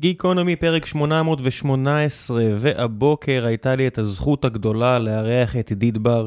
גיקונומי 0.00 0.56
פרק 0.56 0.86
818, 0.86 2.42
והבוקר 2.58 3.44
הייתה 3.46 3.76
לי 3.76 3.86
את 3.86 3.98
הזכות 3.98 4.44
הגדולה 4.44 4.98
לארח 4.98 5.56
את 5.56 5.70
עידית 5.70 5.98
בר. 5.98 6.26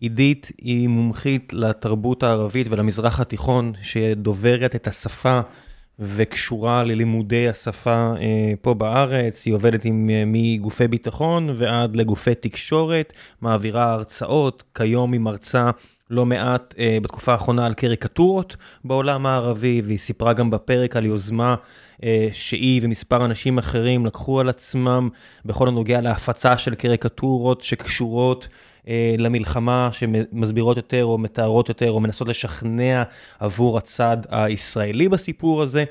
עידית 0.00 0.50
היא 0.58 0.88
מומחית 0.88 1.52
לתרבות 1.52 2.22
הערבית 2.22 2.66
ולמזרח 2.70 3.20
התיכון, 3.20 3.72
שדוברת 3.82 4.74
את 4.74 4.86
השפה 4.86 5.40
וקשורה 5.98 6.84
ללימודי 6.84 7.48
השפה 7.48 8.12
אה, 8.20 8.52
פה 8.62 8.74
בארץ. 8.74 9.46
היא 9.46 9.54
עובדת 9.54 9.84
עם 9.84 10.10
אה, 10.10 10.22
מגופי 10.26 10.88
ביטחון 10.88 11.50
ועד 11.54 11.96
לגופי 11.96 12.34
תקשורת, 12.34 13.12
מעבירה 13.40 13.92
הרצאות, 13.92 14.62
כיום 14.74 15.12
היא 15.12 15.20
מרצה 15.20 15.70
לא 16.10 16.26
מעט 16.26 16.74
אה, 16.78 16.98
בתקופה 17.02 17.32
האחרונה 17.32 17.66
על 17.66 17.74
קריקטורות 17.74 18.56
בעולם 18.84 19.26
הערבי, 19.26 19.82
והיא 19.84 19.98
סיפרה 19.98 20.32
גם 20.32 20.50
בפרק 20.50 20.96
על 20.96 21.04
יוזמה 21.06 21.54
שהיא 22.32 22.80
ומספר 22.84 23.24
אנשים 23.24 23.58
אחרים 23.58 24.06
לקחו 24.06 24.40
על 24.40 24.48
עצמם 24.48 25.08
בכל 25.44 25.68
הנוגע 25.68 26.00
להפצה 26.00 26.58
של 26.58 26.74
קריקטורות 26.74 27.62
שקשורות 27.62 28.48
אה, 28.88 29.14
למלחמה, 29.18 29.88
שמסבירות 29.92 30.76
יותר 30.76 31.04
או 31.04 31.18
מתארות 31.18 31.68
יותר 31.68 31.90
או 31.90 32.00
מנסות 32.00 32.28
לשכנע 32.28 33.02
עבור 33.40 33.78
הצד 33.78 34.16
הישראלי 34.30 35.08
בסיפור 35.08 35.62
הזה. 35.62 35.84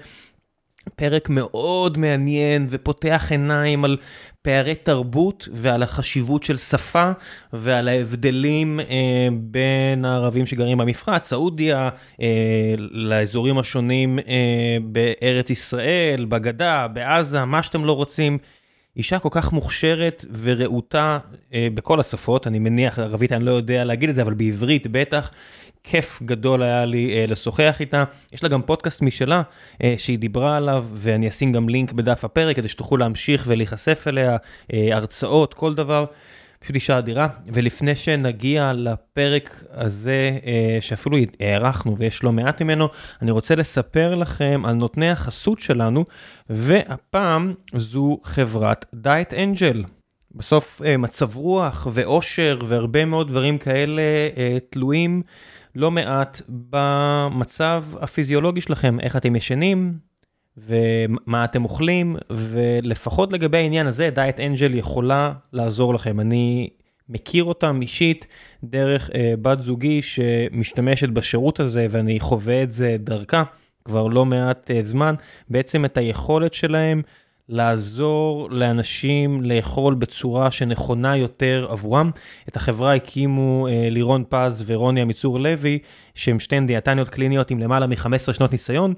פרק 0.95 1.29
מאוד 1.29 1.97
מעניין 1.97 2.67
ופותח 2.69 3.27
עיניים 3.29 3.85
על 3.85 3.97
פערי 4.41 4.75
תרבות 4.75 5.49
ועל 5.53 5.83
החשיבות 5.83 6.43
של 6.43 6.57
שפה 6.57 7.11
ועל 7.53 7.87
ההבדלים 7.87 8.79
אה, 8.79 8.85
בין 9.33 10.05
הערבים 10.05 10.45
שגרים 10.45 10.77
במפרץ, 10.77 11.27
סעודיה, 11.27 11.89
אה, 12.21 12.73
לאזורים 12.77 13.57
השונים 13.57 14.19
אה, 14.19 14.77
בארץ 14.83 15.49
ישראל, 15.49 16.25
בגדה, 16.29 16.87
בעזה, 16.87 17.45
מה 17.45 17.63
שאתם 17.63 17.85
לא 17.85 17.91
רוצים. 17.91 18.37
אישה 18.97 19.19
כל 19.19 19.29
כך 19.31 19.53
מוכשרת 19.53 20.25
ורהוטה 20.41 21.19
אה, 21.53 21.67
בכל 21.73 21.99
השפות, 21.99 22.47
אני 22.47 22.59
מניח, 22.59 22.99
ערבית 22.99 23.31
אני 23.31 23.45
לא 23.45 23.51
יודע 23.51 23.83
להגיד 23.83 24.09
את 24.09 24.15
זה, 24.15 24.21
אבל 24.21 24.33
בעברית 24.33 24.87
בטח, 24.87 25.31
כיף 25.83 26.21
גדול 26.25 26.63
היה 26.63 26.85
לי 26.85 27.13
אה, 27.13 27.25
לשוחח 27.27 27.77
איתה. 27.79 28.03
יש 28.33 28.43
לה 28.43 28.49
גם 28.49 28.61
פודקאסט 28.61 29.01
משלה 29.01 29.41
אה, 29.83 29.95
שהיא 29.97 30.19
דיברה 30.19 30.57
עליו, 30.57 30.85
ואני 30.93 31.27
אשים 31.27 31.51
גם 31.51 31.69
לינק 31.69 31.91
בדף 31.91 32.25
הפרק 32.25 32.55
כדי 32.55 32.67
שתוכלו 32.67 32.97
להמשיך 32.97 33.43
ולהיחשף 33.47 34.05
אליה, 34.07 34.37
אה, 34.73 34.89
הרצאות, 34.91 35.53
כל 35.53 35.73
דבר. 35.75 36.05
פשוט 36.59 36.75
אישה 36.75 36.97
אדירה. 36.97 37.27
ולפני 37.47 37.95
שנגיע 37.95 38.71
לפרק 38.75 39.63
הזה, 39.71 40.37
אה, 40.45 40.77
שאפילו 40.81 41.17
הארכנו 41.39 41.97
ויש 41.97 42.23
לא 42.23 42.31
מעט 42.31 42.61
ממנו, 42.61 42.87
אני 43.21 43.31
רוצה 43.31 43.55
לספר 43.55 44.15
לכם 44.15 44.61
על 44.65 44.73
נותני 44.73 45.09
החסות 45.09 45.59
שלנו, 45.59 46.05
והפעם 46.49 47.53
זו 47.75 48.19
חברת 48.23 48.85
דייט 48.93 49.33
אנג'ל. 49.33 49.83
בסוף 50.35 50.81
מצב 50.99 51.35
רוח 51.35 51.87
ואושר 51.93 52.59
והרבה 52.67 53.05
מאוד 53.05 53.27
דברים 53.27 53.57
כאלה 53.57 54.01
תלויים 54.69 55.21
לא 55.75 55.91
מעט 55.91 56.41
במצב 56.49 57.85
הפיזיולוגי 58.01 58.61
שלכם, 58.61 58.99
איך 58.99 59.15
אתם 59.15 59.35
ישנים 59.35 59.93
ומה 60.57 61.43
אתם 61.43 61.63
אוכלים, 61.63 62.15
ולפחות 62.29 63.33
לגבי 63.33 63.57
העניין 63.57 63.87
הזה, 63.87 64.09
דיאט 64.09 64.39
אנג'ל 64.39 64.75
יכולה 64.75 65.33
לעזור 65.53 65.93
לכם. 65.93 66.19
אני 66.19 66.69
מכיר 67.09 67.43
אותם 67.43 67.79
אישית 67.81 68.27
דרך 68.63 69.09
אה, 69.15 69.33
בת 69.41 69.61
זוגי 69.61 70.01
שמשתמשת 70.01 71.09
בשירות 71.09 71.59
הזה 71.59 71.87
ואני 71.89 72.19
חווה 72.19 72.63
את 72.63 72.71
זה 72.71 72.95
דרכה 72.99 73.43
כבר 73.85 74.07
לא 74.07 74.25
מעט 74.25 74.71
אה, 74.71 74.79
זמן, 74.83 75.15
בעצם 75.49 75.85
את 75.85 75.97
היכולת 75.97 76.53
שלהם 76.53 77.01
לעזור 77.51 78.47
לאנשים 78.51 79.41
לאכול 79.41 79.93
בצורה 79.93 80.51
שנכונה 80.51 81.17
יותר 81.17 81.67
עבורם. 81.69 82.11
את 82.47 82.55
החברה 82.55 82.95
הקימו 82.95 83.67
אה, 83.67 83.89
לירון 83.89 84.23
פז 84.29 84.63
ורוני 84.67 85.01
עמיצור 85.01 85.39
לוי, 85.39 85.79
שהם 86.15 86.39
שתיהן 86.39 86.67
דיאטניות 86.67 87.09
קליניות 87.09 87.51
עם 87.51 87.59
למעלה 87.59 87.87
מ-15 87.87 88.33
שנות 88.33 88.51
ניסיון, 88.51 88.93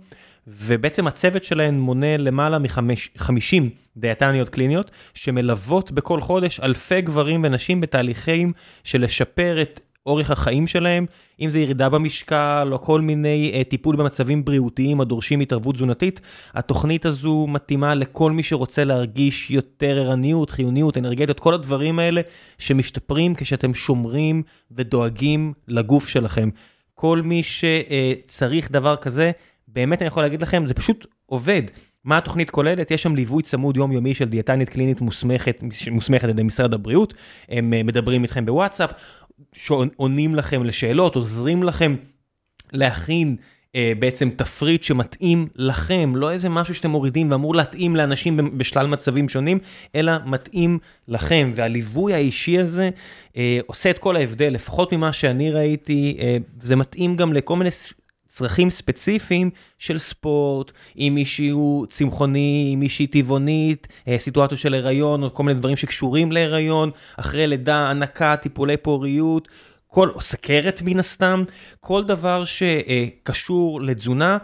ובעצם 0.47 1.08
הצוות 1.08 1.44
שלהן 1.44 1.80
מונה 1.80 2.18
למעלה 2.18 2.59
מ-50 2.59 3.64
דיאטניות 3.97 4.50
קליניות, 4.50 4.91
שמלוות 5.14 5.91
בכל 5.91 6.22
חודש 6.22 6.59
אלפי 6.59 7.02
גברים 7.02 7.41
ונשים 7.44 7.81
בתהליכים 7.81 8.52
של 8.84 9.02
לשפר 9.02 9.62
את 9.62 9.80
אורך 10.06 10.31
החיים 10.31 10.68
שלהם, 10.68 11.06
אם 11.41 11.50
זה 11.50 11.59
ירידה 11.59 11.90
במשקל 11.90 12.69
או 12.72 12.81
כל 12.81 13.02
מיני 13.02 13.62
uh, 13.62 13.69
טיפול 13.69 13.96
במצבים 13.96 14.46
בריאותיים 14.46 15.02
הדורשים 15.02 15.40
התערבות 15.40 15.75
תזונתית. 15.75 16.22
התוכנית 16.53 17.06
הזו 17.06 17.47
מתאימה 17.50 17.96
לכל 17.96 18.31
מי 18.31 18.44
שרוצה 18.44 18.84
להרגיש 18.84 19.52
יותר 19.52 19.97
ערניות, 20.00 20.50
חיוניות, 20.50 20.97
אנרגטיות, 20.97 21.40
כל 21.40 21.53
הדברים 21.53 22.00
האלה 22.00 22.22
שמשתפרים 22.58 23.36
כשאתם 23.36 23.74
שומרים 23.74 24.44
ודואגים 24.72 25.53
לגוף 25.68 26.08
שלכם. 26.08 26.50
כל 26.96 27.22
מי 27.22 27.41
שצריך 27.44 28.68
uh, 28.68 28.74
דבר 28.74 28.96
כזה, 28.96 29.31
באמת 29.68 30.02
אני 30.02 30.08
יכול 30.08 30.24
להגיד 30.24 30.41
לכם, 30.41 30.68
זה 30.68 30.74
פשוט 30.74 31.06
עובד. 31.25 31.62
מה 32.03 32.18
התוכנית 32.18 32.50
כוללת? 32.50 32.91
יש 32.91 33.03
שם 33.03 33.16
ליווי 33.16 33.44
צמוד 33.44 33.78
יומיומי 33.78 34.16
של 34.16 34.25
דיאטנית 34.25 34.70
קלינית 34.70 35.02
מוסמכת, 35.02 35.64
מוסמכת 35.91 36.24
על 36.24 36.30
ידי 36.30 36.44
משרד 36.44 36.74
הבריאות, 36.74 37.14
הם 37.50 37.74
uh, 37.74 37.88
מדברים 37.88 38.24
איתכם 38.24 38.46
בוואטסאפ, 38.46 38.91
שעונים 39.54 40.36
לכם 40.36 40.64
לשאלות, 40.64 41.16
עוזרים 41.16 41.64
לכם 41.64 41.96
להכין 42.74 43.36
אה, 43.76 43.94
בעצם 44.00 44.30
תפריט 44.30 44.84
שמתאים 44.84 45.48
לכם, 45.56 46.16
לא 46.16 46.31
איזה 46.31 46.50
משהו 46.50 46.76
שאתם 46.76 46.90
מורידים 46.90 47.31
ואמור 47.31 47.56
להתאים 47.56 47.96
לאנשים 47.96 48.58
בשלל 48.58 48.88
מצבים 48.88 49.30
שונים, 49.30 49.59
אלא 49.96 50.12
מתאים 50.26 50.80
לכם. 51.08 51.52
והליווי 51.56 52.14
האישי 52.14 52.59
הזה 52.59 52.90
אה, 53.38 53.59
עושה 53.66 53.90
את 53.90 54.00
כל 54.00 54.16
ההבדל, 54.16 54.53
לפחות 54.53 54.94
ממה 54.94 55.14
שאני 55.14 55.52
ראיתי, 55.52 56.18
אה, 56.20 56.38
זה 56.62 56.76
מתאים 56.76 57.16
גם 57.16 57.34
לכל 57.34 57.56
מיני 57.56 57.72
צרכים 58.36 58.70
ספציפיים 58.70 59.50
של 59.80 59.98
ספורט, 59.98 60.72
אם 60.98 61.12
מישהו 61.16 61.86
צמחוני, 61.90 62.72
אם 62.74 62.80
מישהי 62.80 63.08
טבעונית, 63.08 63.88
אה, 64.08 64.20
סיטואציות 64.20 64.60
של 64.60 64.74
הריון 64.74 65.24
או 65.24 65.34
כל 65.34 65.44
מיני 65.44 65.60
דברים 65.60 65.78
שקשורים 65.78 66.32
להיריון, 66.32 66.92
אחרי 67.18 67.48
לידה, 67.48 67.90
הנקה, 67.90 68.36
טיפולי 68.36 68.78
פוריות, 68.78 69.48
כל, 69.88 70.10
סכרת 70.20 70.82
מן 70.86 71.00
הסתם, 71.00 71.44
כל 71.80 72.04
דבר 72.04 72.44
שקשור 72.46 73.82
לתזונה. 73.82 74.38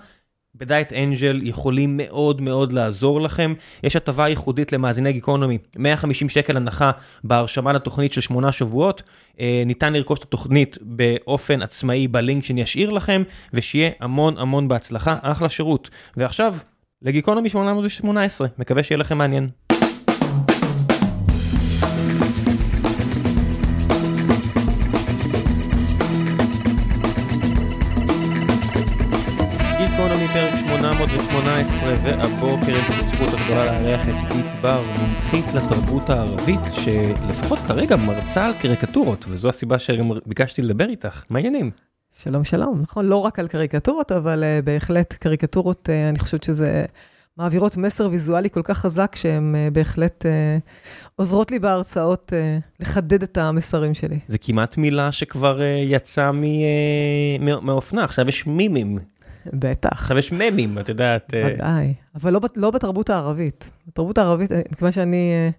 בדייט 0.55 0.93
אנג'ל 0.93 1.39
יכולים 1.43 1.97
מאוד 1.97 2.41
מאוד 2.41 2.73
לעזור 2.73 3.21
לכם. 3.21 3.53
יש 3.83 3.95
הטבה 3.95 4.29
ייחודית 4.29 4.73
למאזיני 4.73 5.13
גיקונומי, 5.13 5.57
150 5.77 6.29
שקל 6.29 6.57
הנחה 6.57 6.91
בהרשמה 7.23 7.73
לתוכנית 7.73 8.13
של 8.13 8.21
שמונה 8.21 8.51
שבועות. 8.51 9.03
אה, 9.39 9.63
ניתן 9.65 9.93
לרכוש 9.93 10.19
את 10.19 10.23
התוכנית 10.23 10.77
באופן 10.81 11.61
עצמאי 11.61 12.07
בלינק 12.07 12.45
שאני 12.45 12.63
אשאיר 12.63 12.89
לכם, 12.89 13.23
ושיהיה 13.53 13.89
המון 13.99 14.37
המון 14.37 14.67
בהצלחה, 14.67 15.17
אחלה 15.21 15.49
שירות. 15.49 15.89
ועכשיו, 16.17 16.55
לגיקונומי 17.01 17.49
818, 17.49 18.47
מקווה 18.57 18.83
שיהיה 18.83 18.97
לכם 18.97 19.17
מעניין. 19.17 19.68
והבוקר 32.17 32.71
יש 32.71 32.89
לנו 32.89 33.11
זכות 33.11 33.39
הגדולה 33.39 33.81
לארח 33.81 34.09
את 34.09 34.13
עידית 34.31 34.51
בר, 34.61 34.81
מומחית 34.99 35.45
לתרבות 35.53 36.09
הערבית, 36.09 36.59
שלפחות 36.73 37.59
כרגע 37.59 37.95
מרצה 37.95 38.45
על 38.45 38.53
קריקטורות, 38.53 39.25
וזו 39.29 39.49
הסיבה 39.49 39.79
שביקשתי 39.79 40.61
לדבר 40.61 40.89
איתך. 40.89 41.23
מה 41.29 41.39
העניינים? 41.39 41.71
שלום 42.23 42.43
שלום, 42.43 42.81
נכון, 42.81 43.05
לא 43.05 43.15
רק 43.15 43.39
על 43.39 43.47
קריקטורות, 43.47 44.11
אבל 44.11 44.43
uh, 44.43 44.65
בהחלט 44.65 45.13
קריקטורות, 45.13 45.89
uh, 45.89 46.09
אני 46.09 46.19
חושבת 46.19 46.43
שזה 46.43 46.85
מעבירות 47.37 47.77
מסר 47.77 48.09
ויזואלי 48.11 48.49
כל 48.49 48.61
כך 48.63 48.77
חזק, 48.77 49.15
שהן 49.15 49.55
uh, 49.55 49.73
בהחלט 49.73 50.25
uh, 50.25 50.61
עוזרות 51.15 51.51
לי 51.51 51.59
בהרצאות 51.59 52.33
uh, 52.33 52.61
לחדד 52.79 53.23
את 53.23 53.37
המסרים 53.37 53.93
שלי. 53.93 54.19
זה 54.27 54.37
כמעט 54.37 54.77
מילה 54.77 55.11
שכבר 55.11 55.59
uh, 55.59 55.63
יצאה 55.85 56.31
מאופנה, 57.61 58.03
עכשיו 58.03 58.29
יש 58.29 58.47
מימים. 58.47 58.99
בטח. 59.53 59.89
עכשיו 59.91 60.17
יש 60.17 60.31
ממים, 60.31 60.79
את 60.79 60.89
יודעת. 60.89 61.33
אה, 61.33 61.51
ודאי, 61.53 61.93
אבל 62.15 62.33
לא, 62.33 62.39
לא 62.55 62.71
בתרבות 62.71 63.09
הערבית. 63.09 63.71
בתרבות 63.87 64.17
הערבית, 64.17 64.51
אה, 64.51 64.61
מכיוון 64.71 64.91
שאני 64.91 65.31
אה, 65.33 65.49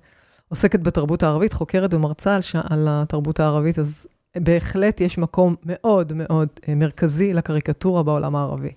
עוסקת 0.49 0.81
בתרבות 0.81 1.23
הערבית, 1.23 1.53
חוקרת 1.53 1.95
ומרצה 1.95 2.37
על, 2.37 2.43
ש... 2.43 2.57
על 2.57 2.87
התרבות 2.91 3.41
הערבית, 3.41 3.79
אז 3.79 4.07
בהחלט 4.37 5.01
יש 5.01 5.19
מקום 5.19 5.55
מאוד 5.65 6.13
מאוד 6.13 6.49
מרכזי 6.69 7.33
לקריקטורה 7.33 8.03
בעולם 8.03 8.37
הערבי. 8.37 8.73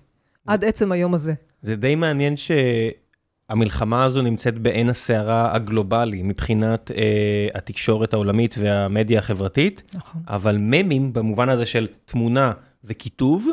עד 0.46 0.64
עצם 0.64 0.92
היום 0.92 1.14
הזה. 1.14 1.34
זה 1.62 1.76
די 1.76 1.94
מעניין 1.94 2.34
שהמלחמה 2.36 4.04
הזו 4.04 4.22
נמצאת 4.22 4.58
בעין 4.58 4.88
הסערה 4.88 5.54
הגלובלי 5.54 6.22
מבחינת 6.22 6.90
אה, 6.90 7.48
התקשורת 7.54 8.14
העולמית 8.14 8.54
והמדיה 8.58 9.18
החברתית, 9.18 9.92
נכון. 9.94 10.22
אבל 10.28 10.56
ממים 10.60 11.12
במובן 11.12 11.48
הזה 11.48 11.66
של 11.66 11.88
תמונה 12.04 12.52
וכיתוב, 12.84 13.48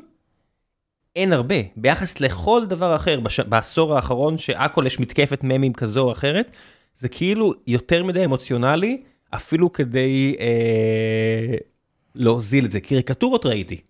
אין 1.16 1.34
הרבה, 1.34 1.56
ביחס 1.76 2.20
לכל 2.20 2.66
דבר 2.66 2.96
אחר 2.96 3.20
בש... 3.20 3.40
בעשור 3.40 3.96
האחרון 3.96 4.38
שהכל 4.38 4.84
יש 4.88 5.00
מתקפת 5.00 5.40
ממים 5.44 5.74
כזו 5.74 6.02
או 6.02 6.12
אחרת, 6.12 6.58
זה 6.98 7.10
כאילו 7.10 7.54
יותר 7.68 8.04
מדי 8.04 8.26
אמוציונלי, 8.26 9.02
אפילו 9.36 9.74
כדי 9.74 10.36
אה, 10.40 11.56
להוזיל 12.16 12.66
את 12.66 12.72
זה. 12.72 12.80
קריקטורות 12.80 13.46
ראיתי. 13.46 13.82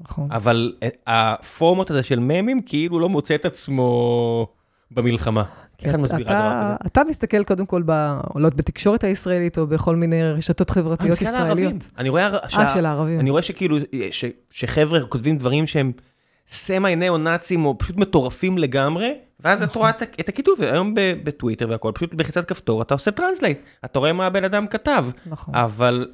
נכון. 0.00 0.28
אבל 0.32 0.72
אה, 0.82 0.88
הפורמט 1.06 1.90
הזה 1.90 2.02
של 2.02 2.18
ממים 2.18 2.62
כאילו 2.62 3.00
לא 3.00 3.08
מוצא 3.08 3.34
את 3.34 3.44
עצמו 3.44 4.46
במלחמה. 4.90 5.44
איך 5.82 5.94
את 5.94 6.00
מסבירה 6.00 6.22
דבר 6.22 6.64
כזה? 6.64 6.74
אתה 6.86 7.02
מסתכל 7.08 7.44
קודם 7.44 7.66
כל, 7.66 7.82
ב- 7.86 8.20
יודעת, 8.36 8.54
בתקשורת 8.54 9.04
הישראלית 9.04 9.58
או 9.58 9.66
בכל 9.66 9.96
מיני 9.96 10.22
רשתות 10.22 10.70
חברתיות 10.70 11.10
מסתכל 11.10 11.26
על. 11.26 11.34
ישראליות. 11.34 11.74
אני 11.98 12.10
אה, 12.10 12.48
שה- 12.48 12.68
של 12.74 12.86
הערבים. 12.86 13.20
אני 13.20 13.30
רואה 13.30 13.42
שכאילו, 13.42 13.76
שחבר'ה 14.50 15.00
כותבים 15.00 15.36
דברים 15.36 15.66
שהם 15.66 15.92
סמי 16.50 16.96
ניאו-נאצים 16.96 17.64
או 17.64 17.78
פשוט 17.78 17.96
מטורפים 17.96 18.58
לגמרי, 18.58 19.14
ואז 19.40 19.62
את 19.62 19.76
רואה 19.76 19.90
את 19.90 20.28
הכיתוב, 20.28 20.62
היום 20.62 20.94
בטוויטר 20.96 21.66
והכל, 21.70 21.92
פשוט 21.94 22.14
בלחיצת 22.14 22.48
כפתור 22.48 22.82
אתה 22.82 22.94
עושה 22.94 23.10
translate, 23.10 23.60
אתה 23.84 23.98
רואה 23.98 24.12
מה 24.12 24.26
הבן 24.26 24.44
אדם 24.44 24.66
כתב, 24.66 25.06
נכון. 25.26 25.54
אבל 25.54 26.08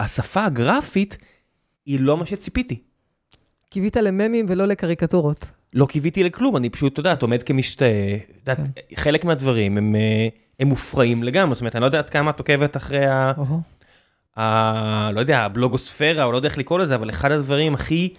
השפה 0.00 0.44
הגרפית 0.44 1.18
היא 1.86 2.00
לא 2.00 2.16
מה 2.16 2.26
שציפיתי. 2.26 2.82
קיווית 3.70 3.96
לממים 3.96 4.46
ולא 4.48 4.66
לקריקטורות. 4.66 5.44
לא 5.74 5.86
קיוויתי 5.86 6.24
לכלום, 6.24 6.56
אני 6.56 6.70
פשוט, 6.70 7.00
את 7.06 7.22
עומד 7.22 7.42
כמשתאה, 7.42 8.16
את 8.30 8.48
יודעת, 8.48 8.58
חלק 8.94 9.24
מהדברים 9.24 9.78
הם, 9.78 9.94
אה, 9.94 10.28
הם 10.60 10.68
מופרעים 10.68 11.22
לגמרי, 11.22 11.54
זאת 11.54 11.60
אומרת, 11.60 11.76
אני 11.76 11.80
לא 11.80 11.86
יודע 11.86 11.98
עד 11.98 12.10
כמה 12.10 12.30
את 12.30 12.38
עוקבת 12.38 12.76
אחרי 12.76 13.06
ה... 13.06 13.32
ה... 14.36 15.10
לא 15.12 15.20
יודע, 15.20 15.40
הבלוגוספירה, 15.40 16.24
או 16.24 16.32
לא 16.32 16.36
יודע 16.36 16.48
איך 16.48 16.58
לקרוא 16.58 16.78
לזה, 16.78 16.94
אבל 16.94 17.10
אחד 17.10 17.32
הדברים 17.32 17.74
הכי 17.74 18.14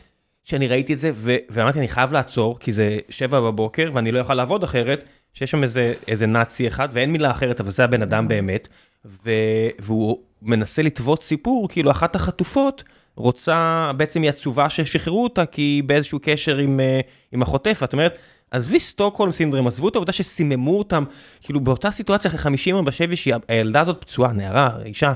שאני 0.47 0.67
ראיתי 0.67 0.93
את 0.93 0.99
זה, 0.99 1.11
ו... 1.13 1.35
ואמרתי, 1.49 1.79
אני 1.79 1.87
חייב 1.87 2.13
לעצור, 2.13 2.59
כי 2.59 2.71
זה 2.71 2.97
שבע 3.09 3.39
בבוקר, 3.39 3.89
ואני 3.93 4.11
לא 4.11 4.19
יכול 4.19 4.35
לעבוד 4.35 4.63
אחרת, 4.63 5.03
שיש 5.33 5.51
שם 5.51 5.63
איזה, 5.63 5.93
איזה 6.07 6.25
נאצי 6.25 6.67
אחד, 6.67 6.89
ואין 6.91 7.11
מילה 7.11 7.31
אחרת, 7.31 7.59
אבל 7.59 7.69
זה 7.69 7.83
הבן 7.83 8.01
אדם 8.01 8.27
באמת, 8.27 8.67
ו... 9.05 9.31
והוא 9.79 10.17
מנסה 10.41 10.81
לטוות 10.81 11.23
סיפור, 11.23 11.69
כאילו 11.69 11.91
אחת 11.91 12.15
החטופות 12.15 12.83
רוצה, 13.15 13.91
בעצם 13.97 14.21
היא 14.21 14.29
עצובה 14.29 14.69
ששחררו 14.69 15.23
אותה, 15.23 15.45
כי 15.45 15.61
היא 15.61 15.83
באיזשהו 15.83 16.19
קשר 16.21 16.57
עם, 16.57 16.79
אה, 16.79 16.99
עם 17.31 17.41
החוטף, 17.41 17.81
את 17.83 17.93
אומרת, 17.93 18.17
עזבי 18.51 18.79
סטוקהולם 18.79 19.31
סינדרום, 19.31 19.67
עזבו 19.67 19.89
את 19.89 19.95
העובדה 19.95 20.11
שסיממו 20.11 20.77
אותם, 20.77 21.03
כאילו 21.41 21.59
באותה 21.59 21.91
סיטואציה 21.91 22.29
אחרי 22.29 22.39
50 22.39 22.75
יום 22.75 22.85
בשבי, 22.85 23.15
שהילדה 23.15 23.81
הזאת 23.81 24.01
פצועה, 24.01 24.31
נערה, 24.31 24.69
אישה, 24.85 25.13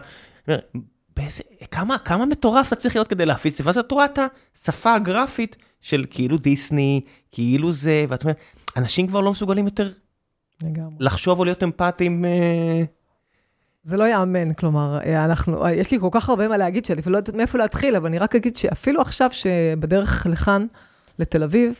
באיזה, 1.21 1.43
כמה, 1.71 1.97
כמה 1.97 2.25
מטורף 2.25 2.67
אתה 2.67 2.75
צריך 2.75 2.95
להיות 2.95 3.07
כדי 3.07 3.25
להפיץ 3.25 3.53
את 3.53 3.57
זה, 3.57 3.63
ואז 3.65 3.77
את 3.77 3.91
רואה 3.91 4.05
את 4.05 4.19
השפה 4.55 4.93
הגרפית 4.93 5.55
של 5.81 6.05
כאילו 6.09 6.37
דיסני, 6.37 7.01
כאילו 7.31 7.73
זה, 7.73 8.05
ואת 8.09 8.23
אומרת, 8.23 8.37
אנשים 8.77 9.07
כבר 9.07 9.21
לא 9.21 9.31
מסוגלים 9.31 9.65
יותר 9.65 9.91
לגמרי. 10.63 10.95
לחשוב 10.99 11.39
או 11.39 11.45
להיות 11.45 11.63
אמפתיים. 11.63 12.25
אה, 12.25 12.83
זה 13.83 13.97
לא 13.97 14.03
ייאמן, 14.03 14.53
כלומר, 14.53 14.99
אה, 15.05 15.25
אנחנו, 15.25 15.65
אה, 15.65 15.71
יש 15.71 15.91
לי 15.91 15.99
כל 15.99 16.09
כך 16.11 16.29
הרבה 16.29 16.47
מה 16.47 16.57
להגיד 16.57 16.85
שאני 16.85 17.01
אפילו 17.01 17.13
לא 17.13 17.17
יודעת 17.17 17.35
מאיפה 17.35 17.57
להתחיל, 17.57 17.95
אבל 17.95 18.07
אני 18.07 18.19
רק 18.19 18.35
אגיד 18.35 18.55
שאפילו 18.55 19.01
עכשיו 19.01 19.29
שבדרך 19.31 20.27
לכאן, 20.29 20.65
לתל 21.19 21.43
אביב, 21.43 21.75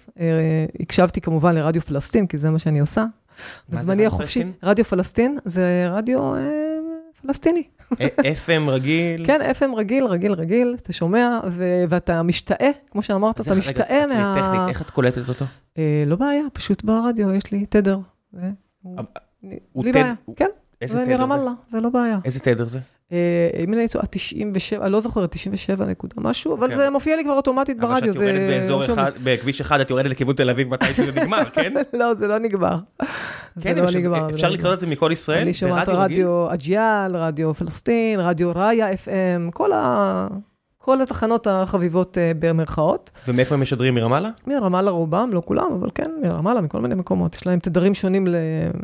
הקשבתי 0.80 1.22
כמובן 1.22 1.56
לרדיו 1.56 1.82
פלסטין, 1.82 2.28
כי 2.28 2.38
זה 2.38 2.50
מה 2.50 2.60
שאני 2.60 2.80
עושה. 2.80 3.06
בזמני 3.70 3.94
רדיו 3.94 4.08
החופשי, 4.08 4.44
פלסטין? 4.44 4.52
רדיו 4.64 4.86
פלסטין 4.86 5.38
זה 5.46 5.88
רדיו 5.90 6.34
פלסטיני. 7.22 7.64
אה, 8.02 8.08
FM 8.46 8.70
רגיל. 8.70 9.26
כן, 9.26 9.40
FM 9.60 9.76
רגיל, 9.78 10.06
רגיל, 10.06 10.32
רגיל, 10.32 10.76
אתה 10.82 10.94
שומע, 10.94 11.40
ו- 11.52 11.84
ואתה 11.90 12.24
משתאה, 12.24 12.70
כמו 12.92 13.04
שאמרת, 13.04 13.42
אתה 13.42 13.50
איך- 13.52 13.60
משתאה 13.60 14.06
מה... 14.08 14.36
טכנית, 14.42 14.70
איך 14.70 14.82
את 14.82 14.90
קולטת 14.90 15.30
אותו? 15.30 15.46
אה, 15.78 16.04
לא 16.08 16.16
בעיה, 16.16 16.44
פשוט 16.54 16.84
ברדיו 16.84 17.34
יש 17.34 17.52
לי 17.52 17.66
תדר. 17.66 18.00
ו- 18.34 18.40
הוא- 18.82 18.96
בלי 19.84 19.92
בעיה, 19.92 20.14
כן, 20.36 20.48
איזה 20.82 20.98
זה 20.98 21.06
תדר 21.06 21.12
זה? 21.12 21.18
מרמאללה, 21.18 21.52
זה 21.70 21.80
לא 21.82 21.90
בעיה. 21.90 22.20
איזה 22.26 22.40
תדר 22.40 22.68
זה? 22.68 22.80
אה, 23.12 23.18
אם 23.64 23.74
אני 23.74 23.88
טועה, 23.88 24.06
97, 24.06 24.84
אני 24.86 24.92
לא 24.92 25.00
זוכרת, 25.00 25.32
97 25.32 25.86
נקודה 25.86 26.14
משהו, 26.18 26.56
אבל 26.58 26.68
כן. 26.70 26.78
זה 26.78 26.90
מופיע 26.90 27.16
לי 27.16 27.24
כבר 27.24 27.34
אוטומטית 27.34 27.80
ברדיו. 27.80 27.98
אבל 27.98 28.12
כשאת 28.12 28.22
יורדת 28.22 28.40
באזור 28.50 28.82
לי. 28.82 28.94
אחד, 28.94 29.12
בכביש 29.24 29.62
אחד, 29.62 29.80
את 29.80 29.90
יורדת 29.90 30.10
לכיוון 30.12 30.36
תל 30.36 30.50
אביב 30.50 30.68
מתי 30.70 30.94
שזה 30.94 31.22
נגמר, 31.22 31.50
כן? 31.56 31.74
לא, 31.94 32.14
זה 32.14 32.28
לא 32.28 32.38
נגמר. 32.38 32.76
זה 33.56 33.70
כן, 33.70 33.76
לא 33.78 33.84
אפשר- 33.84 34.00
אפשר 34.34 34.48
לא 34.50 34.54
לקלוט 34.54 34.60
נגמר. 34.60 34.74
את 34.74 34.80
זה 34.80 34.88
מכל 34.88 35.10
ישראל? 35.14 35.42
אני 35.42 35.54
שומעת? 35.54 35.90
רדיו 35.90 36.54
אג'יאל, 36.54 37.16
רדיו 37.16 37.54
פלסטין, 37.54 38.20
רדיו 38.20 38.52
ראיה 38.56 38.94
FM, 38.94 39.52
כל 39.54 39.72
ה... 39.72 40.28
כל 40.82 41.02
התחנות 41.02 41.48
החביבות 41.48 42.18
אה, 42.18 42.32
במרכאות. 42.40 43.12
ומאיפה 43.28 43.56
הם 43.56 43.62
משדרים 43.62 43.96
מרמאללה? 43.96 44.30
מרמאללה 44.48 44.92
רובם, 44.92 45.30
לא 45.34 45.42
כולם, 45.46 45.72
אבל 45.80 45.90
כן, 45.96 46.12
מרמאללה, 46.24 46.62
מכל 46.62 46.82
מיני 46.82 46.96
מקומות. 46.96 47.36
יש 47.36 47.48
להם 47.48 47.60
תדרים 47.60 47.94
שונים 47.94 48.28
ל- 48.28 48.36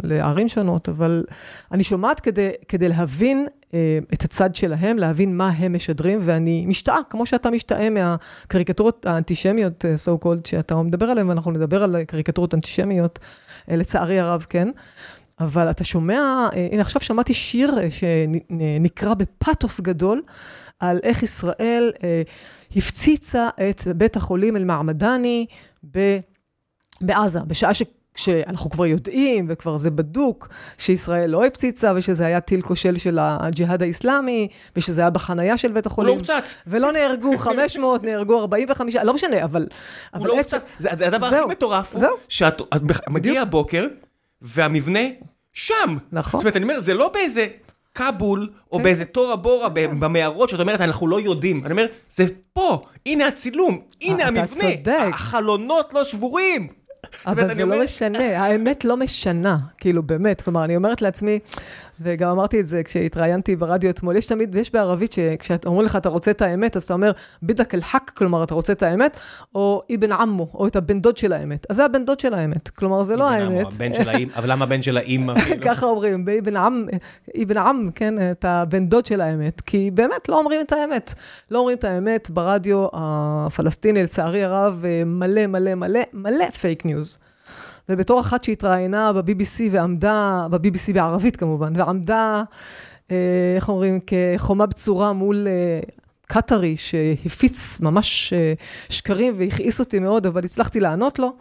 לערים 0.03 0.49
שונות, 0.49 0.89
אבל 0.89 1.23
אני 1.71 1.83
שומעת 1.83 2.19
כדי, 2.19 2.49
כדי 2.67 2.89
להבין 2.89 3.47
אה, 3.73 3.99
את 4.13 4.23
הצד 4.23 4.55
שלהם, 4.55 4.97
להבין 4.97 5.37
מה 5.37 5.49
הם 5.49 5.73
משדרים, 5.73 6.19
ואני 6.21 6.65
משתאה, 6.65 6.97
כמו 7.09 7.25
שאתה 7.25 7.49
משתאה 7.49 7.89
מהקריקטורות 7.89 9.05
האנטישמיות, 9.05 9.85
אה, 9.85 9.95
so 10.05 10.23
called, 10.25 10.47
שאתה 10.47 10.75
מדבר 10.75 11.05
עליהן, 11.05 11.29
ואנחנו 11.29 11.51
נדבר 11.51 11.83
על 11.83 12.03
קריקטורות 12.03 12.53
אנטישמיות, 12.53 13.19
לצערי 13.67 14.19
הרב, 14.19 14.45
כן. 14.49 14.69
אבל 15.39 15.69
אתה 15.69 15.83
שומע, 15.83 16.47
הנה 16.71 16.81
עכשיו 16.81 17.01
שמעתי 17.01 17.33
שיר 17.33 17.75
שנקרא 17.89 19.13
בפתוס 19.13 19.81
גדול, 19.81 20.21
על 20.79 20.99
איך 21.03 21.23
ישראל 21.23 21.91
אה, 22.03 22.21
הפציצה 22.75 23.49
את 23.69 23.87
בית 23.95 24.15
החולים 24.15 24.57
אל-מעמדני 24.57 25.45
ב- 25.91 26.19
בעזה, 27.01 27.39
בשעה 27.39 27.73
ש... 27.73 27.83
שאנחנו 28.15 28.69
כבר 28.69 28.85
יודעים, 28.85 29.45
וכבר 29.49 29.77
זה 29.77 29.91
בדוק, 29.91 30.47
שישראל 30.77 31.29
לא 31.29 31.45
הפציצה, 31.45 31.91
ושזה 31.95 32.25
היה 32.25 32.41
טיל 32.41 32.61
כושל 32.61 32.97
של 32.97 33.19
הג'יהאד 33.21 33.81
האיסלאמי, 33.81 34.47
ושזה 34.75 35.01
היה 35.01 35.09
בחנייה 35.09 35.57
של 35.57 35.71
בית 35.71 35.85
הוא 35.85 35.91
החולים. 35.91 36.17
לא 36.17 36.19
הופצץ. 36.19 36.57
ולא 36.67 36.91
נהרגו 36.91 37.37
500, 37.47 38.03
נהרגו 38.03 38.39
45, 38.39 38.95
לא 38.95 39.13
משנה, 39.13 39.43
אבל... 39.43 39.61
הוא 39.61 39.69
אבל 40.13 40.27
לא 40.27 40.37
הופצץ. 40.37 40.61
זה 40.79 40.89
זה 40.97 41.07
הדבר 41.07 41.29
זהו, 41.29 41.39
הכי 41.39 41.51
מטורף, 41.51 41.95
הוא. 41.95 42.03
שאת 42.29 42.61
מגיע 43.09 43.41
הבוקר, 43.41 43.87
והמבנה 44.41 44.99
שם. 45.53 45.97
נכון. 46.11 46.39
זאת 46.39 46.45
אומרת, 46.45 46.55
אני 46.55 46.63
אומר, 46.63 46.81
זה 46.81 46.93
לא 46.93 47.11
באיזה 47.13 47.47
כבול, 47.97 48.49
או 48.71 48.77
כן. 48.77 48.83
באיזה 48.83 49.05
תורה 49.05 49.35
בורה 49.35 49.69
במערות, 49.69 50.49
שאת 50.49 50.59
אומרת, 50.59 50.81
אנחנו 50.81 51.07
לא 51.07 51.21
יודעים. 51.21 51.65
אני 51.65 51.71
אומר, 51.71 51.85
זה 52.15 52.25
פה, 52.53 52.81
הנה 53.05 53.27
הצילום, 53.27 53.79
הנה 54.01 54.27
המבנה. 54.27 55.07
החלונות 55.13 55.93
לא 55.93 56.03
שבורים. 56.03 56.67
אבל 57.27 57.53
זה 57.53 57.65
לא 57.65 57.83
משנה, 57.83 58.43
האמת 58.43 58.85
לא 58.85 58.97
משנה, 58.97 59.57
כאילו 59.77 60.03
באמת, 60.03 60.41
כלומר, 60.41 60.63
אני 60.63 60.75
אומרת 60.75 61.01
לעצמי, 61.01 61.39
וגם 62.01 62.29
אמרתי 62.29 62.59
את 62.59 62.67
זה 62.67 62.83
כשהתראיינתי 62.83 63.55
ברדיו 63.55 63.89
אתמול, 63.89 64.15
יש 64.15 64.25
תמיד, 64.25 64.55
יש 64.55 64.73
בערבית 64.73 65.13
שכשאומרים 65.13 65.85
לך 65.85 65.95
אתה 65.95 66.09
רוצה 66.09 66.31
את 66.31 66.41
האמת, 66.41 66.75
אז 66.75 66.83
אתה 66.83 66.93
אומר, 66.93 67.11
بدك 67.41 67.73
الحق, 67.73 68.11
כלומר, 68.15 68.43
אתה 68.43 68.53
רוצה 68.53 68.73
את 68.73 68.83
האמת, 68.83 69.17
או 69.55 69.81
ابن 69.95 70.11
عمه, 70.11 70.49
או 70.53 70.67
את 70.67 70.75
הבן 70.75 71.01
דוד 71.01 71.17
של 71.17 71.33
האמת. 71.33 71.65
אז 71.69 71.75
זה 71.75 71.85
הבן 71.85 72.05
דוד 72.05 72.19
של 72.19 72.33
האמת, 72.33 72.69
כלומר, 72.69 73.03
זה 73.03 73.15
לא 73.15 73.29
האמת. 73.29 73.73
הבן 73.73 73.93
של 73.93 74.09
האמא, 74.09 74.31
אבל 74.35 74.51
למה 74.51 74.65
הבן 74.65 74.81
של 74.81 74.97
האמא? 74.97 75.33
כאילו? 75.39 75.61
ככה 75.61 75.85
אומרים, 75.85 76.25
ב 76.25 76.35
ابن 76.35 76.55
عم, 76.55 76.85
ابن 77.43 77.57
عم, 77.57 77.89
כן, 77.95 78.31
את 78.31 78.45
הבן 78.45 78.87
דוד 78.87 79.05
של 79.05 79.21
האמת, 79.21 79.61
כי 79.61 79.91
באמת 79.91 80.29
לא 80.29 80.39
אומרים 80.39 80.61
את 80.61 80.71
האמת. 80.71 81.13
לא 81.51 81.59
אומרים 81.59 81.77
את 81.77 81.83
האמת 81.83 82.29
ברדיו 82.29 82.87
הפלסטיני, 82.93 84.03
לצערי 84.03 84.43
הרב, 84.43 84.83
מלא, 85.05 85.47
מלא, 85.47 85.75
מלא, 85.75 85.99
מלא 86.13 86.49
fake 86.49 86.85
news. 86.85 87.17
ובתור 87.89 88.19
אחת 88.19 88.43
שהתראיינה 88.43 89.13
ב-BBC 89.13 89.61
ועמדה, 89.71 90.47
ב-BBC 90.51 90.93
בערבית 90.93 91.35
כמובן, 91.35 91.73
ועמדה, 91.75 92.43
אה, 93.11 93.53
איך 93.55 93.69
אומרים, 93.69 93.99
כחומה 94.07 94.65
בצורה 94.65 95.13
מול 95.13 95.47
אה, 95.47 95.79
קטרי, 96.27 96.77
שהפיץ 96.77 97.79
ממש 97.79 98.33
אה, 98.33 98.53
שקרים 98.89 99.33
והכעיס 99.37 99.79
אותי 99.79 99.99
מאוד, 99.99 100.25
אבל 100.25 100.45
הצלחתי 100.45 100.79
לענות 100.79 101.19
לו, 101.19 101.33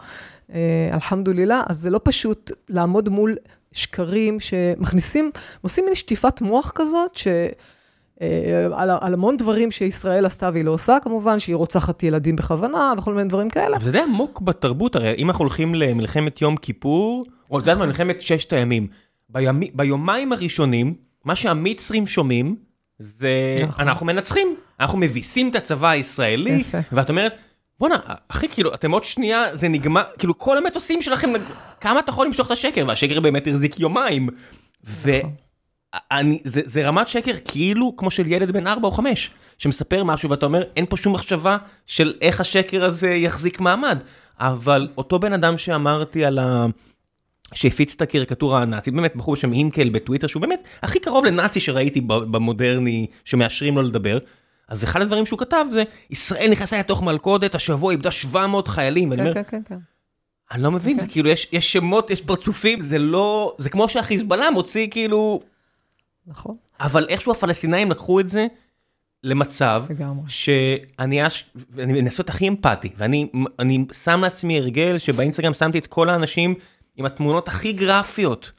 אלחמדולילה, 0.93 1.62
אז 1.69 1.79
זה 1.79 1.91
לא 1.91 2.00
פשוט 2.05 2.50
לעמוד 2.69 3.09
מול 3.09 3.37
שקרים 3.73 4.41
שמכניסים, 4.41 5.31
עושים 5.61 5.85
מין 5.85 5.95
שטיפת 5.95 6.41
מוח 6.41 6.73
כזאת, 6.75 7.17
ש... 7.17 7.29
אה, 8.23 8.66
על, 8.75 8.90
על 9.00 9.14
המון 9.14 9.37
דברים 9.37 9.70
שישראל 9.70 10.26
עשתה 10.26 10.50
והיא 10.52 10.64
לא 10.64 10.70
עושה 10.70 10.96
כמובן, 11.02 11.38
שהיא 11.38 11.56
רוצחת 11.56 12.02
ילדים 12.02 12.37
בכוונה 12.37 12.92
וכל 12.99 13.14
מיני 13.14 13.28
דברים 13.28 13.50
כאלה. 13.50 13.76
אבל 13.76 13.85
זה 13.85 13.92
די 13.92 14.00
עמוק 14.00 14.40
בתרבות, 14.40 14.96
הרי 14.96 15.14
אם 15.18 15.30
אנחנו 15.30 15.42
הולכים 15.44 15.75
למלחמת 15.75 16.42
יום 16.42 16.56
כיפור, 16.56 17.25
או 17.50 17.58
את 17.58 17.62
יודעת 17.62 17.78
מה, 17.78 17.87
מלחמת 17.87 18.20
ששת 18.20 18.52
הימים, 18.52 18.87
בימי- 19.28 19.70
ביומיים 19.75 20.32
הראשונים, 20.32 20.94
מה 21.25 21.35
שהמצרים 21.37 22.06
שומעים, 22.06 22.56
זה 22.99 23.56
נכון. 23.68 23.88
אנחנו 23.88 24.06
מנצחים, 24.06 24.56
אנחנו 24.80 24.99
מביסים 24.99 25.49
את 25.49 25.54
הצבא 25.54 25.88
הישראלי. 25.88 26.64
ואת 26.92 27.08
אומרת, 27.11 27.35
בואנה, 27.80 27.96
אחי, 28.28 28.49
כאילו, 28.49 28.75
אתם 28.75 28.90
עוד 28.90 29.04
שנייה, 29.04 29.56
זה 29.56 29.68
נגמר, 29.68 30.02
כאילו, 30.18 30.38
כל 30.38 30.58
המטוסים 30.58 31.02
שלכם, 31.02 31.30
כמה 31.80 32.00
אתה 32.00 32.11
יכול 32.11 32.26
למשוך 32.26 32.46
את 32.46 32.52
השקר, 32.52 32.85
והשקר 32.88 33.20
באמת 33.20 33.46
החזיק 33.46 33.80
יומיים. 33.80 34.28
אני, 36.11 36.38
זה, 36.45 36.61
זה 36.65 36.87
רמת 36.88 37.09
שקר 37.09 37.33
כאילו 37.45 37.95
כמו 37.97 38.11
של 38.11 38.26
ילד 38.26 38.50
בן 38.50 38.67
4 38.67 38.88
או 38.88 38.93
5, 38.93 39.31
שמספר 39.59 40.05
משהו 40.05 40.31
ואתה 40.31 40.47
אומר, 40.47 40.62
אין 40.76 40.87
פה 40.87 40.97
שום 40.97 41.12
מחשבה 41.12 41.57
של 41.87 42.15
איך 42.21 42.41
השקר 42.41 42.85
הזה 42.85 43.11
יחזיק 43.11 43.61
מעמד. 43.61 43.99
אבל 44.38 44.88
אותו 44.99 45.19
בן 45.19 45.33
אדם 45.33 45.59
שאמרתי 45.59 46.25
על 46.25 46.38
ה... 46.38 46.67
שהפיץ 47.55 47.95
את 47.95 48.03
הקריקטורה 48.03 48.62
הנאצית, 48.62 48.95
באמת 48.95 49.17
בחור 49.17 49.35
בשם 49.35 49.53
הינקל 49.53 49.88
בטוויטר, 49.88 50.26
שהוא 50.26 50.43
באמת 50.43 50.62
הכי 50.83 50.99
קרוב 50.99 51.25
לנאצי 51.25 51.61
שראיתי 51.61 52.00
במודרני, 52.00 53.07
שמאשרים 53.25 53.76
לו 53.76 53.83
לדבר. 53.83 54.19
אז 54.69 54.85
אחד 54.85 55.03
הדברים 55.03 55.26
שהוא 55.26 55.38
כתב 55.38 55.65
זה, 55.71 55.83
ישראל 56.11 56.49
נכנסה 56.50 56.79
לתוך 56.79 57.03
מלכודת, 57.03 57.55
השבוע 57.55 57.93
איבדה 57.93 58.11
700 58.11 58.69
חיילים, 58.69 59.17
כן, 59.17 59.35
כן, 59.35 59.43
כן, 59.43 59.62
כן. 59.65 59.79
אני 60.53 60.62
לא 60.62 60.71
מבין, 60.71 60.99
זה 60.99 61.07
כאילו, 61.07 61.29
יש 61.29 61.49
יש 61.53 61.73
שמות, 61.73 62.11
יש 62.11 62.21
פרצופים, 62.21 62.81
זה 62.81 62.99
לא, 62.99 63.55
זה 63.59 63.71
כמו 63.71 63.88
שהחיזבאללה 63.88 64.50
מוציא 64.50 64.88
כאילו, 64.91 65.41
נכון, 66.26 66.56
אבל 66.80 67.06
איכשהו 67.09 67.33
הפלסטינאים 67.33 67.90
לקחו 67.90 68.21
את 68.21 68.28
זה 68.28 68.47
למצב, 69.25 69.85
לגמרי. 69.90 70.25
שאני 70.28 71.23
מנסה 71.76 72.23
להיות 72.23 72.30
הכי 72.30 72.49
אמפתי, 72.49 72.90
ואני 72.97 73.28
אני 73.59 73.85
שם 74.04 74.21
לעצמי 74.21 74.59
הרגל 74.59 74.99
שבאינסטגרם 74.99 75.54
שמתי 75.54 75.78
את 75.78 75.87
כל 75.87 76.09
האנשים 76.09 76.54
עם 76.97 77.06
התמונות 77.06 77.49
הכי 77.49 77.73
גרפיות, 77.73 78.50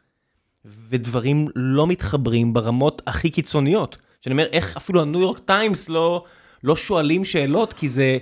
ודברים 0.65 1.47
לא 1.55 1.87
מתחברים 1.87 2.53
ברמות 2.53 3.01
הכי 3.07 3.29
קיצוניות. 3.29 3.97
שאני 4.21 4.33
אומר, 4.33 4.45
איך 4.51 4.77
אפילו 4.77 5.01
הניו 5.01 5.21
יורק 5.21 5.39
טיימס 5.39 5.89
לא, 5.89 6.23
לא 6.63 6.75
שואלים 6.75 7.25
שאלות, 7.25 7.73
כי 7.73 7.89
זה, 7.89 8.17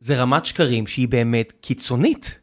זה 0.00 0.20
רמת 0.20 0.44
שקרים 0.44 0.86
שהיא 0.86 1.08
באמת 1.08 1.52
קיצונית. 1.60 2.38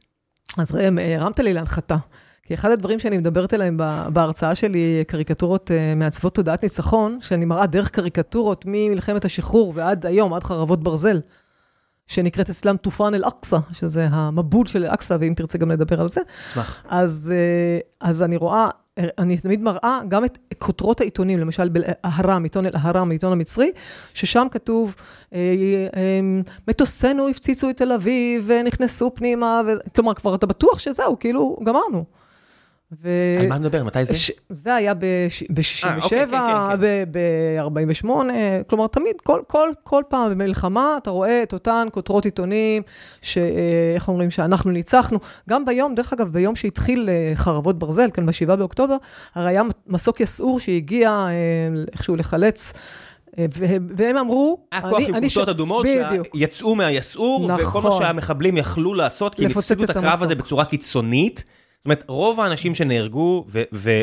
אז 0.58 0.76
ראם, 0.76 0.98
הרמת 0.98 1.40
לי 1.40 1.54
להנחתה. 1.54 1.98
כי 2.46 2.54
אחד 2.54 2.72
הדברים 2.72 3.00
שאני 3.00 3.18
מדברת 3.18 3.54
עליהם 3.54 3.78
בהרצאה 4.14 4.56
שלי, 4.56 5.04
קריקטורות 5.08 5.72
אה, 5.72 5.96
מעצבות 5.96 6.36
תודעת 6.36 6.64
ניצחון, 6.64 7.18
שאני 7.22 7.46
מראה 7.46 7.66
דרך 7.66 7.90
קריקטורות 7.90 8.66
ממלחמת 8.68 9.26
השחרור 9.26 9.74
ועד 9.76 10.06
היום, 10.06 10.34
עד 10.34 10.44
חרבות 10.44 10.84
ברזל, 10.84 11.22
שנקראת 12.08 12.50
אצלם 12.50 12.78
טופרן 12.78 13.14
אל-אקצא, 13.14 13.58
שזה 13.72 14.08
המבול 14.12 14.68
של 14.68 14.86
אל-אקצא, 14.86 15.18
ואם 15.20 15.34
תרצה 15.36 15.58
גם 15.58 15.72
לדבר 15.72 16.02
על 16.02 16.10
זה. 16.10 16.22
אשמח. 16.52 16.84
אז, 16.90 17.34
אה, 17.36 18.08
אז 18.10 18.24
אני 18.24 18.38
רואה, 18.38 18.70
אני 19.18 19.38
תמיד 19.38 19.62
מראה 19.62 20.00
גם 20.08 20.26
את 20.26 20.38
כותרות 20.58 21.02
העיתונים, 21.02 21.40
למשל 21.40 21.70
באהרם, 21.70 22.44
עיתון 22.44 22.66
אל-אהרם, 22.66 23.10
העיתון 23.10 23.32
המצרי, 23.32 23.72
ששם 24.14 24.48
כתוב, 24.52 24.96
אה, 25.34 25.40
מטוסינו 26.68 27.28
הפציצו 27.28 27.70
את 27.70 27.78
תל 27.78 27.92
אביב 27.92 28.44
ונכנסו 28.48 29.12
פנימה, 29.16 29.62
ו... 29.66 29.94
כלומר, 29.96 30.14
כבר 30.14 30.36
אתה 30.36 30.46
בטוח 30.46 30.80
שזהו, 30.80 31.20
כאילו, 31.20 31.58
גמרנו. 31.64 32.06
ו... 33.02 33.10
על 33.40 33.48
מה 33.48 33.58
נדבר? 33.58 33.84
מתי 33.84 34.06
זה? 34.06 34.14
ש... 34.14 34.32
זה 34.50 34.76
היה 34.76 34.94
ב-67, 34.94 35.88
אה, 35.88 35.96
אוקיי, 35.96 36.10
כן, 36.10 36.30
כן, 36.32 36.82
כן. 36.82 37.12
ב-48, 37.12 38.08
כלומר, 38.68 38.88
תמיד, 38.88 39.16
כל, 39.24 39.42
כל, 39.48 39.70
כל 39.84 40.04
פעם 40.10 40.32
במלחמה, 40.32 40.98
אתה 40.98 41.10
רואה 41.10 41.44
את 41.44 41.54
אותן 41.54 41.88
כותרות 41.92 42.26
עיתונים, 42.26 42.82
שאיך 43.22 44.08
אומרים, 44.08 44.32
שאנחנו 44.32 44.72
ניצחנו. 44.72 45.20
גם 45.50 45.66
ביום, 45.66 45.96
דרך 45.96 46.14
אגב, 46.14 46.28
ביום 46.28 46.56
שהתחיל 46.56 47.10
אה, 47.10 47.32
חרבות 47.36 47.80
ברזל, 47.80 48.10
כאן 48.14 48.26
ב-7 48.26 48.56
באוקטובר, 48.56 48.96
הרי 49.36 49.50
היה 49.50 49.62
מסוק 49.88 50.20
יסעור 50.20 50.60
שהגיע 50.60 51.10
אה, 51.10 51.34
איכשהו 51.92 52.16
לחלץ. 52.16 52.74
אה, 53.38 53.46
והם, 53.96 54.18
אמרו, 54.18 54.58
היה 54.72 54.82
כוח 54.82 55.00
עם 55.08 55.20
חולצות 55.20 55.50
אדומות 55.50 55.86
בדיוק. 55.86 56.28
שיצאו 56.36 56.76
מהיסעור, 56.76 57.46
וכל 57.60 57.82
מה 57.82 57.90
נכון. 57.90 58.04
שהמחבלים 58.04 58.58
יכלו 58.58 58.94
לעשות, 58.94 59.36
כי 59.36 59.46
הם 59.46 59.52
הפסידו 59.52 59.84
את 59.84 59.90
את 59.90 59.96
הקרב 59.96 60.24
הזה. 60.24 60.36
בצורה 60.36 60.66
קיצונית. 60.66 61.44
זאת 61.86 61.88
אומרת, 61.88 62.04
רוב 62.08 62.40
האנשים 62.40 62.76
שנהרגו, 62.76 63.46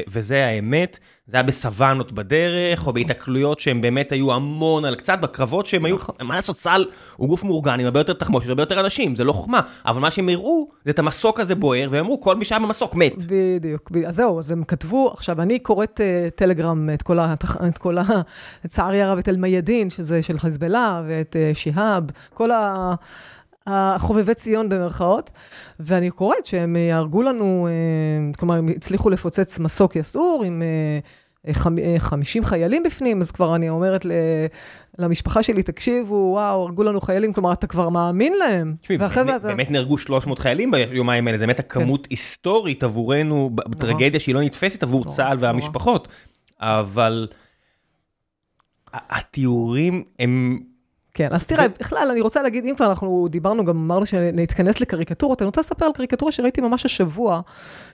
וזה 0.08 0.46
האמת, 0.46 0.98
זה 1.26 1.36
היה 1.36 1.42
בסוואנות 1.42 2.12
בדרך. 2.12 2.86
או 2.86 2.92
בהיתקלויות 2.92 3.60
שהם 3.60 3.80
באמת 3.80 4.12
היו 4.12 4.32
המון 4.32 4.84
על 4.84 4.94
קצת, 4.94 5.18
בקרבות 5.20 5.66
שהם 5.66 5.84
היו, 5.84 5.96
נכון. 5.96 6.14
מה 6.22 6.34
לעשות, 6.34 6.56
צה"ל 6.56 6.86
הוא 7.16 7.28
גוף 7.28 7.44
מאורגן 7.44 7.80
עם 7.80 7.86
הרבה 7.86 8.00
יותר 8.00 8.12
תחמושת, 8.12 8.48
הרבה 8.48 8.62
יותר 8.62 8.80
אנשים, 8.80 9.16
זה 9.16 9.24
לא 9.24 9.32
חוכמה. 9.32 9.60
אבל 9.86 10.00
מה 10.00 10.10
שהם 10.10 10.28
הראו, 10.28 10.68
זה 10.84 10.90
את 10.90 10.98
המסוק 10.98 11.40
הזה 11.40 11.54
בוער, 11.54 11.88
והם 11.90 12.04
אמרו, 12.04 12.20
כל 12.20 12.36
מי 12.36 12.44
שהיה 12.44 12.58
במסוק 12.58 12.94
מת. 12.94 13.12
בדיוק, 13.26 13.90
אז 14.06 14.16
זהו, 14.16 14.38
אז 14.38 14.50
הם 14.50 14.64
כתבו, 14.64 15.10
עכשיו, 15.12 15.42
אני 15.42 15.58
קוראת 15.58 16.00
uh, 16.00 16.30
טלגרם, 16.30 16.90
את 16.94 17.02
כל 17.78 17.98
ה... 17.98 18.04
לצערי 18.64 19.02
הרב, 19.02 19.18
את 19.18 19.28
אל-מיאדין, 19.28 19.90
שזה 19.90 20.22
של 20.22 20.38
חיזבאללה, 20.38 21.02
ואת 21.06 21.36
uh, 21.36 21.54
שיהאב, 21.58 22.04
כל 22.34 22.50
ה... 22.50 22.94
החובבי 23.66 24.35
ציון 24.35 24.69
במרכאות, 24.69 25.31
ואני 25.81 26.11
קוראת 26.11 26.47
שהם 26.47 26.76
יהרגו 26.76 27.23
לנו, 27.23 27.69
אה, 27.71 28.33
כלומר, 28.38 28.54
הם 28.54 28.69
הצליחו 28.69 29.11
לפוצץ 29.11 29.59
מסוק 29.59 29.97
יסעור 29.97 30.42
עם 30.47 30.62
אה, 30.62 30.99
חמ- 31.54 31.78
אה, 31.78 31.95
50 31.99 32.45
חיילים 32.45 32.83
בפנים, 32.83 33.21
אז 33.21 33.31
כבר 33.31 33.54
אני 33.54 33.69
אומרת 33.69 34.07
למשפחה 34.99 35.42
שלי, 35.42 35.62
תקשיבו, 35.62 36.31
וואו, 36.35 36.62
הרגו 36.62 36.83
לנו 36.83 37.00
חיילים, 37.00 37.33
כלומר, 37.33 37.52
אתה 37.52 37.66
כבר 37.66 37.88
מאמין 37.88 38.33
להם. 38.38 38.75
תשמעי, 38.83 38.99
באמת- 38.99 39.12
אתה... 39.37 39.38
באמת 39.49 39.71
נהרגו 39.71 39.99
300 39.99 40.38
חיילים 40.38 40.71
ביומיים 40.71 41.26
האלה, 41.26 41.38
זה 41.38 41.47
באמת 41.47 41.61
הכמות 41.61 42.07
היסטורית 42.11 42.83
עבורנו, 42.85 43.50
בטרגדיה 43.54 44.21
שהיא 44.21 44.35
לא 44.35 44.40
נתפסת 44.42 44.83
עבור 44.83 45.04
נורא, 45.04 45.16
צה"ל 45.16 45.35
נורא. 45.37 45.47
והמשפחות. 45.47 46.09
אבל 46.61 47.26
התיאורים 48.92 50.04
הם... 50.19 50.61
כן, 51.14 51.28
אז 51.31 51.47
תראה, 51.47 51.69
בכלל, 51.81 52.09
אני 52.11 52.21
רוצה 52.21 52.42
להגיד, 52.42 52.64
אם 52.64 52.75
כבר 52.76 52.87
אנחנו 52.87 53.28
דיברנו, 53.31 53.64
גם 53.64 53.76
אמרנו 53.76 54.07
שנתכנס 54.07 54.81
לקריקטורות, 54.81 55.42
אני 55.42 55.47
רוצה 55.47 55.61
לספר 55.61 55.87
על 55.87 55.92
קריקטורה 55.92 56.33
שראיתי 56.33 56.61
ממש 56.61 56.87
השבוע, 56.87 57.40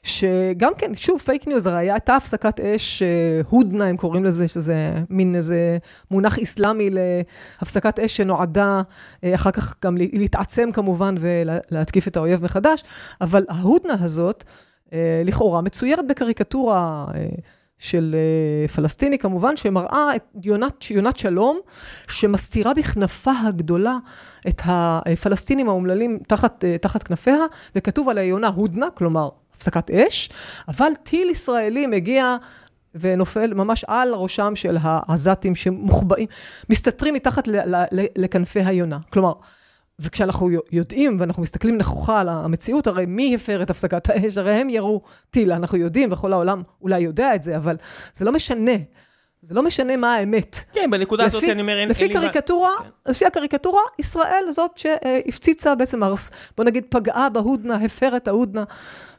שגם 0.02 0.72
כן, 0.78 0.94
שוב, 0.94 1.20
fake 1.20 1.46
news, 1.46 1.66
הרי 1.66 1.90
הייתה 1.90 2.16
הפסקת 2.16 2.60
אש, 2.60 3.02
אה, 3.02 3.40
הודנה, 3.48 3.84
הם 3.84 3.96
קוראים 3.96 4.24
לזה, 4.24 4.48
שזה 4.48 4.92
מין 5.10 5.36
איזה 5.36 5.78
מונח 6.10 6.38
איסלאמי 6.38 6.90
להפסקת 6.90 7.98
אש 7.98 8.16
שנועדה 8.16 8.82
אה, 9.24 9.34
אחר 9.34 9.50
כך 9.50 9.74
גם 9.84 9.96
להתעצם 9.96 10.72
כמובן 10.72 11.14
ולהתקיף 11.20 12.08
את 12.08 12.16
האויב 12.16 12.44
מחדש, 12.44 12.84
אבל 13.20 13.44
ההודנה 13.48 13.94
הזאת, 14.00 14.44
אה, 14.92 15.22
לכאורה 15.24 15.60
מצוירת 15.60 16.06
בקריקטורה 16.06 17.06
של 17.78 18.16
אה, 18.18 18.68
פלסטיני 18.68 19.18
כמובן, 19.18 19.56
שמראה 19.56 20.16
את 20.16 20.24
יונת, 20.42 20.90
יונת 20.90 21.16
שלום, 21.18 21.58
שמסתירה 22.10 22.74
בכנפה 22.74 23.32
הגדולה 23.46 23.98
את 24.48 24.62
הפלסטינים 24.64 25.68
האומללים 25.68 26.18
תחת, 26.26 26.64
אה, 26.64 26.78
תחת 26.78 27.02
כנפיה, 27.02 27.38
וכתוב 27.76 28.08
על 28.08 28.18
היונה 28.18 28.48
הודנה, 28.48 28.90
כלומר 28.90 29.28
הפסקת 29.56 29.90
אש, 29.90 30.30
אבל 30.68 30.92
טיל 31.02 31.30
ישראלי 31.30 31.86
מגיע 31.86 32.36
ונופל 32.94 33.54
ממש 33.54 33.84
על 33.84 34.14
ראשם 34.14 34.56
של 34.56 34.76
העזתים 34.80 35.54
שמוחבאים, 35.54 36.26
מסתתרים 36.70 37.14
מתחת 37.14 37.48
לכנפי 38.16 38.60
היונה. 38.60 38.98
כלומר, 39.10 39.32
וכשאנחנו 40.00 40.50
יודעים 40.72 41.16
ואנחנו 41.20 41.42
מסתכלים 41.42 41.76
נכוחה 41.76 42.20
על 42.20 42.28
המציאות, 42.28 42.86
הרי 42.86 43.06
מי 43.06 43.34
הפר 43.34 43.62
את 43.62 43.70
הפסקת 43.70 44.10
האש? 44.10 44.36
הרי 44.38 44.52
הם 44.54 44.70
ירו 44.70 45.00
טיל, 45.30 45.52
אנחנו 45.52 45.78
יודעים, 45.78 46.12
וכל 46.12 46.32
העולם 46.32 46.62
אולי 46.82 46.98
יודע 47.00 47.34
את 47.34 47.42
זה, 47.42 47.56
אבל 47.56 47.76
זה 48.14 48.24
לא 48.24 48.32
משנה. 48.32 48.72
זה 49.42 49.54
לא 49.54 49.62
משנה 49.62 49.96
מה 49.96 50.14
האמת. 50.14 50.64
כן, 50.72 50.90
בנקודה 50.90 51.24
הזאת 51.24 51.42
לפי- 51.42 51.52
אני 51.52 51.60
אומר, 51.60 51.78
אין... 51.78 51.88
לפי 51.88 52.04
אין 52.04 52.12
לי 52.12 52.18
קריקטורה, 52.18 52.70
כן. 52.84 53.10
לפי 53.10 53.26
הקריקטורה, 53.26 53.80
ישראל 53.98 54.44
זאת 54.50 54.70
שהפציצה 54.76 55.74
בעצם, 55.74 56.02
הרס- 56.02 56.30
בוא 56.56 56.64
נגיד, 56.64 56.84
פגעה 56.88 57.28
בהודנה, 57.28 57.74
הפרה 57.76 58.16
את 58.16 58.28
ההודנה, 58.28 58.64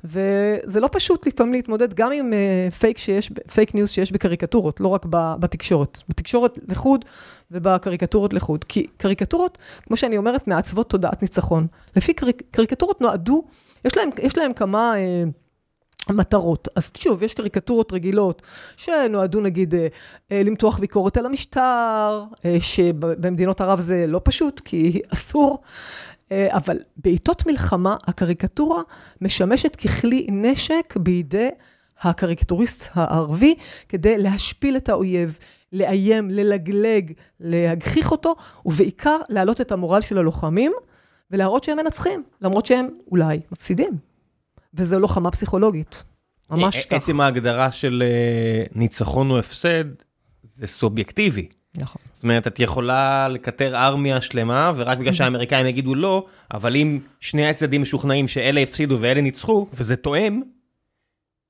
וזה 0.04 0.80
לא 0.80 0.90
פשוט 0.92 1.28
לפעמים 1.28 1.54
להתמודד 1.54 1.94
גם 1.94 2.12
עם 2.12 2.34
אה, 2.34 2.72
פייק 2.80 2.98
שיש, 2.98 3.32
פייק 3.54 3.76
ניוז 3.76 3.90
שיש 3.90 4.12
בקריקטורות, 4.12 4.80
לא 4.80 4.88
רק 4.88 5.06
בתקשורת. 5.40 5.98
בתקשורת 6.10 6.60
לחוד 6.68 7.06
ובקריקטורות 7.52 8.34
לחוד. 8.34 8.64
כי 8.64 8.88
קריקטורות, 8.98 9.58
כמו 9.84 9.98
שאני 9.98 10.18
אומרת, 10.18 10.48
מעצבות 10.48 10.90
תודעת 10.90 11.22
ניצחון. 11.22 11.68
לפי 11.96 12.14
קריק, 12.14 12.42
קריקטורות 12.52 13.02
נועדו, 13.02 13.44
יש 13.86 13.98
להם, 13.98 14.10
יש 14.24 14.38
להם 14.38 14.54
כמה... 14.54 14.98
אה, 14.98 15.24
מטרות. 16.10 16.68
אז 16.76 16.92
שוב, 16.98 17.24
יש 17.24 17.34
קריקטורות 17.34 17.94
רגילות 17.94 18.42
שנועדו 18.78 19.42
נגיד 19.42 19.76
אה, 19.76 19.88
אה, 20.32 20.44
למתוח 20.44 20.80
ביקורת 20.80 21.18
על 21.18 21.26
המשטר, 21.26 22.24
אה, 22.46 22.58
שבמדינות 22.60 23.62
ערב 23.62 23.80
זה 23.80 24.06
לא 24.08 24.22
פשוט, 24.24 24.60
כי 24.60 25.02
אסור, 25.14 25.62
אבל 26.32 26.78
בעיתות 26.98 27.48
מלחמה 27.48 27.96
הקריקטורה 28.08 28.82
משמשת 29.22 29.76
ככלי 29.76 30.28
נשק 30.32 30.94
בידי 30.98 31.50
הקריקטוריסט 32.02 32.84
הערבי 32.94 33.56
כדי 33.90 34.18
להשפיל 34.18 34.78
את 34.78 34.90
האויב, 34.90 35.38
לאיים, 35.74 36.30
ללגלג, 36.30 37.12
להגחיך 37.40 38.12
אותו, 38.12 38.36
ובעיקר 38.66 39.18
להעלות 39.30 39.62
את 39.62 39.72
המורל 39.72 40.02
של 40.02 40.18
הלוחמים 40.18 40.72
ולהראות 41.32 41.64
שהם 41.64 41.78
מנצחים, 41.78 42.24
למרות 42.42 42.66
שהם 42.66 42.88
אולי 43.12 43.40
מפסידים. 43.52 43.92
וזו 44.74 45.00
לוחמה 45.00 45.32
פסיכולוגית. 45.32 46.04
ממש 46.50 46.86
כך. 46.86 46.94
עצם 46.94 47.22
ההגדרה 47.22 47.72
של 47.72 48.04
אה, 48.06 48.64
ניצחון 48.76 49.32
או 49.32 49.40
הפסד, 49.40 49.86
זה 50.56 50.68
סובייקטיבי. 50.68 51.48
נכון. 51.78 52.02
זאת 52.14 52.24
אומרת, 52.24 52.48
את 52.48 52.60
יכולה 52.60 53.28
לקטר 53.28 53.76
ארמיה 53.76 54.22
שלמה, 54.22 54.72
ורק 54.76 54.98
בגלל 54.98 55.14
שהאמריקאים 55.18 55.66
יגידו 55.66 55.96
לא, 55.96 56.26
אבל 56.54 56.76
אם 56.76 57.00
שני 57.20 57.50
הצדדים 57.50 57.82
משוכנעים 57.82 58.28
שאלה 58.28 58.62
הפסידו 58.62 58.98
ואלה 59.00 59.22
ניצחו, 59.22 59.68
וזה 59.74 59.96
תואם, 59.96 60.42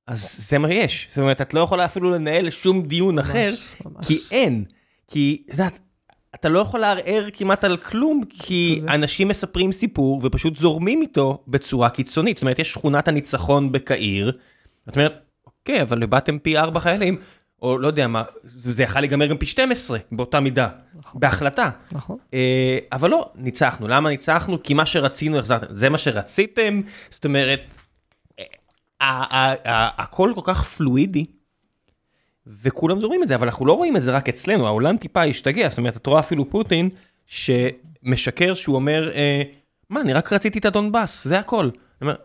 אז 0.09 0.47
זה 0.49 0.57
מה 0.57 0.73
יש. 0.73 1.07
זאת 1.09 1.17
אומרת, 1.17 1.41
את 1.41 1.53
לא 1.53 1.59
יכולה 1.59 1.85
אפילו 1.85 2.11
לנהל 2.11 2.49
שום 2.49 2.81
דיון 2.81 3.19
אחר, 3.19 3.51
ממש. 3.85 4.07
כי 4.07 4.19
אין. 4.31 4.63
כי, 5.07 5.43
את 5.45 5.51
יודעת, 5.51 5.79
אתה 6.35 6.49
לא 6.49 6.59
יכול 6.59 6.79
לערער 6.79 7.27
כמעט 7.33 7.63
על 7.63 7.77
כלום, 7.77 8.23
כי. 8.29 8.81
אנשים 8.87 9.27
מספרים 9.27 9.71
סיפור 9.71 10.21
ופשוט 10.23 10.57
זורמים 10.57 11.01
איתו 11.01 11.43
בצורה 11.47 11.89
קיצונית. 11.89 12.37
זאת 12.37 12.41
אומרת, 12.41 12.59
יש 12.59 12.71
שכונת 12.71 13.07
הניצחון 13.07 13.71
בקהיר, 13.71 14.31
את 14.89 14.95
אומרת, 14.95 15.13
אוקיי, 15.45 15.81
אבל 15.81 16.01
איבדתם 16.01 16.39
פי 16.39 16.57
ארבע 16.57 16.79
חיילים, 16.79 17.17
או 17.61 17.77
לא 17.77 17.87
יודע 17.87 18.07
מה, 18.07 18.23
זה 18.43 18.83
יכול 18.83 19.01
להיגמר 19.01 19.25
גם 19.25 19.37
פי 19.37 19.45
12 19.45 19.97
באותה 20.11 20.39
מידה, 20.39 20.67
נכון. 20.95 21.21
בהחלטה. 21.21 21.69
נכון. 21.91 22.17
אה, 22.33 22.77
אבל 22.91 23.09
לא, 23.09 23.29
ניצחנו. 23.35 23.87
למה 23.87 24.09
ניצחנו? 24.09 24.63
כי 24.63 24.73
מה 24.73 24.85
שרצינו 24.85 25.39
החזרתם. 25.39 25.65
זה 25.69 25.89
מה 25.89 25.97
שרציתם, 25.97 26.81
זאת 27.09 27.25
אומרת, 27.25 27.61
הכל 29.01 30.31
כל 30.35 30.41
כך 30.43 30.63
פלואידי, 30.63 31.25
וכולם 32.47 32.99
זורמים 32.99 33.23
את 33.23 33.27
זה, 33.27 33.35
אבל 33.35 33.47
אנחנו 33.47 33.65
לא 33.65 33.73
רואים 33.73 33.97
את 33.97 34.03
זה 34.03 34.11
רק 34.11 34.29
אצלנו, 34.29 34.67
העולם 34.67 34.97
טיפה 34.97 35.23
השתגע, 35.23 35.69
זאת 35.69 35.77
אומרת, 35.77 35.97
את 35.97 36.07
רואה 36.07 36.19
אפילו 36.19 36.49
פוטין, 36.49 36.89
שמשקר 37.25 38.53
שהוא 38.53 38.75
אומר, 38.75 39.11
אה, 39.13 39.41
מה, 39.89 40.01
אני 40.01 40.13
רק 40.13 40.33
רציתי 40.33 40.59
את 40.59 40.65
הדונבאס, 40.65 41.23
זה 41.27 41.39
הכל. 41.39 41.69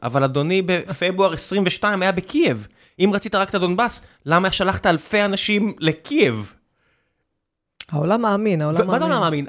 אבל 0.03 0.25
אדוני, 0.25 0.63
בפברואר 0.63 1.33
22 1.33 2.03
היה 2.03 2.13
בקייב. 2.13 2.67
אם 2.99 3.11
רצית 3.15 3.35
רק 3.35 3.51
את 3.51 3.55
הדונבאס, 3.55 4.01
למה 4.27 4.53
שלחת 4.53 4.87
אלפי 4.87 5.25
אנשים 5.25 5.73
לקייב? 5.79 6.55
העולם 7.91 8.23
מאמין, 8.23 8.63
העולם 8.63 8.79
מאמין. 8.79 8.91
מה 8.91 8.99
זה 8.99 9.05
עולם 9.05 9.21
מאמין? 9.21 9.47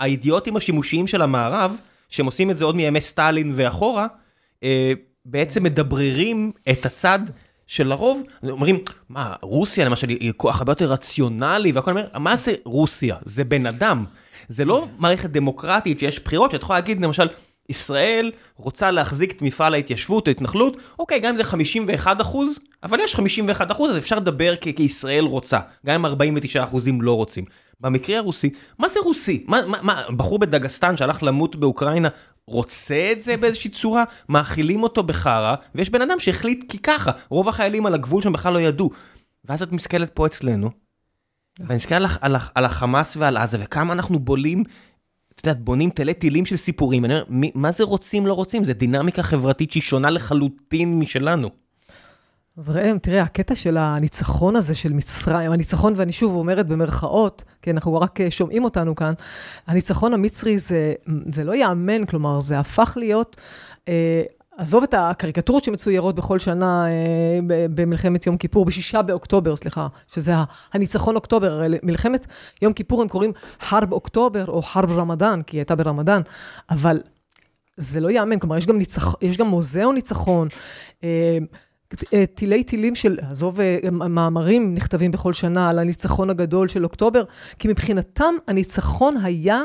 האידיוטים 0.00 0.56
השימושיים 0.56 1.06
של 1.06 1.22
המערב, 1.22 1.76
שהם 2.08 2.26
עושים 2.26 2.50
את 2.50 2.58
זה 2.58 2.64
עוד 2.64 2.76
מימי 2.76 3.00
סטלין 3.00 3.52
ואחורה, 3.56 4.06
אה, 4.62 4.92
בעצם 5.24 5.62
מדבררים 5.62 6.52
את 6.70 6.86
הצד 6.86 7.18
של 7.66 7.92
הרוב, 7.92 8.22
אומרים, 8.50 8.78
מה, 9.08 9.34
רוסיה 9.42 9.84
למשל 9.84 10.08
היא 10.08 10.32
כוח 10.36 10.58
הרבה 10.58 10.72
יותר 10.72 10.92
רציונלי, 10.92 11.72
והכל 11.72 11.90
אומר, 11.90 12.06
מה 12.18 12.36
זה 12.36 12.54
רוסיה? 12.64 13.16
זה 13.24 13.44
בן 13.44 13.66
אדם. 13.66 14.04
זה 14.48 14.64
לא 14.64 14.86
מערכת 14.98 15.30
דמוקרטית 15.30 15.98
שיש 15.98 16.20
בחירות, 16.20 16.50
שאת 16.50 16.62
יכולה 16.62 16.78
להגיד, 16.78 17.00
למשל, 17.00 17.28
ישראל 17.68 18.32
רוצה 18.56 18.90
להחזיק 18.90 19.32
את 19.32 19.42
מפעל 19.42 19.74
ההתיישבות, 19.74 20.28
ההתנחלות, 20.28 20.76
אוקיי, 20.98 21.20
גם 21.20 21.30
אם 21.30 21.36
זה 21.36 21.44
51 21.44 22.20
אחוז, 22.20 22.58
אבל 22.82 23.00
יש 23.00 23.14
51 23.14 23.70
אחוז, 23.70 23.90
אז 23.90 23.96
אפשר 23.98 24.16
לדבר 24.16 24.54
כ- 24.60 24.68
כישראל 24.76 25.24
רוצה, 25.24 25.58
גם 25.86 25.94
אם 25.94 26.06
49 26.06 26.64
אחוזים 26.64 27.02
לא 27.02 27.16
רוצים. 27.16 27.44
במקרה 27.80 28.18
הרוסי, 28.18 28.50
מה 28.78 28.88
זה 28.88 29.00
רוסי? 29.00 29.44
מה, 29.48 29.60
מה, 29.66 29.78
מה, 29.82 30.02
בחור 30.16 30.38
בדגסטן 30.38 30.96
שהלך 30.96 31.22
למות 31.22 31.56
באוקראינה, 31.56 32.08
רוצה 32.46 33.12
את 33.12 33.22
זה 33.22 33.36
באיזושהי 33.36 33.70
צורה? 33.70 34.04
מאכילים 34.28 34.82
אותו 34.82 35.02
בחרא, 35.02 35.54
ויש 35.74 35.90
בן 35.90 36.02
אדם 36.02 36.18
שהחליט 36.18 36.64
כי 36.72 36.78
ככה, 36.78 37.10
רוב 37.28 37.48
החיילים 37.48 37.86
על 37.86 37.94
הגבול 37.94 38.22
שם 38.22 38.32
בכלל 38.32 38.52
לא 38.52 38.58
ידעו. 38.58 38.90
ואז 39.44 39.62
את 39.62 39.72
מסתכלת 39.72 40.10
פה 40.14 40.26
אצלנו, 40.26 40.70
ואני 41.60 41.76
מסתכל 41.76 41.94
על, 41.94 42.06
על, 42.20 42.36
על 42.54 42.64
החמאס 42.64 43.16
ועל 43.16 43.36
עזה, 43.36 43.58
וכמה 43.60 43.92
אנחנו 43.92 44.18
בולים, 44.18 44.64
את 45.34 45.46
יודעת, 45.46 45.64
בונים 45.64 45.90
תלי 45.90 46.14
טילים 46.14 46.46
של 46.46 46.56
סיפורים. 46.56 47.04
אני 47.04 47.14
אומר, 47.14 47.24
מה 47.54 47.72
זה 47.72 47.84
רוצים 47.84 48.26
לא 48.26 48.32
רוצים? 48.32 48.64
זה 48.64 48.72
דינמיקה 48.72 49.22
חברתית 49.22 49.70
שהיא 49.70 49.82
שונה 49.82 50.10
לחלוטין 50.10 50.98
משלנו. 50.98 51.50
אז 52.56 52.68
ראם, 52.68 52.98
תראה, 52.98 53.22
הקטע 53.22 53.54
של 53.54 53.76
הניצחון 53.76 54.56
הזה 54.56 54.74
של 54.74 54.92
מצרים, 54.92 55.52
הניצחון, 55.52 55.92
ואני 55.96 56.12
שוב 56.12 56.34
אומרת 56.34 56.66
במרכאות, 56.66 57.44
כי 57.62 57.70
אנחנו 57.70 58.00
רק 58.00 58.20
אה, 58.20 58.30
שומעים 58.30 58.64
אותנו 58.64 58.94
כאן, 58.94 59.12
הניצחון 59.66 60.14
המצרי 60.14 60.58
זה, 60.58 60.94
זה 61.32 61.44
לא 61.44 61.52
ייאמן, 61.52 62.06
כלומר, 62.06 62.40
זה 62.40 62.58
הפך 62.58 62.92
להיות, 62.96 63.36
אה, 63.88 64.22
עזוב 64.56 64.82
את 64.82 64.94
הקריקטורות 64.98 65.64
שמצוירות 65.64 66.14
בכל 66.14 66.38
שנה 66.38 66.86
אה, 66.86 67.38
במלחמת 67.74 68.26
יום 68.26 68.36
כיפור, 68.36 68.64
בשישה 68.64 69.02
באוקטובר, 69.02 69.56
סליחה, 69.56 69.86
שזה 70.12 70.32
הניצחון 70.72 71.16
אוקטובר, 71.16 71.52
הרי 71.52 71.78
מלחמת 71.82 72.26
יום 72.62 72.72
כיפור 72.72 73.02
הם 73.02 73.08
קוראים 73.08 73.32
חרב 73.60 73.92
אוקטובר 73.92 74.44
או 74.48 74.62
חרב 74.62 74.98
רמדאן, 74.98 75.42
כי 75.42 75.56
היא 75.56 75.60
הייתה 75.60 75.74
ברמדאן, 75.74 76.22
אבל 76.70 77.00
זה 77.76 78.00
לא 78.00 78.10
ייאמן, 78.10 78.38
כלומר, 78.38 78.56
יש 78.56 78.66
גם, 78.66 78.78
ניצח, 78.78 79.14
יש 79.22 79.36
גם 79.36 79.46
מוזיאון 79.46 79.94
ניצחון. 79.94 80.48
אה, 81.04 81.38
תילי 82.34 82.64
תילים 82.64 82.94
של, 82.94 83.18
עזוב, 83.30 83.60
אה, 83.60 83.90
מאמרים 83.90 84.74
נכתבים 84.74 85.10
בכל 85.10 85.32
שנה 85.32 85.70
על 85.70 85.78
הניצחון 85.78 86.30
הגדול 86.30 86.68
של 86.68 86.84
אוקטובר, 86.84 87.24
כי 87.58 87.68
מבחינתם 87.68 88.34
הניצחון 88.48 89.16
היה 89.22 89.62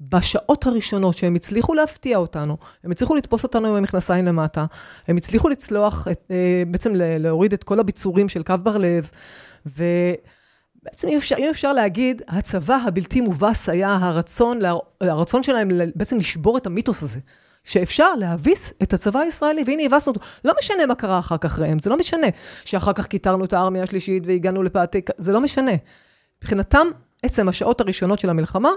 בשעות 0.00 0.66
הראשונות 0.66 1.16
שהם 1.16 1.34
הצליחו 1.34 1.74
להפתיע 1.74 2.18
אותנו, 2.18 2.56
הם 2.84 2.90
הצליחו 2.90 3.14
לתפוס 3.14 3.44
אותנו 3.44 3.68
עם 3.68 3.74
המכנסיים 3.74 4.26
למטה, 4.26 4.66
הם 5.08 5.16
הצליחו 5.16 5.48
לצלוח, 5.48 6.08
את, 6.10 6.24
אה, 6.30 6.62
בעצם 6.66 6.92
להוריד 6.94 7.52
את 7.52 7.64
כל 7.64 7.80
הביצורים 7.80 8.28
של 8.28 8.42
קו 8.42 8.54
בר 8.62 8.76
לב, 8.78 9.10
ובעצם 9.66 11.08
אם 11.08 11.16
אפשר, 11.16 11.36
אם 11.38 11.48
אפשר 11.50 11.72
להגיד, 11.72 12.22
הצבא 12.28 12.78
הבלתי 12.86 13.20
מובס 13.20 13.68
היה 13.68 13.98
הרצון, 14.00 14.58
הרצון 15.00 15.42
שלהם 15.42 15.68
בעצם 15.94 16.16
לשבור 16.16 16.58
את 16.58 16.66
המיתוס 16.66 17.02
הזה. 17.02 17.20
שאפשר 17.64 18.14
להביס 18.14 18.72
את 18.82 18.92
הצבא 18.92 19.20
הישראלי, 19.20 19.62
והנה 19.66 19.82
הבסנו 19.82 20.12
אותו. 20.12 20.26
לא 20.44 20.54
משנה 20.58 20.86
מה 20.86 20.94
קרה 20.94 21.18
אחר 21.18 21.36
כך, 21.38 21.58
ראם, 21.58 21.78
זה 21.78 21.90
לא 21.90 21.96
משנה 21.96 22.26
שאחר 22.64 22.92
כך 22.92 23.06
כיתרנו 23.06 23.44
את 23.44 23.52
הארמיה 23.52 23.82
השלישית 23.82 24.22
והגענו 24.26 24.62
לפאתי, 24.62 25.00
זה 25.18 25.32
לא 25.32 25.40
משנה. 25.40 25.72
מבחינתם, 26.42 26.86
עצם 27.22 27.48
השעות 27.48 27.80
הראשונות 27.80 28.18
של 28.18 28.30
המלחמה, 28.30 28.70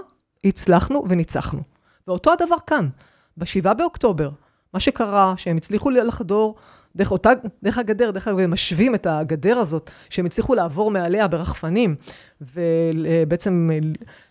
הצלחנו 0.44 1.04
וניצחנו. 1.08 1.60
ואותו 2.08 2.32
הדבר 2.32 2.56
כאן, 2.66 2.88
ב-7 3.36 3.74
באוקטובר, 3.74 4.30
מה 4.74 4.80
שקרה, 4.80 5.34
שהם 5.36 5.56
הצליחו 5.56 5.90
לחדור 5.90 6.54
דרך 6.96 7.10
אותה, 7.10 7.30
דרך 7.62 7.78
הגדר, 7.78 8.10
דרך 8.10 8.28
אגב, 8.28 8.38
הם 8.38 8.50
משווים 8.50 8.94
את 8.94 9.06
הגדר 9.06 9.58
הזאת, 9.58 9.90
שהם 10.08 10.26
הצליחו 10.26 10.54
לעבור 10.54 10.90
מעליה 10.90 11.28
ברחפנים, 11.28 11.96
ובעצם 12.40 13.70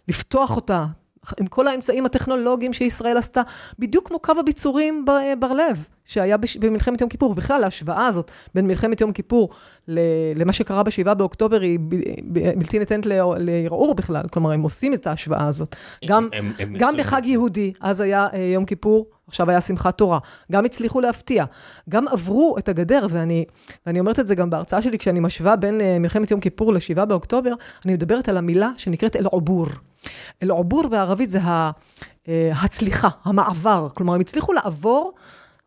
לפתוח 0.07 0.55
אותה 0.55 0.85
עם 1.39 1.47
כל 1.47 1.67
האמצעים 1.67 2.05
הטכנולוגיים 2.05 2.73
שישראל 2.73 3.17
עשתה, 3.17 3.41
בדיוק 3.79 4.07
כמו 4.07 4.19
קו 4.19 4.33
הביצורים 4.39 5.05
בר 5.39 5.53
לב, 5.53 5.87
שהיה 6.05 6.37
בש- 6.37 6.57
במלחמת 6.57 7.01
יום 7.01 7.09
כיפור. 7.09 7.31
ובכלל, 7.31 7.63
ההשוואה 7.63 8.05
הזאת 8.07 8.31
בין 8.55 8.67
מלחמת 8.67 9.01
יום 9.01 9.11
כיפור 9.11 9.49
ל- 9.87 9.99
למה 10.35 10.53
שקרה 10.53 10.83
ב-7 10.83 11.13
באוקטובר 11.13 11.61
היא 11.61 11.79
ב- 11.79 11.95
ב- 12.33 12.59
בלתי 12.59 12.79
ניתנת 12.79 13.05
לער- 13.05 13.33
לערעור 13.37 13.95
בכלל. 13.95 14.23
כלומר, 14.31 14.51
הם 14.51 14.61
עושים 14.61 14.93
את 14.93 15.07
ההשוואה 15.07 15.47
הזאת. 15.47 15.75
גם, 16.05 16.29
הם- 16.33 16.51
הם- 16.59 16.75
גם 16.77 16.93
בחג 16.97 17.21
יהודי, 17.25 17.73
אז 17.81 18.01
היה 18.01 18.27
אה, 18.33 18.39
יום 18.39 18.65
כיפור, 18.65 19.05
עכשיו 19.27 19.49
היה 19.49 19.61
שמחת 19.61 19.97
תורה. 19.97 20.19
גם 20.51 20.65
הצליחו 20.65 21.01
להפתיע. 21.01 21.45
גם 21.89 22.07
עברו 22.07 22.55
את 22.57 22.69
הגדר, 22.69 23.07
ואני, 23.09 23.45
ואני 23.85 23.99
אומרת 23.99 24.19
את 24.19 24.27
זה 24.27 24.35
גם 24.35 24.49
בהרצאה 24.49 24.81
שלי, 24.81 24.97
כשאני 24.97 25.19
משווה 25.19 25.55
בין 25.55 25.81
אה, 25.81 25.99
מלחמת 25.99 26.31
יום 26.31 26.39
כיפור 26.39 26.73
ל-7 26.73 27.05
באוקטובר, 27.05 27.53
אני 27.85 27.93
מדברת 27.93 28.29
על 28.29 28.37
המילה 28.37 28.69
שנקראת 28.77 29.15
אל-עבור. 29.15 29.67
אל-עבור 30.43 30.87
בערבית 30.87 31.29
זה 31.29 31.39
ה- 31.41 31.71
אה, 32.27 32.51
הצליחה, 32.61 33.07
המעבר. 33.23 33.87
כלומר, 33.93 34.13
הם 34.13 34.19
הצליחו 34.21 34.53
לעבור, 34.53 35.13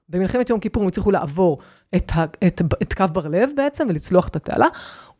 במלחמת 0.08 0.50
יום 0.50 0.60
כיפור 0.60 0.82
הם 0.82 0.88
הצליחו 0.88 1.10
לעבור 1.10 1.58
את, 1.96 2.12
ה, 2.14 2.24
את, 2.46 2.62
את 2.82 2.94
קו 2.94 3.04
בר 3.12 3.28
לב 3.28 3.50
בעצם, 3.56 3.86
ולצלוח 3.88 4.28
את 4.28 4.36
התעלה, 4.36 4.66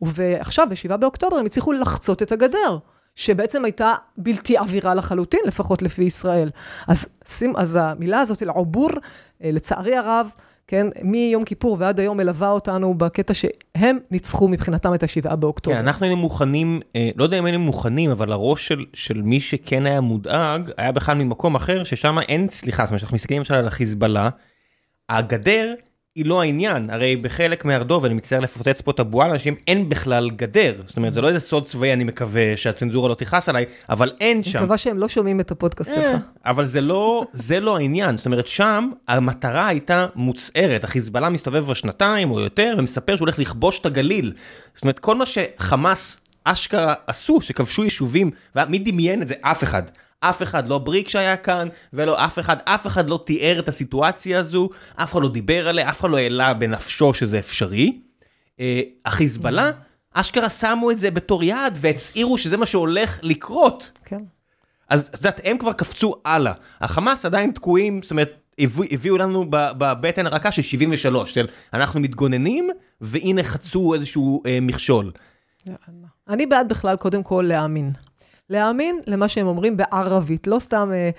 ועכשיו, 0.01 0.67
ב-7 0.69 0.97
באוקטובר, 0.97 1.37
הם 1.37 1.45
הצליחו 1.45 1.73
לחצות 1.73 2.21
את 2.21 2.31
הגדר. 2.31 2.77
שבעצם 3.15 3.65
הייתה 3.65 3.93
בלתי 4.17 4.57
עבירה 4.57 4.93
לחלוטין, 4.93 5.39
לפחות 5.45 5.81
לפי 5.81 6.03
ישראל. 6.03 6.49
אז, 6.87 7.05
שים, 7.27 7.53
אז 7.57 7.77
המילה 7.81 8.19
הזאת, 8.19 8.43
אל-עבור, 8.43 8.89
אה, 9.43 9.51
לצערי 9.51 9.95
הרב, 9.95 10.29
כן, 10.67 10.87
מיום 11.01 11.43
כיפור 11.43 11.77
ועד 11.79 11.99
היום 11.99 12.17
מלווה 12.17 12.49
אותנו 12.49 12.93
בקטע 12.93 13.33
שהם 13.33 13.97
ניצחו 14.11 14.47
מבחינתם 14.47 14.93
את 14.93 15.03
השבעה 15.03 15.35
באוקטובר. 15.35 15.75
כן, 15.77 15.81
אנחנו 15.87 16.05
היינו 16.05 16.21
מוכנים, 16.21 16.79
אה, 16.95 17.09
לא 17.15 17.23
יודע 17.23 17.39
אם 17.39 17.45
היינו 17.45 17.59
מוכנים, 17.59 18.11
אבל 18.11 18.31
הראש 18.31 18.67
של, 18.67 18.85
של 18.93 19.21
מי 19.21 19.39
שכן 19.39 19.85
היה 19.85 20.01
מודאג, 20.01 20.71
היה 20.77 20.91
בכלל 20.91 21.17
ממקום 21.17 21.55
אחר, 21.55 21.83
ששם 21.83 22.17
אין 22.19 22.47
צליחה, 22.47 22.85
זאת 22.85 22.91
אומרת, 22.91 23.03
אנחנו 23.03 23.15
מסתכלים 23.15 23.39
למשל 23.39 23.53
על 23.53 23.67
החיזבאללה, 23.67 24.29
הגדר 25.09 25.73
היא 26.15 26.25
לא 26.25 26.41
העניין, 26.41 26.89
הרי 26.89 27.15
בחלק 27.15 27.65
מהרדוב, 27.65 28.05
אני 28.05 28.13
מצטער 28.13 28.39
לפוצץ 28.39 28.81
פה 28.81 28.91
את 28.91 28.99
הבועה 28.99 29.27
לאנשים, 29.27 29.55
אין 29.67 29.89
בכלל 29.89 30.29
גדר, 30.29 30.81
זאת 30.85 30.97
אומרת, 30.97 31.13
זה 31.13 31.21
לא 31.21 31.27
איזה 31.27 31.39
סוד 31.39 31.65
צבאי, 31.65 31.93
אני 31.93 32.03
מקווה 32.03 32.57
שהצנזורה 32.57 33.09
לא 33.09 33.13
תכעס 33.15 33.49
עליי, 33.49 33.65
אבל 33.89 34.11
אין 34.21 34.37
אני 34.37 34.43
שם. 34.43 34.59
מקווה 34.59 34.77
שהם 34.77 34.97
לא 34.97 35.07
שומעים 35.07 35.39
את 35.39 35.51
הפודקאסט 35.51 35.89
אה, 35.89 35.95
שלך. 35.95 36.21
אבל 36.45 36.65
זה 36.65 36.81
לא, 36.81 37.25
זה 37.33 37.59
לא 37.59 37.77
העניין, 37.77 38.17
זאת 38.17 38.25
אומרת 38.25 38.47
שם 38.47 38.89
המטרה 39.07 39.67
הייתה 39.67 40.07
מוצהרת, 40.15 40.83
החיזבאללה 40.83 41.29
מסתובב 41.29 41.63
כבר 41.63 41.73
שנתיים 41.73 42.31
או 42.31 42.39
יותר 42.39 42.75
ומספר 42.77 43.15
שהוא 43.15 43.25
הולך 43.25 43.39
לכבוש 43.39 43.79
את 43.79 43.85
הגליל. 43.85 44.33
זאת 44.75 44.83
אומרת 44.83 44.99
כל 44.99 45.15
מה 45.15 45.25
שחמאס 45.25 46.21
אשכרה 46.43 46.93
עשו, 47.07 47.41
שכבשו 47.41 47.83
יישובים, 47.83 48.31
ומי 48.55 48.79
דמיין 48.79 49.21
את 49.21 49.27
זה? 49.27 49.35
אף 49.41 49.63
אחד. 49.63 49.83
אף 50.19 50.43
אחד, 50.43 50.67
לא 50.67 50.77
בריק 50.77 51.09
שהיה 51.09 51.37
כאן, 51.37 51.67
ולא 51.93 52.25
אף 52.25 52.39
אחד, 52.39 52.57
אף 52.65 52.87
אחד 52.87 53.09
לא 53.09 53.19
תיאר 53.25 53.59
את 53.59 53.67
הסיטואציה 53.67 54.39
הזו, 54.39 54.69
אף 54.95 55.13
אחד 55.13 55.21
לא 55.21 55.29
דיבר 55.29 55.67
עליה, 55.67 55.89
אף 55.89 55.99
אחד 55.99 56.09
לא 56.09 56.17
העלה 56.17 56.53
בנפשו 56.53 57.13
שזה 57.13 57.39
אפשרי. 57.39 58.01
אה, 58.59 58.81
החיזבאללה, 59.05 59.71
אשכרה 60.13 60.49
שמו 60.49 60.91
את 60.91 60.99
זה 60.99 61.11
בתור 61.11 61.43
יעד 61.43 61.77
והצהירו 61.81 62.37
שזה 62.37 62.57
מה 62.57 62.65
שהולך 62.65 63.19
לקרות. 63.23 63.91
כן. 64.05 64.23
אז 64.89 65.07
את 65.07 65.15
יודעת, 65.15 65.41
הם 65.43 65.57
כבר 65.57 65.73
קפצו 65.73 66.15
הלאה. 66.25 66.53
החמאס 66.81 67.25
עדיין 67.25 67.51
תקועים, 67.51 68.01
זאת 68.01 68.11
אומרת, 68.11 68.31
הביאו 68.91 69.17
לנו 69.17 69.45
בבטן 69.49 70.25
הרכה 70.25 70.51
של 70.51 70.61
73, 70.61 71.33
של 71.33 71.47
אנחנו 71.73 71.99
מתגוננים, 71.99 72.69
והנה 73.01 73.43
חצו 73.43 73.93
איזשהו 73.93 74.43
מכשול. 74.61 75.11
אני 76.29 76.45
בעד 76.45 76.69
בכלל 76.69 76.95
קודם 76.95 77.23
כל 77.23 77.45
להאמין. 77.47 77.91
להאמין 78.49 78.99
למה 79.07 79.27
שהם 79.27 79.47
אומרים 79.47 79.77
בערבית. 79.77 80.47
לא 80.47 80.59
סתם, 80.59 80.89
אה, 80.93 81.09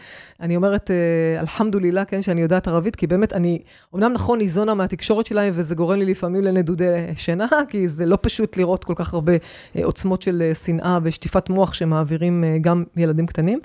אני 0.41 0.57
אומרת, 0.57 0.91
אה, 0.91 1.41
אלחמדולילה, 1.41 2.05
כן, 2.05 2.23
שאני 2.23 2.41
יודעת 2.41 2.69
ערבית, 2.69 2.97
כי 2.97 3.07
באמת, 3.07 3.33
אני, 3.33 3.59
אמנם 3.95 4.13
נכון, 4.13 4.39
ניזונה 4.39 4.75
מהתקשורת 4.75 5.27
שלהם, 5.27 5.53
וזה 5.57 5.75
גורם 5.75 5.99
לי 5.99 6.05
לפעמים 6.05 6.43
לנדודי 6.45 7.07
שינה, 7.17 7.47
כי 7.71 7.89
זה 7.89 8.07
לא 8.07 8.19
פשוט 8.21 8.57
לראות 8.57 8.85
כל 8.85 8.95
כך 8.97 9.15
הרבה 9.15 9.33
אה, 9.77 9.85
עוצמות 9.85 10.23
של 10.23 10.53
שנאה 10.65 10.99
ושטיפת 11.03 11.51
מוח 11.51 11.75
שמעבירים 11.75 12.45
גם 12.61 12.85
ילדים 12.97 13.27
קטנים, 13.27 13.61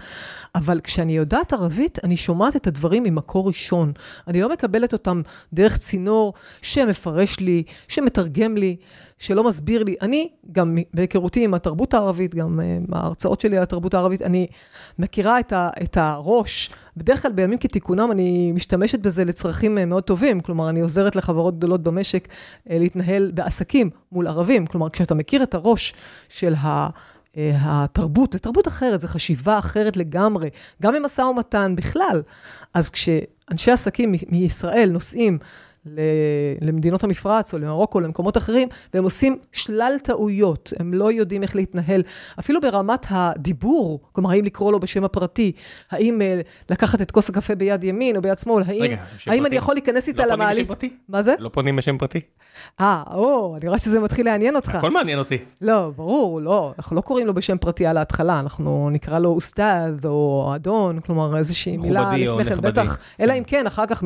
אבל 0.56 0.80
כשאני 0.84 1.18
יודעת 1.18 1.54
ערבית, 1.54 2.00
אני 2.04 2.18
שומעת 2.18 2.56
את 2.56 2.68
הדברים 2.68 3.04
ממקור 3.04 3.48
ראשון. 3.48 3.92
אני 4.28 4.42
לא 4.42 4.50
מקבלת 4.50 4.94
אותם 4.94 5.22
דרך 5.54 5.78
צינור 5.78 6.34
שמפרש 6.62 7.40
לי, 7.40 7.64
שמתרגם 7.88 8.58
לי. 8.58 8.76
שלא 9.18 9.44
מסביר 9.44 9.84
לי. 9.84 9.96
אני, 10.02 10.30
גם 10.52 10.78
בהיכרותי 10.94 11.44
עם 11.44 11.54
התרבות 11.54 11.94
הערבית, 11.94 12.36
גם 12.36 12.60
מההרצאות 12.88 13.42
שלי 13.42 13.53
על 13.58 13.64
התרבות 13.64 13.94
הערבית, 13.94 14.22
אני 14.22 14.48
מכירה 15.00 15.40
את, 15.40 15.54
ה, 15.54 15.70
את 15.84 15.98
הראש. 15.98 16.70
בדרך 16.98 17.22
כלל 17.22 17.32
בימים 17.32 17.58
כתיקונם 17.58 18.12
אני 18.12 18.52
משתמשת 18.52 19.00
בזה 19.00 19.26
לצרכים 19.26 19.78
אה, 19.78 19.86
מאוד 19.86 20.04
טובים. 20.04 20.42
כלומר, 20.42 20.70
אני 20.70 20.80
עוזרת 20.80 21.16
לחברות 21.16 21.58
גדולות 21.58 21.84
במשק 21.84 22.28
אה, 22.70 22.80
להתנהל 22.80 23.32
בעסקים 23.34 23.90
מול 24.12 24.28
ערבים. 24.28 24.68
כלומר, 24.68 24.90
כשאתה 24.90 25.16
מכיר 25.16 25.44
את 25.44 25.54
הראש 25.54 25.94
של 26.30 26.54
ה... 26.58 26.90
אה, 27.38 27.52
התרבות, 27.56 28.34
זה 28.34 28.40
תרבות 28.40 28.68
אחרת, 28.68 29.02
זו 29.02 29.08
חשיבה 29.08 29.60
אחרת 29.60 29.98
לגמרי, 29.98 30.50
גם 30.82 30.94
במשא 30.94 31.22
ומתן 31.22 31.76
בכלל. 31.76 32.22
אז 32.74 32.90
כשאנשי 32.90 33.72
עסקים 33.72 34.16
מישראל 34.30 34.90
נוסעים 34.92 35.38
למדינות 36.62 37.04
המפרץ 37.04 37.54
או 37.54 37.60
למרוקו, 37.60 38.00
למקומות 38.00 38.38
אחרים, 38.38 38.68
והם 38.94 39.04
עושים 39.04 39.38
שלל 39.52 39.94
טעויות, 40.04 40.74
הם 40.80 40.94
לא 40.94 41.12
יודעים 41.12 41.44
איך 41.44 41.56
להתנהל, 41.56 42.02
אפילו 42.40 42.62
ברמת 42.62 43.06
הדיבור, 43.10 44.00
כלומר, 44.12 44.32
האם 44.32 44.46
לקרוא 44.46 44.72
לו 44.72 44.80
בשם 44.80 45.04
הפרטי, 45.04 45.52
האם 45.92 46.22
uh, 46.22 46.72
לקחת 46.72 47.02
את 47.02 47.12
כוס 47.12 47.30
הקפה 47.30 47.56
ביד 47.56 47.84
ימין 47.84 48.16
או 48.16 48.22
ביד 48.22 48.38
שמאל, 48.38 48.64
האם, 48.68 48.82
רגע, 48.82 48.96
האם 49.28 49.46
אני 49.46 49.56
יכול 49.56 49.76
להיכנס 49.76 50.08
איתה 50.08 50.26
לא 50.26 50.34
למעלית? 50.34 50.70
לא 50.70 50.76
פונים 50.76 50.76
בשם 50.76 50.90
פרטי? 50.90 50.98
מה 51.10 51.22
זה? 51.22 51.36
לא 51.40 51.50
פונים 51.50 51.76
בשם 51.76 51.98
פרטי? 51.98 52.20
אה, 52.80 53.04
או, 53.14 53.58
אני 53.58 53.68
רואה 53.68 53.80
שזה 53.80 54.00
מתחיל 54.00 54.26
לעניין 54.26 54.56
אותך. 54.56 54.76
הכל 54.76 54.92
מעניין 54.92 55.20
אותי. 55.20 55.38
לא, 55.62 55.92
ברור, 55.96 56.42
לא, 56.42 56.74
אנחנו 56.78 56.96
לא 56.96 57.02
קוראים 57.02 57.28
לו 57.28 57.34
בשם 57.34 57.58
פרטי 57.58 57.86
על 57.86 57.98
ההתחלה, 57.98 58.40
אנחנו 58.40 58.90
נקרא 58.92 59.20
לו 59.20 59.30
אוסטאד 59.30 60.06
או 60.06 60.52
אדון, 60.56 61.00
כלומר 61.00 61.38
איזושהי 61.38 61.78
מילה 61.78 62.14
לפני 62.18 62.44
כן, 62.44 62.62
בטח, 62.62 62.98
אלא 63.20 63.34
אם 63.34 63.44
כן, 63.44 63.68
אחר 63.68 63.86
כך 63.86 64.04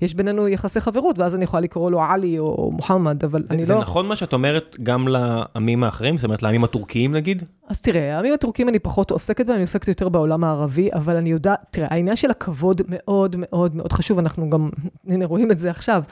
יש 0.00 0.14
בינינו 0.14 0.48
יחסי 0.48 0.80
חברות. 0.80 1.09
תרבות, 1.12 1.18
ואז 1.18 1.34
אני 1.34 1.44
יכולה 1.44 1.60
לקרוא 1.60 1.90
לו 1.90 2.02
עלי 2.02 2.38
או 2.38 2.70
מוחמד, 2.72 3.24
אבל 3.24 3.42
זה, 3.48 3.54
אני 3.54 3.64
זה 3.64 3.72
לא... 3.72 3.78
זה 3.78 3.82
נכון 3.82 4.06
מה 4.06 4.16
שאת 4.16 4.32
אומרת 4.32 4.76
גם 4.82 5.08
לעמים 5.08 5.84
האחרים? 5.84 6.18
זאת 6.18 6.24
אומרת, 6.24 6.42
לעמים 6.42 6.64
הטורקיים 6.64 7.14
נגיד? 7.14 7.42
אז 7.68 7.82
תראה, 7.82 8.16
העמים 8.16 8.34
הטורקיים 8.34 8.68
אני 8.68 8.78
פחות 8.78 9.10
עוסקת 9.10 9.46
בהם, 9.46 9.54
אני 9.54 9.62
עוסקת 9.62 9.88
יותר 9.88 10.08
בעולם 10.08 10.44
הערבי, 10.44 10.88
אבל 10.94 11.16
אני 11.16 11.30
יודעת, 11.30 11.60
תראה, 11.70 11.88
העניין 11.90 12.16
של 12.16 12.30
הכבוד 12.30 12.82
מאוד 12.88 13.36
מאוד 13.38 13.76
מאוד 13.76 13.92
חשוב, 13.92 14.18
אנחנו 14.18 14.50
גם, 14.50 14.70
הנה, 15.06 15.24
רואים 15.26 15.50
את 15.50 15.58
זה 15.58 15.70
עכשיו, 15.70 16.02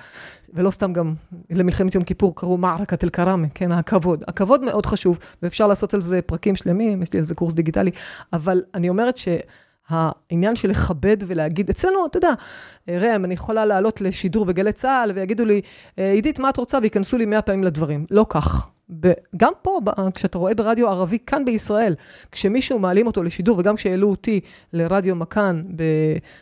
ולא 0.54 0.70
סתם 0.70 0.92
גם 0.92 1.14
למלחמת 1.50 1.94
יום 1.94 2.04
כיפור 2.04 2.34
קראו 2.34 2.56
מערקת 2.56 3.04
אל-כראמה, 3.04 3.46
כן, 3.54 3.72
הכבוד. 3.72 4.24
הכבוד 4.28 4.62
מאוד 4.62 4.86
חשוב, 4.86 5.18
ואפשר 5.42 5.66
לעשות 5.66 5.94
על 5.94 6.00
זה 6.00 6.22
פרקים 6.22 6.56
שלמים, 6.56 7.02
יש 7.02 7.12
לי 7.12 7.18
על 7.18 7.24
זה 7.24 7.34
קורס 7.34 7.54
דיגיטלי, 7.54 7.90
אבל 8.32 8.62
אני 8.74 8.88
אומרת 8.88 9.16
ש... 9.16 9.28
העניין 9.88 10.56
של 10.56 10.68
לכבד 10.68 11.16
ולהגיד, 11.26 11.70
אצלנו, 11.70 12.06
אתה 12.06 12.16
יודע, 12.18 12.32
ראם, 12.88 13.24
אני 13.24 13.34
יכולה 13.34 13.64
לעלות 13.64 14.00
לשידור 14.00 14.44
בגלי 14.44 14.72
צה"ל 14.72 15.12
ויגידו 15.14 15.44
לי, 15.44 15.60
אה, 15.98 16.12
עידית, 16.12 16.38
מה 16.38 16.50
את 16.50 16.56
רוצה? 16.56 16.78
וייכנסו 16.82 17.18
לי 17.18 17.26
מאה 17.26 17.42
פעמים 17.42 17.64
לדברים. 17.64 18.06
לא 18.10 18.26
כך. 18.28 18.70
גם 19.36 19.52
פה, 19.62 19.80
כשאתה 20.14 20.38
רואה 20.38 20.54
ברדיו 20.54 20.88
ערבי, 20.88 21.18
כאן 21.26 21.44
בישראל, 21.44 21.94
כשמישהו 22.32 22.78
מעלים 22.78 23.06
אותו 23.06 23.22
לשידור, 23.22 23.58
וגם 23.58 23.76
כשהעלו 23.76 24.10
אותי 24.10 24.40
לרדיו 24.72 25.16
מכאן 25.16 25.62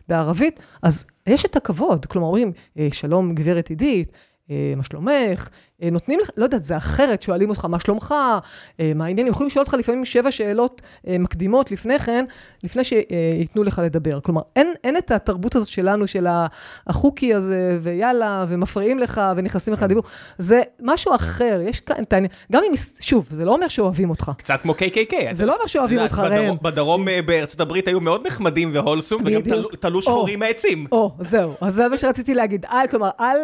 בערבית, 0.08 0.60
אז 0.82 1.04
יש 1.26 1.44
את 1.44 1.56
הכבוד. 1.56 2.06
כלומר, 2.06 2.26
אומרים, 2.26 2.52
אה, 2.78 2.88
שלום, 2.92 3.34
גברת 3.34 3.68
עידית, 3.68 4.12
אה, 4.50 4.72
מה 4.76 4.82
שלומך? 4.82 5.48
אה, 5.82 5.90
נותנים 5.90 6.20
לך, 6.20 6.30
לא 6.36 6.44
יודעת, 6.44 6.64
זה 6.64 6.76
אחרת, 6.76 7.22
שואלים 7.22 7.50
אותך 7.50 7.64
מה 7.64 7.80
שלומך, 7.80 8.14
אה, 8.80 8.92
מה 8.94 9.04
העניין, 9.04 9.26
יכולים 9.26 9.46
לשאול 9.46 9.62
אותך 9.62 9.74
לפעמים 9.74 10.04
שבע 10.04 10.30
שאלות 10.30 10.82
מקדימות 11.04 11.70
לפני 11.70 11.98
כן, 11.98 12.24
לפני 12.64 12.84
שייתנו 12.84 13.62
לך 13.62 13.82
לדבר. 13.84 14.20
כלומר, 14.20 14.40
אין, 14.56 14.74
אין 14.84 14.96
את 14.96 15.10
התרבות 15.10 15.56
הזאת 15.56 15.68
שלנו, 15.68 16.06
של 16.06 16.26
החוקי 16.86 17.34
הזה, 17.34 17.78
ויאללה, 17.82 18.44
ומפריעים 18.48 18.98
לך, 18.98 19.20
ונכנסים 19.36 19.74
לך 19.74 19.82
לדיבור. 19.82 20.02
זה 20.38 20.62
משהו 20.82 21.14
אחר, 21.14 21.60
יש 21.68 21.80
כאן 21.80 22.02
את 22.02 22.12
העניין. 22.12 22.32
גם 22.52 22.62
אם, 22.70 22.72
שוב, 23.00 23.28
זה 23.30 23.44
לא 23.44 23.52
אומר 23.52 23.68
שאוהבים 23.68 24.10
אותך. 24.10 24.32
קצת 24.38 24.60
כמו 24.62 24.72
KKK. 24.72 25.14
זה 25.32 25.46
לא 25.46 25.54
אומר 25.54 25.66
שאוהבים 25.66 25.98
אותך, 25.98 26.18
ראם. 26.18 26.54
בדרום 26.62 27.06
בארצות 27.26 27.60
הברית 27.60 27.88
היו 27.88 28.00
מאוד 28.00 28.26
נחמדים 28.26 28.70
והולסום, 28.74 29.22
וגם 29.26 29.40
תלו 29.80 30.02
שחורים 30.02 30.38
מהעצים. 30.38 30.86
או, 30.92 31.12
זהו, 31.20 31.52
אז 31.60 31.74
זה 31.74 31.88
מה 31.88 31.98
שרציתי 31.98 32.34
להגיד. 32.34 32.66
אל, 32.72 32.86
כלומר, 32.86 33.10
אל 33.20 33.36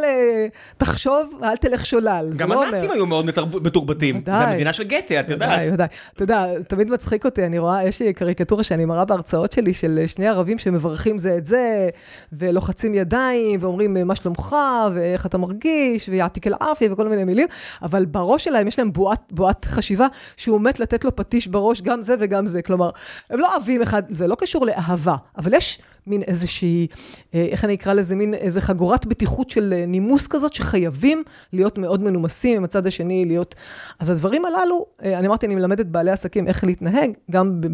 תחשוב, 0.77 1.41
אל 1.43 1.57
תלך 1.57 1.87
שולל. 1.87 2.22
גם 2.37 2.53
לא 2.53 2.65
הנאצים 2.65 2.91
היו 2.91 3.07
מאוד 3.07 3.27
מתורבתים. 3.63 4.23
זה 4.27 4.35
המדינה 4.35 4.73
של 4.73 4.83
גתה, 4.83 5.21
את 5.21 5.31
יודעת. 5.31 5.49
ודאי, 5.49 5.73
ודאי. 5.73 5.87
אתה 6.15 6.23
יודע, 6.23 6.47
תמיד 6.69 6.91
מצחיק 6.91 7.25
אותי, 7.25 7.47
אני 7.47 7.59
רואה, 7.59 7.85
יש 7.85 8.03
לי 8.03 8.13
קריקטורה 8.13 8.65
שאני 8.65 8.85
מראה 8.85 9.05
בהרצאות 9.05 9.53
שלי 9.53 9.75
של 9.75 10.01
שני 10.07 10.29
ערבים 10.29 10.59
שמברכים 10.59 11.19
זה 11.19 11.37
את 11.37 11.47
זה, 11.47 11.89
ולוחצים 12.33 12.95
ידיים, 12.95 13.59
ואומרים 13.63 13.97
מה 14.05 14.15
שלומך, 14.15 14.57
ואיך 14.95 15.27
אתה 15.27 15.39
מרגיש, 15.39 16.09
ויעתיק 16.09 16.47
אל 16.47 16.55
עפי, 16.61 16.89
וכל 16.91 17.09
מיני 17.09 17.25
מילים, 17.25 17.49
אבל 17.83 18.05
בראש 18.05 18.45
שלהם 18.45 18.69
יש 18.69 18.79
להם 18.79 18.93
בועת, 18.93 19.21
בועת 19.31 19.65
חשיבה, 19.65 20.07
שהוא 20.37 20.61
מת 20.61 20.81
לתת 20.81 21.05
לו 21.05 21.17
פטיש 21.17 21.49
בראש, 21.49 21.83
גם 21.83 22.03
זה 22.03 22.15
וגם 22.21 22.47
זה. 22.47 22.63
כלומר, 22.63 22.91
הם 23.31 23.41
לא 23.41 23.55
אוהבים 23.55 23.83
אחד, 23.83 24.03
זה 24.09 24.27
לא 24.27 24.35
קשור 24.35 24.67
לאהבה, 24.67 25.17
אבל 25.39 25.55
יש 25.55 25.79
מין 26.07 26.23
איזושהי, 26.23 26.87
אה, 27.35 27.47
איך 27.51 27.65
אני 27.65 27.75
אקרא 27.75 27.93
לזה, 27.93 28.17
מין 28.17 28.35
איזה 28.35 28.61
חגורת 28.61 29.07
בטיחות 29.07 29.51
של 29.51 29.75
אה, 29.77 29.87
נימוס 29.87 30.27
כזאת, 30.27 30.53
שחייבים 30.53 31.23
להיות 31.53 31.79
מאוד 31.79 32.03
מנומסים, 32.03 32.57
עם 32.57 32.65
הצד 32.65 32.87
השני 32.87 33.25
להיות... 33.25 33.55
אז 33.99 34.11
הדברים 34.11 34.45
הללו, 34.45 34.87
אה, 35.05 35.19
אני 35.19 35.27
אמרתי, 35.27 35.47
אני 35.47 35.55
מלמדת 35.55 35.87
בעלי 35.87 36.11
עסקים 36.11 36.49
איך 36.49 36.65
להתנהג, 36.65 37.11
גם 37.31 37.61
ב... 37.61 37.67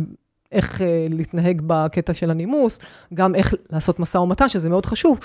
איך 0.52 0.80
להתנהג 1.10 1.62
בקטע 1.66 2.14
של 2.14 2.30
הנימוס, 2.30 2.78
גם 3.14 3.34
איך 3.34 3.54
לעשות 3.70 4.00
משא 4.00 4.18
ומתן, 4.18 4.48
שזה 4.48 4.68
מאוד 4.68 4.86
חשוב. 4.86 5.18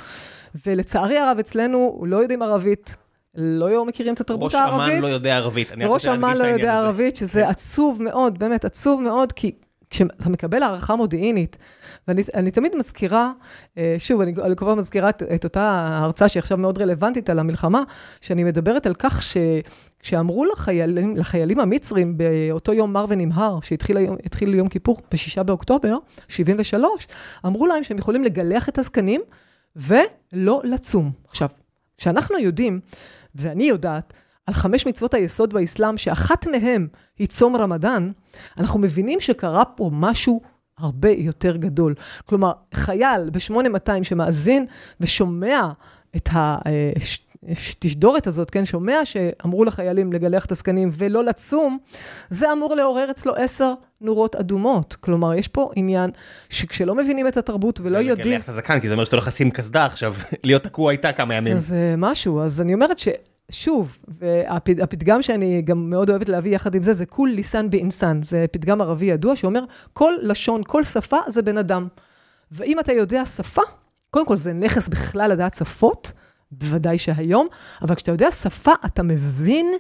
ולצערי 0.66 1.18
הרב, 1.18 1.40
אצלנו 1.40 2.04
לא 2.08 2.18
יודעים 2.18 2.42
ערבית, 2.42 2.98
לא 3.36 3.86
מכירים 3.86 4.14
את 4.14 4.20
התרבות 4.20 4.54
הערבית. 4.54 4.82
ראש 4.82 4.92
אמ"ן 4.92 5.02
לא 5.02 5.08
יודע 5.08 5.36
ערבית. 5.38 5.72
ראש 5.86 6.06
אמ"ן 6.06 6.38
לא 6.38 6.44
יודע 6.44 6.80
ערבית, 6.80 7.16
שזה 7.16 7.42
כן. 7.42 7.50
עצוב 7.50 8.02
מאוד, 8.02 8.40
באמת 8.40 8.66
עצוב 8.66 9.02
מאוד, 9.02 9.32
כי 9.32 9.52
כשאתה 9.94 10.30
מקבל 10.30 10.64
הערכה 10.64 10.96
מודיעינית, 10.96 11.58
ואני 12.08 12.52
תמיד 12.52 12.76
מזכירה, 12.76 13.32
אה, 13.78 13.96
שוב, 13.98 14.22
אני, 14.22 14.34
אני 14.44 14.56
כל 14.56 14.66
פעם 14.66 14.78
מזכירה 14.78 15.10
את, 15.10 15.24
את 15.36 15.44
אותה 15.44 15.88
הרצאה 16.04 16.30
שהיא 16.30 16.42
עכשיו 16.42 16.58
מאוד 16.58 16.82
רלוונטית 16.82 17.30
על 17.30 17.40
המלחמה, 17.40 17.84
שאני 18.22 18.44
מדברת 18.44 18.86
על 18.86 18.94
כך 18.94 19.22
שכשאמרו 19.22 20.46
לחיילים, 20.46 21.18
לחיילים 21.18 21.60
המצרים 21.60 22.18
באותו 22.18 22.74
יום 22.74 22.94
מר 22.94 23.06
ונמהר, 23.10 23.60
שהתחיל 23.62 24.54
יום 24.56 24.68
כיפור 24.68 25.02
ב-6 25.12 25.44
באוקטובר, 25.44 25.98
73, 26.28 27.08
אמרו 27.46 27.68
להם 27.68 27.84
שהם 27.84 27.98
יכולים 27.98 28.24
לגלח 28.24 28.70
את 28.70 28.78
הזקנים 28.78 29.22
ולא 29.76 30.62
לצום. 30.64 31.12
עכשיו, 31.28 31.50
כשאנחנו 31.98 32.38
יודעים, 32.38 32.80
ואני 33.36 33.64
יודעת, 33.64 34.14
על 34.48 34.54
חמש 34.54 34.86
מצוות 34.86 35.14
היסוד 35.14 35.54
באסלאם, 35.54 35.98
שאחת 35.98 36.48
מהן 36.48 36.88
היא 37.20 37.28
צום 37.28 37.56
רמדאן, 37.56 38.12
אנחנו 38.58 38.80
מבינים 38.80 39.20
שקרה 39.20 39.66
פה 39.66 39.90
משהו 39.94 40.42
הרבה 40.78 41.10
יותר 41.10 41.58
גדול. 41.58 41.96
כלומר, 42.26 42.52
חייל 42.74 43.30
ב-8200 43.30 44.04
שמאזין 44.04 44.66
ושומע 45.00 45.70
את 46.16 46.30
התשדורת 46.34 48.28
הזאת, 48.28 48.50
כן, 48.50 48.66
שומע 48.66 49.06
שאמרו 49.06 49.64
לחיילים 49.64 50.14
לגלח 50.14 50.46
את 50.46 50.52
הזקנים 50.52 50.90
ולא 50.98 51.24
לצום, 51.24 51.78
זה 52.30 52.52
אמור 52.54 52.76
לעורר 52.76 53.12
אצלו 53.12 53.36
עשר 53.36 53.74
נורות 54.02 54.36
אדומות. 54.36 54.96
כלומר, 55.00 55.34
יש 55.34 55.48
פה 55.48 55.72
עניין 55.76 56.12
שכשלא 56.50 56.96
מבינים 56.96 57.28
את 57.28 57.38
התרבות 57.38 57.80
ולא 57.80 57.98
יודעים... 57.98 58.34
לגלח 58.34 58.44
את 58.44 58.50
הזקן, 58.50 58.80
כי 58.80 58.88
זה 58.88 58.94
אומר 58.94 59.06
שאתה 59.06 59.16
הולך 59.16 59.28
לשים 59.28 59.52
קסדה 59.52 59.86
עכשיו, 59.86 60.14
להיות 60.44 60.64
תקוע 60.64 60.92
איתה 60.92 61.12
כמה 61.12 61.36
ימים. 61.36 61.58
אז 61.58 61.76
משהו, 61.98 62.42
אז 62.42 62.62
אני 62.62 62.74
אומרת 62.74 63.00
ש... 63.00 63.08
שוב, 63.52 63.98
והפתגם 64.08 65.22
שאני 65.22 65.62
גם 65.62 65.90
מאוד 65.90 66.10
אוהבת 66.10 66.30
להביא 66.30 66.56
יחד 66.56 66.76
עם 66.76 66.84
זה, 66.84 66.94
זה 66.94 67.06
כול 67.06 67.30
ליסן 67.30 67.70
באינסן. 67.70 68.20
זה 68.24 68.46
פתגם 68.52 68.82
ערבי 68.82 69.06
ידוע 69.06 69.36
שאומר, 69.36 69.64
כל 69.94 70.14
לשון, 70.22 70.62
כל 70.68 70.84
שפה 70.84 71.18
זה 71.28 71.42
בן 71.42 71.58
אדם. 71.58 71.88
ואם 72.52 72.80
אתה 72.80 72.94
יודע 72.94 73.26
שפה, 73.26 73.62
קודם 74.10 74.26
כל 74.26 74.36
זה 74.36 74.54
נכס 74.54 74.88
בכלל 74.88 75.32
לדעת 75.32 75.54
שפות, 75.54 76.12
בוודאי 76.52 76.98
שהיום, 76.98 77.48
אבל 77.82 77.96
כשאתה 77.96 78.12
יודע 78.12 78.32
שפה, 78.32 78.72
אתה 78.86 79.04
מבין 79.04 79.74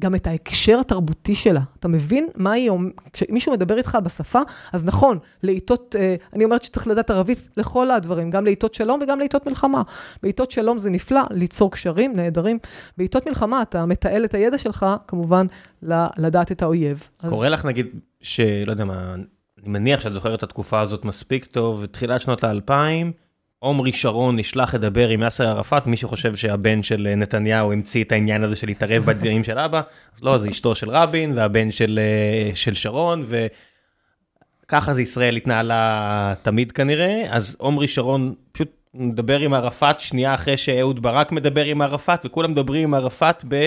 גם 0.00 0.14
את 0.14 0.26
ההקשר 0.26 0.78
התרבותי 0.80 1.34
שלה. 1.34 1.60
אתה 1.80 1.88
מבין 1.88 2.28
מה 2.34 2.52
היא 2.52 2.70
אומרת? 2.70 2.92
כשמישהו 3.12 3.52
מדבר 3.52 3.78
איתך 3.78 3.98
בשפה, 4.04 4.40
אז 4.72 4.86
נכון, 4.86 5.18
לעיתות, 5.42 5.96
אה, 5.98 6.14
אני 6.32 6.44
אומרת 6.44 6.64
שצריך 6.64 6.86
לדעת 6.86 7.10
ערבית 7.10 7.48
לכל 7.56 7.90
הדברים, 7.90 8.30
גם 8.30 8.44
לעיתות 8.44 8.74
שלום 8.74 9.00
וגם 9.02 9.18
לעיתות 9.18 9.46
מלחמה. 9.46 9.82
בעיתות 10.22 10.50
שלום 10.50 10.78
זה 10.78 10.90
נפלא, 10.90 11.22
ליצור 11.30 11.70
קשרים 11.70 12.16
נהדרים. 12.16 12.58
בעיתות 12.96 13.26
מלחמה 13.26 13.62
אתה 13.62 13.86
מתעל 13.86 14.24
את 14.24 14.34
הידע 14.34 14.58
שלך, 14.58 14.86
כמובן, 15.06 15.46
לדעת 16.16 16.52
את 16.52 16.62
האויב. 16.62 17.08
קורה 17.28 17.46
אז... 17.46 17.52
לך 17.52 17.64
נגיד, 17.64 17.86
שלא 18.20 18.70
יודע 18.70 18.84
מה, 18.84 19.14
אני 19.14 19.68
מניח 19.68 20.00
שאת 20.00 20.14
זוכרת 20.14 20.38
את 20.38 20.42
התקופה 20.42 20.80
הזאת 20.80 21.04
מספיק 21.04 21.44
טוב, 21.44 21.86
תחילת 21.86 22.20
שנות 22.20 22.44
האלפיים, 22.44 23.12
עומרי 23.58 23.92
שרון 23.92 24.36
נשלח 24.36 24.74
לדבר 24.74 25.08
עם 25.08 25.22
יאסר 25.22 25.48
ערפאת, 25.48 25.86
מי 25.86 25.96
שחושב 25.96 26.36
שהבן 26.36 26.82
של 26.82 27.08
נתניהו 27.16 27.72
המציא 27.72 28.04
את 28.04 28.12
העניין 28.12 28.44
הזה 28.44 28.56
של 28.56 28.66
להתערב 28.66 29.04
בדברים 29.06 29.44
של 29.44 29.58
אבא, 29.58 29.82
אז 30.16 30.22
לא, 30.22 30.38
זה 30.38 30.48
אשתו 30.48 30.74
של 30.74 30.90
רבין 30.90 31.32
והבן 31.38 31.70
של, 31.70 32.00
אה, 32.02 32.54
של 32.54 32.74
שרון, 32.74 33.24
וככה 34.66 34.94
זה 34.94 35.02
ישראל 35.02 35.36
התנהלה 35.36 36.34
תמיד 36.42 36.72
כנראה, 36.72 37.24
אז 37.28 37.56
עומרי 37.58 37.88
שרון 37.88 38.34
פשוט 38.52 38.68
מדבר 38.94 39.40
עם 39.40 39.54
ערפאת 39.54 40.00
שנייה 40.00 40.34
אחרי 40.34 40.56
שאהוד 40.56 41.02
ברק 41.02 41.32
מדבר 41.32 41.64
עם 41.64 41.82
ערפאת, 41.82 42.26
וכולם 42.26 42.50
מדברים 42.50 42.82
עם 42.82 42.94
ערפאת 42.94 43.44
ב... 43.48 43.66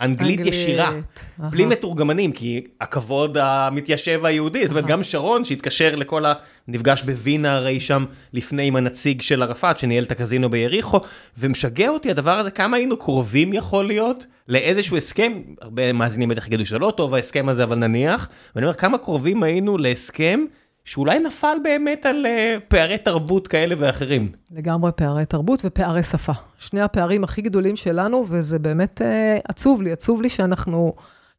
אנגלית 0.00 0.40
ישירה, 0.46 0.92
בלי 1.38 1.66
מתורגמנים, 1.66 2.32
כי 2.32 2.60
הכבוד 2.80 3.38
המתיישב 3.38 4.24
היהודי, 4.24 4.62
זאת 4.62 4.70
אומרת, 4.70 4.86
גם 4.86 5.04
שרון 5.04 5.44
שהתקשר 5.44 5.94
לכל 5.94 6.24
הנפגש 6.68 7.02
בווינה 7.02 7.56
הרי 7.56 7.80
שם 7.80 8.04
לפני 8.32 8.66
עם 8.66 8.76
הנציג 8.76 9.22
של 9.22 9.42
ערפאת, 9.42 9.78
שניהל 9.78 10.04
את 10.04 10.10
הקזינו 10.10 10.50
ביריחו, 10.50 11.00
ומשגע 11.38 11.88
אותי 11.88 12.10
הדבר 12.10 12.38
הזה, 12.38 12.50
כמה 12.50 12.76
היינו 12.76 12.96
קרובים 12.96 13.52
יכול 13.52 13.86
להיות 13.86 14.26
לאיזשהו 14.48 14.96
הסכם, 14.96 15.32
הרבה 15.60 15.92
מאזינים 15.92 16.28
בטח 16.28 16.46
יגידו 16.46 16.66
שלא 16.66 16.92
טוב 16.96 17.14
ההסכם 17.14 17.48
הזה, 17.48 17.64
אבל 17.64 17.76
נניח, 17.76 18.28
ואני 18.54 18.66
אומר, 18.66 18.74
כמה 18.74 18.98
קרובים 18.98 19.42
היינו 19.42 19.78
להסכם 19.78 20.40
שאולי 20.84 21.18
נפל 21.18 21.56
באמת 21.62 22.06
על 22.06 22.26
uh, 22.26 22.60
פערי 22.68 22.98
תרבות 22.98 23.48
כאלה 23.48 23.74
ואחרים. 23.78 24.32
לגמרי 24.50 24.92
פערי 24.92 25.26
תרבות 25.26 25.62
ופערי 25.64 26.02
שפה. 26.02 26.32
שני 26.58 26.80
הפערים 26.80 27.24
הכי 27.24 27.42
גדולים 27.42 27.76
שלנו, 27.76 28.24
וזה 28.28 28.58
באמת 28.58 29.00
uh, 29.00 29.04
עצוב 29.48 29.82
לי, 29.82 29.92
עצוב 29.92 30.22
לי 30.22 30.28
שאנחנו 30.28 30.92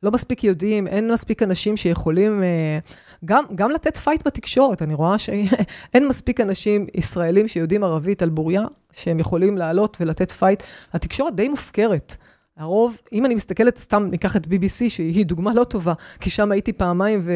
לא 0.03 0.12
מספיק 0.12 0.43
יודעים, 0.43 0.88
אין 0.88 1.12
מספיק 1.12 1.43
אנשים 1.43 1.77
שיכולים 1.77 2.41
uh, 2.41 3.25
גם, 3.25 3.43
גם 3.55 3.71
לתת 3.71 3.97
fight 3.97 4.27
בתקשורת. 4.27 4.81
אני 4.81 4.93
רואה 4.93 5.17
שאין 5.17 6.08
מספיק 6.10 6.41
אנשים 6.41 6.88
ישראלים 6.95 7.47
שיודעים 7.47 7.84
ערבית 7.84 8.21
על 8.21 8.29
בוריה, 8.29 8.62
שהם 8.91 9.19
יכולים 9.19 9.58
לעלות 9.58 9.97
ולתת 9.99 10.31
fight. 10.31 10.63
התקשורת 10.93 11.36
די 11.36 11.49
מופקרת. 11.49 12.15
הרוב, 12.57 12.97
אם 13.13 13.25
אני 13.25 13.35
מסתכלת, 13.35 13.77
סתם 13.77 14.07
ניקח 14.11 14.35
את 14.35 14.45
BBC, 14.45 14.89
שהיא 14.89 15.25
דוגמה 15.25 15.53
לא 15.53 15.63
טובה, 15.63 15.93
כי 16.19 16.29
שם 16.29 16.51
הייתי 16.51 16.73
פעמיים 16.73 17.27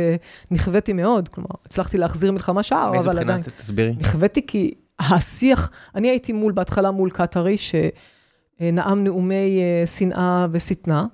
ונכוויתי 0.52 0.94
מאוד, 0.94 1.30
כלומר, 1.30 1.50
הצלחתי 1.66 1.98
להחזיר 1.98 2.32
מלחמה 2.32 2.64
שער, 2.64 2.90
אבל 2.90 3.20
עדיין. 3.20 3.28
מאיזה 3.28 3.42
בחינה? 3.42 3.58
תסבירי. 3.60 3.96
נכוויתי 4.00 4.46
כי 4.48 4.74
השיח, 5.00 5.72
אני 5.96 6.10
הייתי 6.10 6.34
מול, 6.34 6.52
בהתחלה 6.52 6.92
מול 6.92 7.10
קטרי, 7.10 7.58
שנאם 7.58 9.04
נאומי 9.04 9.60
אה, 9.62 9.88
שנאה 9.88 10.48
ושטנה, 10.52 11.06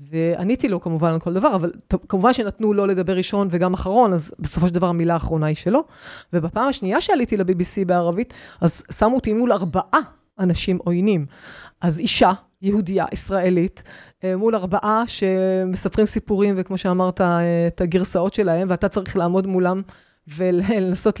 ועניתי 0.00 0.68
לו 0.68 0.80
כמובן 0.80 1.12
על 1.12 1.20
כל 1.20 1.32
דבר, 1.32 1.54
אבל 1.54 1.72
כמובן 2.08 2.32
שנתנו 2.32 2.72
לו 2.72 2.86
לדבר 2.86 3.16
ראשון 3.16 3.48
וגם 3.50 3.74
אחרון, 3.74 4.12
אז 4.12 4.34
בסופו 4.38 4.68
של 4.68 4.74
דבר 4.74 4.86
המילה 4.86 5.14
האחרונה 5.14 5.46
היא 5.46 5.56
שלו. 5.56 5.84
ובפעם 6.32 6.68
השנייה 6.68 7.00
שעליתי 7.00 7.36
ל-BBC 7.36 7.84
בערבית, 7.86 8.34
אז 8.60 8.82
שמו 8.98 9.14
אותי 9.14 9.32
מול 9.32 9.52
ארבעה 9.52 10.00
אנשים 10.38 10.78
עוינים. 10.84 11.26
אז 11.80 11.98
אישה, 11.98 12.32
יהודייה, 12.62 13.06
ישראלית, 13.12 13.82
אה, 14.24 14.36
מול 14.36 14.54
ארבעה 14.54 15.02
שמספרים 15.06 16.06
סיפורים, 16.06 16.54
וכמו 16.58 16.78
שאמרת, 16.78 17.20
אה, 17.20 17.66
את 17.66 17.80
הגרסאות 17.80 18.34
שלהם, 18.34 18.68
ואתה 18.70 18.88
צריך 18.88 19.16
לעמוד 19.16 19.46
מולם 19.46 19.82
ולנסות 20.36 21.20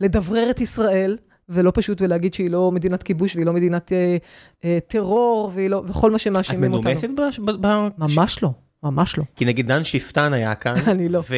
לדברר 0.00 0.50
את 0.50 0.60
ישראל, 0.60 1.16
ולא 1.50 1.72
פשוט 1.74 2.02
ולהגיד 2.02 2.34
שהיא 2.34 2.50
לא 2.50 2.72
מדינת 2.72 3.02
כיבוש 3.02 3.34
והיא 3.34 3.46
לא 3.46 3.52
מדינת 3.52 3.92
אה, 3.92 4.16
אה, 4.64 4.78
טרור, 4.86 5.52
והיא 5.54 5.70
לא, 5.70 5.82
וכל 5.88 6.10
מה 6.10 6.18
שמאשימים 6.18 6.72
אותנו. 6.72 6.92
את 6.92 7.04
מנומסת 7.04 7.40
ב... 7.40 7.50
ב... 7.66 7.88
ממש 7.98 8.42
לא. 8.42 8.50
ממש 8.82 9.18
לא. 9.18 9.24
כי 9.36 9.44
נגיד 9.44 9.66
דן 9.66 9.84
שפטן 9.84 10.32
היה 10.32 10.54
כאן, 10.54 10.74
אני 10.92 11.08
לא. 11.08 11.18
ו... 11.18 11.34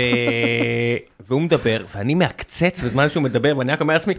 והוא 1.21 1.41
מדבר, 1.41 1.85
ואני 1.95 2.15
מעקצץ 2.15 2.83
בזמן 2.83 3.09
שהוא 3.09 3.23
מדבר, 3.23 3.59
ואני 3.59 3.73
רק 3.73 3.81
אומר 3.81 3.95
לעצמי, 3.95 4.15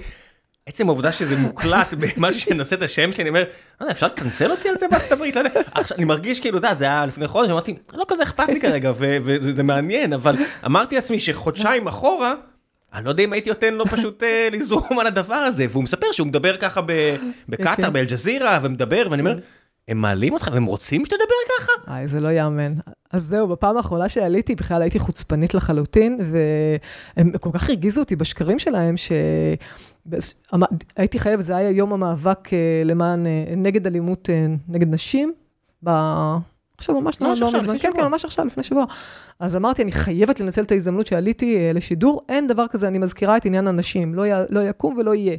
עצם 0.66 0.88
העובדה 0.88 1.12
שזה 1.12 1.36
מוקלט 1.36 1.94
במשהו 2.00 2.42
שנושא 2.42 2.76
את 2.76 2.82
השם 2.82 3.12
שלי, 3.12 3.22
אני 3.22 3.30
אומר, 3.30 3.44
לא 3.82 3.86
יודע, 3.86 3.92
אפשר 3.92 4.08
לקנסל 4.08 4.52
אותי 4.52 4.70
על 4.70 4.76
זה 4.80 4.88
בארצות 4.88 5.12
הברית? 5.12 5.36
לא 5.36 5.40
יודע. 5.40 5.62
עכשיו, 5.72 5.98
אני 5.98 6.06
מרגיש 6.06 6.40
כאילו, 6.40 6.58
אתה 6.58 6.68
יודע, 6.68 6.78
זה 6.78 6.86
היה 6.86 7.06
לפני 7.06 7.28
חודש, 7.28 7.50
אמרתי, 7.50 7.76
לא 7.94 8.06
כזה 8.08 8.24
אכפת 8.24 8.48
לי 8.48 8.62
כרגע, 8.62 8.92
וזה 8.98 9.64
מעניין, 9.64 10.14
אבל 10.14 10.36
אמרתי 10.66 10.96
לעצמי 10.96 11.20
שחודשיים 11.20 11.88
אחורה, 11.88 12.34
אני 12.94 13.06
לא 13.06 13.10
יודע 13.10 13.24
אם 13.24 13.34
הייתי 13.34 13.50
נותן 13.50 13.74
לו 13.74 13.86
פשוט 13.86 14.24
אה, 14.24 14.50
לזרום 14.52 15.00
על 15.00 15.08
הדבר 15.08 15.36
הזה, 15.36 15.66
והוא 15.70 15.84
מספר 15.84 16.12
שהוא 16.12 16.28
מדבר 16.28 16.58
ככה 16.58 16.82
בקטאר, 17.50 17.76
כן. 17.76 17.94
באלג'זירה, 17.94 18.60
ומדבר, 18.62 19.08
ואני 19.10 19.22
אומר, 19.22 19.40
הם 19.88 19.98
מעלים 19.98 20.34
אותך 20.34 20.50
והם 20.54 20.66
רוצים 20.66 21.06
שתדבר 21.06 21.24
ככה? 21.60 21.72
איי, 21.88 22.08
זה 22.08 22.20
לא 22.20 22.28
ייאמן. 22.28 22.74
אז 23.12 23.24
זהו, 23.24 23.48
בפעם 23.48 23.78
האחרונה 23.78 24.10
שעליתי, 24.10 24.56
בכלל 24.56 24.82
הייתי 24.82 25.00
חוצפנית 25.00 25.54
לחלוטין, 25.54 26.20
והם 27.18 27.38
כל 27.38 27.50
כך 27.54 27.70
הרגיזו 27.70 28.02
אותי 28.02 28.16
בשקרים 28.16 28.60
שלהם, 28.60 28.98
ש... 28.98 29.12
הייתי 30.96 31.20
חייבת, 31.20 31.44
זה 31.44 31.56
היה 31.56 31.70
יום 31.70 31.94
המאבק 31.94 32.54
אה, 32.54 32.82
למען, 32.86 33.28
אה, 33.28 33.54
נגד 33.58 33.88
אלימות 33.88 34.30
אה, 34.30 34.46
נגד 34.68 34.94
נשים, 34.94 35.34
ב... 35.84 35.90
עכשיו 36.78 37.02
ממש 37.02 37.22
לא, 37.22 37.34
לא 37.42 37.58
מזמן, 37.60 37.78
כן, 37.80 37.92
כן, 37.96 38.04
ממש 38.04 38.26
עכשיו, 38.26 38.46
לפני 38.46 38.64
שבוע. 38.64 38.86
אז 39.40 39.56
אמרתי, 39.56 39.82
אני 39.82 39.92
חייבת 39.92 40.40
לנצל 40.40 40.64
את 40.64 40.72
ההזדמנות 40.72 41.08
שעליתי 41.08 41.74
לשידור, 41.74 42.22
אין 42.30 42.48
דבר 42.48 42.68
כזה, 42.68 42.88
אני 42.88 42.98
מזכירה 42.98 43.38
את 43.38 43.46
עניין 43.46 43.68
הנשים, 43.68 44.16
לא, 44.16 44.28
י, 44.28 44.30
לא 44.50 44.60
יקום 44.60 44.98
ולא 44.98 45.16
יהיה. 45.16 45.38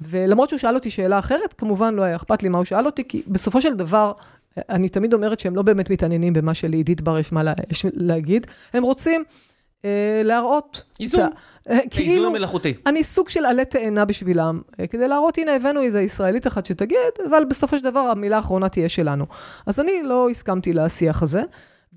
ולמרות 0.00 0.48
שהוא 0.48 0.58
שאל 0.58 0.74
אותי 0.74 0.90
שאלה 0.90 1.18
אחרת, 1.18 1.52
כמובן 1.58 1.94
לא 1.94 2.02
היה 2.02 2.16
אכפת 2.16 2.42
לי 2.42 2.48
מה 2.48 2.58
הוא 2.58 2.64
שאל 2.64 2.86
אותי, 2.86 3.04
כי 3.08 3.22
בסופו 3.26 3.60
של 3.60 3.74
דבר, 3.74 4.12
אני 4.68 4.88
תמיד 4.88 5.14
אומרת 5.14 5.40
שהם 5.40 5.56
לא 5.56 5.62
באמת 5.62 5.90
מתעניינים 5.90 6.32
במה 6.32 6.54
שלעידית 6.54 7.00
בר 7.00 7.18
יש 7.18 7.32
מה 7.32 7.42
לה, 7.42 7.52
להגיד, 7.94 8.46
הם 8.72 8.82
רוצים 8.82 9.24
להראות. 10.24 10.82
איזון. 11.00 11.30
אה, 11.70 11.78
כאילו, 11.90 12.30
מלאכותי. 12.30 12.74
אני 12.86 13.04
סוג 13.04 13.28
של 13.28 13.46
עלה 13.46 13.64
תאנה 13.64 14.04
בשבילם, 14.04 14.60
אה, 14.80 14.86
כדי 14.86 15.08
להראות, 15.08 15.38
הנה, 15.38 15.56
הבאנו 15.56 15.82
איזה 15.82 16.02
ישראלית 16.02 16.46
אחת 16.46 16.66
שתגיד, 16.66 16.98
אבל 17.30 17.44
בסופו 17.50 17.78
של 17.78 17.84
דבר 17.84 18.00
המילה 18.00 18.36
האחרונה 18.36 18.68
תהיה 18.68 18.88
שלנו. 18.88 19.26
אז 19.66 19.80
אני 19.80 20.02
לא 20.02 20.30
הסכמתי 20.30 20.72
לשיח 20.72 21.22
הזה. 21.22 21.42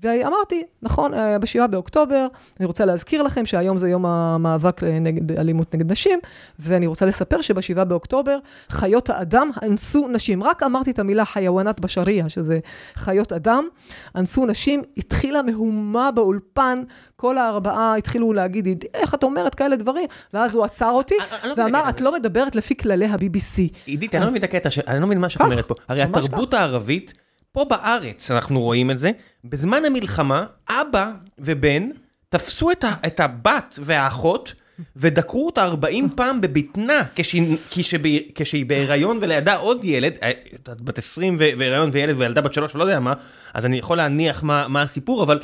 ואמרתי, 0.04 0.62
נכון, 0.82 1.14
אה, 1.14 1.38
ב-7 1.38 1.66
באוקטובר, 1.66 2.26
אני 2.60 2.66
רוצה 2.66 2.84
להזכיר 2.84 3.22
לכם 3.22 3.46
שהיום 3.46 3.76
זה 3.76 3.88
יום 3.88 4.06
המאבק 4.06 4.82
נגד 4.82 5.32
אלימות 5.32 5.74
נגד 5.74 5.92
נשים, 5.92 6.18
ואני 6.58 6.86
רוצה 6.86 7.06
לספר 7.06 7.40
שב-7 7.40 7.84
באוקטובר 7.84 8.38
חיות 8.68 9.10
האדם 9.10 9.50
אנסו 9.62 10.08
נשים. 10.08 10.42
רק 10.42 10.62
אמרתי 10.62 10.90
את 10.90 10.98
המילה 10.98 11.24
חיוואנת 11.24 11.80
בשריעה, 11.80 12.28
שזה 12.28 12.58
חיות 12.94 13.32
אדם, 13.32 13.64
אנסו 14.16 14.46
נשים, 14.46 14.82
התחילה 14.96 15.42
מהומה 15.42 16.10
באולפן, 16.10 16.82
כל 17.16 17.38
הארבעה 17.38 17.96
התחילו 17.96 18.32
להגיד, 18.32 18.84
איך 18.94 19.14
את 19.14 19.22
אומרת 19.22 19.54
כאלה 19.54 19.76
דברים? 19.76 20.08
ואז 20.34 20.54
הוא 20.54 20.64
עצר 20.64 20.90
אותי, 20.90 21.14
לא 21.44 21.54
ואמר, 21.56 21.88
את 21.88 22.00
לא 22.00 22.12
מדברת 22.14 22.56
לפי 22.56 22.76
כללי 22.76 23.06
ה-BBC. 23.06 23.58
עידית, 23.86 24.14
אני 24.14 24.24
לא 24.24 24.30
מבין 24.30 24.44
את 24.44 24.44
הקטע, 24.44 24.68
אני 24.86 25.00
לא 25.00 25.06
מבין 25.06 25.18
מה 25.18 25.28
שאת 25.28 25.40
אומרת 25.40 25.68
פה. 25.68 25.74
הרי 25.88 26.02
התרבות 26.02 26.54
הערבית... 26.54 27.23
פה 27.54 27.64
בארץ 27.64 28.30
אנחנו 28.30 28.60
רואים 28.60 28.90
את 28.90 28.98
זה, 28.98 29.10
בזמן 29.44 29.84
המלחמה, 29.84 30.46
אבא 30.68 31.12
ובן 31.38 31.90
תפסו 32.28 32.70
את, 32.70 32.84
ה, 32.84 32.94
את 33.06 33.20
הבת 33.20 33.78
והאחות 33.82 34.52
ודקרו 34.96 35.46
אותה 35.46 35.64
40 35.64 36.08
פעם 36.16 36.40
בבטנה 36.40 37.02
כשהיא, 37.14 37.56
כשהיא, 37.70 38.20
כשהיא 38.34 38.66
בהיריון 38.66 39.18
ולידה 39.20 39.54
עוד 39.54 39.84
ילד, 39.84 40.12
אה, 40.22 40.30
בת 40.68 40.98
20 40.98 41.36
והיריון 41.38 41.90
וילד 41.92 42.14
וילדה 42.18 42.40
בת 42.40 42.52
3 42.52 42.74
ולא 42.74 42.84
יודע 42.84 43.00
מה, 43.00 43.12
אז 43.54 43.66
אני 43.66 43.78
יכול 43.78 43.96
להניח 43.96 44.42
מה, 44.42 44.68
מה 44.68 44.82
הסיפור, 44.82 45.22
אבל... 45.22 45.40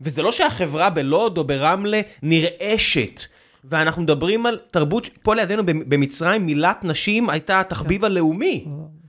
וזה 0.00 0.22
לא 0.22 0.32
שהחברה 0.32 0.90
בלוד 0.90 1.38
או 1.38 1.44
ברמלה 1.44 2.00
נרעשת. 2.22 3.20
ואנחנו 3.64 4.02
מדברים 4.02 4.46
על 4.46 4.58
תרבות, 4.70 5.18
פה 5.22 5.34
לידינו 5.34 5.62
במצרים 5.66 6.46
מילת 6.46 6.84
נשים 6.84 7.30
הייתה 7.30 7.60
התחביב 7.60 8.00
כן. 8.00 8.04
הלאומי. 8.04 8.64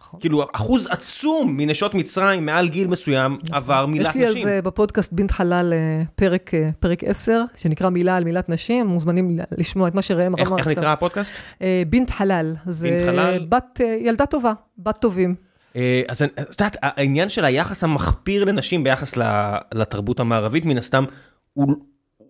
נכון. 0.05 0.19
כאילו, 0.19 0.45
אחוז 0.53 0.87
עצום 0.91 1.57
מנשות 1.57 1.93
מצרים 1.93 2.45
מעל 2.45 2.69
גיל 2.69 2.87
מסוים 2.87 3.37
נכון. 3.43 3.55
עבר 3.55 3.85
מילת 3.85 4.09
נשים. 4.09 4.21
יש 4.21 4.33
לי 4.33 4.39
על 4.39 4.43
זה 4.43 4.61
בפודקאסט 4.61 5.13
בינת 5.13 5.31
חלל 5.31 5.73
אה, 5.73 6.03
פרק, 6.15 6.53
אה, 6.53 6.69
פרק 6.79 7.03
10, 7.03 7.41
שנקרא 7.55 7.89
מילה 7.89 8.17
על 8.17 8.23
מילת 8.23 8.49
נשים, 8.49 8.87
מוזמנים 8.87 9.39
לשמוע 9.57 9.87
את 9.87 9.95
מה 9.95 10.01
שראם 10.01 10.33
אמר 10.33 10.41
עכשיו. 10.41 10.57
איך 10.57 10.67
נקרא 10.67 10.91
הפודקאסט? 10.91 11.31
אה, 11.61 11.83
בינת 11.89 12.09
חלל. 12.09 12.55
זה 12.65 13.05
חלל? 13.07 13.45
בת, 13.49 13.79
ילדה 13.99 14.25
טובה, 14.25 14.53
בת 14.77 14.97
טובים. 15.01 15.35
אז 16.07 16.21
את 16.21 16.39
יודעת, 16.59 16.77
העניין 16.81 17.29
של 17.29 17.45
היחס 17.45 17.83
המחפיר 17.83 18.43
לנשים 18.43 18.83
ביחס 18.83 19.13
לתרבות 19.73 20.19
המערבית, 20.19 20.65
מן 20.65 20.77
הסתם, 20.77 21.03
הוא... 21.53 21.75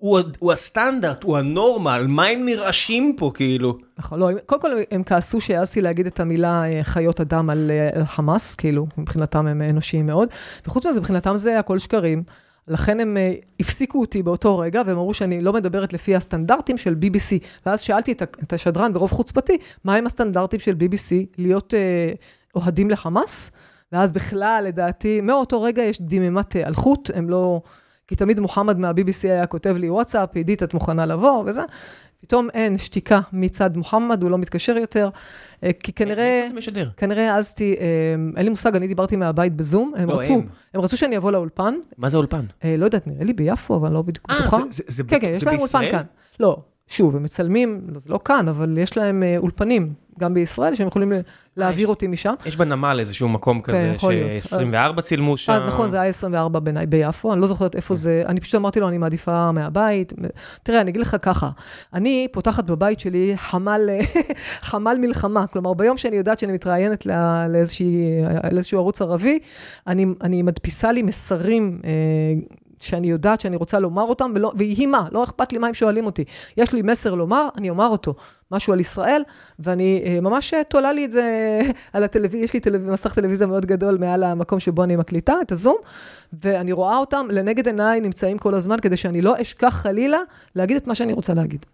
הוא, 0.05 0.19
הוא 0.39 0.53
הסטנדרט, 0.53 1.23
הוא 1.23 1.37
הנורמל, 1.37 2.05
מה 2.07 2.25
הם 2.25 2.45
נרעשים 2.45 3.15
פה 3.17 3.31
כאילו? 3.33 3.77
נכון, 3.97 4.19
לא, 4.19 4.29
קודם 4.45 4.61
כל 4.61 4.69
הם 4.91 5.03
כעסו 5.03 5.41
שהעזתי 5.41 5.81
להגיד 5.81 6.05
את 6.05 6.19
המילה 6.19 6.63
חיות 6.81 7.21
אדם 7.21 7.49
על, 7.49 7.71
על 7.93 8.05
חמאס, 8.05 8.55
כאילו, 8.55 8.87
מבחינתם 8.97 9.47
הם 9.47 9.61
אנושיים 9.61 10.05
מאוד, 10.05 10.29
וחוץ 10.67 10.85
מזה, 10.85 10.99
מבחינתם 10.99 11.37
זה 11.37 11.59
הכל 11.59 11.79
שקרים. 11.79 12.23
לכן 12.67 12.99
הם 12.99 13.17
הפסיקו 13.59 14.01
אותי 14.01 14.23
באותו 14.23 14.57
רגע, 14.59 14.81
והם 14.85 14.97
אמרו 14.97 15.13
שאני 15.13 15.41
לא 15.41 15.53
מדברת 15.53 15.93
לפי 15.93 16.15
הסטנדרטים 16.15 16.77
של 16.77 16.95
BBC. 17.01 17.45
ואז 17.65 17.81
שאלתי 17.81 18.11
את, 18.11 18.53
השדרן 18.53 18.93
ברוב 18.93 19.11
חוצפתי, 19.11 19.57
מה 19.83 19.95
הם 19.95 20.05
הסטנדרטים 20.05 20.59
של 20.59 20.75
BBC 20.79 21.25
להיות 21.37 21.73
אוהדים 22.55 22.89
לחמאס? 22.89 23.51
ואז 23.91 24.13
בכלל, 24.13 24.63
לדעתי, 24.67 25.21
מאותו 25.21 25.61
רגע 25.61 25.83
יש 25.83 25.99
uh, 25.99 26.67
אלחוט, 26.67 27.11
הם 27.13 27.29
לא... 27.29 27.61
כי 28.07 28.15
תמיד 28.15 28.39
מוחמד 28.39 28.79
מה-BBC 28.79 29.23
היה 29.23 29.45
כותב 29.45 29.75
לי 29.79 29.89
וואטסאפ, 29.89 30.35
עידית, 30.35 30.63
את 30.63 30.73
מוכנה 30.73 31.05
לבוא, 31.05 31.43
וזה. 31.47 31.61
פתאום 32.21 32.47
אין 32.53 32.77
שתיקה 32.77 33.19
מצד 33.33 33.77
מוחמד, 33.77 34.23
הוא 34.23 34.31
לא 34.31 34.37
מתקשר 34.37 34.77
יותר, 34.77 35.09
אה, 35.63 35.69
כי 35.83 35.91
כנראה... 35.93 36.37
איפה 36.39 36.49
זה 36.49 36.57
משדר? 36.57 36.89
כנראה 36.97 37.33
העזתי, 37.33 37.75
אה, 37.79 37.85
אין 38.37 38.43
לי 38.45 38.49
מושג, 38.49 38.75
אני 38.75 38.87
דיברתי 38.87 39.15
מהבית 39.15 39.53
בזום, 39.55 39.93
הם 39.97 40.09
לא, 40.09 40.13
רצו, 40.19 40.33
הם. 40.33 40.47
הם 40.73 40.81
רצו 40.81 40.97
שאני 40.97 41.17
אבוא 41.17 41.31
לאולפן. 41.31 41.75
מה 41.97 42.09
זה 42.09 42.17
אולפן? 42.17 42.45
אה, 42.63 42.75
לא 42.77 42.85
יודעת, 42.85 43.07
נראה 43.07 43.23
לי 43.23 43.33
ביפו, 43.33 43.75
אבל 43.75 43.91
לא 43.93 44.01
בדיוק 44.01 44.25
אה, 44.29 44.35
בטוחה. 44.41 44.57
זה- 44.57 44.63
זה- 44.71 44.83
זה 44.87 45.03
כן, 45.03 45.19
כן, 45.21 45.31
ב- 45.31 45.35
יש 45.35 45.43
זה 45.43 45.49
להם 45.51 45.59
אולפן? 45.59 45.91
כאן. 45.91 46.03
לא, 46.39 46.57
שוב, 46.87 47.15
הם 47.15 47.23
מצלמים, 47.23 47.81
לא, 47.93 47.99
זה 47.99 48.09
לא 48.13 48.19
כאן, 48.25 48.47
אבל 48.47 48.77
יש 48.77 48.97
להם 48.97 49.23
אה, 49.23 49.37
אולפנים, 49.37 49.93
גם 50.19 50.33
בישראל, 50.33 50.75
שהם 50.75 50.87
יכולים 50.87 51.11
ל- 51.11 51.19
להעביר 51.57 51.87
אותי 51.87 52.07
משם. 52.07 52.33
יש 52.45 52.55
בנמל 52.57 52.97
איזשהו 52.99 53.29
מקום 53.29 53.61
כזה, 53.61 53.91
יכול 53.95 54.13
להיות. 54.13 54.43
ש-24 54.43 55.01
צילמו 55.01 55.37
שם. 55.37 55.51
אז 55.51 55.63
נכון, 55.63 55.89
זה 55.89 55.99
היה 56.01 56.09
24 56.09 56.59
בעיניי 56.59 56.85
ביפו, 56.85 57.33
אני 57.33 57.41
לא 57.41 57.47
זוכרת 57.47 57.75
איפה 57.75 57.95
זה, 57.95 58.23
אני 58.25 58.39
פשוט 58.39 58.55
אמרתי 58.55 58.79
לו, 58.79 58.87
אני 58.87 58.97
מעדיפה 58.97 59.51
מהבית. 59.51 60.13
תראה, 60.63 60.81
אני 60.81 60.89
אגיד 60.91 61.01
לך 61.01 61.15
ככה, 61.21 61.49
אני 61.93 62.27
פותחת 62.31 62.63
בבית 62.63 62.99
שלי 62.99 63.33
חמ"ל, 63.35 63.89
חמ"ל 64.69 64.97
מלחמה, 65.01 65.47
כלומר, 65.47 65.73
ביום 65.73 65.97
שאני 65.97 66.15
יודעת 66.17 66.39
שאני 66.39 66.53
מתראיינת 66.53 67.05
לא- 67.05 67.15
לאיזשהו 68.51 68.79
ערוץ 68.79 69.01
ערבי, 69.01 69.39
אני, 69.87 70.05
אני 70.21 70.41
מדפיסה 70.41 70.91
לי 70.91 71.01
מסרים. 71.01 71.79
שאני 72.79 73.07
יודעת 73.07 73.41
שאני 73.41 73.55
רוצה 73.55 73.79
לומר 73.79 74.03
אותם, 74.03 74.31
ולא, 74.35 74.51
ויהי 74.57 74.85
מה, 74.85 75.07
לא 75.11 75.23
אכפת 75.23 75.53
לי 75.53 75.57
מה 75.57 75.67
הם 75.67 75.73
שואלים 75.73 76.05
אותי. 76.05 76.23
יש 76.57 76.73
לי 76.73 76.81
מסר 76.81 77.15
לומר, 77.15 77.47
אני 77.57 77.69
אומר 77.69 77.87
אותו. 77.87 78.15
משהו 78.51 78.73
על 78.73 78.79
ישראל, 78.79 79.21
ואני 79.59 80.03
אה, 80.05 80.21
ממש 80.21 80.53
אה, 80.53 80.63
תולה 80.63 80.93
לי 80.93 81.05
את 81.05 81.11
זה 81.11 81.59
על 81.93 82.03
הטלוויזיה, 82.03 82.43
יש 82.43 82.53
לי 82.53 82.59
טלו... 82.59 82.79
מסך 82.79 83.13
טלוויזיה 83.13 83.47
מאוד 83.47 83.65
גדול 83.65 83.97
מעל 83.97 84.23
המקום 84.23 84.59
שבו 84.59 84.83
אני 84.83 84.95
מקליטה, 84.95 85.33
את 85.41 85.51
הזום, 85.51 85.77
ואני 86.41 86.71
רואה 86.71 86.97
אותם 86.97 87.27
לנגד 87.31 87.67
עיניי 87.67 88.01
נמצאים 88.01 88.37
כל 88.37 88.53
הזמן, 88.53 88.79
כדי 88.79 88.97
שאני 88.97 89.21
לא 89.21 89.41
אשכח 89.41 89.69
חלילה 89.69 90.19
להגיד 90.55 90.77
את 90.77 90.87
מה 90.87 90.95
שאני 90.95 91.13
רוצה 91.13 91.33
להגיד. 91.33 91.65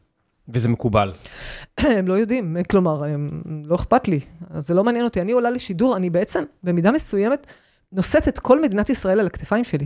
וזה 0.50 0.70
מקובל. 0.70 1.14
הם 1.98 2.08
לא 2.08 2.14
יודעים, 2.14 2.58
כלומר, 2.70 3.04
הם, 3.04 3.42
לא 3.66 3.76
אכפת 3.76 4.08
לי, 4.08 4.20
זה 4.60 4.74
לא 4.74 4.84
מעניין 4.84 5.06
אותי. 5.06 5.22
אני 5.22 5.32
עולה 5.32 5.50
לשידור, 5.50 5.98
אני 5.98 6.10
בעצם, 6.10 6.44
במידה 6.64 6.92
מסוימת, 6.92 7.48
נושאת 7.92 8.28
את 8.28 8.40
כל 8.40 8.62
מדינת 8.62 8.90
ישראל 8.90 9.20
על 9.20 9.28
הכתפיים 9.28 9.64
שלי. 9.64 9.86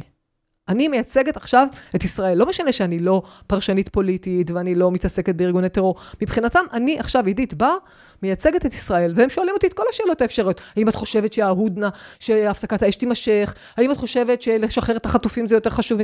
אני 0.68 0.88
מייצגת 0.88 1.38
עכשיו 1.38 1.68
את 1.96 2.04
ישראל. 2.04 2.38
לא 2.38 2.46
משנה 2.46 2.72
שאני 2.72 3.00
לא 3.00 3.22
פרשנית 3.48 3.90
פוליטית 3.90 4.52
ואני 4.52 4.76
לא 4.76 4.92
מתעסקת 4.92 5.36
בארגוני 5.36 5.70
טרור. 5.70 5.96
מבחינתם, 6.22 6.60
אני 6.74 7.00
עכשיו, 7.00 7.26
עידית 7.26 7.54
בר, 7.54 7.76
מייצגת 8.26 8.66
את 8.66 8.74
ישראל, 8.74 9.14
והם 9.16 9.30
שואלים 9.30 9.54
אותי 9.54 9.68
את 9.68 9.74
כל 9.74 9.84
השאלות 9.90 10.22
האפשריות. 10.22 10.62
האם 10.78 10.90
את 10.90 10.96
חושבת 10.96 11.34
שההודנה, 11.34 11.90
שהפסקת 12.20 12.84
האש 12.84 12.96
תימשך? 12.96 13.54
האם 13.78 13.92
את 13.92 13.98
חושבת 13.98 14.42
שלשחרר 14.42 14.96
את 14.96 15.06
החטופים 15.06 15.48
זה 15.48 15.56
יותר 15.56 15.70
חשוב? 15.70 16.00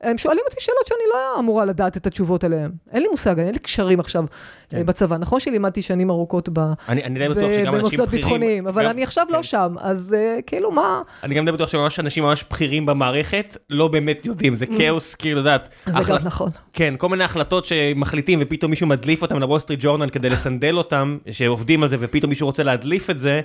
הם 0.00 0.18
שואלים 0.18 0.42
אותי 0.48 0.56
שאלות 0.60 0.86
שאני 0.86 0.98
לא 1.14 1.40
אמורה 1.40 1.64
לדעת 1.64 1.96
את 1.96 2.06
התשובות 2.06 2.44
עליהן. 2.44 2.70
אין 2.92 3.02
לי 3.02 3.08
מושג, 3.08 3.38
אין 3.38 3.52
לי 3.52 3.58
קשרים 3.58 4.00
עכשיו 4.00 4.24
כן. 4.70 4.76
אה, 4.76 4.84
בצבא. 4.84 5.16
נכון 5.16 5.40
שלימדתי 5.40 5.82
שנים 5.82 6.10
ארוכות 6.10 6.48
ב... 6.52 6.58
אני 6.88 7.04
אני 7.04 7.18
די 7.18 7.28
בטוח 7.28 7.44
ב- 7.44 7.52
שגם 7.54 7.74
אנשים 7.74 7.78
במוסדות 7.80 8.08
בכירים... 8.08 8.22
ביטחוניים, 8.24 8.66
אבל 8.66 8.84
גם- 8.84 8.90
אני 8.90 9.02
עכשיו 9.02 9.26
לא 9.30 9.36
כן. 9.36 9.42
שם, 9.42 9.74
אז 9.80 10.16
אה, 10.18 10.38
כאילו 10.46 10.70
מה... 10.70 11.02
אני 11.22 11.34
גם 11.34 11.44
די 11.44 11.52
בטוח 11.52 11.68
שממש 11.68 12.00
אנשים 12.00 12.24
ממש 12.24 12.44
בכירים 12.50 12.86
במערכת 12.86 13.56
לא 13.70 13.88
באמת 13.88 14.26
יודעים, 14.26 14.54
זה 14.54 14.66
כאוס, 14.66 15.14
כאילו, 15.14 15.38
יודעת. 15.38 15.64
Mm. 15.86 15.90
זה 15.90 15.98
החלט- 15.98 16.20
גם 16.20 16.26
נכון. 16.26 16.50
כן, 16.72 16.94
כל 16.98 17.08
מיני 17.08 17.24
החלטות 17.24 17.64
שמחליטים 17.64 18.38
ופתאום 18.42 18.70
מישהו 18.70 18.86
מדליף 18.86 19.22
אותם 19.22 19.38
לוול 19.40 19.58
סטריט 19.58 19.80
ג'ורנל 19.82 20.08
כדי 20.10 20.30
לסנדל 20.30 20.78
אותם, 20.78 21.18
שעובדים 21.66 21.82
על 21.82 21.88
זה 21.88 21.96
ופתאום 22.00 22.30
מישהו 22.30 22.46
רוצה 22.46 22.62
להדליף 22.62 23.10
את 23.10 23.18
זה. 23.18 23.40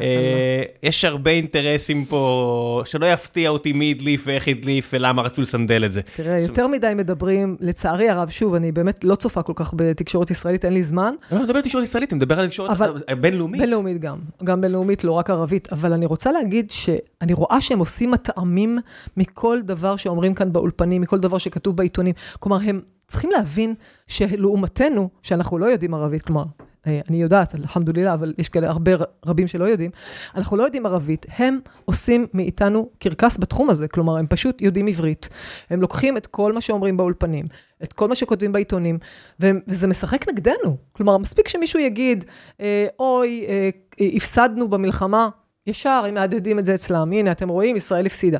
אה, 0.00 0.62
יש 0.82 1.04
הרבה 1.04 1.30
אינטרסים 1.30 2.04
פה, 2.04 2.82
שלא 2.84 3.06
יפתיע 3.06 3.50
אותי 3.50 3.72
מי 3.72 3.90
הדליף 3.90 4.22
ואיך 4.26 4.48
הדליף 4.48 4.90
ולמה 4.92 5.22
רצו 5.22 5.42
לסנדל 5.42 5.84
את 5.84 5.92
זה. 5.92 6.00
תראה, 6.16 6.40
יותר 6.40 6.66
מדי 6.66 6.92
מדברים, 6.96 7.56
לצערי 7.60 8.10
הרב, 8.10 8.30
שוב, 8.30 8.54
אני 8.54 8.72
באמת 8.72 9.04
לא 9.04 9.14
צופה 9.14 9.42
כל 9.42 9.52
כך 9.56 9.74
בתקשורת 9.76 10.30
ישראלית, 10.30 10.64
אין 10.64 10.72
לי 10.72 10.82
זמן. 10.82 11.14
אני 11.30 11.38
לא 11.38 11.44
מדבר 11.44 11.56
על 11.56 11.62
תקשורת 11.62 11.84
ישראלית, 11.84 12.12
אני 12.12 12.16
מדבר 12.16 12.40
על 12.40 12.48
תקשורת 12.48 12.78
בינלאומית. 13.20 13.60
בינלאומית 13.60 14.00
גם, 14.00 14.18
גם 14.44 14.60
בינלאומית, 14.60 15.04
לא 15.04 15.12
רק 15.12 15.30
ערבית, 15.30 15.72
אבל 15.72 15.92
אני 15.92 16.06
רוצה 16.06 16.32
להגיד 16.32 16.70
שאני 16.70 17.32
רואה 17.32 17.60
שהם 17.60 17.78
עושים 17.78 18.10
מטעמים 18.10 18.78
מכל 19.16 19.58
דבר 19.62 19.96
שאומרים 19.96 20.34
כאן 20.34 20.52
באולפנים, 20.52 21.02
מכל 21.02 21.18
דבר 21.18 21.38
שכתוב 21.38 21.76
בעיתונים. 21.76 22.14
כלומר, 22.38 22.58
הם 22.64 22.80
צריכים 23.06 23.30
להבין 23.30 23.74
שלעומתנו, 24.06 25.08
שאנחנו 25.22 25.58
לא 25.58 25.66
יודעים 25.66 25.94
ערבית, 25.94 26.22
כלומר, 26.22 26.44
אני 26.86 27.22
יודעת, 27.22 27.54
אלחמדולילה, 27.54 28.14
אבל 28.14 28.34
יש 28.38 28.48
כאלה 28.48 28.68
הרבה 28.68 28.92
רבים 29.26 29.48
שלא 29.48 29.64
יודעים, 29.64 29.90
אנחנו 30.34 30.56
לא 30.56 30.62
יודעים 30.62 30.86
ערבית, 30.86 31.26
הם 31.38 31.58
עושים 31.84 32.26
מאיתנו 32.34 32.88
קרקס 32.98 33.38
בתחום 33.38 33.70
הזה, 33.70 33.88
כלומר, 33.88 34.16
הם 34.16 34.26
פשוט 34.26 34.62
יודעים 34.62 34.86
עברית. 34.86 35.28
הם 35.70 35.80
לוקחים 35.80 36.16
את 36.16 36.26
כל 36.26 36.52
מה 36.52 36.60
שאומרים 36.60 36.96
באולפנים, 36.96 37.46
את 37.82 37.92
כל 37.92 38.08
מה 38.08 38.14
שכותבים 38.14 38.52
בעיתונים, 38.52 38.98
והם, 39.40 39.60
וזה 39.68 39.86
משחק 39.86 40.28
נגדנו. 40.28 40.76
כלומר, 40.92 41.18
מספיק 41.18 41.48
שמישהו 41.48 41.80
יגיד, 41.80 42.24
אה, 42.60 42.86
אוי, 42.98 43.46
אה, 43.48 43.70
הפסדנו 44.16 44.68
במלחמה, 44.68 45.28
ישר 45.66 46.02
הם 46.08 46.14
מהדהדים 46.14 46.58
את 46.58 46.66
זה 46.66 46.74
אצלם. 46.74 47.12
הנה, 47.12 47.32
אתם 47.32 47.48
רואים, 47.48 47.76
ישראל 47.76 48.06
הפסידה. 48.06 48.38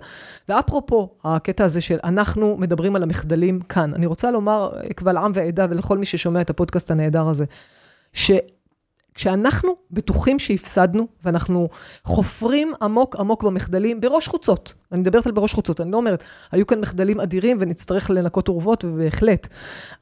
ואפרופו, 0.48 1.16
הקטע 1.24 1.64
הזה 1.64 1.80
של 1.80 1.98
אנחנו 2.04 2.57
מדברים 2.59 2.96
על 2.96 3.02
המחדלים 3.02 3.61
כאן. 3.61 3.94
אני 3.94 4.07
רוצה 4.07 4.30
לומר 4.30 4.70
אה, 4.76 4.94
קבל 4.94 5.16
עם 5.16 5.33
ועדה 5.35 5.66
ולכל 5.70 5.98
מי 5.98 6.07
ששומע 6.07 6.40
את 6.40 6.50
הפודקאסט 6.50 6.90
הנהדר 6.90 7.28
הזה, 7.28 7.44
שכשאנחנו 8.14 9.77
בטוחים 9.90 10.38
שהפסדנו, 10.38 11.07
ואנחנו 11.24 11.68
חופרים 12.05 12.72
עמוק 12.83 13.16
עמוק 13.16 13.42
במחדלים, 13.42 14.00
בראש 14.00 14.29
חוצות, 14.29 14.74
אני 14.92 15.00
מדברת 15.00 15.27
על 15.27 15.33
בראש 15.33 15.53
חוצות, 15.53 15.81
אני 15.81 15.90
לא 15.90 15.96
אומרת, 15.96 16.22
היו 16.53 16.66
כאן 16.66 16.81
מחדלים 16.81 17.20
אדירים 17.20 17.57
ונצטרך 17.61 18.11
לנקות 18.11 18.48
אורוות, 18.48 18.85
ובהחלט. 18.85 19.48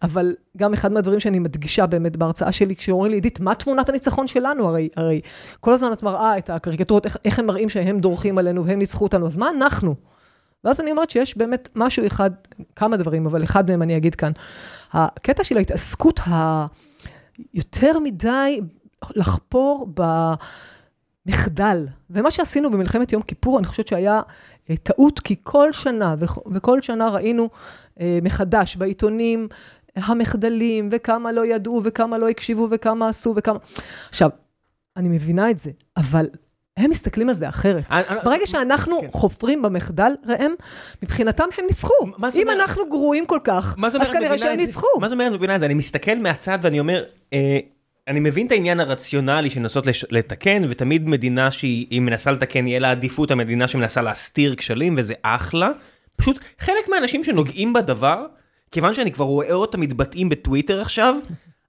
אבל 0.03 0.35
גם 0.57 0.73
אחד 0.73 0.93
מהדברים 0.93 1.21
שאני 1.21 1.39
מדגישה 1.39 1.87
באמת 1.87 2.17
בהרצאה 2.17 2.53
שלי, 2.53 2.77
כשאומרים 2.77 3.11
לי, 3.11 3.17
עידית, 3.17 3.41
מה 3.41 3.55
תמונת 3.55 3.89
הניצחון 3.89 4.29
שלנו? 4.29 4.69
הרי, 4.69 4.89
הרי 4.97 5.21
כל 5.61 5.73
הזמן 5.73 5.93
את 5.93 6.03
מראה 6.03 6.39
את 6.39 6.51
הקריקטורות, 6.51 7.05
איך, 7.05 7.17
איך 7.25 7.39
הם 7.39 7.47
מראים 7.47 7.69
שהם 7.69 8.01
דורכים 8.01 8.39
עלינו 8.39 8.67
והם 8.67 8.79
ניצחו 8.79 9.05
אותנו, 9.05 9.27
אז 9.27 9.37
מה 9.37 9.51
אנחנו? 9.51 9.95
ואז 10.65 10.81
אני 10.81 10.91
אומרת 10.91 11.11
שיש 11.11 11.37
באמת 11.37 11.69
משהו 11.75 12.07
אחד, 12.07 12.31
כמה 12.77 12.97
דברים, 12.97 13.27
אבל 13.27 13.45
אחד 13.45 13.71
מהם 13.71 13.83
אני 13.83 13.97
אגיד 13.97 14.15
כאן. 14.15 14.33
הקטע 14.93 15.45
של 15.45 15.57
ההתעסקות 15.57 16.21
היותר 17.53 17.99
מדי 17.99 18.61
לחפור 19.15 19.89
במחדל. 21.27 21.87
ומה 22.11 22.31
שעשינו 22.31 22.71
במלחמת 22.71 23.13
יום 23.13 23.23
כיפור, 23.23 23.59
אני 23.59 23.67
חושבת 23.67 23.89
שהיה 23.89 24.21
אה, 24.71 24.77
טעות, 24.77 25.21
כי 25.21 25.37
כל 25.43 25.73
שנה, 25.73 26.15
וכ- 26.19 26.47
וכל 26.53 26.83
שנה 26.83 27.09
ראינו 27.09 27.49
אה, 28.01 28.19
מחדש 28.23 28.77
בעיתונים, 28.77 29.49
המחדלים, 29.97 30.89
וכמה 30.93 31.33
לא 31.33 31.47
ידעו, 31.47 31.81
וכמה 31.85 32.19
לא 32.19 32.29
הקשיבו, 32.29 32.69
וכמה 32.71 33.09
עשו, 33.09 33.35
וכמה... 33.37 33.59
עכשיו, 34.09 34.31
אני 34.97 35.09
מבינה 35.09 35.51
את 35.51 35.59
זה, 35.59 35.71
אבל 35.97 36.27
הם 36.77 36.91
מסתכלים 36.91 37.29
על 37.29 37.35
זה 37.35 37.49
אחרת. 37.49 37.85
אני- 37.91 38.03
אני- 38.09 38.19
ברגע 38.25 38.47
שאנחנו 38.47 39.01
כן. 39.01 39.07
חופרים 39.13 39.63
במחדל, 39.63 40.13
ראם, 40.29 40.53
מבחינתם 41.03 41.45
הם 41.59 41.65
ניצחו. 41.69 41.95
אם? 42.35 42.51
אנחנו 42.51 42.89
גרועים 42.89 43.27
כל 43.27 43.39
כך, 43.45 43.77
אז 43.85 44.11
כנראה 44.13 44.39
שהם? 44.39 44.57
ניצחו. 44.57 44.87
מה 45.01 45.09
זאת 45.09 45.13
אומרת 45.13 45.33
מבינה 45.33 45.55
את 45.57 45.61
זה? 45.61 45.67
אני 45.67 45.75
מסתכל 45.75 46.19
מהצד 46.19 46.59
ואני 46.63 46.81
אומר, 46.81 47.05
אה, 47.33 47.59
אני 48.09 48.21
מבין 48.21 48.47
את 48.47 48.53
העניין 48.53 48.81
הרציונלי 48.81 49.51
של 49.51 49.61
לנסות 49.61 49.85
לתקן, 50.11 50.63
ותמיד 50.69 51.09
מדינה 51.09 51.51
שהיא 51.51 52.01
מנסה 52.01 52.31
לתקן, 52.31 52.67
יהיה 52.67 52.79
לה 52.79 52.91
עדיפות 52.91 53.31
המדינה 53.31 53.69
שמנסה 53.69 54.03
להסתיר 54.03 54.55
כשלים, 54.55 54.95
וזה 54.99 55.15
אחלה. 55.23 55.71
פשוט 56.17 56.39
חלק 56.59 56.89
מהאנשים 56.89 57.25
שנוגעים 57.25 57.73
בדבר, 57.73 58.27
כיוון 58.71 58.95
שאני 58.95 59.13
כבר 59.13 59.25
רואה 59.25 59.53
אותם 59.53 59.81
מתבטאים 59.81 60.29
בטוויטר 60.29 60.81
עכשיו, 60.81 61.15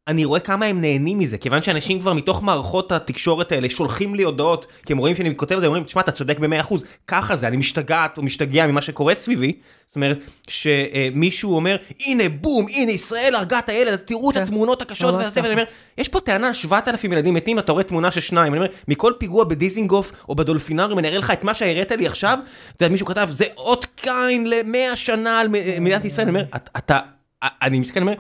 אני 0.08 0.26
רואה 0.26 0.40
כמה 0.40 0.66
הם 0.66 0.82
נהנים 0.82 1.20
מזה, 1.20 1.38
כיוון 1.38 1.62
שאנשים 1.62 2.00
כבר 2.00 2.14
מתוך 2.14 2.44
מערכות 2.44 2.92
התקשורת 2.92 3.52
האלה 3.52 3.70
שולחים 3.70 4.16
לי 4.16 4.24
הודעות, 4.24 4.68
כי 4.86 4.94
הם 4.94 5.00
רואים 5.00 5.16
שאני 5.16 5.38
כותב 5.38 5.56
את 5.56 5.60
זה, 5.62 5.66
הם 5.66 5.70
אומרים, 5.70 5.84
תשמע, 5.84 6.02
אתה 6.02 6.12
צודק 6.12 6.40
במאה 6.40 6.60
אחוז, 6.62 6.84
ככה 7.08 7.36
זה, 7.36 7.48
אני 7.48 7.58
משתגעת 7.58 8.18
או 8.18 8.24
משתגע 8.24 8.68
ממה 8.68 8.82
שקורה 8.82 9.16
סביבי. 9.16 9.54
זאת 9.88 9.96
אומרת, 9.96 10.20
שמישהו 10.48 11.56
אומר, 11.56 11.76
הנה 12.06 12.24
בום, 12.30 12.66
הנה 12.74 12.92
ישראל 12.92 13.36
הרגה 13.36 13.60
את 13.60 13.70
הילד, 13.70 13.94
אז 13.94 14.02
תראו 14.02 14.30
את 14.30 14.36
כן, 14.36 14.44
התמונות 14.44 14.82
הקשות, 14.82 15.16
והזה. 15.16 15.42
ואני 15.42 15.54
אומר, 15.54 15.64
יש 15.98 16.10
פה 16.10 16.20
טענה 16.20 16.48
על 16.48 16.54
7,000 16.54 17.12
ילדים 17.14 17.34
מתים, 17.34 17.60
אתה 17.60 17.72
רואה 17.72 17.84
תמונה 17.84 18.12
של 18.12 18.22
שניים, 18.22 18.54
אני 18.54 18.60
אומר, 18.62 18.72
מכל 18.88 19.14
פיגוע 19.18 19.44
בדיזינגוף 19.44 20.12
או 20.30 20.36
בדולפינריום, 20.36 21.00
אני 21.00 21.08
אראה 21.08 21.18
לך 21.18 21.32
את 21.32 21.44
מה 21.44 21.54
שהראית 21.54 21.92
לי 21.92 22.08
עכשיו, 22.08 22.38
אתה 22.76 22.86
יודע, 22.86 22.92
מישהו 22.92 23.08
כתב, 23.08 23.28
זה 23.32 23.46
אות 23.58 23.86
קין 23.96 24.50
למאה 24.50 24.96
שנה 24.96 25.40
על 25.40 25.48
מ- 25.48 25.84
מדינת 25.84 26.06
ישראל, 26.06 26.28
אני 26.28 26.38
אומר, 26.38 26.46
"את- 26.56 26.70
אתה... 26.78 27.00
אני 27.44 27.80
מסתכל, 27.80 28.00
אני 28.00 28.16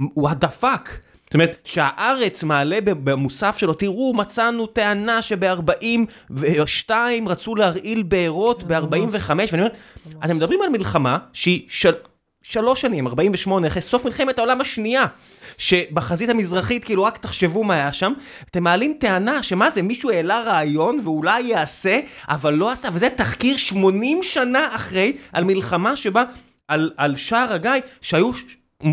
אומר, 0.00 0.28
what 0.28 0.44
the 0.44 0.62
fuck? 0.64 0.88
זאת 1.32 1.34
אומרת, 1.34 1.58
שהארץ 1.64 2.42
מעלה 2.42 2.78
במוסף 2.84 3.56
שלו, 3.56 3.74
תראו, 3.74 4.14
מצאנו 4.14 4.66
טענה 4.66 5.22
שב-42 5.22 6.90
רצו 7.26 7.54
להרעיל 7.54 8.02
בארות 8.02 8.64
ב-45, 8.64 9.30
ואני 9.30 9.46
אומר, 9.52 9.68
אתם 10.24 10.36
מדברים 10.36 10.62
על 10.62 10.68
מלחמה 10.68 11.18
שהיא 11.32 11.62
של... 11.68 11.92
שלוש 12.42 12.80
שנים, 12.80 13.06
48, 13.06 13.66
אחרי 13.66 13.82
סוף 13.82 14.04
מלחמת 14.04 14.38
העולם 14.38 14.60
השנייה, 14.60 15.06
שבחזית 15.58 16.30
המזרחית, 16.30 16.84
כאילו, 16.84 17.04
רק 17.04 17.18
תחשבו 17.18 17.64
מה 17.64 17.74
היה 17.74 17.92
שם, 17.92 18.12
אתם 18.50 18.62
מעלים 18.62 18.94
טענה 19.00 19.42
שמה 19.42 19.70
זה, 19.70 19.82
מישהו 19.82 20.10
העלה 20.10 20.42
רעיון 20.42 20.98
ואולי 21.04 21.40
יעשה, 21.42 22.00
אבל 22.28 22.54
לא 22.54 22.70
עשה, 22.70 22.88
וזה 22.92 23.08
תחקיר 23.10 23.56
80 23.56 24.22
שנה 24.22 24.68
אחרי, 24.76 25.16
על 25.32 25.44
מלחמה 25.44 25.96
שבה, 25.96 26.24
על, 26.68 26.90
על 26.96 27.16
שער 27.16 27.52
הגיא, 27.52 27.70
שהיו 28.00 28.30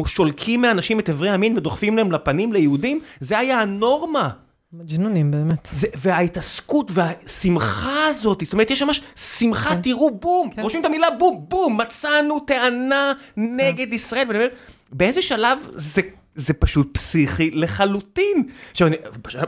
שולקים 0.05 0.61
מאנשים 0.61 0.99
את 0.99 1.09
אברי 1.09 1.29
המין 1.29 1.57
ודוחפים 1.57 1.97
להם 1.97 2.11
לפנים 2.11 2.53
ליהודים, 2.53 2.99
זה 3.19 3.37
היה 3.37 3.61
הנורמה. 3.61 4.29
מג'נונים, 4.73 5.31
באמת. 5.31 5.69
זה, 5.71 5.87
וההתעסקות 5.97 6.91
והשמחה 6.93 8.05
הזאת, 8.05 8.41
זאת 8.43 8.53
אומרת, 8.53 8.71
יש 8.71 8.81
ממש 8.81 9.01
שמחה, 9.15 9.69
כן. 9.69 9.81
תראו, 9.81 10.11
בום, 10.11 10.49
כן. 10.49 10.61
רושמים 10.61 10.81
את 10.81 10.85
המילה 10.85 11.07
בום, 11.19 11.45
בום, 11.47 11.81
מצאנו 11.81 12.39
טענה 12.39 13.13
נגד 13.37 13.87
כן. 13.87 13.93
ישראל, 13.93 14.27
ואני 14.27 14.39
אומר, 14.39 14.49
באיזה 14.91 15.21
שלב 15.21 15.67
זה, 15.73 16.01
זה 16.35 16.53
פשוט 16.53 16.89
פסיכי 16.93 17.51
לחלוטין. 17.51 18.43
עכשיו, 18.71 18.87
אני, 18.87 18.97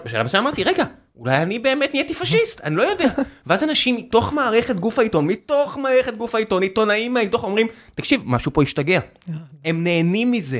בשלב 0.03 0.25
מסוים 0.25 0.43
אמרתי, 0.43 0.63
רגע, 0.63 0.83
אולי 1.15 1.37
אני 1.37 1.59
באמת 1.59 1.93
נהייתי 1.93 2.13
פשיסט, 2.13 2.61
אני 2.61 2.75
לא 2.75 2.83
יודע. 2.83 3.07
ואז 3.47 3.63
אנשים 3.63 3.95
מתוך 3.95 4.33
מערכת 4.33 4.75
גוף 4.75 4.99
העיתון, 4.99 5.27
מתוך 5.27 5.77
מערכת 5.77 6.15
גוף 6.17 6.35
העיתון, 6.35 6.63
עיתונאים 6.63 7.13
מהעיתון 7.13 7.39
אומרים, 7.43 7.67
תקשיב, 7.95 8.21
משהו 8.25 8.53
פה 8.53 8.63
השתגע. 8.63 8.99
הם 9.65 9.83
נהנים 9.83 10.31
מזה. 10.31 10.59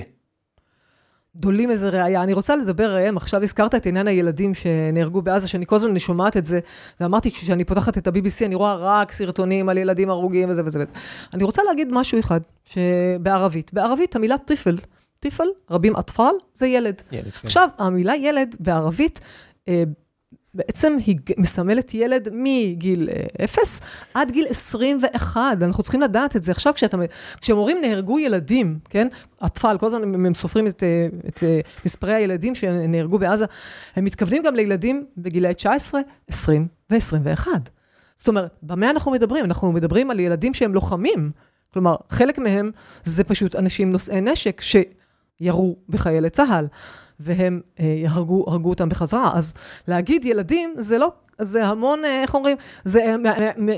דולים 1.36 1.72
איזה 1.72 1.90
ראייה. 1.90 2.24
אני 2.24 2.34
רוצה 2.34 2.56
לדבר 2.56 2.96
ראם, 2.96 3.18
עכשיו 3.18 3.44
הזכרת 3.44 3.76
את 3.76 3.86
עניין 3.86 4.08
הילדים 4.08 4.54
שנהרגו 4.54 5.22
בעזה, 5.22 5.48
שאני 5.48 5.66
כל 5.66 5.76
הזמן 5.76 6.00
שומעת 6.00 6.38
את 6.38 6.46
זה, 6.46 6.60
ואמרתי, 7.00 7.32
כשאני 7.32 7.64
פותחת 7.64 7.98
את 7.98 8.08
ה-BBC, 8.08 8.46
אני 8.46 8.56
רואה 8.56 8.76
רק 8.76 9.12
סרטונים 9.12 9.70
על 9.70 9.78
ילדים 9.78 10.10
הרוגים 10.10 10.50
וזה 10.50 10.62
וזה. 10.66 10.84
אני 11.34 11.44
רוצה 11.44 11.62
להגיד 11.64 11.88
משהו 11.92 12.20
אחד, 12.20 12.40
שבערבית, 12.66 13.74
בערבית 13.74 14.16
המילה 14.16 14.38
טיפל, 14.38 14.78
טיפל, 15.22 15.48
רבים 15.70 15.96
אטפל, 15.96 16.34
זה 16.54 16.68
ילד. 16.68 17.02
ילד 17.12 17.32
כן. 17.32 17.48
עכשיו, 17.48 17.70
המילה 17.78 18.16
ילד 18.16 18.56
בערבית, 18.60 19.20
אה, 19.68 19.84
בעצם 20.54 20.98
היא 21.06 21.18
מסמלת 21.38 21.94
ילד 21.94 22.30
מגיל 22.32 23.10
0 23.44 23.80
עד 24.14 24.32
גיל 24.32 24.46
21, 24.50 25.42
אנחנו 25.62 25.84
צריכים 25.84 26.02
לדעת 26.02 26.36
את 26.36 26.44
זה. 26.44 26.52
עכשיו, 26.52 26.74
כשאתה, 26.74 26.98
כשהם 27.42 27.58
אומרים 27.58 27.78
נהרגו 27.82 28.20
ילדים, 28.20 28.80
כן? 28.90 29.08
אטפל, 29.46 29.78
כל 29.78 29.86
הזמן 29.86 30.26
הם 30.26 30.34
סופרים 30.34 30.68
את, 30.68 30.84
את 31.28 31.44
מספרי 31.86 32.14
הילדים 32.14 32.56
שנהרגו 32.56 33.20
בעזה, 33.20 33.46
הם 33.96 34.06
מתכוונים 34.06 34.44
גם 34.44 34.56
לילדים 34.56 35.06
בגילי 35.18 35.54
19, 35.54 36.02
20 36.28 36.68
ו-21. 36.90 37.48
זאת 38.16 38.28
אומרת, 38.28 38.52
במה 38.64 38.90
אנחנו 38.90 39.12
מדברים? 39.12 39.46
אנחנו 39.46 39.72
מדברים 39.72 40.12
על 40.12 40.20
ילדים 40.20 40.54
שהם 40.54 40.74
לוחמים. 40.74 41.32
כלומר, 41.74 41.96
חלק 42.10 42.40
מהם 42.40 42.72
זה 43.04 43.24
פשוט 43.24 43.56
אנשים 43.56 43.92
נושאי 43.92 44.22
נשק 44.22 44.62
שירו 45.42 45.76
בחיילי 45.90 46.30
צה"ל. 46.30 46.68
והם 47.20 47.62
אה, 47.80 48.04
הרגו, 48.08 48.46
הרגו 48.48 48.70
אותם 48.70 48.90
בחזרה. 48.90 49.32
אז 49.34 49.54
להגיד 49.88 50.26
ילדים, 50.26 50.74
זה 50.78 50.98
לא, 50.98 51.12
זה 51.42 51.66
המון, 51.66 52.06
אה, 52.06 52.22
איך 52.22 52.36
אומרים, 52.36 52.58
זה 52.84 53.16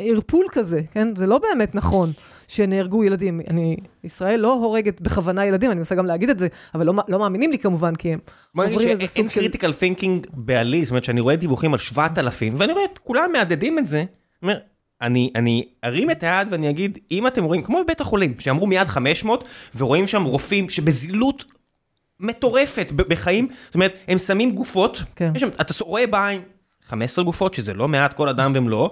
ערפול 0.09 0.45
כזה, 0.51 0.81
כן? 0.91 1.15
זה 1.15 1.27
לא 1.27 1.37
באמת 1.37 1.75
נכון 1.75 2.11
שנהרגו 2.47 3.03
ילדים. 3.03 3.41
אני, 3.47 3.77
ישראל 4.03 4.39
לא 4.39 4.53
הורגת 4.53 5.01
בכוונה 5.01 5.45
ילדים, 5.45 5.71
אני 5.71 5.77
מנסה 5.77 5.95
גם 5.95 6.05
להגיד 6.05 6.29
את 6.29 6.39
זה, 6.39 6.47
אבל 6.75 6.85
לא, 6.85 6.93
לא 7.07 7.19
מאמינים 7.19 7.51
לי 7.51 7.59
כמובן, 7.59 7.95
כי 7.95 8.13
הם 8.13 8.19
עוברים 8.57 8.89
איזה 8.89 9.07
סוג 9.07 9.15
של... 9.15 9.21
אין 9.21 9.29
critical 9.29 9.73
תינקינג 9.73 10.27
בעלי, 10.33 10.85
זאת 10.85 10.91
אומרת 10.91 11.03
שאני 11.03 11.21
רואה 11.21 11.35
דיווחים 11.35 11.73
על 11.73 11.79
7,000, 11.79 12.53
ואני 12.57 12.73
רואה 12.73 12.85
את 12.93 12.97
כולם 12.97 13.31
מהדהדים 13.31 13.79
את 13.79 13.87
זה, 13.87 14.03
אומר, 14.43 14.57
אני, 15.03 15.31
אני 15.35 15.65
ארים 15.83 16.11
את 16.11 16.23
היד 16.23 16.47
ואני 16.51 16.69
אגיד, 16.69 16.97
אם 17.11 17.27
אתם 17.27 17.43
רואים, 17.43 17.63
כמו 17.63 17.83
בבית 17.83 18.01
החולים, 18.01 18.33
שאמרו 18.39 18.67
מיד 18.67 18.87
500, 18.87 19.43
ורואים 19.75 20.07
שם 20.07 20.23
רופאים 20.23 20.69
שבזילות 20.69 21.45
מטורפת 22.19 22.91
בחיים, 22.91 23.47
זאת 23.65 23.75
אומרת, 23.75 23.93
הם 24.07 24.17
שמים 24.17 24.51
גופות, 24.51 25.03
כן. 25.15 25.39
שם, 25.39 25.49
אתה 25.61 25.73
רואה 25.83 26.07
בעין 26.07 26.41
15 26.87 27.25
גופות, 27.25 27.53
שזה 27.53 27.73
לא 27.73 27.87
מעט 27.87 28.13
כל 28.13 28.29
אדם 28.29 28.51
ומלואו, 28.55 28.91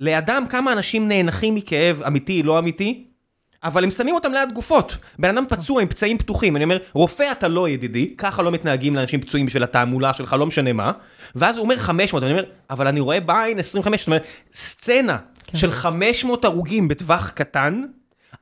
לידם 0.00 0.44
כמה 0.48 0.72
אנשים 0.72 1.08
נאנחים 1.08 1.54
מכאב 1.54 2.02
אמיתי, 2.06 2.42
לא 2.42 2.58
אמיתי, 2.58 3.04
אבל 3.64 3.84
הם 3.84 3.90
שמים 3.90 4.14
אותם 4.14 4.32
ליד 4.32 4.52
גופות. 4.52 4.96
בן 5.18 5.28
אדם 5.28 5.44
פצוע 5.48 5.82
עם 5.82 5.88
פצעים 5.88 6.18
פתוחים, 6.18 6.56
אני 6.56 6.64
אומר, 6.64 6.78
רופא 6.92 7.32
אתה 7.32 7.48
לא 7.48 7.68
ידידי, 7.68 8.14
ככה 8.18 8.42
לא 8.42 8.50
מתנהגים 8.50 8.96
לאנשים 8.96 9.20
פצועים 9.20 9.46
בשביל 9.46 9.62
התעמולה 9.62 10.14
שלך, 10.14 10.32
לא 10.38 10.46
משנה 10.46 10.72
מה. 10.72 10.92
ואז 11.34 11.56
הוא 11.56 11.64
אומר 11.64 11.76
500, 11.76 12.22
ואני 12.22 12.32
אומר, 12.32 12.44
אבל 12.70 12.86
אני 12.86 13.00
רואה 13.00 13.20
בעין 13.20 13.58
25, 13.58 14.00
זאת 14.00 14.06
אומרת, 14.06 14.24
סצנה 14.54 15.16
כן. 15.46 15.58
של 15.58 15.70
500 15.70 16.44
הרוגים 16.44 16.88
בטווח 16.88 17.30
קטן, 17.30 17.82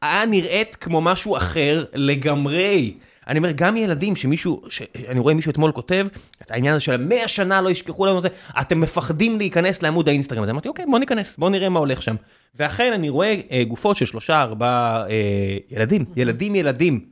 היה 0.02 0.26
נראית 0.26 0.76
כמו 0.76 1.00
משהו 1.00 1.36
אחר 1.36 1.84
לגמרי. 1.94 2.94
אני 3.28 3.38
אומר, 3.38 3.50
גם 3.54 3.76
ילדים 3.76 4.16
שמישהו, 4.16 4.62
אני 5.08 5.20
רואה 5.20 5.34
מישהו 5.34 5.50
אתמול 5.50 5.72
כותב, 5.72 6.06
את 6.42 6.50
העניין 6.50 6.74
הזה 6.74 6.84
של 6.84 6.92
המאה 6.92 7.28
שנה 7.28 7.60
לא 7.60 7.70
ישכחו 7.70 8.06
לנו 8.06 8.18
את 8.18 8.22
זה, 8.22 8.28
אתם 8.60 8.80
מפחדים 8.80 9.38
להיכנס 9.38 9.82
לעמוד 9.82 10.08
האינסטגרם. 10.08 10.42
אז 10.44 10.50
אמרתי, 10.50 10.68
אוקיי, 10.68 10.84
בוא 10.86 10.98
ניכנס, 10.98 11.36
בוא 11.38 11.50
נראה 11.50 11.68
מה 11.68 11.78
הולך 11.78 12.02
שם. 12.02 12.16
ואכן 12.54 12.92
אני 12.92 13.08
רואה 13.08 13.40
אה, 13.50 13.64
גופות 13.64 13.96
של 13.96 14.06
שלושה, 14.06 14.42
ארבעה 14.42 15.06
אה, 15.08 15.56
ילדים, 15.70 16.04
ילדים 16.16 16.54
ילדים. 16.54 17.04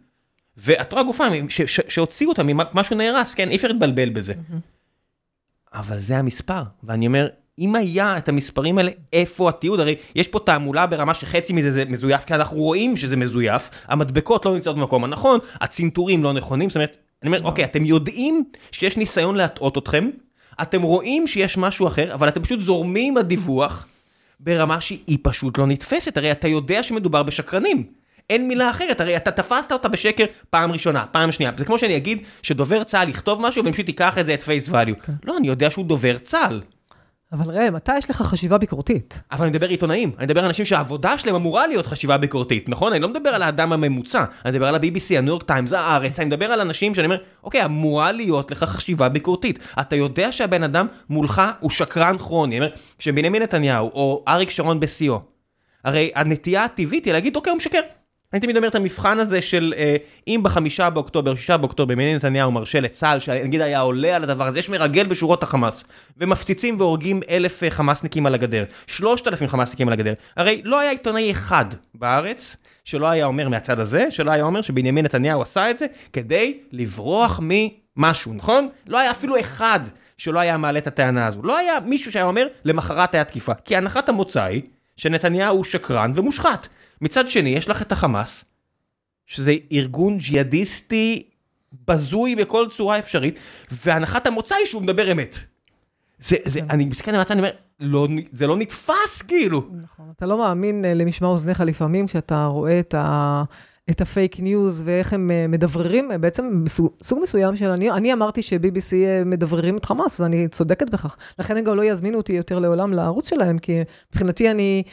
ואת 0.57 0.93
רואה 0.93 1.05
גופה 1.05 1.25
שהוציאו 1.89 2.31
אותה 2.31 2.43
ממשהו 2.43 2.97
נהרס, 2.97 3.35
כן, 3.35 3.51
אי 3.51 3.57
אפשר 3.57 3.69
להתבלבל 3.69 4.11
בזה. 4.11 4.35
אבל 5.75 5.99
זה 5.99 6.19
המספר, 6.19 6.63
ואני 6.85 7.07
אומר, 7.07 7.29
אם 7.59 7.75
היה 7.75 8.19
את 8.19 8.29
המספרים 8.29 8.79
האלה, 8.79 8.91
איפה 9.13 9.49
התיעוד? 9.49 9.81
הרי 9.81 9.95
יש 10.15 10.29
פה 10.29 10.39
תעמולה 10.39 10.87
ברמה 10.87 11.15
שחצי 11.15 11.53
מזה 11.53 11.73
זה 11.73 11.85
מזויף, 11.85 12.25
כי 12.25 12.35
אנחנו 12.35 12.57
רואים 12.57 12.97
שזה 12.97 13.17
מזויף, 13.17 13.71
המדבקות 13.89 14.47
לא 14.47 14.55
נמצאות 14.55 14.77
במקום 14.77 15.05
הנכון, 15.05 15.39
הצנתורים 15.61 16.25
לא 16.25 16.33
נכונים, 16.33 16.71
זאת 16.71 16.77
אומרת, 16.77 16.97
אני 17.23 17.29
אומר, 17.29 17.45
אוקיי, 17.45 17.65
אתם 17.65 17.85
יודעים 17.85 18.45
שיש 18.73 18.97
ניסיון 18.97 19.37
להטעות 19.37 19.79
אתכם, 19.79 20.11
אתם 20.63 20.83
רואים 20.83 21.27
שיש 21.27 21.59
משהו 21.59 21.87
אחר, 21.87 22.15
אבל 22.15 22.29
אתם 22.29 22.43
פשוט 22.43 22.61
זורמים 22.61 23.17
הדיווח 23.17 23.87
ברמה 24.41 24.81
שהיא 24.81 25.19
פשוט 25.23 25.59
לא 25.59 25.67
נתפסת, 25.67 26.17
הרי 26.17 26.33
אתה 26.33 26.49
יודע 26.49 26.83
שמדובר 26.83 27.23
בשקרנים. 27.23 27.85
אין 28.31 28.49
מילה 28.49 28.71
אחרת, 28.71 29.01
הרי 29.01 29.17
אתה 29.17 29.31
תפסת 29.31 29.73
אותה 29.73 29.89
בשקר 29.89 30.25
פעם 30.51 30.73
ראשונה, 30.73 31.07
פעם 31.11 31.33
שנייה. 31.33 31.53
זה 31.59 31.65
כמו 31.65 31.79
שאני 31.79 31.97
אגיד 31.97 32.19
שדובר 32.43 32.85
צה"ל 32.85 33.09
יכתוב 33.09 33.41
משהו 33.41 33.65
ופשוט 33.65 33.89
ייקח 33.89 34.19
את 34.19 34.27
זה 34.27 34.35
at 34.35 34.43
face 34.43 34.69
value. 34.69 34.95
לא, 35.25 35.37
אני 35.37 35.49
יודע 35.49 35.71
שהוא 35.71 35.85
דובר 35.85 36.19
צה"ל. 36.19 36.61
אבל 37.33 37.59
ראם, 37.59 37.75
מתי 37.75 37.99
יש 37.99 38.11
לך 38.11 38.23
חשיבה 38.23 38.59
ביקורתית? 38.59 39.23
אבל 39.33 39.45
אני 39.45 39.51
מדבר 39.51 39.69
עיתונאים, 39.69 40.13
אני 40.19 40.27
מדבר 40.27 40.41
על 40.41 40.47
אנשים 40.47 40.65
שהעבודה 40.65 41.19
שלהם 41.19 41.35
אמורה 41.35 41.67
להיות 41.67 41.87
חשיבה 41.87 42.19
ביקורתית, 42.19 42.69
נכון? 42.69 42.93
אני 42.93 43.03
לא 43.03 43.09
מדבר 43.09 43.31
על 43.31 43.43
האדם 43.43 43.73
הממוצע, 43.73 44.25
אני 44.45 44.53
מדבר 44.53 44.69
על 44.69 44.75
ה-BBC, 44.75 45.19
הניו 45.19 45.29
יורק 45.29 45.43
טיימס, 45.43 45.73
הארץ, 45.73 46.19
אני 46.19 46.27
מדבר 46.27 46.47
על 46.47 46.61
אנשים 46.61 46.95
שאני 46.95 47.05
אומר, 47.05 47.17
אוקיי, 47.45 47.65
אמורה 47.65 48.13
להיות 48.13 48.51
לך 48.51 48.65
חשיבה 48.65 49.09
ביקורתית. 49.09 49.59
אתה 49.81 49.97
יודע 49.97 50.33
שהבן 50.33 50.63
אדם 50.63 50.87
מולך 51.11 51.43
הוא 51.61 51.71
שקרן 51.71 52.19
כרוני, 52.19 52.59
אני 52.59 52.65
אומר, 52.67 52.77
כשבנימין 52.99 53.43
נתניהו 53.43 53.89
או 53.89 54.25
אריק 54.29 54.51
שרון 54.51 54.81
בשיאו, 54.81 55.21
הרי 55.85 56.11
הנטייה 56.15 56.65
הטבעית 56.65 57.05
היא 57.05 57.13
להגיד, 57.13 57.37
אוקיי, 57.37 57.51
הוא 57.51 57.57
משקר. 57.57 57.81
אני 58.33 58.41
תמיד 58.41 58.57
אומר 58.57 58.69
את 58.69 58.75
המבחן 58.75 59.19
הזה 59.19 59.43
של 59.43 59.75
אה, 59.77 59.97
אם 60.29 60.41
בחמישה 60.43 60.91
באוקטובר, 60.91 61.35
שישה 61.35 61.57
באוקטובר, 61.57 61.95
בנימין 61.95 62.17
נתניהו 62.17 62.51
מרשה 62.51 62.81
לצה"ל, 62.81 63.19
שנגיד 63.19 63.61
היה 63.61 63.81
עולה 63.81 64.17
על 64.17 64.23
הדבר 64.23 64.47
הזה, 64.47 64.59
יש 64.59 64.69
מרגל 64.69 65.07
בשורות 65.07 65.43
החמאס, 65.43 65.85
ומפציצים 66.19 66.81
והורגים 66.81 67.21
אלף 67.31 67.63
אה, 67.63 67.71
חמאסניקים 67.71 68.27
על 68.27 68.35
הגדר, 68.35 68.65
שלושת 68.87 69.29
אלפים 69.29 69.49
חמאסניקים 69.49 69.89
על 69.89 69.93
הגדר, 69.93 70.13
הרי 70.37 70.63
לא 70.65 70.81
היה 70.81 70.91
עיתונאי 70.91 71.31
אחד 71.31 71.65
בארץ, 71.95 72.57
שלא 72.85 73.07
היה 73.07 73.27
אומר 73.27 73.49
מהצד 73.49 73.81
הזה, 73.81 74.07
שלא 74.11 74.31
היה 74.31 74.45
אומר 74.45 74.63
שבנימין 74.63 75.05
נתניהו 75.05 75.43
עשה 75.43 75.71
את 75.71 75.79
זה, 75.79 75.87
כדי 76.13 76.59
לברוח 76.73 77.41
ממשהו, 77.43 78.35
נכון? 78.35 78.69
לא 78.87 78.99
היה 78.99 79.11
אפילו 79.11 79.41
אחד 79.41 79.81
שלא 80.19 80.39
היה 80.39 80.57
מעלה 80.57 80.79
את 80.79 80.87
הטענה 80.87 81.27
הזו, 81.27 81.43
לא 81.43 81.59
היה 81.59 81.75
מישהו 81.85 82.13
שהיה 82.13 82.25
אומר, 82.25 82.47
למחרת 82.65 83.15
היה 83.15 83.25
תקיפה, 83.25 83.55
כי 83.55 83.77
הנחת 83.77 84.09
המוצא 84.09 84.43
היא 84.43 84.63
שנתניהו 84.97 85.65
שקרן 85.65 86.13
ומושחת. 86.15 86.69
מצד 87.03 87.29
שני, 87.29 87.51
יש 87.51 87.69
לך 87.69 87.83
את 87.83 87.93
החמאס, 87.93 88.45
שזה 89.27 89.55
ארגון 89.73 90.19
ג'יהאדיסטי 90.19 91.23
בזוי 91.89 92.37
בכל 92.37 92.67
צורה 92.71 92.99
אפשרית, 92.99 93.39
והנחת 93.85 94.27
המוצא 94.27 94.55
היא 94.55 94.67
שהוא 94.67 94.83
מדבר 94.83 95.13
אמת. 95.13 95.39
זה, 96.19 96.37
זה, 96.45 96.61
כן. 96.61 96.67
אני 96.71 96.85
מסתכל 96.85 97.11
על 97.11 97.17
המצב, 97.17 97.33
אני 97.33 97.41
אומר, 97.41 97.51
לא, 97.81 98.09
זה 98.33 98.47
לא 98.47 98.57
נתפס 98.57 99.23
כאילו. 99.29 99.69
נכון, 99.83 100.07
אתה 100.17 100.27
לא 100.27 100.39
מאמין 100.39 100.85
אה, 100.85 100.95
למשמע 100.95 101.29
אוזניך 101.29 101.61
לפעמים 101.61 102.07
כשאתה 102.07 102.45
רואה 102.45 102.81
את, 102.81 102.95
ה, 102.95 103.43
את 103.91 104.01
הפייק 104.01 104.41
ניוז 104.41 104.83
ואיך 104.85 105.13
הם 105.13 105.31
אה, 105.31 105.47
מדבררים, 105.49 106.11
בעצם 106.21 106.65
סוג, 106.69 106.93
סוג 107.03 107.19
מסוים 107.23 107.57
של, 107.57 107.71
אני, 107.71 107.91
אני 107.91 108.13
אמרתי 108.13 108.43
ש-BBC 108.43 108.95
מדבררים 109.27 109.77
את 109.77 109.85
חמאס, 109.85 110.21
ואני 110.21 110.49
צודקת 110.49 110.91
בכך. 110.91 111.17
לכן 111.39 111.57
הם 111.57 111.65
גם 111.65 111.77
לא 111.77 111.85
יזמינו 111.85 112.19
אותי 112.19 112.33
יותר 112.33 112.59
לעולם 112.59 112.93
לערוץ 112.93 113.29
שלהם, 113.29 113.59
כי 113.59 113.81
מבחינתי 114.11 114.51
אני 114.51 114.83
אה, 114.87 114.91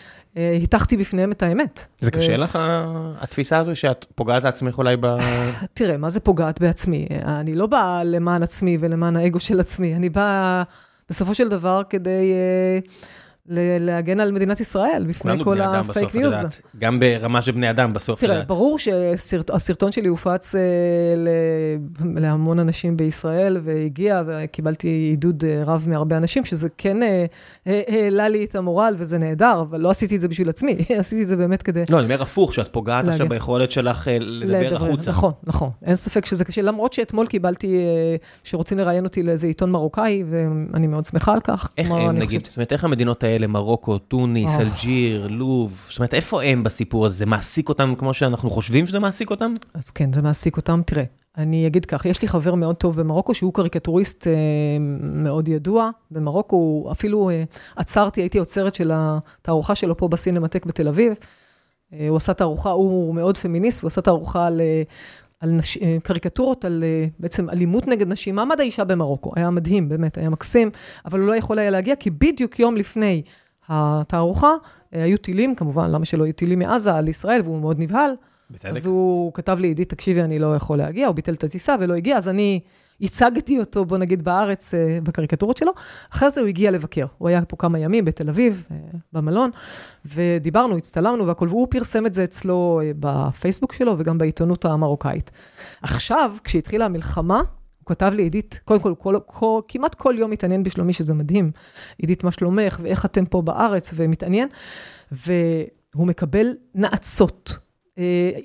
הטחתי 0.63 0.97
בפניהם 0.97 1.31
את 1.31 1.43
האמת. 1.43 1.87
זה 1.99 2.11
קשה 2.11 2.37
לך, 2.37 2.59
התפיסה 3.19 3.57
הזו 3.57 3.75
שאת 3.75 4.05
פוגעת 4.15 4.43
לעצמך 4.43 4.77
אולי 4.77 4.95
ב... 4.99 5.07
תראה, 5.73 5.97
מה 5.97 6.09
זה 6.09 6.19
פוגעת 6.19 6.61
בעצמי? 6.61 7.07
אני 7.25 7.55
לא 7.55 7.67
באה 7.67 8.03
למען 8.03 8.43
עצמי 8.43 8.77
ולמען 8.79 9.15
האגו 9.15 9.39
של 9.39 9.59
עצמי, 9.59 9.95
אני 9.95 10.09
באה 10.09 10.63
בסופו 11.09 11.35
של 11.35 11.49
דבר 11.49 11.81
כדי... 11.89 12.33
Uh, 12.83 13.18
להגן 13.79 14.19
על 14.19 14.31
מדינת 14.31 14.59
ישראל 14.59 15.05
בפני 15.07 15.43
כל 15.43 15.61
הפייק 15.61 16.15
ניוז. 16.15 16.33
גם 16.77 16.99
ברמה 16.99 17.41
של 17.41 17.51
בני 17.51 17.69
אדם 17.69 17.93
בסוף. 17.93 18.19
תראה, 18.19 18.41
ברור 18.41 18.79
שהסרטון 18.79 19.91
שלי 19.91 20.07
הופץ 20.07 20.55
אה, 20.55 20.61
להמון 22.15 22.59
אנשים 22.59 22.97
בישראל, 22.97 23.57
והגיע, 23.63 24.21
וקיבלתי 24.27 24.87
עידוד 24.87 25.43
אה, 25.45 25.63
רב 25.65 25.85
מהרבה 25.87 26.17
אנשים, 26.17 26.45
שזה 26.45 26.69
כן 26.77 27.03
אה, 27.03 27.25
העלה 27.65 28.29
לי 28.29 28.43
את 28.43 28.55
המורל, 28.55 28.95
וזה 28.97 29.17
נהדר, 29.17 29.59
אבל 29.61 29.79
לא 29.81 29.89
עשיתי 29.89 30.15
את 30.15 30.21
זה 30.21 30.27
בשביל 30.27 30.49
עצמי, 30.49 30.77
עשיתי 30.99 31.23
את 31.23 31.27
זה 31.27 31.37
באמת 31.37 31.61
כדי... 31.61 31.83
לא, 31.89 31.97
אני 31.97 32.05
אומר 32.05 32.21
הפוך, 32.21 32.53
שאת 32.53 32.67
פוגעת 32.67 33.07
עכשיו 33.07 33.29
ביכולת 33.29 33.71
שלך 33.71 34.07
לדבר 34.19 34.75
החוצה. 34.75 35.11
נכון, 35.11 35.31
נכון, 35.43 35.69
אין 35.83 35.95
ספק 35.95 36.25
שזה 36.25 36.45
קשה, 36.45 36.61
למרות 36.61 36.93
שאתמול 36.93 37.27
קיבלתי 37.27 37.81
שרוצים 38.43 38.77
לראיין 38.77 39.03
אותי 39.03 39.23
לאיזה 39.23 39.47
עיתון 39.47 39.71
מרוקאי, 39.71 40.23
ואני 40.29 40.87
מאוד 40.87 41.05
שמחה 41.05 41.33
על 41.33 41.39
כך. 41.39 41.71
איך 41.77 41.91
הם, 41.91 42.17
נגיד, 42.17 42.45
זאת 42.45 42.57
אומרת, 42.57 42.73
איך 42.73 42.83
המדינות 42.83 43.23
האלה... 43.23 43.38
האלה, 43.39 43.47
מרוקו, 43.47 43.97
טוניס, 43.97 44.55
oh. 44.55 44.61
אלג'יר, 44.61 45.27
לוב, 45.27 45.85
זאת 45.89 45.97
אומרת, 45.97 46.13
איפה 46.13 46.43
הם 46.43 46.63
בסיפור 46.63 47.05
הזה? 47.05 47.17
זה 47.17 47.25
מעסיק 47.25 47.69
אותם 47.69 47.93
כמו 47.97 48.13
שאנחנו 48.13 48.49
חושבים 48.49 48.87
שזה 48.87 48.99
מעסיק 48.99 49.29
אותם? 49.29 49.53
אז 49.73 49.91
כן, 49.91 50.13
זה 50.13 50.21
מעסיק 50.21 50.57
אותם. 50.57 50.81
תראה, 50.85 51.03
אני 51.37 51.67
אגיד 51.67 51.85
כך, 51.85 52.05
יש 52.05 52.21
לי 52.21 52.27
חבר 52.27 52.55
מאוד 52.55 52.75
טוב 52.75 52.99
במרוקו, 52.99 53.33
שהוא 53.33 53.53
קריקטוריסט 53.53 54.27
אה, 54.27 54.33
מאוד 55.01 55.47
ידוע. 55.47 55.89
במרוקו, 56.11 56.89
אפילו 56.91 57.29
אה, 57.29 57.43
עצרתי, 57.75 58.21
הייתי 58.21 58.37
עוצרת 58.37 58.75
של 58.75 58.91
התערוכה 58.93 59.75
שלו 59.75 59.97
פה 59.97 60.07
בסינמטק 60.07 60.65
בתל 60.65 60.87
אביב. 60.87 61.13
אה, 61.93 62.07
הוא 62.09 62.17
עשה 62.17 62.33
תערוכה, 62.33 62.69
הוא 62.69 63.15
מאוד 63.15 63.37
פמיניסט, 63.37 63.81
הוא 63.81 63.87
עשה 63.87 64.01
תערוכה 64.01 64.47
על... 64.47 64.61
אה, 64.61 64.83
על 65.39 65.51
נש... 65.51 65.77
אה, 65.77 65.97
קריקטורות, 66.03 66.65
על 66.65 66.83
אה, 66.83 67.07
בעצם 67.19 67.49
אלימות 67.49 67.87
נגד 67.87 68.07
נשים, 68.07 68.35
מעמד 68.35 68.59
האישה 68.59 68.83
במרוקו. 68.83 69.31
היה 69.35 69.49
מדהים, 69.49 69.89
באמת, 69.89 70.17
היה 70.17 70.29
מקסים, 70.29 70.71
אבל 71.05 71.19
הוא 71.19 71.27
לא 71.27 71.35
יכול 71.35 71.59
היה 71.59 71.69
להגיע, 71.69 71.95
כי 71.95 72.09
בדיוק 72.09 72.59
יום 72.59 72.77
לפני 72.77 73.21
התערוכה 73.67 74.53
אה, 74.93 75.03
היו 75.03 75.17
טילים, 75.17 75.55
כמובן, 75.55 75.91
למה 75.91 76.05
שלא 76.05 76.23
יהיו 76.23 76.33
טילים 76.33 76.59
מעזה 76.59 76.95
על 76.95 77.07
ישראל, 77.07 77.41
והוא 77.43 77.61
מאוד 77.61 77.79
נבהל. 77.79 78.11
בצדק. 78.51 78.71
אז 78.71 78.85
הוא 78.85 79.33
כתב 79.33 79.57
לי, 79.59 79.67
עידית, 79.67 79.89
תקשיבי, 79.89 80.21
אני 80.21 80.39
לא 80.39 80.55
יכול 80.55 80.77
להגיע, 80.77 81.07
הוא 81.07 81.15
ביטל 81.15 81.33
את 81.33 81.43
הטיסה 81.43 81.75
ולא 81.79 81.93
הגיע, 81.93 82.17
אז 82.17 82.29
אני 82.29 82.59
הצגתי 83.01 83.59
אותו, 83.59 83.85
בוא 83.85 83.97
נגיד, 83.97 84.23
בארץ, 84.23 84.73
אה, 84.73 84.99
בקריקטורות 85.03 85.57
שלו. 85.57 85.71
אחרי 86.13 86.31
זה 86.31 86.41
הוא 86.41 86.47
הגיע 86.47 86.71
לבקר. 86.71 87.05
הוא 87.17 87.29
היה 87.29 87.45
פה 87.45 87.57
כמה 87.57 87.79
ימים 87.79 88.05
בתל 88.05 88.29
אביב, 88.29 88.63
אה, 88.71 88.77
במלון, 89.13 89.49
ודיברנו, 90.05 90.77
הצטלמנו 90.77 91.27
והכול, 91.27 91.49
והוא 91.49 91.67
פרסם 91.69 92.05
את 92.05 92.13
זה 92.13 92.23
אצלו 92.23 92.81
אה, 92.83 92.91
בפייסבוק 92.99 93.73
שלו 93.73 93.95
וגם 93.97 94.17
בעיתונות 94.17 94.65
המרוקאית. 94.65 95.31
עכשיו, 95.81 96.35
כשהתחילה 96.43 96.85
המלחמה, 96.85 97.37
הוא 97.37 97.85
כתב 97.85 98.11
לי, 98.15 98.23
עידית, 98.23 98.59
קודם 98.65 98.79
כל, 98.79 98.93
כל, 98.97 99.19
כל, 99.25 99.61
כמעט 99.67 99.95
כל 99.95 100.15
יום 100.17 100.31
מתעניין 100.31 100.63
בשלומי, 100.63 100.93
שזה 100.93 101.13
מדהים. 101.13 101.51
עידית, 101.97 102.23
מה 102.23 102.31
שלומך, 102.31 102.79
ואיך 102.83 103.05
אתם 103.05 103.25
פה 103.25 103.41
בארץ, 103.41 103.93
ומתעניין. 103.95 104.47
והוא 105.11 106.07
מקבל 106.07 106.53
נאצות. 106.75 107.57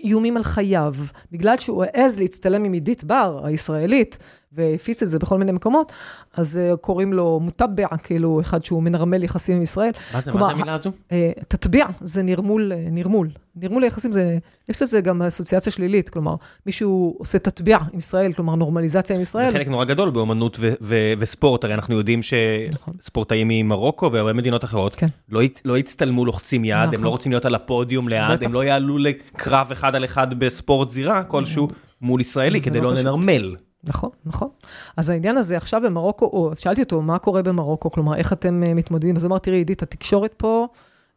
איומים 0.04 0.36
על 0.36 0.42
חייו, 0.42 0.94
בגלל 1.32 1.58
שהוא 1.58 1.84
העז 1.84 2.18
להצטלם 2.18 2.64
עם 2.64 2.72
עידית 2.72 3.04
בר, 3.04 3.40
הישראלית, 3.44 4.18
והפיץ 4.54 5.02
את 5.02 5.10
זה 5.10 5.18
בכל 5.18 5.38
מיני 5.38 5.52
מקומות, 5.52 5.92
אז 6.34 6.60
uh, 6.72 6.76
קוראים 6.76 7.12
לו 7.12 7.40
מוטבע, 7.40 7.86
כאילו 8.02 8.40
אחד 8.40 8.64
שהוא 8.64 8.82
מנרמל 8.82 9.24
יחסים 9.24 9.56
עם 9.56 9.62
ישראל. 9.62 9.90
מה 10.14 10.20
זה, 10.20 10.32
כלומר, 10.32 10.46
מה 10.46 10.54
זה 10.54 10.60
המילה 10.60 10.74
הזו? 10.74 10.90
Uh, 10.90 11.12
תטביע, 11.48 11.86
זה 12.00 12.22
נרמול, 12.22 12.72
uh, 12.72 12.90
נרמול. 12.90 13.28
נרמול 13.56 13.82
היחסים, 13.82 14.12
זה, 14.12 14.38
יש 14.68 14.82
לזה 14.82 15.00
גם 15.00 15.22
אסוציאציה 15.22 15.72
שלילית, 15.72 16.08
כלומר, 16.08 16.34
מישהו 16.66 17.14
עושה 17.18 17.38
תטביע 17.38 17.78
עם 17.92 17.98
ישראל, 17.98 18.32
כלומר, 18.32 18.54
נורמליזציה 18.54 19.16
עם 19.16 19.22
ישראל. 19.22 19.46
זה 19.46 19.58
חלק 19.58 19.68
נורא 19.68 19.84
גדול 19.84 20.10
באמנות 20.10 20.56
ו- 20.60 20.72
ו- 20.80 21.12
וספורט, 21.18 21.64
הרי 21.64 21.74
אנחנו 21.74 21.94
יודעים 21.94 22.20
שספורטאים 22.22 23.48
נכון. 23.48 23.66
ממרוקו 23.66 24.12
והרבה 24.12 24.32
מדינות 24.32 24.64
אחרות, 24.64 24.94
כן. 24.94 25.06
לא, 25.28 25.40
לא 25.64 25.78
יצטלמו 25.78 26.24
לוחצים 26.24 26.64
יד, 26.64 26.76
נכון. 26.76 26.86
הם 26.86 26.92
לא 26.92 26.98
נכון. 26.98 27.06
רוצים 27.06 27.32
להיות 27.32 27.44
על 27.44 27.54
הפודיום 27.54 28.08
ליד, 28.08 28.42
הם 28.42 28.52
לא 28.52 28.64
יעלו 28.64 28.98
לקרב 28.98 29.68
אחד 29.72 29.94
על 29.94 30.04
אחד 30.04 30.38
בספורט 30.38 30.90
זירה 30.90 31.24
כלשהו 31.24 31.68
מול 32.00 32.20
ישראלי, 32.20 32.60
כדי 32.60 32.80
לא 32.80 32.94
לנרמל. 32.94 33.54
נכון, 33.86 34.10
נכון. 34.26 34.48
אז 34.96 35.08
העניין 35.10 35.36
הזה 35.36 35.56
עכשיו 35.56 35.80
במרוקו, 35.84 36.26
או 36.26 36.50
שאלתי 36.56 36.82
אותו, 36.82 37.02
מה 37.02 37.18
קורה 37.18 37.42
במרוקו? 37.42 37.90
כלומר, 37.90 38.14
איך 38.14 38.32
אתם 38.32 38.62
uh, 38.66 38.74
מתמודדים? 38.74 39.16
אז 39.16 39.24
הוא 39.24 39.28
אמר, 39.30 39.38
תראי, 39.38 39.56
עידית, 39.56 39.82
התקשורת 39.82 40.34
פה 40.36 40.66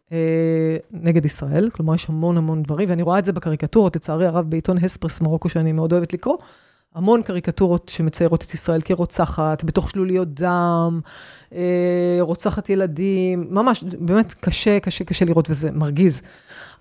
uh, 0.09 0.11
נגד 0.91 1.26
ישראל, 1.26 1.70
כלומר, 1.70 1.95
יש 1.95 2.09
המון 2.09 2.38
המון 2.38 2.63
דברים, 2.63 2.89
ואני 2.89 3.01
רואה 3.01 3.20
את 3.20 3.26
זה 3.26 3.34
בקריקטורות, 3.34 3.95
לצערי 3.95 4.26
הרב, 4.26 4.49
בעיתון 4.49 4.78
הספרס 4.78 5.22
מרוקו, 5.22 5.49
שאני 5.49 5.72
מאוד 5.72 5.93
אוהבת 5.93 6.13
לקרוא, 6.13 6.38
המון 6.95 7.22
קריקטורות 7.22 7.89
שמציירות 7.89 8.43
את 8.43 8.53
ישראל 8.53 8.82
כרוצחת, 8.82 9.63
בתוך 9.63 9.89
שלוליות 9.89 10.34
דם, 10.34 10.99
uh, 11.49 11.55
רוצחת 12.20 12.70
ילדים, 12.70 13.47
ממש, 13.49 13.84
באמת 13.84 14.34
קשה, 14.34 14.80
קשה, 14.80 15.03
קשה 15.03 15.26
לראות, 15.26 15.49
וזה 15.49 15.72
מרגיז. 15.72 16.22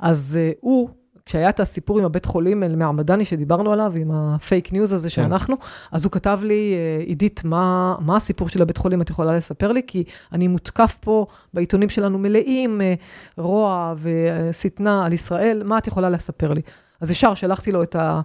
אז 0.01 0.39
uh, 0.39 0.59
הוא... 0.61 0.89
כשהיה 1.27 1.49
את 1.49 1.61
הסיפור 1.61 1.99
עם 1.99 2.05
הבית 2.05 2.25
חולים 2.25 2.63
מעמדני 2.79 3.25
שדיברנו 3.25 3.73
עליו, 3.73 3.93
עם 3.97 4.11
הפייק 4.11 4.73
ניוז 4.73 4.93
הזה 4.93 5.09
כן. 5.09 5.15
שאנחנו, 5.15 5.57
אז 5.93 6.05
הוא 6.05 6.13
כתב 6.13 6.41
לי, 6.43 6.75
אה, 6.75 7.05
עידית, 7.05 7.45
מה, 7.45 7.95
מה 8.01 8.17
הסיפור 8.17 8.49
של 8.49 8.63
הבית 8.63 8.77
חולים, 8.77 9.03
את 9.03 9.11
יכולה 9.11 9.37
לספר 9.37 9.73
לי? 9.73 9.83
כי 9.87 10.05
אני 10.33 10.49
מותקף 10.49 10.97
פה 11.01 11.27
בעיתונים 11.55 11.89
שלנו 11.89 12.19
מלאים 12.19 12.81
אה, 12.81 12.95
רוע 13.39 13.95
ושטנה 14.03 15.07
על 15.07 15.13
ישראל, 15.13 15.63
מה 15.65 15.79
את 15.79 15.87
יכולה 15.87 16.11
לספר 16.11 16.53
לי? 16.53 16.61
אז 17.01 17.11
ישר 17.11 17.35
שלחתי 17.35 17.73
לו 17.73 17.83
את 17.83 17.97
ה... 17.97 18.21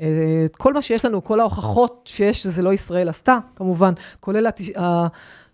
אה, 0.00 0.46
כל 0.58 0.74
מה 0.74 0.82
שיש 0.82 1.04
לנו, 1.04 1.24
כל 1.24 1.40
ההוכחות 1.40 2.02
שיש 2.04 2.42
שזה 2.42 2.62
לא 2.62 2.72
ישראל 2.72 3.08
עשתה, 3.08 3.38
כמובן, 3.56 3.92
כולל 4.20 4.46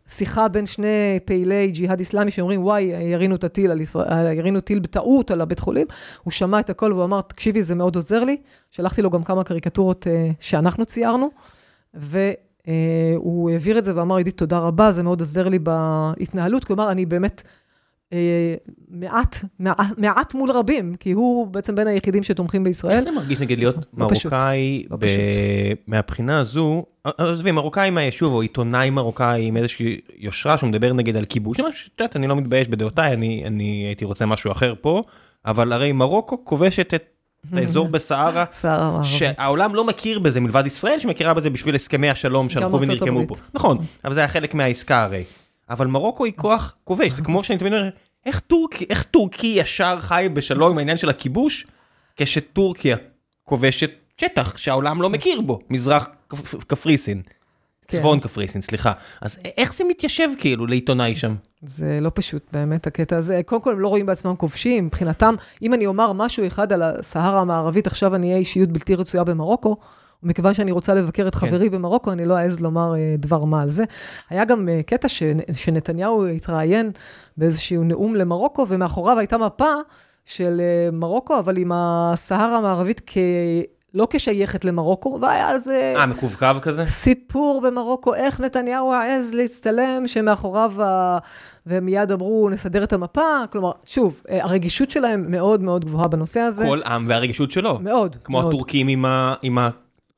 שיחה 0.08 0.48
בין 0.48 0.66
שני 0.66 1.18
פעילי 1.24 1.70
ג'יהאד 1.70 1.98
איסלאמי 1.98 2.30
שאומרים, 2.30 2.62
וואי, 2.62 2.82
ירינו 2.82 3.34
את 3.34 3.44
הטיל, 3.44 3.70
על 3.70 3.80
ישראל, 3.80 4.36
ירינו 4.38 4.60
טיל 4.60 4.78
בטעות 4.78 5.30
על 5.30 5.40
הבית 5.40 5.58
חולים. 5.58 5.86
הוא 6.22 6.32
שמע 6.32 6.60
את 6.60 6.70
הכל 6.70 6.92
והוא 6.92 7.04
אמר, 7.04 7.20
תקשיבי, 7.20 7.62
זה 7.62 7.74
מאוד 7.74 7.96
עוזר 7.96 8.24
לי. 8.24 8.36
שלחתי 8.70 9.02
לו 9.02 9.10
גם 9.10 9.22
כמה 9.22 9.44
קריקטורות 9.44 10.06
uh, 10.06 10.34
שאנחנו 10.40 10.86
ציירנו, 10.86 11.30
והוא 11.94 13.50
uh, 13.50 13.52
העביר 13.52 13.78
את 13.78 13.84
זה 13.84 13.96
ואמר, 13.96 14.16
עידית, 14.16 14.38
תודה 14.38 14.58
רבה, 14.58 14.92
זה 14.92 15.02
מאוד 15.02 15.20
עוזר 15.20 15.48
לי 15.48 15.58
בהתנהלות. 15.58 16.64
כלומר, 16.64 16.90
אני 16.90 17.06
באמת 17.06 17.42
אה, 17.46 17.50
מעט, 18.88 19.44
מעט, 19.58 19.80
מעט 19.98 20.34
מול 20.34 20.50
רבים, 20.50 20.94
כי 21.00 21.12
הוא 21.12 21.46
בעצם 21.46 21.74
בין 21.74 21.86
היחידים 21.86 22.22
שתומכים 22.22 22.64
בישראל. 22.64 22.96
איך 22.96 23.04
זה 23.04 23.10
מרגיש 23.10 23.40
נגיד 23.40 23.58
להיות 23.58 23.76
לא 23.76 23.82
מרוקאי 23.94 24.84
לא 24.90 24.96
ב... 25.00 25.06
מהבחינה 25.86 26.40
הזו, 26.40 26.84
עזבי, 27.04 27.52
מרוקאי 27.52 27.90
מהיישוב 27.90 28.32
או 28.32 28.40
עיתונאי 28.40 28.90
מרוקאי 28.90 29.46
עם 29.46 29.56
איזושהי 29.56 30.00
יושרה 30.18 30.58
שהוא 30.58 30.68
מדבר 30.68 30.92
נגיד 30.92 31.16
על 31.16 31.24
כיבוש, 31.24 31.60
את 31.60 32.00
יודעת, 32.00 32.16
אני 32.16 32.26
לא 32.26 32.36
מתבייש 32.36 32.68
בדעותיי, 32.68 33.12
אני, 33.12 33.42
אני 33.46 33.84
הייתי 33.86 34.04
רוצה 34.04 34.26
משהו 34.26 34.52
אחר 34.52 34.74
פה, 34.80 35.02
אבל 35.46 35.72
הרי 35.72 35.92
מרוקו 35.92 36.44
כובשת 36.44 36.94
את 36.94 37.04
האזור 37.52 37.88
בסהרה, 37.94 38.44
שהעולם 39.02 39.74
לא 39.74 39.84
מכיר 39.84 40.18
בזה 40.18 40.40
מלבד 40.40 40.66
ישראל 40.66 40.98
שמכירה 40.98 41.34
בזה 41.34 41.50
בשביל 41.50 41.74
הסכמי 41.74 42.10
השלום 42.10 42.48
שהלכו 42.48 42.80
ונרקמו 42.80 43.26
פה. 43.28 43.34
נכון, 43.54 43.78
אבל 44.04 44.14
זה 44.14 44.20
היה 44.20 44.28
חלק 44.28 44.54
מהעסקה 44.54 45.02
הרי. 45.02 45.24
אבל 45.70 45.86
מרוקו 45.86 46.24
היא 46.24 46.32
כוח 46.36 46.76
כובש, 46.84 47.12
זה 47.12 47.22
כמו 47.22 47.44
שאני 47.44 47.58
תמיד 47.58 47.72
אומר, 47.72 47.90
איך 48.26 48.40
טורקי, 48.40 48.86
איך 48.90 49.02
טורקי 49.02 49.46
ישר 49.46 50.00
חי 50.00 50.28
בשלום 50.32 50.70
עם 50.70 50.78
העניין 50.78 50.96
של 50.96 51.08
הכיבוש, 51.08 51.66
כשטורקיה 52.16 52.96
כובשת 53.44 53.90
שטח 54.20 54.56
שהעולם 54.56 55.02
לא 55.02 55.10
מכיר 55.10 55.40
בו, 55.40 55.58
מזרח 55.70 56.08
קפריסין. 56.66 57.22
כן. 57.88 57.98
צפון 57.98 58.20
קפריסין, 58.20 58.62
סליחה. 58.62 58.92
אז 59.20 59.38
איך 59.56 59.74
זה 59.74 59.84
מתיישב 59.88 60.28
כאילו 60.38 60.66
לעיתונאי 60.66 61.16
שם? 61.16 61.34
זה 61.62 61.98
לא 62.00 62.10
פשוט 62.14 62.46
באמת 62.52 62.86
הקטע 62.86 63.16
הזה. 63.16 63.40
קודם 63.46 63.62
כל 63.62 63.72
הם 63.72 63.80
לא 63.80 63.88
רואים 63.88 64.06
בעצמם 64.06 64.36
כובשים, 64.36 64.86
מבחינתם, 64.86 65.34
אם 65.62 65.74
אני 65.74 65.86
אומר 65.86 66.12
משהו 66.12 66.46
אחד 66.46 66.72
על 66.72 66.82
הסהרה 66.82 67.40
המערבית, 67.40 67.86
עכשיו 67.86 68.14
אני 68.14 68.26
אהיה 68.26 68.38
אישיות 68.38 68.68
בלתי 68.68 68.94
רצויה 68.94 69.24
במרוקו, 69.24 69.76
ומכיוון 70.26 70.54
שאני 70.54 70.72
רוצה 70.72 70.94
לבקר 70.94 71.28
את 71.28 71.34
כן. 71.34 71.46
חברי 71.46 71.68
במרוקו, 71.68 72.12
אני 72.12 72.24
לא 72.24 72.38
אעז 72.38 72.60
לומר 72.60 72.92
uh, 72.94 73.20
דבר 73.20 73.44
מה 73.44 73.62
על 73.62 73.70
זה. 73.70 73.84
היה 74.30 74.44
גם 74.44 74.68
uh, 74.68 74.82
קטע 74.82 75.08
ש, 75.08 75.22
שנתניהו 75.52 76.26
התראיין 76.26 76.90
באיזשהו 77.36 77.84
נאום 77.84 78.14
למרוקו, 78.14 78.66
ומאחוריו 78.68 79.18
הייתה 79.18 79.38
מפה 79.38 79.72
של 80.24 80.60
uh, 80.60 80.94
מרוקו, 80.94 81.38
אבל 81.38 81.56
עם 81.56 81.72
הסהרה 81.74 82.58
המערבית 82.58 83.00
כ... 83.06 83.18
לא 83.94 84.06
כשייכת 84.10 84.64
למרוקו, 84.64 85.18
והיה 85.22 85.48
על 85.48 85.58
זה... 85.58 85.94
אה, 85.96 86.06
מקווקו 86.06 86.46
כזה? 86.62 86.86
סיפור 86.86 87.60
במרוקו, 87.60 88.14
איך 88.14 88.40
נתניהו 88.40 88.92
העז 88.92 89.34
להצטלם, 89.34 90.08
שמאחוריו, 90.08 90.82
ה... 90.82 91.18
ומיד 91.66 92.10
אמרו, 92.10 92.48
נסדר 92.48 92.84
את 92.84 92.92
המפה. 92.92 93.44
כלומר, 93.52 93.72
שוב, 93.86 94.20
אה, 94.30 94.44
הרגישות 94.44 94.90
שלהם 94.90 95.24
מאוד 95.28 95.62
מאוד 95.62 95.84
גבוהה 95.84 96.08
בנושא 96.08 96.40
הזה. 96.40 96.64
כל 96.64 96.82
עם 96.82 97.04
והרגישות 97.08 97.50
שלו. 97.50 97.78
מאוד, 97.80 98.16
כמו 98.24 98.40
מאוד. 98.40 98.52
הטורקים 98.54 98.88
עם 98.88 99.04
ה... 99.04 99.34
עם. 99.42 99.58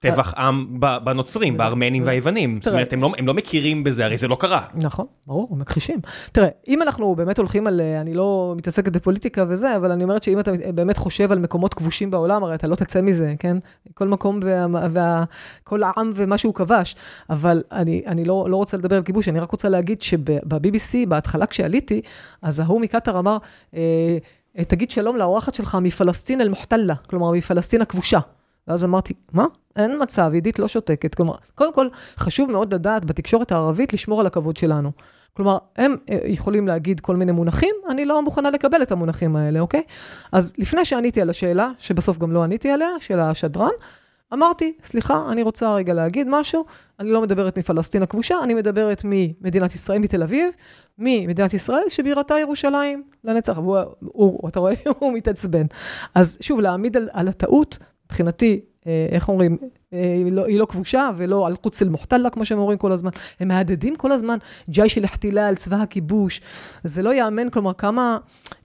טבח 0.00 0.34
עם 0.36 0.80
בנוצרים, 1.04 1.56
בארמנים 1.56 2.02
והיוונים. 2.06 2.58
זאת. 2.62 2.72
אומרת, 2.72 2.92
הם 2.92 3.02
לא, 3.02 3.12
הם 3.18 3.26
לא 3.26 3.34
מכירים 3.34 3.84
בזה, 3.84 4.04
הרי 4.04 4.18
זה 4.18 4.28
לא 4.28 4.36
קרה. 4.40 4.66
נכון, 4.74 5.06
ברור, 5.26 5.56
מכחישים. 5.56 6.00
תראה, 6.32 6.48
אם 6.68 6.82
אנחנו 6.82 7.14
באמת 7.14 7.38
הולכים 7.38 7.66
על, 7.66 7.80
אה, 7.80 8.00
אני 8.00 8.14
לא 8.14 8.54
מתעסקת 8.56 8.92
בפוליטיקה 8.92 9.44
וזה, 9.48 9.76
אבל 9.76 9.92
אני 9.92 10.04
אומרת 10.04 10.22
שאם 10.22 10.40
אתה 10.40 10.52
באמת 10.74 10.98
חושב 10.98 11.32
על 11.32 11.38
מקומות 11.38 11.74
כבושים 11.74 12.10
בעולם, 12.10 12.44
הרי 12.44 12.54
אתה 12.54 12.68
לא 12.68 12.74
תצא 12.74 13.00
מזה, 13.00 13.34
כן? 13.38 13.56
כל 13.94 14.08
מקום 14.08 14.40
וה, 14.42 14.66
וה, 14.90 15.24
כל 15.64 15.82
העם 15.82 16.12
ומה 16.14 16.38
שהוא 16.38 16.54
כבש. 16.54 16.96
אבל 17.30 17.62
אני, 17.72 18.24
לא, 18.24 18.46
לא 18.50 18.56
רוצה 18.56 18.76
לדבר 18.76 18.96
על 18.96 19.02
כיבוש, 19.02 19.28
אני 19.28 19.40
רק 19.40 19.50
רוצה 19.50 19.68
להגיד 19.68 20.02
שב-BBC, 20.02 21.08
בהתחלה 21.08 21.46
כשעליתי, 21.46 22.00
אז 22.42 22.60
ההוא 22.60 22.80
מקטר 22.80 23.18
אמר, 23.18 23.36
אה, 23.74 24.18
אה, 24.58 24.64
תגיד 24.64 24.90
שלום 24.90 25.16
לאורחת 25.16 25.54
שלך 25.54 25.78
מפלסטין 25.82 26.40
אל-מוחתלה, 26.40 26.94
כלומר 27.06 27.30
מפלסטין 27.30 27.82
הכבושה. 27.82 28.18
ואז 28.68 28.84
אמרתי, 28.84 29.14
מה? 29.32 29.44
אין 29.78 30.02
מצב, 30.02 30.30
עידית 30.34 30.58
לא 30.58 30.68
שותקת. 30.68 31.14
כלומר, 31.14 31.34
קודם 31.54 31.74
כל, 31.74 31.88
חשוב 32.16 32.50
מאוד 32.50 32.74
לדעת 32.74 33.04
בתקשורת 33.04 33.52
הערבית 33.52 33.92
לשמור 33.92 34.20
על 34.20 34.26
הכבוד 34.26 34.56
שלנו. 34.56 34.92
כלומר, 35.34 35.58
הם 35.76 35.96
אה, 36.10 36.18
יכולים 36.24 36.68
להגיד 36.68 37.00
כל 37.00 37.16
מיני 37.16 37.32
מונחים, 37.32 37.74
אני 37.90 38.04
לא 38.04 38.22
מוכנה 38.22 38.50
לקבל 38.50 38.82
את 38.82 38.92
המונחים 38.92 39.36
האלה, 39.36 39.60
אוקיי? 39.60 39.82
אז 40.32 40.52
לפני 40.58 40.84
שעניתי 40.84 41.20
על 41.20 41.30
השאלה, 41.30 41.70
שבסוף 41.78 42.18
גם 42.18 42.32
לא 42.32 42.42
עניתי 42.42 42.70
עליה, 42.70 42.88
של 43.00 43.20
השדרן, 43.20 43.70
אמרתי, 44.32 44.72
סליחה, 44.84 45.26
אני 45.32 45.42
רוצה 45.42 45.74
רגע 45.74 45.94
להגיד 45.94 46.26
משהו, 46.30 46.64
אני 47.00 47.10
לא 47.10 47.22
מדברת 47.22 47.58
מפלסטין 47.58 48.02
הכבושה, 48.02 48.36
אני 48.42 48.54
מדברת 48.54 49.02
ממדינת 49.04 49.74
ישראל, 49.74 49.98
מתל 49.98 50.22
אביב, 50.22 50.54
ממדינת 50.98 51.54
ישראל 51.54 51.82
שבירתה 51.88 52.34
ירושלים 52.38 53.02
לנצח. 53.24 53.58
והוא, 53.58 53.78
הוא, 54.00 54.48
אתה 54.48 54.60
רואה, 54.60 54.74
הוא 54.98 55.12
מתעצבן. 55.12 55.66
אז 56.14 56.38
שוב, 56.40 56.60
להעמיד 56.60 56.96
על, 56.96 57.08
על 57.12 57.28
הטעות, 57.28 57.78
מבחינתי, 58.06 58.60
איך 59.12 59.28
אומרים, 59.28 59.56
אה, 59.92 59.98
היא 60.24 60.32
לא, 60.32 60.46
היא 60.46 60.58
לא 60.58 60.66
כבושה 60.66 61.10
ולא 61.16 61.46
על 61.46 61.56
קודס 61.56 61.82
אל-מוחתלה, 61.82 62.30
כמו 62.30 62.44
שהם 62.44 62.58
אומרים 62.58 62.78
כל 62.78 62.92
הזמן. 62.92 63.10
הם 63.40 63.48
מהדהדים 63.48 63.96
כל 63.96 64.12
הזמן, 64.12 64.38
ג'י 64.70 64.88
של 64.88 65.04
החתילה 65.04 65.48
על 65.48 65.54
צבא 65.54 65.76
הכיבוש. 65.76 66.40
זה 66.84 67.02
לא 67.02 67.14
ייאמן, 67.14 67.50
כלומר, 67.50 67.72
כמה, 67.72 68.18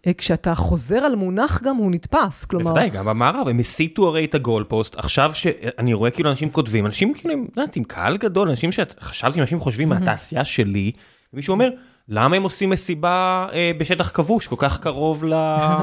אה, 0.08 0.14
כשאתה 0.14 0.56
חוזר 0.56 0.98
על 0.98 1.16
מונח 1.16 1.62
גם, 1.64 1.76
הוא 1.76 1.92
נתפס. 1.92 2.46
כלומר, 2.46 2.66
בוודאי, 2.66 2.90
גם 2.90 3.06
במערב, 3.06 3.48
הם 3.48 3.60
הסיטו 3.60 4.08
הרי 4.08 4.26
את 4.26 4.36
הגול 4.36 4.64
פוסט, 4.64 4.96
עכשיו 4.98 5.32
שאני 5.34 5.94
רואה 5.94 6.12
כאילו 6.12 6.30
אנשים 6.30 6.50
כותבים, 6.50 6.86
אנשים 6.86 7.14
כאילו, 7.14 7.34
את 7.34 7.58
יודעת, 7.58 7.76
עם 7.76 7.84
קהל 7.84 8.18
גדול, 8.18 8.50
אנשים 8.50 8.72
שחשבתי, 8.72 9.42
אנשים 9.42 9.60
חושבים 9.60 9.90
מהתעשייה 9.90 10.46
שלי, 10.46 10.92
ומישהו 11.34 11.52
אומר, 11.52 11.70
למה 12.10 12.36
הם 12.36 12.44
עושים 12.44 12.70
מסיבה 12.70 13.48
אה, 13.54 13.72
בשטח 13.78 14.12
כבוש, 14.14 14.48
כל 14.48 14.56
כך 14.60 14.80
קרוב 14.80 15.26
ל... 15.26 15.34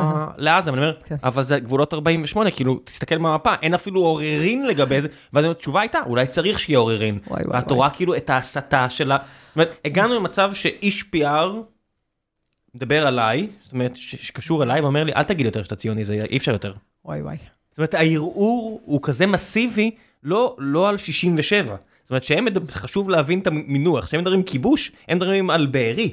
לעזה? 0.37 0.71
ואני 0.71 0.83
אומר, 0.83 0.97
כן. 1.05 1.17
אבל 1.25 1.43
זה 1.43 1.59
גבולות 1.59 1.95
48, 1.95 2.51
כאילו, 2.51 2.81
תסתכל 2.85 3.19
במפה, 3.19 3.55
אין 3.63 3.75
אפילו 3.75 4.01
עוררין 4.01 4.67
לגבי 4.67 5.01
זה, 5.01 5.09
ואז 5.33 5.45
התשובה 5.45 5.81
הייתה, 5.81 5.99
אולי 6.07 6.27
צריך 6.27 6.59
שיהיה 6.59 6.79
עוררין. 6.79 7.19
וואי, 7.27 7.43
וואי. 7.47 7.63
רואה 7.71 7.91
כאילו 7.91 8.17
את 8.17 8.31
ההסתה 8.31 8.91
שלה, 8.91 9.17
זאת 9.49 9.57
אומרת, 9.57 9.77
הגענו 9.85 10.15
למצב 10.15 10.55
שאיש 10.55 11.05
PR 11.17 11.51
מדבר 12.75 13.07
עליי, 13.07 13.49
זאת 13.61 13.73
אומרת, 13.73 13.93
שקשור 13.97 14.63
אליי, 14.63 14.81
ואומר 14.81 15.05
לי, 15.05 15.13
אל 15.13 15.23
תגיד 15.23 15.47
יותר 15.47 15.63
שאתה 15.63 15.77
ציוני, 15.77 16.05
זה 16.05 16.19
אי 16.31 16.37
אפשר 16.37 16.53
יותר. 16.53 16.75
וואי 17.05 17.23
וואי. 17.23 17.37
זאת 17.71 17.79
אומרת, 17.79 17.95
הערעור 17.95 18.81
הוא 18.85 19.01
כזה 19.03 19.27
מסיבי, 19.27 19.91
לא, 20.23 20.57
לא 20.59 20.89
על 20.89 20.97
67. 20.97 21.77
זאת 22.11 22.13
אומרת, 22.13 22.25
שהם 22.25 22.45
מדבר, 22.45 22.73
חשוב 22.73 23.11
להבין 23.11 23.39
את 23.39 23.47
המינוח, 23.47 24.07
כשהם 24.07 24.21
מדברים 24.21 24.43
כיבוש, 24.43 24.93
הם 25.09 25.17
מדברים 25.17 25.51
על 25.51 25.67
בארי. 25.67 26.11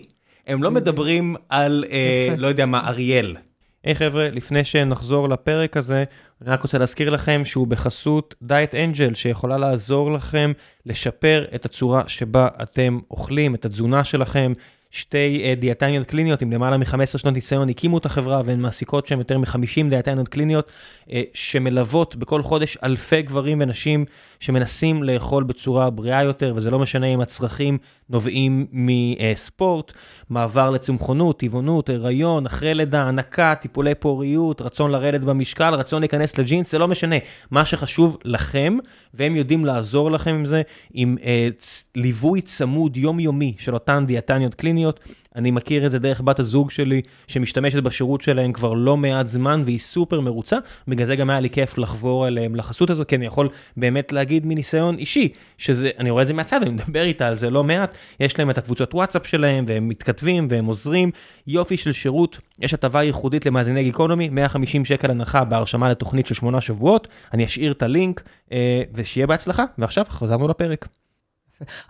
הם 0.47 0.63
לא 0.63 0.71
מדברים 0.71 1.35
על, 1.49 1.85
אה. 1.91 2.35
לא 2.37 2.47
יודע 2.47 2.65
מה, 2.65 2.87
אריאל. 2.87 3.35
היי 3.83 3.95
חבר'ה, 3.95 4.29
לפני 4.29 4.63
שנחזור 4.63 5.29
לפרק 5.29 5.77
הזה, 5.77 6.03
אני 6.41 6.49
רק 6.49 6.61
רוצה 6.61 6.77
להזכיר 6.77 7.09
לכם 7.09 7.41
שהוא 7.45 7.67
בחסות 7.67 8.35
דיאט 8.41 8.75
אנג'ל, 8.75 9.13
שיכולה 9.13 9.57
לעזור 9.57 10.11
לכם 10.11 10.51
לשפר 10.85 11.45
את 11.55 11.65
הצורה 11.65 12.03
שבה 12.07 12.47
אתם 12.61 12.99
אוכלים, 13.11 13.55
את 13.55 13.65
התזונה 13.65 14.03
שלכם. 14.03 14.53
שתי 14.91 15.41
אה, 15.43 15.55
דיאטניות 15.55 16.07
קליניות 16.07 16.41
עם 16.41 16.51
למעלה 16.51 16.77
מ-15 16.77 17.17
שנות 17.17 17.33
ניסיון 17.33 17.69
הקימו 17.69 17.97
את 17.97 18.05
החברה 18.05 18.41
והן 18.45 18.59
מעסיקות 18.59 19.07
שם 19.07 19.19
יותר 19.19 19.37
מ-50 19.37 19.89
דיאטניות 19.89 20.27
קליניות 20.27 20.71
אה, 21.11 21.21
שמלוות 21.33 22.15
בכל 22.15 22.41
חודש 22.41 22.77
אלפי 22.83 23.21
גברים 23.21 23.57
ונשים 23.61 24.05
שמנסים 24.39 25.03
לאכול 25.03 25.43
בצורה 25.43 25.89
בריאה 25.89 26.23
יותר 26.23 26.53
וזה 26.55 26.71
לא 26.71 26.79
משנה 26.79 27.07
אם 27.07 27.21
הצרכים 27.21 27.77
נובעים 28.09 28.67
מספורט, 28.71 29.93
מעבר 30.29 30.69
לצמחונות, 30.69 31.39
טבעונות, 31.39 31.89
הריון, 31.89 32.45
אחרי 32.45 32.73
לידה, 32.73 33.03
הנקה, 33.03 33.55
טיפולי 33.55 33.95
פוריות, 33.95 34.61
רצון 34.61 34.91
לרדת 34.91 35.21
במשקל, 35.21 35.73
רצון 35.73 36.01
להיכנס 36.01 36.37
לג'ינס, 36.37 36.71
זה 36.71 36.77
לא 36.77 36.87
משנה. 36.87 37.15
מה 37.51 37.65
שחשוב 37.65 38.17
לכם, 38.25 38.77
והם 39.13 39.35
יודעים 39.35 39.65
לעזור 39.65 40.11
לכם 40.11 40.35
עם 40.35 40.45
זה, 40.45 40.61
עם 40.93 41.17
אה, 41.23 41.47
ליווי 41.95 42.41
צמוד 42.41 42.97
יומיומי 42.97 43.53
של 43.59 43.73
אותן 43.73 44.05
דיאטניות 44.07 44.55
קליניות. 44.55 44.99
אני 45.37 45.51
מכיר 45.51 45.85
את 45.85 45.91
זה 45.91 45.99
דרך 45.99 46.21
בת 46.21 46.39
הזוג 46.39 46.71
שלי, 46.71 47.01
שמשתמשת 47.27 47.83
בשירות 47.83 48.21
שלהם 48.21 48.53
כבר 48.53 48.73
לא 48.73 48.97
מעט 48.97 49.27
זמן, 49.27 49.61
והיא 49.65 49.79
סופר 49.79 50.21
מרוצה. 50.21 50.57
בגלל 50.87 51.07
זה 51.07 51.15
גם 51.15 51.29
היה 51.29 51.39
לי 51.39 51.49
כיף 51.49 51.77
לחבור 51.77 52.27
אליהם 52.27 52.55
לחסות 52.55 52.89
הזו, 52.89 53.03
כי 53.07 53.15
אני 53.15 53.25
יכול 53.25 53.49
באמת 53.77 54.11
להגיד 54.11 54.45
מניסיון 54.45 54.97
אישי, 54.97 55.29
שזה, 55.57 55.89
אני 55.99 56.09
רואה 56.09 56.21
את 56.21 56.27
זה 56.27 56.33
מהצד, 56.33 56.61
אני 56.61 56.69
מדבר 56.69 57.01
איתה 57.01 57.27
על 57.27 57.35
זה 57.35 57.49
לא 57.49 57.63
מעט. 57.63 57.91
יש 58.19 58.39
להם 58.39 58.49
את 58.49 58.57
הקבוצות 58.57 58.93
וואטסאפ 58.93 59.27
שלהם, 59.27 59.65
והם 59.67 59.87
מתכתבים 59.87 60.47
והם 60.49 60.65
עוזרים. 60.65 61.11
יופי 61.47 61.77
של 61.77 61.91
שירות, 61.91 62.39
יש 62.59 62.73
הטבה 62.73 63.03
ייחודית 63.03 63.45
למאזיני 63.45 63.83
גיקונומי, 63.83 64.29
150 64.29 64.85
שקל 64.85 65.11
הנחה 65.11 65.43
בהרשמה 65.43 65.89
לתוכנית 65.89 66.27
של 66.27 66.35
שמונה 66.35 66.61
שבועות. 66.61 67.07
אני 67.33 67.45
אשאיר 67.45 67.71
את 67.71 67.81
הלינק, 67.81 68.23
אה, 68.51 68.81
ושיהיה 68.93 69.27
בהצלחה. 69.27 69.65
ועכשיו 69.77 70.05
חזרנו 70.09 70.47
לפרק. 70.47 70.87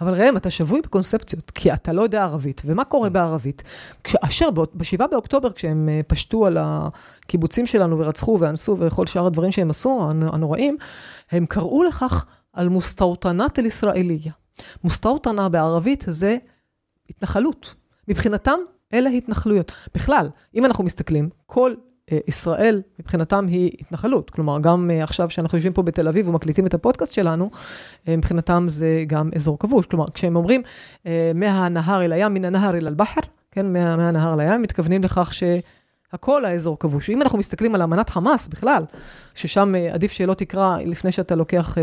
אבל 0.02 0.14
ראם, 0.14 0.38
אתה 0.38 0.50
שבוי 0.50 0.82
בקונספציות, 0.82 1.52
כי 1.52 1.74
אתה 1.74 1.94
לא 1.94 2.02
יודע 2.02 2.24
ערבית. 2.24 2.62
ומה 2.66 2.84
קורה 2.84 3.10
בערבית? 3.10 3.64
כאשר 4.04 4.52
ב-7 4.52 5.08
באוקטובר, 5.12 5.52
כשהם 5.52 5.90
אה, 5.90 6.02
פשטו 6.08 6.46
על 6.46 6.58
הקיבוצים 6.60 7.66
שלנו 7.66 8.00
ורצחו 8.00 8.38
ואנסו 8.42 8.78
וכל 8.80 9.08
שאר 9.08 9.26
הדברים 9.26 9.52
שהם 9.52 9.70
עשו, 9.70 10.10
הנ- 10.12 10.34
הנוראים, 10.34 10.78
הם 11.32 11.46
קראו 11.46 11.84
לכך 11.84 12.26
על 12.54 12.70
מוסטאוטנת 12.70 13.60
אל-ישראליה. 13.60 14.32
מוסטאוטנה 14.84 15.50
בערבית 15.50 16.04
זה 16.08 16.38
התנחלות. 17.10 17.76
מבחינתם, 18.08 18.60
אלה 18.94 19.10
התנחלויות. 19.10 19.72
בכלל, 19.96 20.30
אם 20.56 20.66
אנחנו 20.66 20.84
מסתכלים, 20.84 21.30
כל 21.46 21.74
ישראל 22.28 22.82
מבחינתם 23.00 23.48
היא 23.48 23.72
התנחלות. 23.82 24.30
כלומר, 24.30 24.60
גם 24.60 24.92
אה, 24.92 25.04
עכשיו 25.04 25.30
שאנחנו 25.30 25.58
יושבים 25.58 25.74
פה 25.74 25.82
בתל 25.82 26.08
אביב 26.08 26.30
ומקליטים 26.30 26.66
את 26.68 26.74
הפודקאסט 26.74 27.14
שלנו, 27.14 27.50
אה, 28.08 28.18
מבחינתם 28.18 28.66
זה 28.70 29.04
גם 29.08 29.30
אזור 29.36 29.60
כבוש. 29.60 29.86
כלומר, 29.86 30.06
כשהם 30.14 30.36
אומרים 30.36 30.62
אה, 31.06 31.32
מהנהר 31.36 32.04
אל 32.04 32.14
הים, 32.14 32.34
מן 32.34 32.46
הנהר 32.46 32.78
אל 32.78 32.88
אל-בחר, 32.88 33.22
כן, 33.52 33.74
מה, 33.74 33.98
מהנהר 33.98 34.36
לים, 34.36 34.50
הם 34.50 34.62
מתכוונים 34.62 35.04
לכך 35.04 35.34
שהכל 35.34 36.46
האזור 36.46 36.80
כבוש. 36.80 37.10
אם 37.10 37.22
אנחנו 37.22 37.38
מסתכלים 37.38 37.76
על 37.76 37.82
אמנת 37.82 38.10
חמאס 38.10 38.48
בכלל, 38.48 38.84
ששם 39.36 39.74
עדיף 39.92 40.12
שלא 40.12 40.34
תקרא 40.34 40.78
לפני 40.86 41.12
שאתה 41.12 41.36
לוקח... 41.36 41.78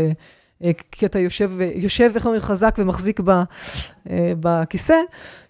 כי 0.91 1.05
אתה 1.05 1.19
יושב, 1.19 1.51
יושב, 1.75 2.11
איך 2.15 2.25
אומרים, 2.25 2.41
חזק 2.41 2.75
ומחזיק 2.77 3.19
ב, 3.23 3.31
בכיסא, 4.39 4.95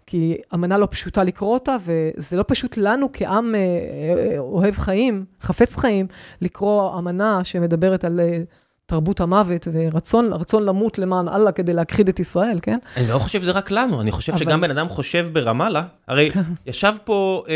כי 0.07 0.37
אמנה 0.53 0.77
לא 0.77 0.87
פשוטה 0.91 1.23
לקרוא 1.23 1.53
אותה, 1.53 1.75
וזה 1.85 2.37
לא 2.37 2.43
פשוט 2.47 2.77
לנו 2.77 3.07
כעם 3.13 3.55
אה, 3.55 3.59
אה, 3.59 4.39
אוהב 4.39 4.75
חיים, 4.75 5.25
חפץ 5.41 5.75
חיים, 5.75 6.07
לקרוא 6.41 6.97
אמנה 6.99 7.43
שמדברת 7.43 8.03
על 8.03 8.19
אה, 8.19 8.39
תרבות 8.85 9.19
המוות 9.19 9.67
ורצון 9.73 10.33
רצון 10.33 10.63
למות 10.65 10.97
למען 10.99 11.27
אללה 11.27 11.51
כדי 11.51 11.73
להכחיד 11.73 12.09
את 12.09 12.19
ישראל, 12.19 12.59
כן? 12.61 12.77
אני 12.97 13.07
לא 13.09 13.19
חושב 13.19 13.41
שזה 13.41 13.51
רק 13.51 13.71
לנו, 13.71 14.01
אני 14.01 14.11
חושב 14.11 14.33
אבל- 14.33 14.39
שגם 14.41 14.61
בן 14.61 14.71
אדם 14.71 14.89
חושב 14.89 15.29
ברמאללה, 15.33 15.83
הרי 16.07 16.31
ישב 16.65 16.93
פה 17.03 17.43
אה, 17.49 17.53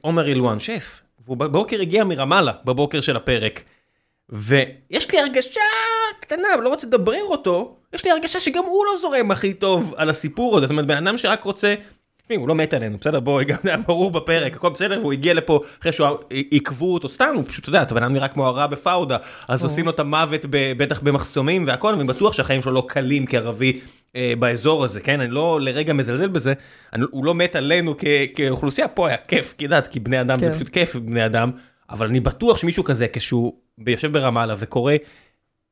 עומר 0.00 0.26
אילואן, 0.28 0.58
שף, 0.58 1.00
והוא 1.24 1.36
בבוקר 1.36 1.80
הגיע 1.80 2.04
מרמאללה, 2.04 2.52
בבוקר 2.64 3.00
של 3.00 3.16
הפרק, 3.16 3.62
ויש 4.30 5.12
לי 5.12 5.20
הרגשה 5.20 5.60
קטנה, 6.20 6.48
אבל 6.54 6.62
לא 6.62 6.68
רוצה 6.68 6.86
לדברר 6.86 7.24
אותו, 7.24 7.76
יש 7.92 8.04
לי 8.04 8.10
הרגשה 8.10 8.40
שגם 8.40 8.64
הוא 8.64 8.86
לא 8.86 8.92
זורם 9.00 9.30
הכי 9.30 9.54
טוב 9.54 9.94
על 9.96 10.10
הסיפור 10.10 10.56
הזה, 10.56 10.66
זאת 10.66 10.70
אומרת, 10.70 10.86
בן 10.86 11.06
אדם 11.06 11.18
שרק 11.18 11.44
רוצה... 11.44 11.74
תשמעי, 12.22 12.38
הוא 12.38 12.48
לא 12.48 12.54
מת 12.54 12.74
עלינו, 12.74 12.98
בסדר? 12.98 13.20
בואי, 13.20 13.44
גם 13.44 13.56
זה 13.62 13.68
היה 13.68 13.78
ברור 13.86 14.10
בפרק, 14.10 14.56
הכל 14.56 14.68
בסדר, 14.68 14.98
והוא 15.00 15.12
הגיע 15.12 15.34
לפה 15.34 15.60
אחרי 15.80 15.92
שהוא 15.92 16.08
עיכבו 16.30 16.94
אותו 16.94 17.08
סתם, 17.08 17.32
הוא 17.34 17.44
פשוט, 17.46 17.62
אתה 17.62 17.68
יודע, 17.68 17.82
אתה 17.82 17.94
בן 17.94 18.02
אדם 18.02 18.12
נראה 18.12 18.28
כמו 18.28 18.46
הרע 18.46 18.66
בפאודה, 18.66 19.16
אז 19.48 19.64
עושים 19.64 19.84
לו 19.84 19.90
את 19.90 20.00
המוות 20.00 20.46
בטח 20.50 21.00
במחסומים 21.00 21.66
והכל, 21.66 21.94
אני 21.94 22.04
בטוח 22.04 22.32
שהחיים 22.32 22.62
שלו 22.62 22.72
לא 22.72 22.84
קלים 22.88 23.26
כערבי 23.26 23.80
אה, 24.16 24.32
באזור 24.38 24.84
הזה, 24.84 25.00
כן? 25.00 25.20
אני 25.20 25.30
לא 25.30 25.60
לרגע 25.60 25.92
מזלזל 25.92 26.28
בזה, 26.28 26.52
אני, 26.92 27.04
הוא 27.10 27.24
לא 27.24 27.34
מת 27.34 27.56
עלינו 27.56 27.94
כ, 27.98 28.04
כאוכלוסייה, 28.34 28.88
פה 28.88 29.08
היה 29.08 29.16
כיף, 29.16 29.54
כי 29.58 29.64
יודעת, 29.64 29.86
כי 29.86 30.00
בני 30.00 30.20
אדם 30.20 30.38
זה 30.38 30.46
כן. 30.46 30.54
פשוט 30.54 30.68
כיף 30.68 30.96
בני 30.96 31.26
אדם, 31.26 31.50
אבל 31.90 32.06
אני 32.06 32.20
בטוח 32.20 32.56
שמישהו 32.56 32.84
כזה, 32.84 33.06
כשהוא 33.12 33.52
יושב 33.86 34.12
ברמאללה 34.12 34.54
וקורא 34.58 34.92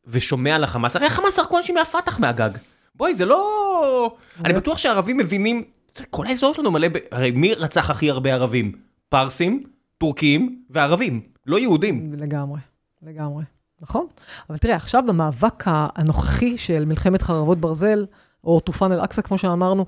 ושומע 0.06 0.54
על 0.54 0.64
החמאס, 0.64 0.96
הרי 0.96 1.06
החמאס 1.06 1.36
זרקו 1.36 1.58
אנשים 1.58 1.74
מהפתח 1.74 2.18
מהגג. 2.18 2.50
בואי, 2.94 3.14
זה 3.14 3.24
לא... 3.24 4.16
אני 4.44 4.54
בטוח 4.54 4.78
שהערבים 4.78 5.16
מבינים, 5.16 5.64
כל 6.10 6.26
האזור 6.26 6.54
שלנו 6.54 6.70
מלא, 6.70 6.88
ב... 6.88 6.96
הרי 7.10 7.30
מי 7.30 7.54
רצח 7.54 7.90
הכי 7.90 8.10
הרבה 8.10 8.34
ערבים? 8.34 8.72
פרסים, 9.08 9.64
טורקים 9.98 10.62
וערבים, 10.70 11.20
לא 11.46 11.58
יהודים. 11.58 12.12
לגמרי, 12.16 12.60
לגמרי. 13.02 13.44
נכון. 13.80 14.06
אבל 14.50 14.58
תראה, 14.58 14.76
עכשיו 14.76 15.02
במאבק 15.06 15.64
הנוכחי 15.66 16.58
של 16.58 16.84
מלחמת 16.84 17.22
חרבות 17.22 17.58
ברזל, 17.58 18.06
או 18.44 18.60
טופן 18.60 18.92
אל-אקצא, 18.92 19.22
כמו 19.22 19.38
שאמרנו, 19.38 19.86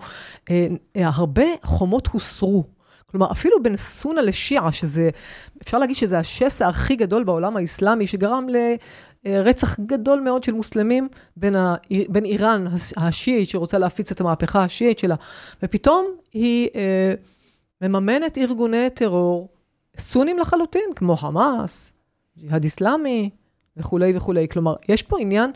אה, 0.50 0.66
אה, 0.96 1.10
הרבה 1.14 1.44
חומות 1.62 2.06
הוסרו. 2.06 2.64
כלומר, 3.10 3.32
אפילו 3.32 3.62
בין 3.62 3.76
סונה 3.76 4.22
לשיעה, 4.22 4.72
שזה, 4.72 5.10
אפשר 5.62 5.78
להגיד 5.78 5.96
שזה 5.96 6.18
השסע 6.18 6.68
הכי 6.68 6.96
גדול 6.96 7.24
בעולם 7.24 7.56
האסלאמי, 7.56 8.06
שגרם 8.06 8.46
לרצח 9.24 9.80
גדול 9.80 10.20
מאוד 10.20 10.44
של 10.44 10.52
מוסלמים 10.52 11.08
בין, 11.36 11.56
ה, 11.56 11.74
בין 12.08 12.24
איראן 12.24 12.66
השיעית, 12.96 13.48
שרוצה 13.48 13.78
להפיץ 13.78 14.12
את 14.12 14.20
המהפכה 14.20 14.64
השיעית 14.64 14.98
שלה, 14.98 15.14
ופתאום 15.62 16.06
היא 16.32 16.68
אה, 16.74 17.14
מממנת 17.82 18.38
ארגוני 18.38 18.90
טרור 18.90 19.48
סונים 19.98 20.38
לחלוטין, 20.38 20.90
כמו 20.96 21.16
חמאס, 21.16 21.92
ג'יהאד 22.38 22.64
אסלאמי, 22.64 23.30
וכולי 23.76 24.16
וכולי. 24.16 24.48
כלומר, 24.48 24.74
יש 24.88 25.02
פה 25.02 25.20
עניין 25.20 25.50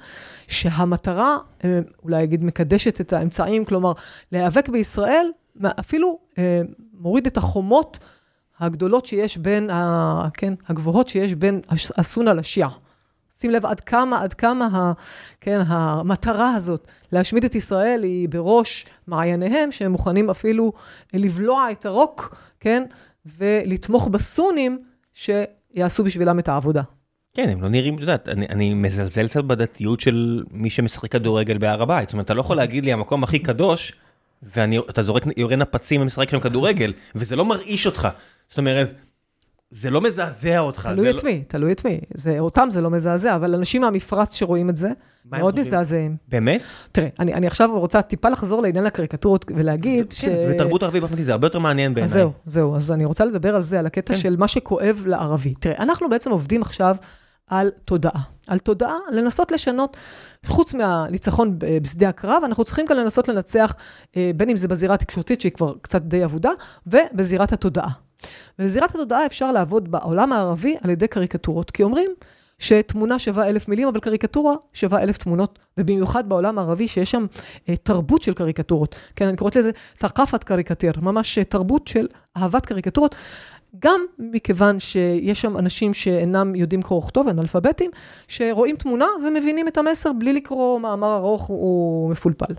שהמטרה, 0.48 1.36
אה, 1.64 1.80
אולי 2.02 2.24
אגיד, 2.24 2.44
מקדשת 2.44 3.00
את 3.00 3.12
האמצעים, 3.12 3.64
כלומר, 3.64 3.92
להיאבק 4.32 4.68
בישראל, 4.68 5.26
אפילו 5.64 6.18
אה, 6.38 6.62
מוריד 6.92 7.26
את 7.26 7.36
החומות 7.36 7.98
הגדולות 8.60 9.06
שיש 9.06 9.36
בין, 9.36 9.70
ה, 9.70 10.28
כן, 10.34 10.54
הגבוהות 10.68 11.08
שיש 11.08 11.34
בין 11.34 11.60
הסונה 11.96 12.34
לשיעה. 12.34 12.70
שים 13.38 13.50
לב 13.50 13.66
עד 13.66 13.80
כמה, 13.80 14.22
עד 14.22 14.34
כמה 14.34 14.66
ה, 14.72 14.92
כן, 15.40 15.60
המטרה 15.66 16.54
הזאת 16.54 16.88
להשמיד 17.12 17.44
את 17.44 17.54
ישראל 17.54 18.02
היא 18.02 18.28
בראש 18.28 18.86
מעייניהם, 19.06 19.72
שהם 19.72 19.92
מוכנים 19.92 20.30
אפילו 20.30 20.72
לבלוע 21.14 21.70
את 21.72 21.86
הרוק, 21.86 22.36
כן, 22.60 22.82
ולתמוך 23.38 24.08
בסונים 24.08 24.78
שיעשו 25.14 26.04
בשבילם 26.04 26.38
את 26.38 26.48
העבודה. 26.48 26.82
כן, 27.34 27.48
הם 27.48 27.62
לא 27.62 27.68
נראים, 27.68 27.94
את 27.94 28.00
יודעת, 28.00 28.28
אני, 28.28 28.46
אני 28.46 28.74
מזלזל 28.74 29.28
קצת 29.28 29.44
בדתיות 29.44 30.00
של 30.00 30.44
מי 30.50 30.70
שמשחק 30.70 31.12
כדורגל 31.12 31.58
בהר 31.58 31.82
הבית. 31.82 32.08
זאת 32.08 32.12
אומרת, 32.12 32.26
אתה 32.26 32.34
לא 32.34 32.40
יכול 32.40 32.56
להגיד 32.56 32.84
לי 32.84 32.92
המקום 32.92 33.24
הכי 33.24 33.38
קדוש, 33.38 33.92
ואתה 34.42 35.02
זורק, 35.02 35.22
יורה 35.36 35.56
נפצים 35.56 36.00
ומשחק 36.00 36.30
שם 36.30 36.40
כדורגל, 36.40 36.92
וזה 37.14 37.36
לא 37.36 37.44
מרעיש 37.44 37.86
אותך. 37.86 38.08
זאת 38.48 38.58
אומרת, 38.58 38.94
זה 39.70 39.90
לא 39.90 40.00
מזעזע 40.00 40.58
אותך. 40.58 40.88
תלוי 40.92 41.10
את 41.10 41.24
לא... 41.24 41.30
מי, 41.30 41.42
תלוי 41.48 41.72
את 41.72 41.84
מי. 41.84 42.00
זה, 42.14 42.38
אותם 42.38 42.68
זה 42.70 42.80
לא 42.80 42.90
מזעזע, 42.90 43.34
אבל 43.34 43.54
אנשים 43.54 43.82
מהמפרץ 43.82 44.34
שרואים 44.34 44.70
את 44.70 44.76
זה, 44.76 44.90
מאוד 45.30 45.60
מזדעזעים. 45.60 46.16
באמת? 46.28 46.62
תראה, 46.92 47.08
אני, 47.18 47.34
אני 47.34 47.46
עכשיו 47.46 47.78
רוצה 47.78 48.02
טיפה 48.02 48.28
לחזור 48.28 48.62
לעניין 48.62 48.86
הקריקטורות 48.86 49.44
ולהגיד 49.56 50.12
כן, 50.12 50.28
ש... 50.42 50.50
ותרבות 50.50 50.82
ערבית 50.82 51.00
באופן 51.00 51.22
זה 51.22 51.32
הרבה 51.32 51.46
יותר 51.46 51.58
מעניין 51.58 51.94
בעיניי. 51.94 52.08
זהו, 52.08 52.32
זהו, 52.46 52.76
אז 52.76 52.90
אני 52.90 53.04
רוצה 53.04 53.24
לדבר 53.24 53.56
על 53.56 53.62
זה, 53.62 53.78
על 53.78 53.86
הקטע 53.86 54.14
כן. 54.14 54.20
של 54.20 54.36
מה 54.36 54.48
שכואב 54.48 55.02
לערבי. 55.06 55.54
תראה, 55.54 55.82
אנחנו 55.82 56.10
בעצם 56.10 56.30
עובדים 56.30 56.62
עכשיו 56.62 56.96
על 57.46 57.70
תודעה. 57.84 58.22
על 58.46 58.58
תודעה, 58.58 58.96
לנסות 59.10 59.52
לשנות, 59.52 59.96
חוץ 60.46 60.74
מהניצחון 60.74 61.58
בשדה 61.58 62.08
הקרב, 62.08 62.42
אנחנו 62.44 62.64
צריכים 62.64 62.86
כאן 62.86 62.96
לנסות 62.96 63.28
לנצח, 63.28 63.74
אה, 64.16 64.30
בין 64.36 64.50
אם 64.50 64.56
זה 64.56 64.68
בזירה 64.68 64.94
התקשורתית, 64.94 65.40
שהיא 65.40 65.52
כבר 65.52 65.74
קצת 65.82 66.02
די 66.02 66.24
אבודה, 66.24 66.50
ובזירת 66.86 67.52
התודעה. 67.52 67.90
ובזירת 68.58 68.90
התודעה 68.90 69.26
אפשר 69.26 69.52
לעבוד 69.52 69.90
בעולם 69.90 70.32
הערבי 70.32 70.76
על 70.82 70.90
ידי 70.90 71.08
קריקטורות, 71.08 71.70
כי 71.70 71.82
אומרים 71.82 72.10
שתמונה 72.58 73.18
שווה 73.18 73.48
אלף 73.48 73.68
מילים, 73.68 73.88
אבל 73.88 74.00
קריקטורה 74.00 74.54
שווה 74.72 75.02
אלף 75.02 75.18
תמונות, 75.18 75.58
ובמיוחד 75.78 76.28
בעולם 76.28 76.58
הערבי, 76.58 76.88
שיש 76.88 77.10
שם 77.10 77.26
אה, 77.68 77.76
תרבות 77.76 78.22
של 78.22 78.34
קריקטורות. 78.34 78.94
כן, 79.16 79.28
אני 79.28 79.36
קוראת 79.36 79.56
לזה 79.56 79.70
תקפת 79.98 80.44
קריקטיר, 80.44 80.92
ממש 81.02 81.38
אה, 81.38 81.44
תרבות 81.44 81.88
של 81.88 82.08
אהבת 82.36 82.66
קריקטורות. 82.66 83.14
גם 83.78 84.04
מכיוון 84.18 84.80
שיש 84.80 85.40
שם 85.40 85.56
אנשים 85.56 85.94
שאינם 85.94 86.54
יודעים 86.54 86.82
קרוא 86.82 86.98
וכתוב, 86.98 87.28
אנאלפביתים, 87.28 87.90
שרואים 88.28 88.76
תמונה 88.76 89.06
ומבינים 89.26 89.68
את 89.68 89.78
המסר 89.78 90.12
בלי 90.12 90.32
לקרוא 90.32 90.80
מאמר 90.80 91.16
ארוך 91.16 91.50
ומפולפל. 91.50 92.54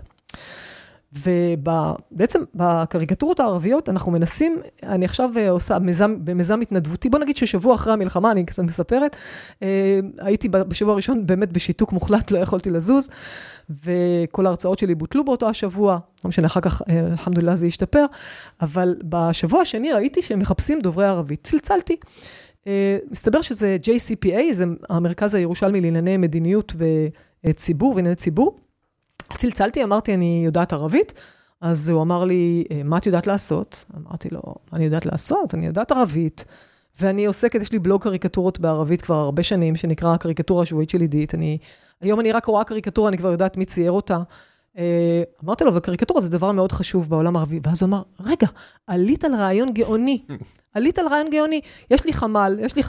ובעצם 1.14 2.42
בקריקטורות 2.54 3.40
הערביות 3.40 3.88
אנחנו 3.88 4.12
מנסים, 4.12 4.58
אני 4.82 5.04
עכשיו 5.04 5.30
אה, 5.36 5.50
עושה 5.50 5.78
מיזם, 5.78 6.16
במיזם 6.24 6.60
התנדבותי, 6.60 7.08
בוא 7.08 7.18
נגיד 7.18 7.36
ששבוע 7.36 7.74
אחרי 7.74 7.92
המלחמה, 7.92 8.30
אני 8.30 8.46
קצת 8.46 8.62
מספרת, 8.62 9.16
אה, 9.62 10.00
הייתי 10.18 10.48
בשבוע 10.48 10.92
הראשון 10.92 11.26
באמת 11.26 11.52
בשיתוק 11.52 11.92
מוחלט, 11.92 12.30
לא 12.30 12.38
יכולתי 12.38 12.70
לזוז, 12.70 13.08
וכל 13.84 14.46
ההרצאות 14.46 14.78
שלי 14.78 14.94
בוטלו 14.94 15.24
באותו 15.24 15.48
השבוע, 15.48 15.98
לא 16.24 16.28
משנה, 16.28 16.46
אחר 16.46 16.60
כך, 16.60 16.82
אה, 16.88 17.06
אלחמדולillah, 17.12 17.54
זה 17.54 17.66
השתפר, 17.66 18.04
אבל 18.60 18.96
בשבוע 19.04 19.60
השני 19.60 19.92
ראיתי 19.92 20.22
שהם 20.22 20.38
מחפשים 20.38 20.80
דוברי 20.80 21.06
ערבית, 21.06 21.44
צלצלתי. 21.44 21.96
מסתבר 23.10 23.42
שזה 23.42 23.76
JCPA, 23.82 24.52
זה 24.52 24.64
המרכז 24.88 25.34
הירושלמי 25.34 25.80
לענייני 25.80 26.16
מדיניות 26.16 26.72
וציבור 27.44 27.94
וענייני 27.94 28.16
ציבור. 28.16 28.63
צלצלתי, 29.36 29.84
אמרתי, 29.84 30.14
אני 30.14 30.42
יודעת 30.44 30.72
ערבית, 30.72 31.12
אז 31.60 31.88
הוא 31.88 32.02
אמר 32.02 32.24
לי, 32.24 32.64
אה, 32.70 32.80
מה 32.84 32.98
את 32.98 33.06
יודעת 33.06 33.26
לעשות? 33.26 33.84
אמרתי 33.96 34.28
לו, 34.32 34.42
מה 34.44 34.76
אני 34.76 34.84
יודעת 34.84 35.06
לעשות? 35.06 35.54
אני 35.54 35.66
יודעת 35.66 35.92
ערבית, 35.92 36.44
ואני 37.00 37.26
עוסקת, 37.26 37.62
יש 37.62 37.72
לי 37.72 37.78
בלוג 37.78 38.02
קריקטורות 38.02 38.60
בערבית 38.60 39.02
כבר 39.02 39.14
הרבה 39.14 39.42
שנים, 39.42 39.76
שנקרא 39.76 40.14
הקריקטורה 40.14 40.62
השבועית 40.62 40.90
של 40.90 41.00
עידית. 41.00 41.34
אני, 41.34 41.58
היום 42.00 42.20
אני 42.20 42.32
רק 42.32 42.46
רואה 42.46 42.64
קריקטורה, 42.64 43.08
אני 43.08 43.18
כבר 43.18 43.30
יודעת 43.30 43.56
מי 43.56 43.64
צייר 43.64 43.92
אותה. 43.92 44.18
אה, 44.78 45.22
אמרתי 45.44 45.64
לו, 45.64 45.74
וקריקטורה 45.74 46.20
זה 46.20 46.30
דבר 46.30 46.52
מאוד 46.52 46.72
חשוב 46.72 47.10
בעולם 47.10 47.36
הערבי. 47.36 47.60
ואז 47.62 47.82
הוא 47.82 47.88
אמר, 47.88 48.02
רגע, 48.20 48.46
עלית 48.86 49.24
על 49.24 49.34
רעיון 49.34 49.72
גאוני. 49.72 50.24
עלית 50.74 50.98
על 50.98 51.08
רעיון 51.08 51.30
גאוני. 51.30 51.60
יש 51.90 52.04
לי 52.04 52.12
חמ"ל, 52.12 52.58
יש 52.60 52.76
לי 52.76 52.82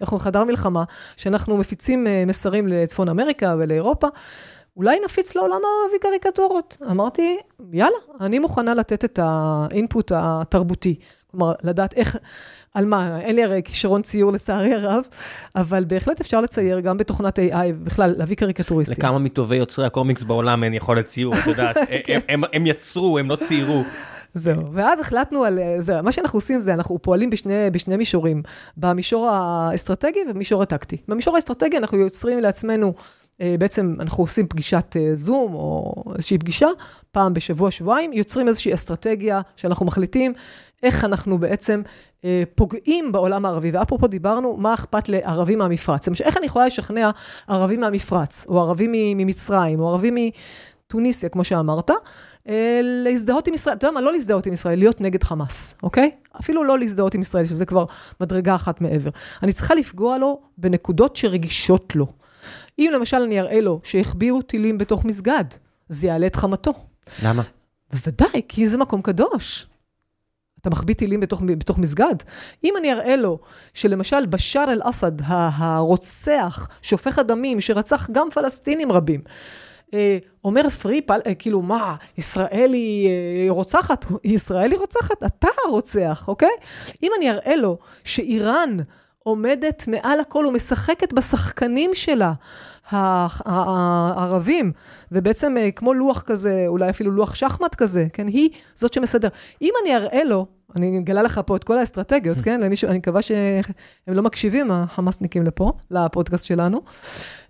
אנחנו 0.00 0.18
חדר 0.18 0.44
מלחמה, 0.44 0.84
שאנחנו 1.16 1.56
מפיצים 1.56 2.06
מסרים 2.26 2.68
לצפון 2.68 3.08
אמריקה 3.08 3.54
ולאירופה. 3.58 4.06
אולי 4.76 5.00
נפיץ 5.04 5.34
לעולם 5.34 5.60
הערבי 5.64 5.98
קריקטורות. 6.00 6.76
אמרתי, 6.90 7.38
יאללה, 7.72 7.96
אני 8.20 8.38
מוכנה 8.38 8.74
לתת 8.74 9.04
את 9.04 9.18
האינפוט 9.22 10.12
התרבותי. 10.14 10.94
כלומר, 11.30 11.52
לדעת 11.62 11.94
איך, 11.94 12.16
על 12.74 12.84
מה, 12.84 13.20
אין 13.20 13.36
לי 13.36 13.44
הרי 13.44 13.60
כישרון 13.64 14.02
ציור 14.02 14.32
לצערי 14.32 14.74
הרב, 14.74 15.04
אבל 15.56 15.84
בהחלט 15.84 16.20
אפשר 16.20 16.40
לצייר 16.40 16.80
גם 16.80 16.96
בתוכנת 16.96 17.38
AI, 17.38 17.72
בכלל, 17.84 18.14
להביא 18.16 18.36
קריקטוריסטים. 18.36 18.96
לכמה 18.98 19.18
מטובי 19.18 19.56
יוצרי 19.56 19.86
הקומיקס 19.86 20.22
בעולם 20.22 20.64
אין 20.64 20.74
יכולת 20.74 21.06
ציור, 21.06 21.34
את 21.38 21.46
יודעת, 21.46 21.76
כן. 22.04 22.20
הם, 22.28 22.44
הם, 22.44 22.50
הם 22.52 22.66
יצרו, 22.66 23.18
הם 23.18 23.30
לא 23.30 23.36
ציירו. 23.36 23.82
זהו, 24.34 24.72
ואז 24.72 25.00
החלטנו 25.00 25.44
על 25.44 25.58
זה, 25.78 26.02
מה 26.02 26.12
שאנחנו 26.12 26.36
עושים 26.36 26.60
זה, 26.60 26.74
אנחנו 26.74 27.02
פועלים 27.02 27.30
בשני, 27.30 27.70
בשני 27.72 27.96
מישורים, 27.96 28.42
במישור 28.76 29.28
האסטרטגי 29.28 30.18
ובמישור 30.30 30.62
הטקטי. 30.62 30.96
במישור 31.08 31.34
האסטרטגי 31.36 31.78
אנחנו 31.78 31.98
יוצרים 31.98 32.38
לעצמנו 32.38 32.94
בעצם 33.40 33.96
אנחנו 34.00 34.24
עושים 34.24 34.46
פגישת 34.48 34.96
אה, 34.96 35.10
זום 35.14 35.54
או 35.54 35.94
איזושהי 36.16 36.38
פגישה, 36.38 36.68
פעם 37.12 37.34
בשבוע, 37.34 37.70
שבועיים, 37.70 38.12
יוצרים 38.12 38.48
איזושהי 38.48 38.74
אסטרטגיה 38.74 39.40
שאנחנו 39.56 39.86
מחליטים 39.86 40.32
איך 40.82 41.04
אנחנו 41.04 41.38
בעצם 41.38 41.82
אה, 42.24 42.42
פוגעים 42.54 43.12
בעולם 43.12 43.44
הערבי. 43.44 43.70
ואפרופו 43.70 44.06
דיברנו, 44.06 44.56
מה 44.56 44.74
אכפת 44.74 45.08
לערבים 45.08 45.58
מהמפרץ? 45.58 46.08
למשל, 46.08 46.24
איך 46.24 46.36
אני 46.36 46.46
יכולה 46.46 46.66
לשכנע 46.66 47.10
ערבים 47.48 47.80
מהמפרץ, 47.80 48.46
או 48.48 48.60
ערבים 48.60 48.92
ממצרים, 48.92 49.80
או 49.80 49.88
ערבים 49.88 50.16
מתוניסיה, 50.16 51.28
כמו 51.28 51.44
שאמרת, 51.44 51.90
להזדהות 52.82 53.48
עם 53.48 53.54
ישראל, 53.54 53.76
אתה 53.76 53.86
יודע 53.86 53.94
מה, 53.94 54.00
לא 54.00 54.12
להזדהות 54.12 54.46
עם 54.46 54.52
ישראל, 54.52 54.78
להיות 54.78 55.00
נגד 55.00 55.22
חמאס, 55.22 55.74
אוקיי? 55.82 56.10
אפילו 56.40 56.64
לא 56.64 56.78
להזדהות 56.78 57.14
עם 57.14 57.20
ישראל, 57.20 57.44
שזה 57.44 57.66
כבר 57.66 57.84
מדרגה 58.20 58.54
אחת 58.54 58.80
מעבר. 58.80 59.10
אני 59.42 59.52
צריכה 59.52 59.74
לפגוע 59.74 60.18
לו 60.18 60.40
בנקודות 60.58 61.16
שרגישות 61.16 61.96
לו. 61.96 62.06
אם 62.78 62.90
למשל 62.94 63.16
אני 63.16 63.40
אראה 63.40 63.60
לו 63.60 63.80
שהחביאו 63.84 64.42
טילים 64.42 64.78
בתוך 64.78 65.04
מסגד, 65.04 65.44
זה 65.88 66.06
יעלה 66.06 66.26
את 66.26 66.36
חמתו. 66.36 66.72
למה? 67.22 67.42
בוודאי, 67.92 68.42
כי 68.48 68.68
זה 68.68 68.78
מקום 68.78 69.02
קדוש. 69.02 69.66
אתה 70.60 70.70
מחביא 70.70 70.94
טילים 70.94 71.20
בתוך, 71.20 71.42
בתוך 71.46 71.78
מסגד. 71.78 72.14
אם 72.64 72.74
אני 72.76 72.92
אראה 72.92 73.16
לו 73.16 73.38
שלמשל 73.74 74.26
בשאר 74.26 74.72
אל-אסד, 74.72 75.12
הרוצח, 75.26 76.68
שופך 76.82 77.18
הדמים, 77.18 77.60
שרצח 77.60 78.10
גם 78.10 78.28
פלסטינים 78.30 78.92
רבים, 78.92 79.20
אה, 79.94 80.18
אומר 80.44 80.68
פרי, 80.68 81.00
פל, 81.00 81.20
אה, 81.26 81.34
כאילו, 81.34 81.62
מה, 81.62 81.96
ישראל 82.18 82.70
היא 82.72 83.08
אה, 83.08 83.46
רוצחת? 83.48 84.06
ישראל 84.24 84.70
היא 84.70 84.78
רוצחת? 84.78 85.22
אתה 85.26 85.48
הרוצח, 85.66 86.28
אוקיי? 86.28 86.52
אם 87.02 87.10
אני 87.18 87.30
אראה 87.30 87.56
לו 87.56 87.78
שאיראן 88.04 88.76
עומדת 89.22 89.84
מעל 89.88 90.20
הכל 90.20 90.46
ומשחקת 90.46 91.12
בשחקנים 91.12 91.90
שלה, 91.94 92.32
הערבים, 92.90 94.72
ובעצם 95.12 95.56
אה, 95.56 95.70
כמו 95.70 95.94
לוח 95.94 96.22
כזה, 96.22 96.64
אולי 96.66 96.90
אפילו 96.90 97.10
לוח 97.10 97.34
שחמט 97.34 97.74
כזה, 97.74 98.06
כן? 98.12 98.26
היא 98.28 98.50
זאת 98.74 98.92
שמסדר. 98.92 99.28
אם 99.62 99.72
אני 99.82 99.96
אראה 99.96 100.24
לו, 100.24 100.46
אני 100.76 100.98
אגלה 100.98 101.22
לך 101.22 101.40
פה 101.46 101.56
את 101.56 101.64
כל 101.64 101.78
האסטרטגיות, 101.78 102.38
כן? 102.44 102.60
למישהו, 102.60 102.88
אני 102.88 102.98
מקווה 102.98 103.22
שהם 103.22 103.62
לא 104.06 104.22
מקשיבים, 104.22 104.70
החמאסניקים 104.70 105.42
לפה, 105.42 105.72
לפודקאסט 105.90 106.44
שלנו. 106.44 106.80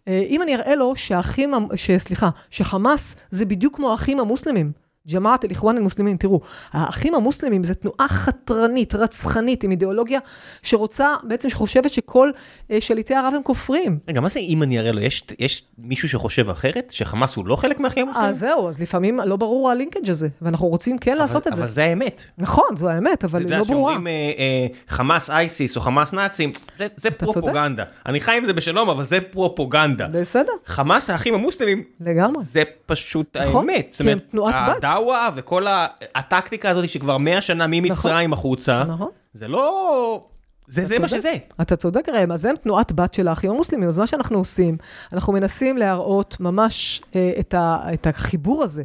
אה, 0.09 0.23
אם 0.27 0.43
אני 0.43 0.55
אראה 0.55 0.75
לו 0.75 0.97
שהאחים, 0.97 1.53
סליחה, 1.99 2.31
שחמאס 2.51 3.17
זה 3.31 3.45
בדיוק 3.45 3.77
כמו 3.77 3.91
האחים 3.91 4.21
המוסלמים. 4.21 4.82
ג'מאעת 5.11 5.45
אל-איחואן 5.45 5.77
אל-מוסלמים, 5.77 6.17
תראו, 6.17 6.41
האחים 6.73 7.15
המוסלמים 7.15 7.65
זה 7.65 7.75
תנועה 7.75 8.09
חתרנית, 8.09 8.95
רצחנית, 8.95 9.65
עם 9.65 9.71
אידיאולוגיה 9.71 10.19
שרוצה, 10.63 11.09
בעצם 11.23 11.51
שחושבת 11.51 11.93
שכל 11.93 12.31
אה, 12.71 12.81
שליטי 12.81 13.15
ערב 13.15 13.35
הם 13.37 13.43
כופרים. 13.43 13.99
רגע, 14.09 14.21
מה 14.21 14.29
זה 14.29 14.41
אם 14.41 14.63
אני 14.63 14.79
אראה 14.79 14.93
לו? 14.93 15.01
יש, 15.01 15.25
יש 15.39 15.63
מישהו 15.79 16.09
שחושב 16.09 16.51
אחרת? 16.51 16.91
שחמאס 16.91 17.37
הוא 17.37 17.47
לא 17.47 17.57
חלק 17.57 17.81
מהאחים 17.81 18.07
המוסלמים? 18.07 18.31
אז 18.31 18.39
זהו, 18.39 18.69
אז 18.69 18.81
לפעמים 18.81 19.21
לא 19.27 19.37
ברור 19.37 19.71
הלינקג' 19.71 20.11
הזה, 20.11 20.29
ואנחנו 20.43 20.67
רוצים 20.67 20.99
כן 20.99 21.13
אבל, 21.13 21.21
לעשות 21.21 21.43
את 21.43 21.47
אבל 21.47 21.57
זה. 21.57 21.63
אבל 21.63 21.71
זה 21.71 21.85
האמת. 21.85 22.23
נכון, 22.39 22.77
זו 22.77 22.89
האמת, 22.89 23.25
אבל 23.25 23.41
היא 23.41 23.51
לא 23.51 23.65
ברורה. 23.65 23.93
שאומרים 23.93 24.07
אה, 24.07 24.13
אה, 24.13 24.67
חמאס 24.89 25.31
אייסיס 25.31 25.77
או 25.77 25.81
חמאס 25.81 26.13
נאצים, 26.13 26.53
זה, 26.79 26.87
זה 26.97 27.11
פרופוגנדה. 27.11 27.85
צודק. 27.85 27.97
אני 28.07 28.21
חי 28.21 28.37
עם 28.37 28.45
זה 28.45 28.53
בשלום, 28.53 28.91
אבל 28.91 29.05
זה 29.05 29.21
פרופוגנדה. 29.21 30.07
בסדר. 30.07 30.53
חמאס 30.67 31.11
האחים 31.11 31.35
המוסלמים, 31.35 31.83
לגמרי. 32.01 32.45
זה 32.53 32.63
פשוט 32.87 33.37
נכון, 33.37 33.71
האמת. 33.71 33.95
כי 34.03 34.11
הם 34.11 34.19
תנועת 34.19 34.55
בת. 34.69 34.85
הדאווה 34.93 35.31
וכל 35.35 35.67
הטקטיקה 36.15 36.71
הזאת 36.71 36.89
שכבר 36.89 37.19
100 37.19 37.41
שנה 37.41 37.67
ממצרים 37.67 38.31
נכון, 38.31 38.33
החוצה, 38.33 38.85
נכון. 38.85 39.09
זה 39.35 39.49
לא... 39.49 40.21
זה, 40.69 40.85
זה 40.85 40.99
מה 40.99 41.09
שזה. 41.09 41.33
אתה 41.61 41.77
צודק, 41.77 42.09
ראם, 42.09 42.33
אז 42.33 42.45
הם 42.45 42.57
תנועת 42.57 42.93
בת 42.93 43.15
של 43.15 43.29
האחים 43.29 43.51
המוסלמים, 43.51 43.89
אז 43.89 43.99
מה 43.99 44.07
שאנחנו 44.07 44.39
עושים, 44.39 44.77
אנחנו 45.13 45.33
מנסים 45.33 45.77
להראות 45.77 46.37
ממש 46.41 47.03
אה, 47.17 47.33
את, 47.41 47.55
ה, 47.55 47.79
את 47.95 48.07
החיבור 48.07 48.63
הזה. 48.63 48.83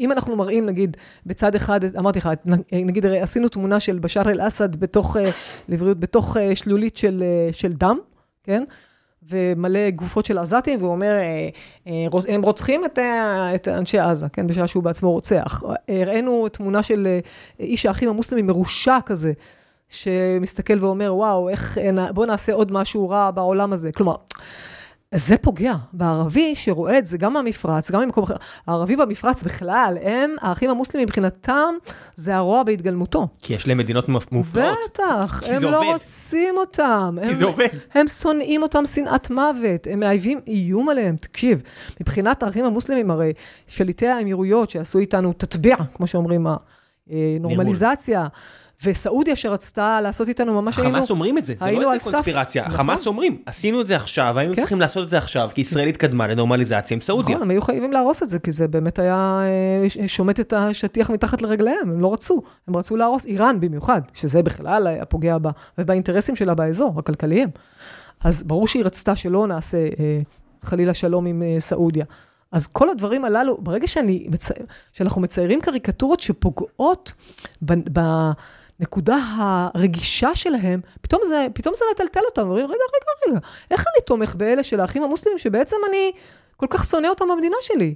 אם 0.00 0.12
אנחנו 0.12 0.36
מראים, 0.36 0.66
נגיד, 0.66 0.96
בצד 1.26 1.54
אחד, 1.54 1.80
אמרתי 1.98 2.18
לך, 2.18 2.30
נגיד, 2.72 3.06
עשינו 3.06 3.48
תמונה 3.48 3.80
של 3.80 3.98
בשאר 3.98 4.30
אל-אסד 4.30 4.76
בתוך, 4.76 5.16
אה, 5.16 5.30
לבריאות, 5.68 6.00
בתוך 6.00 6.36
אה, 6.36 6.56
שלולית 6.56 6.96
של, 6.96 7.22
אה, 7.22 7.52
של 7.52 7.72
דם, 7.72 7.98
כן? 8.44 8.64
ומלא 9.30 9.90
גופות 9.90 10.26
של 10.26 10.38
עזתים, 10.38 10.80
והוא 10.80 10.92
אומר, 10.92 11.10
אה, 11.10 11.48
אה, 11.86 12.34
הם 12.34 12.42
רוצחים 12.42 12.84
את, 12.84 12.98
אה, 12.98 13.54
את 13.54 13.68
אנשי 13.68 13.98
עזה, 13.98 14.26
כן, 14.32 14.46
בשעה 14.46 14.66
שהוא 14.66 14.82
בעצמו 14.82 15.12
רוצח. 15.12 15.62
הראינו 15.88 16.48
תמונה 16.48 16.82
של 16.82 17.18
איש 17.60 17.86
האחים 17.86 18.08
המוסלמים 18.08 18.46
מרושע 18.46 18.98
כזה, 19.06 19.32
שמסתכל 19.88 20.84
ואומר, 20.84 21.14
וואו, 21.14 21.48
איך, 21.48 21.78
בוא 22.14 22.26
נעשה 22.26 22.52
עוד 22.52 22.72
משהו 22.72 23.08
רע 23.08 23.30
בעולם 23.30 23.72
הזה. 23.72 23.92
כלומר, 23.92 24.14
זה 25.14 25.36
פוגע 25.36 25.74
בערבי 25.92 26.54
שרואה 26.54 26.98
את 26.98 27.06
זה 27.06 27.18
גם 27.18 27.32
מהמפרץ, 27.32 27.90
גם 27.90 28.00
ממקום 28.00 28.24
אחר. 28.24 28.36
הערבי 28.66 28.96
במפרץ 28.96 29.42
בכלל, 29.42 29.98
הם, 30.02 30.36
האחים 30.40 30.70
המוסלמים 30.70 31.06
מבחינתם, 31.06 31.74
זה 32.16 32.36
הרוע 32.36 32.62
בהתגלמותו. 32.62 33.28
כי 33.42 33.54
יש 33.54 33.68
להם 33.68 33.78
מדינות 33.78 34.08
מופלאות. 34.32 34.78
בטח, 34.90 35.42
הם 35.46 35.62
לא 35.62 35.78
עובד. 35.78 35.88
רוצים 35.92 36.54
אותם. 36.56 37.18
כי 37.22 37.28
הם, 37.28 37.34
זה 37.34 37.44
עובד. 37.44 37.68
הם 37.94 38.08
שונאים 38.08 38.62
אותם 38.62 38.84
שנאת 38.84 39.30
מוות, 39.30 39.86
הם 39.90 40.00
מאייבים 40.00 40.40
איום 40.46 40.88
עליהם. 40.88 41.16
תקשיב, 41.16 41.62
מבחינת 42.00 42.42
האחים 42.42 42.64
המוסלמים, 42.64 43.10
הרי 43.10 43.32
שליטי 43.66 44.08
האמירויות 44.08 44.70
שעשו 44.70 44.98
איתנו 44.98 45.32
תטביע, 45.32 45.76
כמו 45.94 46.06
שאומרים, 46.06 46.46
הנורמליזציה. 47.10 48.26
וסעודיה 48.84 49.36
שרצתה 49.36 50.00
לעשות 50.00 50.28
איתנו, 50.28 50.62
ממש 50.62 50.78
היינו... 50.78 50.96
חמאס 50.96 51.10
אומרים 51.10 51.38
את 51.38 51.46
זה, 51.46 51.54
זה 51.58 51.70
לא 51.70 51.94
איזה 51.94 52.04
קונספירציה. 52.04 52.62
נכון. 52.62 52.76
חמאס 52.76 53.06
אומרים, 53.06 53.42
עשינו 53.46 53.80
את 53.80 53.86
זה 53.86 53.96
עכשיו, 53.96 54.38
היינו 54.38 54.54
כן. 54.54 54.60
צריכים 54.60 54.80
לעשות 54.80 55.04
את 55.04 55.10
זה 55.10 55.18
עכשיו, 55.18 55.50
כי 55.54 55.60
ישראל 55.60 55.88
התקדמה 55.88 56.26
לנורמליזציה 56.26 56.94
עם 56.94 57.00
סעודיה. 57.00 57.34
נכון, 57.34 57.42
הם 57.42 57.50
היו 57.50 57.62
חייבים 57.62 57.92
להרוס 57.92 58.22
את 58.22 58.30
זה, 58.30 58.38
כי 58.38 58.52
זה 58.52 58.68
באמת 58.68 58.98
היה 58.98 59.40
אה, 59.42 60.08
שומט 60.08 60.40
את 60.40 60.52
השטיח 60.52 61.10
מתחת 61.10 61.42
לרגליהם, 61.42 61.90
הם 61.90 62.00
לא 62.00 62.12
רצו. 62.12 62.42
הם 62.68 62.76
רצו 62.76 62.96
להרוס, 62.96 63.26
איראן 63.26 63.60
במיוחד, 63.60 64.00
שזה 64.14 64.42
בכלל 64.42 64.86
היה 64.86 65.04
פוגע 65.04 65.38
בה, 65.38 65.50
ובאינטרסים 65.78 66.36
שלה 66.36 66.54
באזור, 66.54 66.98
הכלכליים. 66.98 67.48
אז 68.24 68.42
ברור 68.42 68.68
שהיא 68.68 68.84
רצתה 68.84 69.16
שלא 69.16 69.46
נעשה 69.46 69.78
אה, 69.78 70.20
חלילה 70.62 70.94
שלום 70.94 71.26
עם 71.26 71.42
אה, 71.42 71.56
סעודיה. 71.60 72.04
אז 72.52 72.66
כל 72.66 72.88
הדברים 72.88 73.24
הללו, 73.24 73.58
ברגע 73.60 73.86
שאני, 73.86 74.26
שאנחנו 74.92 75.20
מציירים 75.20 75.60
קריקטורות 75.60 76.20
שפוגעות 76.20 77.12
ב, 77.62 77.72
ב, 77.92 78.00
הנקודה 78.82 79.18
הרגישה 79.74 80.34
שלהם, 80.34 80.80
פתאום 81.02 81.22
זה, 81.24 81.46
פתאום 81.54 81.74
זה 81.74 81.84
מטלטל 81.94 82.20
אותם, 82.26 82.42
אומרים, 82.42 82.66
רגע, 82.66 82.74
רגע, 82.74 83.28
רגע, 83.28 83.46
איך 83.70 83.80
אני 83.80 84.04
תומך 84.06 84.34
באלה 84.34 84.62
של 84.62 84.80
האחים 84.80 85.02
המוסלמים, 85.02 85.38
שבעצם 85.38 85.76
אני 85.88 86.12
כל 86.56 86.66
כך 86.70 86.84
שונא 86.84 87.06
אותם 87.06 87.24
במדינה 87.28 87.56
שלי? 87.60 87.94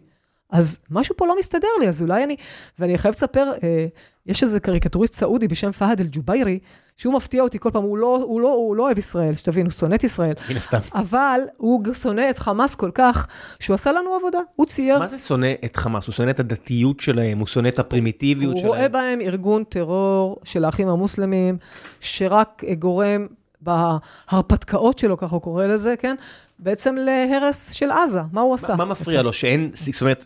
אז 0.51 0.79
משהו 0.91 1.17
פה 1.17 1.27
לא 1.27 1.39
מסתדר 1.39 1.69
לי, 1.81 1.89
אז 1.89 2.03
אולי 2.03 2.25
אני... 2.25 2.37
ואני 2.79 2.99
חייב 2.99 3.15
לספר, 3.15 3.53
אה, 3.63 3.87
יש 4.27 4.43
איזה 4.43 4.61
קריקטוריסט 4.61 5.15
סעודי 5.15 5.49
בשם 5.49 5.73
פהד 5.73 6.01
אל-ג'וביירי, 6.01 6.59
שהוא 6.97 7.15
מפתיע 7.15 7.43
אותי 7.43 7.59
כל 7.59 7.71
פעם, 7.71 7.83
הוא 7.83 7.99
לא, 7.99 8.17
הוא, 8.23 8.41
לא, 8.41 8.49
הוא 8.49 8.77
לא 8.77 8.83
אוהב 8.83 8.99
ישראל, 8.99 9.35
שתבין, 9.35 9.67
הוא 9.67 9.73
שונא 9.73 9.95
את 9.95 10.05
ישראל. 10.05 10.35
מן 10.51 10.57
הסתם. 10.57 10.79
אבל 10.95 11.41
הוא 11.57 11.95
שונא 11.95 12.31
את 12.31 12.39
חמאס 12.39 12.75
כל 12.75 12.91
כך, 12.95 13.27
שהוא 13.61 13.75
עשה 13.75 13.93
לנו 13.93 14.15
עבודה, 14.15 14.39
הוא 14.57 14.67
צייר... 14.67 14.99
מה 14.99 15.09
זה 15.09 15.19
שונא 15.19 15.53
את 15.65 15.77
חמאס? 15.77 16.07
הוא 16.07 16.13
שונא 16.13 16.31
את 16.31 16.41
הדתיות 16.41 17.01
שלהם, 17.01 17.39
הוא 17.39 17.47
שונא 17.47 17.69
את 17.69 17.79
הפרימיטיביות 17.79 18.53
הוא 18.53 18.61
שלהם? 18.61 18.73
הוא 18.73 18.77
רואה 18.77 18.89
בהם 18.89 19.21
ארגון 19.21 19.65
טרור 19.65 20.37
של 20.45 20.65
האחים 20.65 20.89
המוסלמים, 20.89 21.59
שרק 22.01 22.63
גורם 22.79 23.27
בהרפתקאות 23.67 24.99
שלו, 24.99 25.17
ככה 25.17 25.35
הוא 25.35 25.43
קורא 25.43 25.67
לזה, 25.67 25.95
כן? 25.99 26.17
בעצם 26.59 26.97
להרס 26.99 27.73
של 27.73 27.91
עזה, 27.91 28.21
מה 28.33 28.41
הוא 28.41 28.55
עשה? 28.55 28.77
מה 28.77 28.85
מפריע 28.85 29.23
לו? 29.23 29.33
שאין, 29.33 29.71
זאת 29.75 30.01
אומרת, 30.01 30.25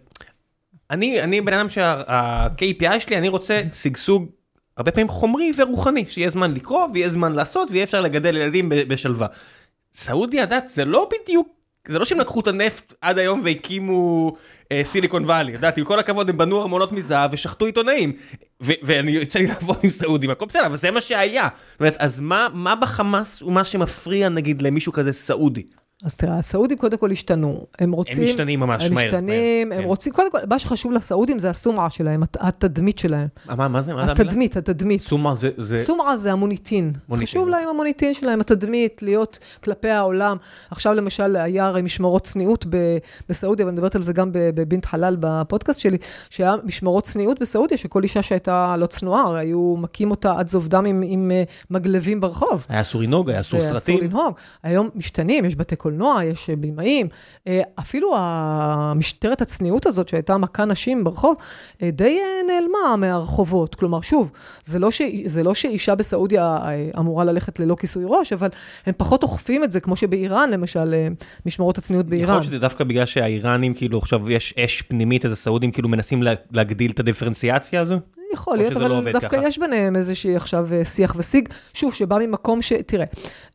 אני, 0.90 1.22
אני 1.22 1.40
בן 1.40 1.52
אדם 1.52 1.68
שה-KPI 1.68 3.00
שלי, 3.00 3.18
אני 3.18 3.28
רוצה 3.28 3.62
שגשוג 3.72 4.26
הרבה 4.76 4.90
פעמים 4.90 5.08
חומרי 5.08 5.52
ורוחני, 5.56 6.04
שיהיה 6.08 6.30
זמן 6.30 6.54
לקרוא 6.54 6.86
ויהיה 6.94 7.08
זמן 7.08 7.32
לעשות 7.32 7.70
ויהיה 7.70 7.84
אפשר 7.84 8.00
לגדל 8.00 8.36
ילדים 8.36 8.68
בשלווה. 8.68 9.26
סעודיה, 9.94 10.40
יודעת, 10.40 10.68
זה 10.68 10.84
לא 10.84 11.08
בדיוק, 11.12 11.48
זה 11.88 11.98
לא 11.98 12.04
שהם 12.04 12.20
לקחו 12.20 12.40
את 12.40 12.48
הנפט 12.48 12.94
עד 13.00 13.18
היום 13.18 13.40
והקימו 13.44 14.32
סיליקון 14.82 15.24
וואלי, 15.24 15.52
יודעת, 15.52 15.78
עם 15.78 15.84
כל 15.84 15.98
הכבוד 15.98 16.30
הם 16.30 16.36
בנו 16.38 16.60
ארמונות 16.60 16.92
מזהב 16.92 17.30
ושחטו 17.32 17.66
עיתונאים. 17.66 18.12
ואני 18.60 19.10
יוצא 19.10 19.38
לי 19.38 19.46
לעבוד 19.46 19.76
עם 19.82 19.90
סעודים, 19.90 20.30
הכל 20.30 20.46
בסדר, 20.46 20.66
אבל 20.66 20.76
זה 20.76 20.90
מה 20.90 21.00
שהיה. 21.00 21.48
זאת 21.72 21.80
אומרת, 21.80 21.96
אז 21.98 22.20
מה 22.54 22.74
בחמאס 22.80 23.40
הוא 23.40 23.52
מה 23.52 23.64
שמפריע 23.64 24.28
נגיד 24.28 24.62
למישהו 24.62 24.92
כזה 24.92 25.12
סעודי? 25.12 25.62
אז 26.04 26.16
תראה, 26.16 26.38
הסעודים 26.38 26.78
קודם 26.78 26.98
כל 26.98 27.10
השתנו. 27.10 27.66
הם 27.78 27.92
רוצים... 27.92 28.22
הם 28.22 28.28
משתנים 28.28 28.60
ממש 28.60 28.84
הם 28.84 28.94
מהר. 28.94 29.02
הם 29.02 29.06
משתנים, 29.06 29.68
מהר, 29.68 29.78
הם 29.78 29.84
כן. 29.84 29.88
רוצים, 29.88 30.12
קודם 30.12 30.30
כל, 30.30 30.38
מה 30.48 30.58
שחשוב 30.58 30.92
לסעודים 30.92 31.38
זה 31.38 31.50
הסומעה 31.50 31.90
שלהם, 31.90 32.22
התדמית 32.40 32.98
שלהם. 32.98 33.28
מה, 33.46 33.68
מה 33.68 33.82
זה? 33.82 33.94
מה 33.94 34.06
זה 34.06 34.12
התדמית, 34.12 34.56
התדמית. 34.56 35.00
סומעה 35.00 35.34
זה... 35.34 35.50
זה... 35.56 35.76
סומעה 35.76 36.16
זה 36.16 36.32
המוניטין. 36.32 36.92
מוניטין. 37.08 37.26
חשוב 37.26 37.48
להם 37.48 37.68
המוניטין 37.68 38.14
שלהם, 38.14 38.40
התדמית, 38.40 39.02
להיות 39.02 39.38
כלפי 39.64 39.90
העולם. 39.90 40.36
עכשיו 40.70 40.94
למשל, 40.94 41.36
היה 41.36 41.66
הרי 41.66 41.82
משמרות 41.82 42.22
צניעות 42.22 42.66
בסעודיה, 43.28 43.66
ואני 43.66 43.74
מדברת 43.74 43.94
על 43.94 44.02
זה 44.02 44.12
גם 44.12 44.30
בבינת 44.32 44.84
חלל 44.84 45.16
בפודקאסט 45.20 45.80
שלי, 45.80 45.98
שהיה 46.30 46.54
משמרות 46.64 47.04
צניעות 47.04 47.40
בסעודיה, 47.40 47.78
שכל 47.78 48.02
אישה 48.02 48.22
שהייתה 48.22 48.74
לא 48.78 48.86
צנועה, 48.86 49.22
הרי 49.22 49.40
היו 49.40 49.76
מכים 49.76 50.10
אותה 50.10 50.38
עד 50.38 50.48
זוב 50.48 50.68
דם 50.68 50.84
עם, 50.84 51.02
עם 51.06 51.30
אה, 51.30 51.42
מגלבים 51.70 52.20
ברחוב. 52.20 52.66
היה 52.68 52.80
אסור 52.80 53.02
לנהוג, 53.02 53.30
היה 53.30 53.40
אסור 53.40 53.60
סרטים. 53.60 54.10
קולנוע, 55.90 56.24
יש 56.24 56.50
במאים, 56.50 57.08
אה, 57.46 57.62
אפילו 57.78 58.12
המשטרת 58.16 59.42
הצניעות 59.42 59.86
הזאת 59.86 60.08
שהייתה 60.08 60.38
מכה 60.38 60.64
נשים 60.64 61.04
ברחוב, 61.04 61.36
אה, 61.82 61.90
די 61.90 62.18
אה, 62.20 62.54
נעלמה 62.54 62.96
מהרחובות. 62.96 63.74
כלומר, 63.74 64.00
שוב, 64.00 64.30
זה 64.64 64.78
לא, 64.78 64.90
ש... 64.90 65.02
זה 65.24 65.42
לא 65.42 65.54
שאישה 65.54 65.94
בסעודיה 65.94 66.58
אמורה 66.98 67.24
ללכת 67.24 67.60
ללא 67.60 67.74
כיסוי 67.74 68.04
ראש, 68.06 68.32
אבל 68.32 68.48
הם 68.86 68.94
פחות 68.96 69.22
אוכפים 69.22 69.64
את 69.64 69.72
זה, 69.72 69.80
כמו 69.80 69.96
שבאיראן, 69.96 70.50
למשל, 70.50 70.94
משמרות 71.46 71.78
הצניעות 71.78 72.06
באיראן. 72.06 72.24
יכול 72.24 72.34
להיות 72.34 72.44
שזה 72.44 72.58
דווקא 72.58 72.84
בגלל 72.84 73.06
שהאיראנים, 73.06 73.74
כאילו, 73.74 73.98
עכשיו 73.98 74.30
יש 74.30 74.54
אש 74.58 74.82
פנימית, 74.82 75.24
אז 75.24 75.32
הסעודים 75.32 75.70
כאילו 75.70 75.88
מנסים 75.88 76.22
להגדיל 76.52 76.90
את 76.90 77.00
הדיפרנציאציה 77.00 77.80
הזו? 77.80 77.96
יכול 78.32 78.56
להיות, 78.56 78.76
אבל 78.76 78.88
לא 78.88 79.12
דווקא 79.12 79.28
ככה. 79.28 79.46
יש 79.46 79.58
ביניהם 79.58 79.96
איזושהי 79.96 80.36
עכשיו 80.36 80.68
שיח 80.84 81.14
ושיג, 81.18 81.48
שוב, 81.74 81.94
שבא 81.94 82.18
ממקום 82.18 82.62
ש... 82.62 82.72
תראה, 82.86 83.04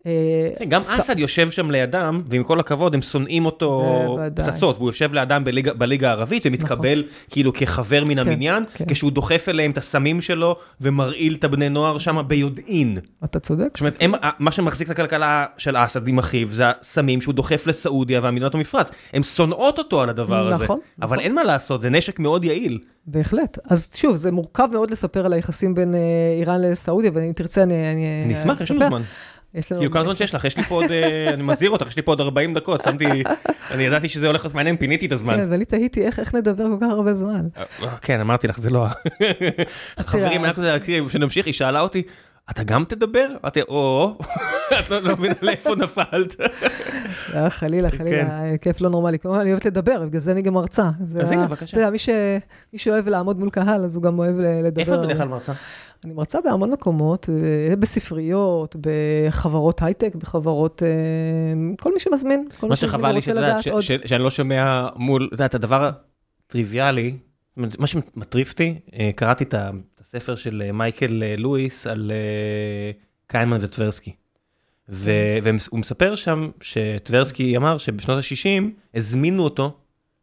אה, 0.05 0.11
כן, 0.59 0.65
גם 0.69 0.81
אסד 0.81 1.19
יושב 1.19 1.51
שם 1.51 1.71
לידם, 1.71 2.21
ועם 2.29 2.43
כל 2.43 2.59
הכבוד, 2.59 2.93
הם 2.93 3.01
שונאים 3.01 3.45
אותו 3.45 4.17
פצצות, 4.35 4.77
והוא 4.77 4.89
יושב 4.89 5.13
לידם 5.13 5.43
בליגה 5.77 6.09
הערבית, 6.09 6.43
ומתקבל 6.45 6.99
נכון. 6.99 7.11
כאילו 7.29 7.53
כחבר 7.53 8.05
מן 8.05 8.13
כן, 8.13 8.19
המניין, 8.19 8.63
כן. 8.73 8.85
כשהוא 8.87 9.11
דוחף 9.11 9.45
אליהם 9.49 9.71
את 9.71 9.77
הסמים 9.77 10.21
שלו, 10.21 10.55
ומרעיל 10.81 11.35
את 11.39 11.43
הבני 11.43 11.69
נוער 11.69 11.97
שם 11.97 12.21
ביודעין. 12.27 12.97
אתה 13.23 13.39
צודק. 13.39 13.77
זאת 13.77 14.01
אומרת, 14.01 14.23
מה 14.39 14.51
שמחזיק 14.51 14.87
את 14.87 14.91
הכלכלה 14.91 15.45
של 15.57 15.77
אסד 15.77 16.07
עם 16.07 16.19
אחיו, 16.19 16.47
זה 16.47 16.63
הסמים 16.67 17.21
שהוא 17.21 17.33
דוחף 17.33 17.67
לסעודיה 17.67 18.19
והמדינות 18.23 18.55
המפרץ. 18.55 18.91
הם 19.13 19.23
שונאות 19.23 19.77
אותו 19.77 20.01
על 20.01 20.09
הדבר 20.09 20.53
הזה. 20.53 20.63
נכון. 20.63 20.79
אבל 21.01 21.19
אין 21.19 21.35
מה 21.35 21.43
לעשות, 21.43 21.81
זה 21.81 21.89
נשק 21.89 22.19
מאוד 22.19 22.45
יעיל. 22.45 22.79
בהחלט. 23.07 23.57
אז 23.69 23.89
שוב, 23.95 24.15
זה 24.15 24.31
מורכב 24.31 24.64
מאוד 24.71 24.91
לספר 24.91 25.25
על 25.25 25.33
היחסים 25.33 25.75
בין 25.75 25.95
אה, 25.95 25.99
איראן 26.39 26.61
לסעודיה, 26.61 27.11
ואם 27.13 27.31
תרצה, 27.35 27.63
אני... 27.63 27.91
אני 28.25 28.35
אשמח, 28.35 28.61
יש 28.61 28.71
לנו 28.71 28.87
זמן. 28.87 29.01
כאילו 29.61 29.91
כמה 29.91 30.03
זמן 30.03 30.15
שיש 30.15 30.35
לך, 30.35 30.45
יש 30.45 30.57
לי 30.57 30.63
פה 30.63 30.75
עוד, 30.75 30.91
אה, 30.91 31.33
אני 31.33 31.43
מזהיר 31.43 31.71
אותך, 31.71 31.87
יש 31.87 31.95
לי 31.95 32.01
פה 32.01 32.11
עוד 32.11 32.21
40 32.21 32.53
דקות, 32.53 32.81
שמתי, 32.81 33.05
אני 33.71 33.83
ידעתי 33.83 34.09
שזה 34.09 34.27
הולך 34.27 34.43
להיות 34.43 34.55
מעניין, 34.55 34.77
פיניתי 34.77 35.05
את 35.05 35.11
הזמן. 35.11 35.35
כן, 35.35 35.51
ואני 35.51 35.65
תהיתי 35.65 36.05
איך 36.05 36.35
נדבר 36.35 36.63
כל 36.63 36.85
כך 36.85 36.91
הרבה 36.91 37.13
זמן. 37.13 37.47
אה, 37.57 37.87
כן, 38.01 38.19
אמרתי 38.19 38.47
לך, 38.47 38.59
זה 38.59 38.69
לא... 38.69 38.85
חברים, 39.99 40.41
כשנמשיך, 41.07 41.45
היא 41.45 41.53
שאלה 41.53 41.79
אותי, 41.79 42.03
אתה 42.51 42.63
גם 42.63 42.83
תדבר? 42.87 43.27
אמרתי, 43.43 43.61
או, 43.61 44.17
את 44.79 44.89
לא 44.89 44.99
לא 44.99 45.15
מבינה 45.17 45.35
לאיפה 45.41 45.75
נפלת. 45.75 46.35
אה, 47.33 47.49
חלילה, 47.49 47.91
כן. 47.91 47.97
חלילה, 47.97 48.43
אה, 48.43 48.57
כיף 48.57 48.81
לא 48.81 48.89
נורמלי. 48.89 49.19
כמובן, 49.19 49.39
אני 49.39 49.49
אוהבת 49.51 49.65
לדבר, 49.65 50.03
בגלל 50.05 50.19
זה 50.21 50.31
אני 50.31 50.41
גם 50.41 50.53
מרצה. 50.53 50.89
אז 51.01 51.31
הנה, 51.31 51.47
בבקשה. 51.47 51.65
אתה 51.77 51.87
יודע, 51.87 51.89
מי 52.73 52.77
שאוהב 52.79 53.07
לעמוד 53.07 53.39
מול 53.39 53.49
קהל, 53.49 53.83
אז 53.83 53.95
הוא 53.95 54.03
גם 54.03 54.19
אוהב 54.19 54.35
לדבר. 54.39 54.81
איפה 54.81 54.93
את 54.95 54.99
בדרך. 54.99 55.17
כלל 55.17 55.27
מרצה? 55.27 55.53
אני 56.05 56.13
מרצה 56.13 56.39
בהמון 56.45 56.71
מקומות, 56.71 57.29
אה, 57.69 57.75
בספריות, 57.75 58.75
בחברות 58.81 59.81
הייטק, 59.81 60.15
בחברות, 60.15 60.81
כל 61.79 61.93
מי 61.93 61.99
שמזמין, 61.99 62.47
כל 62.59 62.69
מי 62.69 62.75
שחבל 62.75 63.11
לי 63.11 63.21
שאני 64.05 64.23
לא 64.23 64.29
שומע 64.29 64.87
מול, 64.95 65.25
את 65.27 65.31
יודעת, 65.31 65.55
הדבר 65.55 65.91
הטריוויאלי, 66.47 67.17
מה 67.57 67.87
שמטריף 67.87 68.51
אותי, 68.51 68.79
קראתי 69.15 69.43
את 69.43 69.53
ה- 69.53 69.69
את 69.94 69.94
הספר 70.05 70.35
של 70.35 70.63
אה, 70.65 70.71
מייקל 70.71 71.23
אה, 71.23 71.35
לואיס 71.37 71.87
על 71.87 72.11
אה, 72.11 72.91
קיינמן 73.27 73.57
וטברסקי. 73.61 74.13
והוא 74.89 75.79
מספר 75.79 76.15
שם 76.15 76.47
שטברסקי 76.61 77.57
אמר 77.57 77.77
שבשנות 77.77 78.17
ה-60 78.17 78.63
הזמינו 78.95 79.43
אותו, 79.43 79.77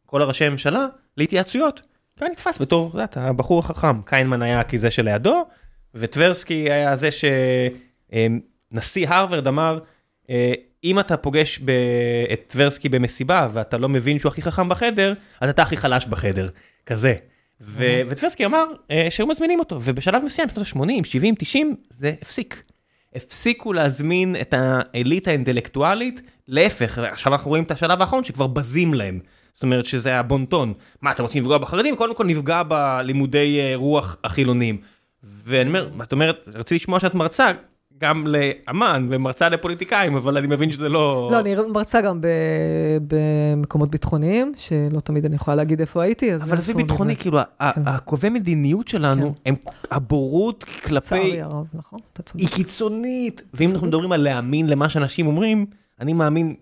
כל 0.06 0.22
הראשי 0.22 0.44
הממשלה, 0.44 0.86
להתייעצויות. 1.16 1.80
הוא 1.80 2.24
היה 2.24 2.30
נתפס 2.30 2.60
בתור, 2.60 2.88
את 2.88 2.94
יודעת, 2.94 3.16
הבחור 3.16 3.58
החכם. 3.58 4.02
קיינמן 4.02 4.42
היה 4.42 4.64
כזה 4.64 4.90
שלידו, 4.90 5.44
וטברסקי 5.94 6.70
היה 6.72 6.96
זה 6.96 7.08
שנשיא 8.12 9.08
הרווארד 9.08 9.46
אמר, 9.46 9.78
אם 10.84 11.00
אתה 11.00 11.16
פוגש 11.16 11.58
ב- 11.64 11.70
את 12.32 12.40
טברסקי 12.46 12.88
במסיבה 12.88 13.48
ואתה 13.52 13.78
לא 13.78 13.88
מבין 13.88 14.18
שהוא 14.18 14.30
הכי 14.30 14.42
חכם 14.42 14.68
בחדר, 14.68 15.14
אז 15.40 15.50
אתה 15.50 15.62
הכי 15.62 15.76
חלש 15.76 16.06
בחדר, 16.06 16.48
כזה. 16.86 17.14
וטברסקי 17.62 18.44
אמר 18.44 18.64
אה, 18.90 19.06
שהיו 19.10 19.26
מזמינים 19.26 19.58
אותו, 19.58 19.78
ובשלב 19.82 20.24
מסוים, 20.24 20.48
בשנות 20.48 20.66
ה-80, 20.76 21.04
70, 21.04 21.34
90, 21.38 21.76
זה 21.90 22.12
הפסיק. 22.22 22.62
הפסיקו 23.14 23.72
להזמין 23.72 24.36
את 24.40 24.54
האליטה 24.56 25.30
האינטלקטואלית, 25.30 26.22
להפך, 26.48 26.98
עכשיו 26.98 27.32
אנחנו 27.32 27.48
רואים 27.48 27.64
את 27.64 27.70
השלב 27.70 28.00
האחרון 28.00 28.24
שכבר 28.24 28.46
בזים 28.46 28.94
להם. 28.94 29.20
זאת 29.54 29.62
אומרת 29.62 29.86
שזה 29.86 30.18
הבונטון. 30.18 30.74
מה, 31.02 31.10
אתם 31.10 31.22
רוצים 31.22 31.42
לפגוע 31.42 31.58
בחרדים? 31.58 31.96
קודם 31.96 32.14
כל 32.14 32.26
נפגע 32.26 32.62
בלימודי 32.62 33.60
אה, 33.60 33.72
רוח 33.74 34.16
החילונים. 34.24 34.80
ואני 35.22 35.68
אומר, 35.68 35.90
את 36.02 36.12
אומרת, 36.12 36.36
רציתי 36.54 36.74
לשמוע 36.74 37.00
שאת 37.00 37.14
מרצה 37.14 37.52
גם 38.00 38.26
לאמן 38.26 39.06
ומרצה 39.10 39.48
לפוליטיקאים, 39.48 40.16
אבל 40.16 40.36
אני 40.36 40.46
מבין 40.46 40.72
שזה 40.72 40.88
לא... 40.88 41.28
לא, 41.32 41.40
אני 41.40 41.54
מרצה 41.68 42.00
גם 42.00 42.20
ב- 42.20 42.26
במקומות 43.06 43.90
ביטחוניים, 43.90 44.52
שלא 44.56 45.00
תמיד 45.00 45.24
אני 45.24 45.34
יכולה 45.34 45.54
להגיד 45.54 45.80
איפה 45.80 46.02
הייתי, 46.02 46.32
אז... 46.34 46.42
אבל 46.44 46.60
זה 46.60 46.74
ביטחוני, 46.74 47.16
כאילו, 47.16 47.38
כן. 47.58 47.82
הקובעי 47.86 48.30
מדיניות 48.30 48.88
שלנו, 48.88 49.34
הם 49.46 49.54
הבורות 49.90 50.64
כלפי... 50.64 50.94
לצערי 50.94 51.40
הרב, 51.40 51.66
נכון, 51.74 51.98
אתה 52.12 52.22
צודק. 52.22 52.40
היא 52.40 52.48
קיצונית. 52.48 53.42
ואם 53.54 53.70
אנחנו 53.70 53.86
מדברים 53.86 54.12
על 54.12 54.20
להאמין 54.20 54.66
למה 54.66 54.88
שאנשים 54.88 55.26
אומרים, 55.26 55.66
אני 56.00 56.12
מאמין 56.12 56.54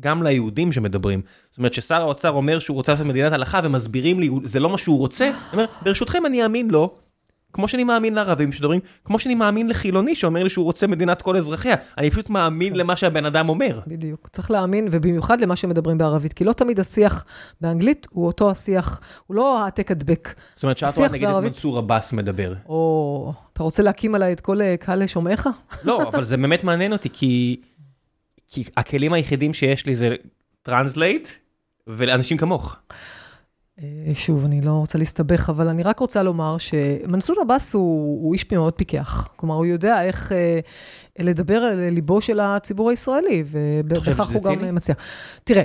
גם 0.00 0.22
ליהודים 0.22 0.72
שמדברים. 0.72 1.20
זאת 1.50 1.58
אומרת 1.58 1.74
ששר 1.74 2.00
האוצר 2.00 2.30
אומר 2.30 2.58
שהוא 2.58 2.74
רוצה 2.74 2.92
לעשות 2.92 3.06
מדינת 3.06 3.32
הלכה 3.32 3.60
ומסבירים 3.64 4.20
לי, 4.20 4.30
זה 4.44 4.60
לא 4.60 4.70
מה 4.70 4.78
שהוא 4.78 4.98
רוצה, 4.98 5.24
אני 5.24 5.34
אומר, 5.52 5.64
ברשותכם 5.82 6.26
אני 6.26 6.42
אאמין 6.42 6.70
לו, 6.70 6.94
כמו 7.56 7.68
שאני 7.68 7.84
מאמין 7.84 8.14
לערבים 8.14 8.52
שדברים, 8.52 8.80
כמו 9.04 9.18
שאני 9.18 9.34
מאמין 9.34 9.68
לחילוני 9.68 10.14
שאומר 10.14 10.42
לי 10.42 10.50
שהוא 10.50 10.64
רוצה 10.64 10.86
מדינת 10.86 11.22
כל 11.22 11.36
אזרחיה. 11.36 11.74
אני 11.98 12.10
פשוט 12.10 12.30
מאמין 12.30 12.76
למה 12.76 12.96
שהבן 12.96 13.24
אדם 13.24 13.48
אומר. 13.48 13.80
בדיוק. 13.86 14.28
צריך 14.32 14.50
להאמין, 14.50 14.88
ובמיוחד 14.90 15.40
למה 15.40 15.56
שמדברים 15.56 15.98
בערבית, 15.98 16.32
כי 16.32 16.44
לא 16.44 16.52
תמיד 16.52 16.80
השיח 16.80 17.24
באנגלית 17.60 18.06
הוא 18.10 18.26
אותו 18.26 18.50
השיח, 18.50 19.00
הוא 19.26 19.34
לא 19.34 19.62
העתק 19.64 19.90
הדבק. 19.90 20.34
זאת 20.54 20.62
אומרת 20.62 20.78
שאת 20.78 20.96
רואה 20.96 21.08
נגיד 21.08 21.22
את 21.28 21.28
בערבית- 21.34 21.52
מנסור 21.52 21.78
עבאס 21.78 22.12
מדבר. 22.12 22.54
או, 22.68 23.32
אתה 23.52 23.62
רוצה 23.62 23.82
להקים 23.82 24.14
עליי 24.14 24.32
את 24.32 24.40
כל 24.40 24.60
אה, 24.62 24.76
קהל 24.76 25.06
שומעיך? 25.06 25.48
לא, 25.84 26.02
אבל 26.08 26.24
זה 26.24 26.36
באמת 26.36 26.64
מעניין 26.64 26.92
אותי, 26.92 27.08
כי, 27.12 27.60
כי 28.48 28.64
הכלים 28.76 29.12
היחידים 29.12 29.54
שיש 29.54 29.86
לי 29.86 29.96
זה 29.96 30.14
translate, 30.62 31.28
ולאנשים 31.86 32.36
כמוך. 32.36 32.76
אה, 33.82 34.14
שוב, 34.14 34.44
אני 34.44 34.60
לא 34.60 34.70
רוצה 34.70 34.98
להסתבך, 34.98 35.50
אבל 35.50 35.68
אני 35.68 35.82
רק 35.82 35.98
רוצה 35.98 36.22
לומר 36.22 36.58
שמנסור 36.58 37.36
עבאס 37.40 37.74
הוא, 37.74 38.22
הוא 38.24 38.34
איש 38.34 38.52
מאוד 38.52 38.72
פיקח. 38.72 39.28
כלומר, 39.36 39.54
הוא 39.54 39.66
יודע 39.66 40.02
איך 40.02 40.32
אה, 40.32 40.58
לדבר 41.18 41.56
על 41.56 41.88
ליבו 41.88 42.20
של 42.20 42.40
הציבור 42.40 42.90
הישראלי, 42.90 43.44
ובכך 43.46 44.30
הוא 44.30 44.42
גם 44.42 44.56
ציני? 44.58 44.70
מצליח. 44.70 44.96
תראה, 45.44 45.62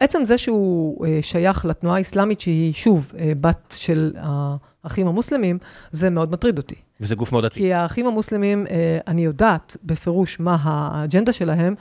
עצם 0.00 0.24
זה 0.24 0.38
שהוא 0.38 1.06
אה, 1.06 1.18
שייך 1.22 1.64
לתנועה 1.64 1.96
האסלאמית, 1.96 2.40
שהיא 2.40 2.72
שוב 2.72 3.12
אה, 3.18 3.32
בת 3.40 3.74
של 3.78 4.12
האחים 4.16 5.06
המוסלמים, 5.06 5.58
זה 5.90 6.10
מאוד 6.10 6.32
מטריד 6.32 6.58
אותי. 6.58 6.74
וזה 7.00 7.14
גוף 7.14 7.32
מאוד 7.32 7.44
עתיק. 7.44 7.58
כי 7.58 7.72
האחים 7.72 8.06
המוסלמים, 8.06 8.66
אה, 8.70 8.98
אני 9.06 9.24
יודעת 9.24 9.76
בפירוש 9.84 10.40
מה 10.40 10.56
האג'נדה 10.62 11.32
שלהם, 11.32 11.74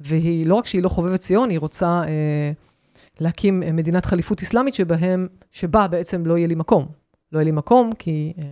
והיא 0.00 0.46
לא 0.46 0.54
רק 0.54 0.66
שהיא 0.66 0.82
לא 0.82 0.88
חובבת 0.88 1.20
ציון, 1.20 1.50
היא 1.50 1.58
רוצה 1.58 2.02
אה, 2.06 2.52
להקים 3.20 3.62
אה, 3.62 3.72
מדינת 3.72 4.04
חליפות 4.04 4.42
אסלאמית 4.42 4.74
שבהם, 4.74 5.28
שבה 5.52 5.88
בעצם 5.88 6.26
לא 6.26 6.38
יהיה 6.38 6.48
לי 6.48 6.54
מקום. 6.54 6.86
לא 7.32 7.38
יהיה 7.38 7.44
לי 7.44 7.50
מקום 7.50 7.90
כי 7.98 8.32
אה, 8.38 8.44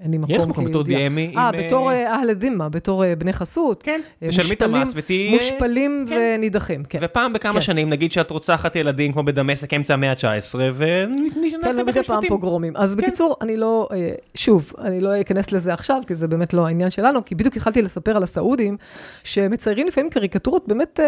אין 0.00 0.10
לי 0.10 0.18
מקום 0.18 0.30
יהיה 0.30 0.42
לך 0.42 0.48
מקום 0.48 0.64
בתור 0.64 0.84
כיהודייה. 0.84 0.98
דיאמי. 0.98 1.34
אה, 1.36 1.50
בתור 1.52 1.92
אה, 1.92 2.14
אהל 2.14 2.32
דימה, 2.32 2.68
בתור 2.68 3.04
בני 3.18 3.32
חסות. 3.32 3.82
כן, 3.82 4.00
תשלמי 4.28 4.54
את 4.54 4.62
המס 4.62 4.92
ותהיי... 4.94 5.30
מושפלים 5.30 6.06
כן. 6.08 6.34
ונידחים, 6.38 6.84
כן. 6.84 6.98
ופעם 7.02 7.32
בכמה 7.32 7.52
כן. 7.52 7.60
שנים, 7.60 7.88
נגיד 7.88 8.12
שאת 8.12 8.30
רוצחת 8.30 8.76
ילדים 8.76 9.12
כמו 9.12 9.22
בדמשק 9.22 9.74
אמצע 9.74 9.94
המאה 9.94 10.10
ה-19, 10.10 10.58
כן, 10.58 10.70
ונעשה 10.76 11.80
ומדי 11.80 12.00
בכם 12.00 12.02
פעם. 12.02 12.28
פוגרומים. 12.28 12.76
אז 12.76 12.94
כן. 12.94 13.02
בקיצור, 13.02 13.36
אני 13.40 13.56
לא, 13.56 13.88
שוב, 14.34 14.72
אני 14.78 15.00
לא 15.00 15.20
אכנס 15.20 15.52
לזה 15.52 15.74
עכשיו, 15.74 16.02
כי 16.06 16.14
זה 16.14 16.28
באמת 16.28 16.54
לא 16.54 16.66
העניין 16.66 16.90
שלנו, 16.90 17.24
כי 17.24 17.34
בדיוק 17.34 17.56
התחלתי 17.56 17.82
לספר 17.82 18.16
על 18.16 18.22
הסעודים, 18.22 18.76
שמציירים 19.24 19.86
לפעמים 19.86 20.10
קריקטורות 20.10 20.68
באמת 20.68 21.00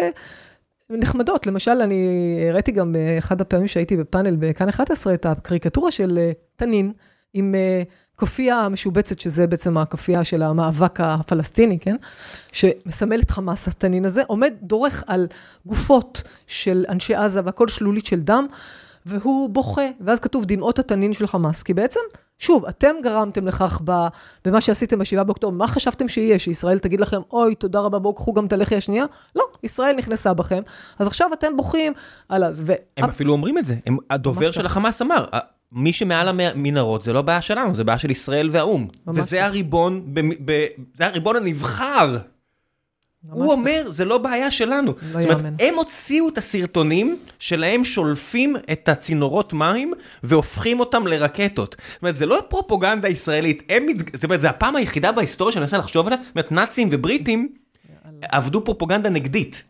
נחמדות. 0.90 1.46
למשל, 1.46 1.70
אני 1.70 2.08
הראיתי 2.48 2.72
גם 2.72 2.92
באחד 2.92 3.40
הפעמים 3.40 3.68
שהייתי 3.68 3.96
בפאנל 3.96 4.36
בכאן 4.38 4.68
11, 4.68 5.14
את 5.14 5.26
הקריקטורה 5.26 5.90
של 5.90 6.18
אה, 6.18 6.32
תנין, 6.56 6.92
עם 7.34 7.54
אה, 7.54 7.82
כופיה 8.16 8.68
משובצת, 8.68 9.18
שזה 9.18 9.46
בעצם 9.46 9.78
הכופיה 9.78 10.24
של 10.24 10.42
המאבק 10.42 11.00
הפלסטיני, 11.00 11.78
כן? 11.78 11.96
שמסמל 12.52 13.20
את 13.20 13.30
חמאס 13.30 13.68
התנין 13.68 14.04
הזה, 14.04 14.22
עומד, 14.26 14.52
דורך 14.62 15.04
על 15.06 15.26
גופות 15.66 16.22
של 16.46 16.84
אנשי 16.88 17.14
עזה 17.14 17.40
והכל 17.44 17.68
שלולית 17.68 18.06
של 18.06 18.20
דם, 18.20 18.46
והוא 19.06 19.50
בוכה, 19.50 19.88
ואז 20.00 20.20
כתוב 20.20 20.44
דמעות 20.44 20.78
התנין 20.78 21.12
של 21.12 21.26
חמאס, 21.26 21.62
כי 21.62 21.74
בעצם, 21.74 22.00
שוב, 22.40 22.64
אתם 22.66 22.94
גרמתם 23.02 23.46
לכך 23.46 23.80
ב, 23.84 24.06
במה 24.44 24.60
שעשיתם 24.60 24.98
ב-7 24.98 25.24
באוקטובר, 25.24 25.56
מה 25.56 25.68
חשבתם 25.68 26.08
שיהיה? 26.08 26.38
שישראל 26.38 26.78
תגיד 26.78 27.00
לכם, 27.00 27.20
אוי, 27.32 27.54
תודה 27.54 27.80
רבה, 27.80 27.98
בואו 27.98 28.14
קחו 28.14 28.32
גם 28.32 28.46
את 28.46 28.52
הלחי 28.52 28.76
השנייה? 28.76 29.04
לא, 29.36 29.44
ישראל 29.62 29.96
נכנסה 29.96 30.34
בכם, 30.34 30.62
אז 30.98 31.06
עכשיו 31.06 31.30
אתם 31.32 31.56
בוכים 31.56 31.92
על 32.28 32.44
אז. 32.44 32.62
ו... 32.66 32.72
הם 32.96 33.04
אפילו 33.04 33.32
אומרים 33.32 33.58
את 33.58 33.66
זה, 33.66 33.74
הם- 33.86 33.96
הדובר 34.10 34.50
של. 34.50 34.66
החמאס 34.66 35.02
אמר, 35.02 35.26
"ה- 35.34 35.38
מי 35.72 35.92
שמעל 35.92 36.28
המנהרות 36.28 37.02
זה 37.02 37.12
לא 37.12 37.22
בעיה 37.22 37.40
שלנו, 37.40 37.74
זה 37.74 37.84
בעיה 37.84 37.98
של 37.98 38.10
ישראל 38.10 38.48
והאו"ם. 38.52 38.86
וזה. 39.06 39.44
הריבון, 39.44 40.02
ב- 40.14 40.20
ב- 40.44 40.66
זה 40.98 41.06
הריבון 41.06 41.36
הנבחר. 41.36 42.16
הוא 43.28 43.52
אומר, 43.52 43.84
זה 43.88 44.04
לא 44.04 44.18
בעיה 44.18 44.50
שלנו. 44.50 44.94
לא 45.02 45.20
זאת 45.20 45.24
אומרת, 45.24 45.40
יאמן. 45.40 45.54
הם 45.60 45.74
הוציאו 45.74 46.28
את 46.28 46.38
הסרטונים 46.38 47.18
שלהם 47.38 47.84
שולפים 47.84 48.56
את 48.72 48.88
הצינורות 48.88 49.52
מים 49.52 49.92
והופכים 50.22 50.80
אותם 50.80 51.06
לרקטות. 51.06 51.76
זאת 51.92 52.02
אומרת, 52.02 52.16
זה 52.16 52.26
לא 52.26 52.42
פרופוגנדה 52.48 53.08
ישראלית, 53.08 53.62
הם. 53.68 53.86
זאת 54.12 54.24
אומרת, 54.24 54.40
זה 54.40 54.50
הפעם 54.50 54.76
היחידה 54.76 55.12
בהיסטוריה 55.12 55.52
שאני 55.52 55.60
מנסה 55.60 55.78
לחשוב 55.78 56.06
עליה, 56.06 56.18
זאת 56.22 56.34
אומרת, 56.36 56.52
נאצים 56.52 56.88
ובריטים 56.92 57.48
עבדו 58.22 58.64
פרופוגנדה 58.64 59.08
נגדית. 59.08 59.62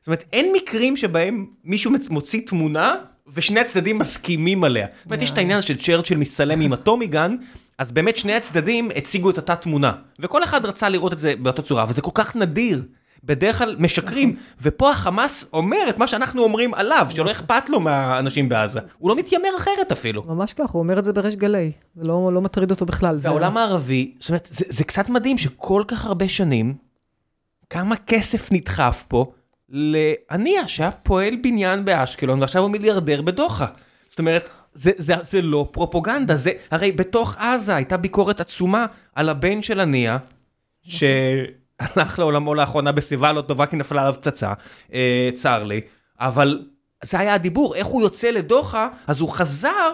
זאת 0.00 0.06
אומרת, 0.06 0.24
אין 0.32 0.52
מקרים 0.56 0.96
שבהם 0.96 1.46
מישהו 1.64 1.92
מוציא 2.10 2.40
תמונה 2.46 2.94
ושני 3.34 3.60
הצדדים 3.60 3.98
מסכימים 3.98 4.64
עליה. 4.64 4.86
זאת 4.96 5.06
אומרת, 5.06 5.22
יש 5.22 5.30
את 5.30 5.38
העניין 5.38 5.62
של 5.62 5.76
צ'רצ'יל 5.76 6.18
מצטלם 6.18 6.60
עם 6.60 6.72
הטומיגן, 6.72 7.36
אז 7.78 7.92
באמת 7.92 8.16
שני 8.16 8.34
הצדדים 8.34 8.90
הציגו 8.96 9.30
את 9.30 9.36
אותה 9.36 9.56
תמונה. 9.56 9.92
וכל 10.18 10.44
אחד 10.44 10.66
רצה 10.66 10.88
לראות 10.88 11.12
את 11.12 11.18
זה 11.18 11.34
באותה 11.38 11.62
צורה, 11.62 11.82
אבל 11.82 11.92
זה 11.92 12.02
כל 12.02 12.10
כך 12.14 12.36
נדיר. 12.36 12.82
בדרך 13.24 13.58
כלל 13.58 13.76
משקרים, 13.78 14.36
ופה 14.62 14.90
החמאס 14.90 15.46
אומר 15.52 15.86
את 15.88 15.98
מה 15.98 16.06
שאנחנו 16.06 16.42
אומרים 16.42 16.74
עליו, 16.74 17.06
שלא 17.14 17.30
אכפת 17.30 17.68
לו 17.68 17.80
מהאנשים 17.80 18.48
בעזה. 18.48 18.80
הוא 18.98 19.08
לא 19.08 19.16
מתיימר 19.16 19.48
אחרת 19.56 19.92
אפילו. 19.92 20.22
ממש 20.22 20.54
כך, 20.54 20.70
הוא 20.70 20.82
אומר 20.82 20.98
את 20.98 21.04
זה 21.04 21.12
בריש 21.12 21.36
גלי, 21.36 21.72
זה 21.94 22.04
לא, 22.04 22.30
לא 22.32 22.40
מטריד 22.40 22.70
אותו 22.70 22.86
בכלל. 22.86 23.18
והעולם 23.20 23.56
הערבי, 23.56 24.14
זאת 24.20 24.28
אומרת, 24.28 24.48
זה, 24.50 24.64
זה 24.68 24.84
קצת 24.84 25.08
מדהים 25.08 25.38
שכל 25.38 25.82
כך 25.88 26.04
הרבה 26.04 26.28
שנים, 26.28 26.74
כמה 27.70 27.96
כסף 27.96 28.52
נדחף 28.52 29.04
פה 29.08 29.32
להניע 29.68 30.62
שהיה 30.66 30.90
פועל 30.90 31.36
בניין 31.42 31.84
באשקלון 31.84 32.40
ועכשיו 32.40 32.62
הוא 32.62 32.70
מיליארדר 32.70 33.22
בדוחה. 33.22 33.66
זאת 34.08 34.18
אומרת, 34.18 34.48
זה, 34.74 34.90
זה, 34.98 35.14
זה 35.22 35.42
לא 35.42 35.68
פרופוגנדה, 35.70 36.36
זה, 36.36 36.52
הרי 36.70 36.92
בתוך 36.92 37.36
עזה 37.38 37.76
הייתה 37.76 37.96
ביקורת 37.96 38.40
עצומה 38.40 38.86
על 39.14 39.28
הבן 39.28 39.62
של 39.62 39.80
הנייה, 39.80 40.18
ש... 40.82 41.04
הלך 41.80 42.18
לעולמו 42.18 42.54
לאחרונה 42.54 42.92
בשיבה 42.92 43.32
לא 43.32 43.40
טובה 43.40 43.66
כי 43.66 43.76
נפלה 43.76 44.02
עליו 44.02 44.14
פצצה, 44.20 44.52
אה, 44.94 45.30
צר 45.34 45.62
לי, 45.62 45.80
אבל 46.20 46.62
זה 47.04 47.18
היה 47.18 47.34
הדיבור, 47.34 47.74
איך 47.74 47.86
הוא 47.86 48.02
יוצא 48.02 48.30
לדוחה, 48.30 48.88
אז 49.06 49.20
הוא 49.20 49.28
חזר 49.28 49.92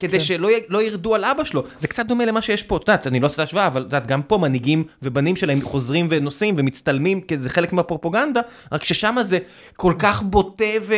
כדי 0.00 0.18
כן. 0.18 0.24
שלא 0.24 0.50
י- 0.50 0.60
לא 0.68 0.82
ירדו 0.82 1.14
על 1.14 1.24
אבא 1.24 1.44
שלו. 1.44 1.64
זה 1.78 1.88
קצת 1.88 2.06
דומה 2.06 2.24
למה 2.24 2.42
שיש 2.42 2.62
פה, 2.62 2.76
את 2.76 2.80
יודעת, 2.80 3.06
אני 3.06 3.20
לא 3.20 3.26
עושה 3.26 3.34
את 3.34 3.38
ההשוואה, 3.38 3.66
אבל 3.66 3.80
את 3.80 3.86
יודעת, 3.86 4.06
גם 4.06 4.22
פה 4.22 4.38
מנהיגים 4.38 4.84
ובנים 5.02 5.36
שלהם 5.36 5.62
חוזרים 5.62 6.06
ונוסעים 6.10 6.54
ומצטלמים, 6.58 7.20
כי 7.20 7.38
זה 7.38 7.50
חלק 7.50 7.72
מהפרופוגנדה, 7.72 8.40
רק 8.72 8.84
ששם 8.84 9.16
זה 9.22 9.38
כל 9.76 9.94
כך 9.98 10.22
בוטה 10.22 10.64
ו... 10.82 10.94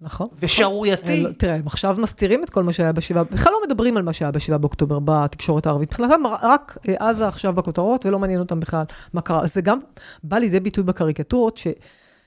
נכון. 0.00 0.28
ושערורייתי. 0.38 1.22
לא, 1.22 1.30
תראה, 1.32 1.54
הם 1.54 1.66
עכשיו 1.66 1.96
מסתירים 1.98 2.44
את 2.44 2.50
כל 2.50 2.62
מה 2.62 2.72
שהיה 2.72 2.92
בשבעה, 2.92 3.24
בכלל 3.24 3.52
לא 3.52 3.58
מדברים 3.66 3.96
על 3.96 4.02
מה 4.02 4.12
שהיה 4.12 4.30
בשבעה 4.30 4.58
באוקטובר 4.58 4.98
בתקשורת 5.04 5.66
הערבית. 5.66 5.88
מבחינתם 5.88 6.22
רק 6.42 6.78
אה, 6.88 7.08
עזה 7.08 7.28
עכשיו 7.28 7.52
בכותרות, 7.52 8.06
ולא 8.06 8.18
מעניין 8.18 8.40
אותם 8.40 8.60
בכלל 8.60 8.82
מה 9.12 9.20
קרה. 9.20 9.46
זה 9.46 9.60
גם 9.60 9.78
בא 10.24 10.38
לידי 10.38 10.60
ביטוי 10.60 10.84
בקריקטורות, 10.84 11.56
ש... 11.56 11.66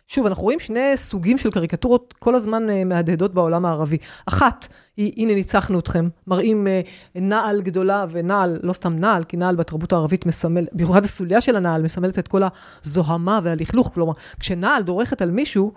שוב, 0.08 0.26
אנחנו 0.26 0.44
רואים 0.44 0.60
שני 0.60 0.92
סוגים 0.96 1.38
של 1.38 1.52
קריקטורות 1.52 2.14
כל 2.20 2.36
הזמן 2.36 2.70
אה, 2.70 2.84
מהדהדות 2.84 3.34
בעולם 3.34 3.66
הערבי. 3.66 3.98
אחת, 4.26 4.68
היא, 4.98 5.14
הנה 5.18 5.34
ניצחנו 5.34 5.80
אתכם, 5.80 6.10
מראים 6.28 6.68
אה, 6.68 6.82
נעל 7.16 7.62
גדולה, 7.62 8.06
ונעל, 8.12 8.60
לא 8.64 8.74
סתם 8.74 9.00
נעל, 9.00 9.24
כי 9.24 9.38
נעל 9.38 9.56
בתרבות 9.56 9.94
הערבית 9.94 10.26
מסמל, 10.26 10.66
במיוחד 10.74 11.04
הסוליה 11.04 11.42
של 11.42 11.56
הנעל, 11.56 11.82
מסמלת 11.82 12.20
את 12.20 12.28
כל 12.28 12.42
הזוהמה 12.84 13.40
והלכלוך. 13.44 13.92
כלומר, 13.94 14.14
כשנעל 14.40 14.84
דורכת 14.84 15.22
על 15.22 15.32
מישהו, 15.32 15.74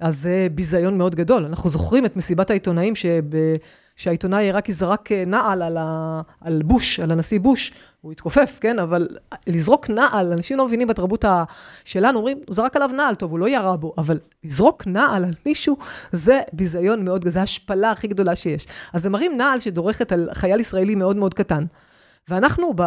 אז 0.00 0.22
זה 0.22 0.46
ביזיון 0.54 0.98
מאוד 0.98 1.14
גדול. 1.14 1.44
אנחנו 1.44 1.70
זוכרים 1.70 2.06
את 2.06 2.16
מסיבת 2.16 2.50
העיתונאים 2.50 2.94
שב... 2.94 3.22
שהעיתונאי 3.96 4.52
רק 4.52 4.68
יזרק 4.68 5.12
אה, 5.12 5.24
נעל 5.26 5.62
על, 5.62 5.76
ה... 5.76 6.20
על 6.40 6.62
בוש, 6.62 7.00
על 7.00 7.10
הנשיא 7.10 7.40
בוש, 7.40 7.72
הוא 8.00 8.12
התכופף, 8.12 8.58
כן? 8.60 8.78
אבל 8.78 9.08
לזרוק 9.46 9.90
נעל, 9.90 10.32
אנשים 10.32 10.58
לא 10.58 10.66
מבינים 10.66 10.88
בתרבות. 10.88 11.24
שלנו, 11.84 12.18
אומרים, 12.18 12.38
הוא 12.46 12.54
זרק 12.54 12.76
עליו 12.76 12.90
נעל, 12.96 13.14
טוב, 13.14 13.30
הוא 13.30 13.38
לא 13.38 13.48
ירה 13.48 13.76
בו, 13.76 13.94
אבל 13.98 14.18
לזרוק 14.44 14.86
נעל 14.86 15.24
על 15.24 15.34
מישהו, 15.46 15.76
זה 16.12 16.40
ביזיון 16.52 17.04
מאוד, 17.04 17.28
זה 17.28 17.40
ההשפלה 17.40 17.90
הכי 17.90 18.08
גדולה 18.08 18.36
שיש. 18.36 18.66
אז 18.92 19.06
הם 19.06 19.12
מראים 19.12 19.36
נעל 19.36 19.60
שדורכת 19.60 20.12
על 20.12 20.28
חייל 20.32 20.60
ישראלי 20.60 20.94
מאוד 20.94 21.16
מאוד 21.16 21.34
קטן. 21.34 21.64
ואנחנו 22.28 22.72
ב... 22.76 22.82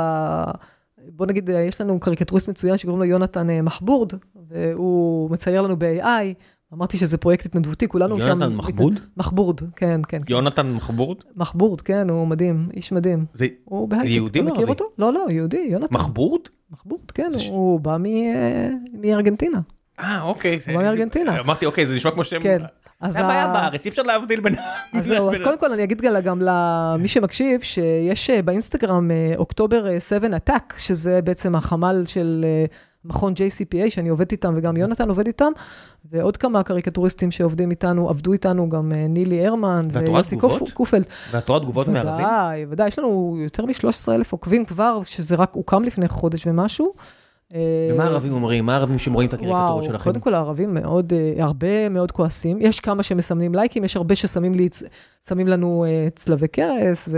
בוא 1.08 1.26
נגיד, 1.26 1.50
יש 1.50 1.82
לנו 1.82 2.00
קריקטוריסט 2.00 2.48
מצוין 2.48 2.78
שקוראים 2.78 3.00
לו 3.00 3.06
יונתן 3.06 3.50
אה, 3.50 3.62
מחבורד, 3.62 4.14
והוא 4.50 5.32
מצייר 5.32 5.62
לנו 5.62 5.76
ב-AI, 5.80 6.34
אמרתי 6.74 6.98
שזה 6.98 7.18
פרויקט 7.18 7.46
התנדבותי, 7.46 7.88
כולנו 7.88 8.18
שם... 8.20 8.28
יונתן 8.28 8.54
מחבוד? 8.56 9.00
מחבורד, 9.18 9.60
כן, 9.76 10.02
כן. 10.08 10.22
יונתן 10.30 10.72
מחבורד? 10.72 11.18
מחבורד, 11.36 11.82
כן, 11.82 12.10
הוא 12.10 12.28
מדהים, 12.28 12.70
איש 12.74 12.92
מדהים. 12.92 13.26
זה 13.34 13.48
הוא 13.66 13.88
בהייטק, 13.90 14.10
יהודי 14.10 14.40
אתה 14.40 14.48
מכיר 14.48 14.60
ערבי? 14.60 14.72
אותו? 14.72 14.86
לא, 14.98 15.14
לא, 15.14 15.26
יהודי, 15.30 15.68
יונתן. 15.72 15.96
מחבורד? 15.96 16.42
מחבורד, 16.72 17.12
כן, 17.12 17.32
ש- 17.38 17.50
הוא 17.50 17.80
בא 17.80 17.98
מ- 17.98 18.06
אה, 18.06 18.70
מארגנטינה. 19.02 19.60
אה, 20.00 20.22
אוקיי. 20.22 20.60
הוא 20.68 20.76
בא 20.78 20.84
מארגנטינה. 20.84 21.40
אמרתי, 21.40 21.66
אוקיי, 21.66 21.86
זה 21.86 21.96
נשמע 21.96 22.12
כמו 22.12 22.24
שם... 22.24 22.40
כן. 22.42 22.62
אז 23.02 23.14
זה 23.14 23.20
הבעיה 23.20 23.48
בארץ, 23.48 23.86
אי 23.86 23.90
אפשר 23.90 24.02
להבדיל 24.02 24.40
בין... 24.40 24.56
אז 24.94 25.06
זהו, 25.06 25.32
אז 25.32 25.38
קודם 25.44 25.60
כל 25.60 25.72
אני 25.72 25.84
אגיד 25.84 26.02
גם- 26.02 26.42
למי 26.42 27.08
שמקשיב, 27.08 27.62
שיש 27.62 28.30
אה, 28.30 28.42
באינסטגרם 28.42 29.12
אה, 29.12 29.34
אוקטובר 29.38 29.88
אה, 29.88 30.00
7 30.00 30.28
Attack, 30.38 30.74
שזה 30.78 31.20
בעצם 31.24 31.56
החמ"ל 31.56 32.04
של 32.08 32.46
מכון 33.06 33.34
JCPA, 33.34 33.90
שאני 33.90 34.10
עובדת 34.10 34.32
איתם, 34.32 34.54
וגם 34.58 34.78
יונתן 34.78 35.10
עובד 35.10 35.28
איתם, 35.28 35.52
ועוד 36.12 36.38
כמה 36.38 36.64
קריקטוריסטים 36.64 37.32
שעובדים 37.32 37.72
איתנו, 37.72 38.10
עבדו 38.10 38.34
איתנו, 38.34 38.70
גם 38.70 38.92
אה, 38.92 39.08
נילי 39.08 39.48
הרמן, 39.48 39.82
ויוסי 39.92 40.38
קופלד. 40.74 41.06
ואת 41.32 41.50
רואה 41.50 41.60
תגובות 41.60 41.88
מערבים? 41.88 42.26
ודאי, 42.26 42.66
ודאי, 42.70 42.88
יש 42.88 43.00
לנו 43.00 43.38
יותר 43.44 43.66
מ-13 43.66 44.12
אלף 44.12 44.32
עוקבים 44.32 44.66
כבר, 44.66 45.00
שזה 45.06 45.36
רק 45.36 45.54
הוקם 45.54 45.84
לפני 45.84 46.08
חודש 46.08 46.48
ומשהו. 46.48 46.94
אה, 47.54 47.60
ומה 47.92 48.04
הערבים 48.04 48.34
אומרים? 48.34 48.66
מה 48.66 48.74
הערבים 48.74 49.00
שרואים 49.00 49.30
את 49.30 49.34
הקריקטורות 49.34 49.84
שלכם? 49.84 50.04
קודם 50.04 50.20
כל 50.20 50.34
הערבים 50.34 50.74
מאוד, 50.74 51.14
אה, 51.14 51.44
הרבה 51.44 51.90
מאוד 51.90 52.12
כועסים. 52.12 52.58
יש 52.62 52.80
כמה 52.80 53.04
שמסמנים 53.04 53.56
לייקים, 53.56 53.84
יש 53.84 53.96
הרבה 53.96 54.16
ששמים 54.16 54.54
לי, 54.54 54.70
שמים 55.28 55.48
לנו 55.48 55.86
אה, 55.88 56.08
צלבי 56.16 56.48
קרס, 56.48 57.10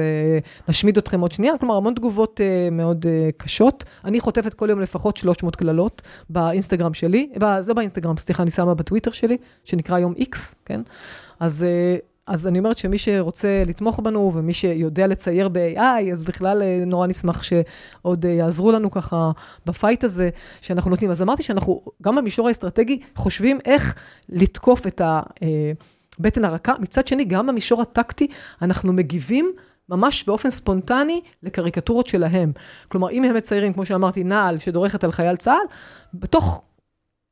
ונשמיד 0.67 0.97
אתכם 0.97 1.21
עוד 1.21 1.32
שנייה. 1.32 1.57
כלומר, 1.57 1.75
המון 1.75 1.93
תגובות 1.93 2.41
מאוד 2.71 3.05
קשות. 3.38 3.84
אני 4.05 4.19
חוטפת 4.19 4.53
כל 4.53 4.69
יום 4.69 4.80
לפחות 4.80 5.17
300 5.17 5.55
קללות 5.55 6.01
באינסטגרם 6.30 6.93
שלי, 6.93 7.30
לא 7.67 7.73
באינסטגרם, 7.73 8.17
סליחה, 8.17 8.43
אני 8.43 8.51
שמה 8.51 8.73
בטוויטר 8.73 9.11
שלי, 9.11 9.38
שנקרא 9.63 9.95
היום 9.95 10.13
X, 10.13 10.38
כן? 10.65 10.82
אז... 11.39 11.65
אה, 12.30 12.34
אז 12.34 12.47
אני 12.47 12.59
אומרת 12.59 12.78
שמי 12.78 12.97
שרוצה 12.97 13.63
לתמוך 13.65 13.99
בנו 13.99 14.32
ומי 14.36 14.53
שיודע 14.53 15.07
לצייר 15.07 15.49
ב-AI, 15.49 16.11
אז 16.11 16.23
בכלל 16.23 16.61
אה, 16.61 16.84
נורא 16.86 17.07
נשמח 17.07 17.43
שעוד 17.43 18.25
אה, 18.25 18.32
יעזרו 18.32 18.71
לנו 18.71 18.91
ככה 18.91 19.32
בפייט 19.65 20.03
הזה 20.03 20.30
שאנחנו 20.61 20.91
נותנים. 20.91 21.11
אז 21.11 21.21
אמרתי 21.21 21.43
שאנחנו, 21.43 21.82
גם 22.01 22.15
במישור 22.15 22.47
האסטרטגי, 22.47 22.99
חושבים 23.15 23.59
איך 23.65 23.95
לתקוף 24.30 24.88
את 24.88 25.01
הבטן 25.01 26.45
הרכה. 26.45 26.73
מצד 26.80 27.07
שני, 27.07 27.25
גם 27.25 27.47
במישור 27.47 27.82
הטקטי, 27.82 28.28
אנחנו 28.61 28.93
מגיבים 28.93 29.51
ממש 29.89 30.23
באופן 30.23 30.49
ספונטני 30.49 31.21
לקריקטורות 31.43 32.07
שלהם. 32.07 32.51
כלומר, 32.88 33.09
אם 33.09 33.23
הם 33.23 33.36
מציירים, 33.36 33.73
כמו 33.73 33.86
שאמרתי, 33.86 34.23
נעל 34.23 34.57
שדורכת 34.57 35.03
על 35.03 35.11
חייל 35.11 35.36
צה"ל, 35.36 35.67
בתוך 36.13 36.63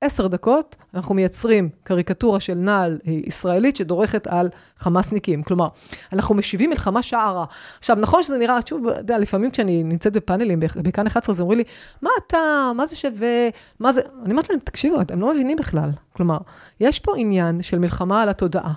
עשר 0.05 0.27
דקות 0.27 0.75
אנחנו 0.93 1.15
מייצרים 1.15 1.69
קריקטורה 1.83 2.39
של 2.39 2.53
נעל 2.53 2.99
אה, 3.07 3.13
ישראלית 3.25 3.75
שדורכת 3.75 4.27
על 4.27 4.49
חמאסניקים. 4.77 5.43
כלומר, 5.43 5.67
אנחנו 6.13 6.35
משיבים 6.35 6.69
מלחמה 6.69 7.01
שערה. 7.03 7.45
עכשיו, 7.79 7.95
נכון 7.99 8.23
שזה 8.23 8.37
נראה, 8.37 8.59
שוב, 8.65 8.87
אתה 8.87 8.99
יודע, 8.99 9.17
לפעמים 9.19 9.51
כשאני 9.51 9.83
נמצאת 9.83 10.13
בפאנלים 10.13 10.59
בכ- 10.59 10.77
בכאן 10.77 11.07
11, 11.07 11.33
אז 11.35 11.41
אומרים 11.41 11.57
לי, 11.57 11.63
מה 12.01 12.09
אתה, 12.27 12.71
מה 12.75 12.85
זה 12.85 12.95
שווה, 12.95 13.49
מה 13.79 13.91
זה... 13.91 14.01
אני 14.23 14.31
אומרת 14.31 14.49
להם, 14.49 14.59
תקשיבו, 14.63 15.01
אתם 15.01 15.19
לא 15.21 15.33
מבינים 15.33 15.57
בכלל. 15.57 15.89
כלומר, 16.15 16.37
יש 16.79 16.99
פה 16.99 17.13
עניין 17.17 17.61
של 17.61 17.79
מלחמה 17.79 18.21
על 18.21 18.29
התודעה. 18.29 18.73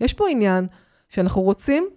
יש 0.00 0.12
פה 0.12 0.28
עניין 0.30 0.66
שאנחנו 1.08 1.42
רוצים 1.42 1.88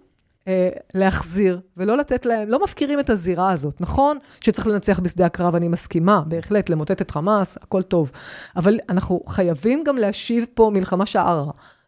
להחזיר 0.94 1.60
ולא 1.76 1.96
לתת 1.96 2.26
להם, 2.26 2.48
לא 2.48 2.62
מפקירים 2.64 3.00
את 3.00 3.10
הזירה 3.10 3.50
הזאת. 3.52 3.80
נכון 3.80 4.18
שצריך 4.40 4.66
לנצח 4.66 4.98
בשדה 5.00 5.26
הקרב, 5.26 5.54
אני 5.54 5.68
מסכימה, 5.68 6.22
בהחלט, 6.26 6.68
למוטט 6.70 7.02
את 7.02 7.10
חמאס, 7.10 7.58
הכל 7.62 7.82
טוב. 7.82 8.10
אבל 8.56 8.78
אנחנו 8.88 9.20
חייבים 9.28 9.84
גם 9.84 9.96
להשיב 9.96 10.44
פה 10.54 10.70
מלחמה 10.74 11.06
שערה 11.06 11.44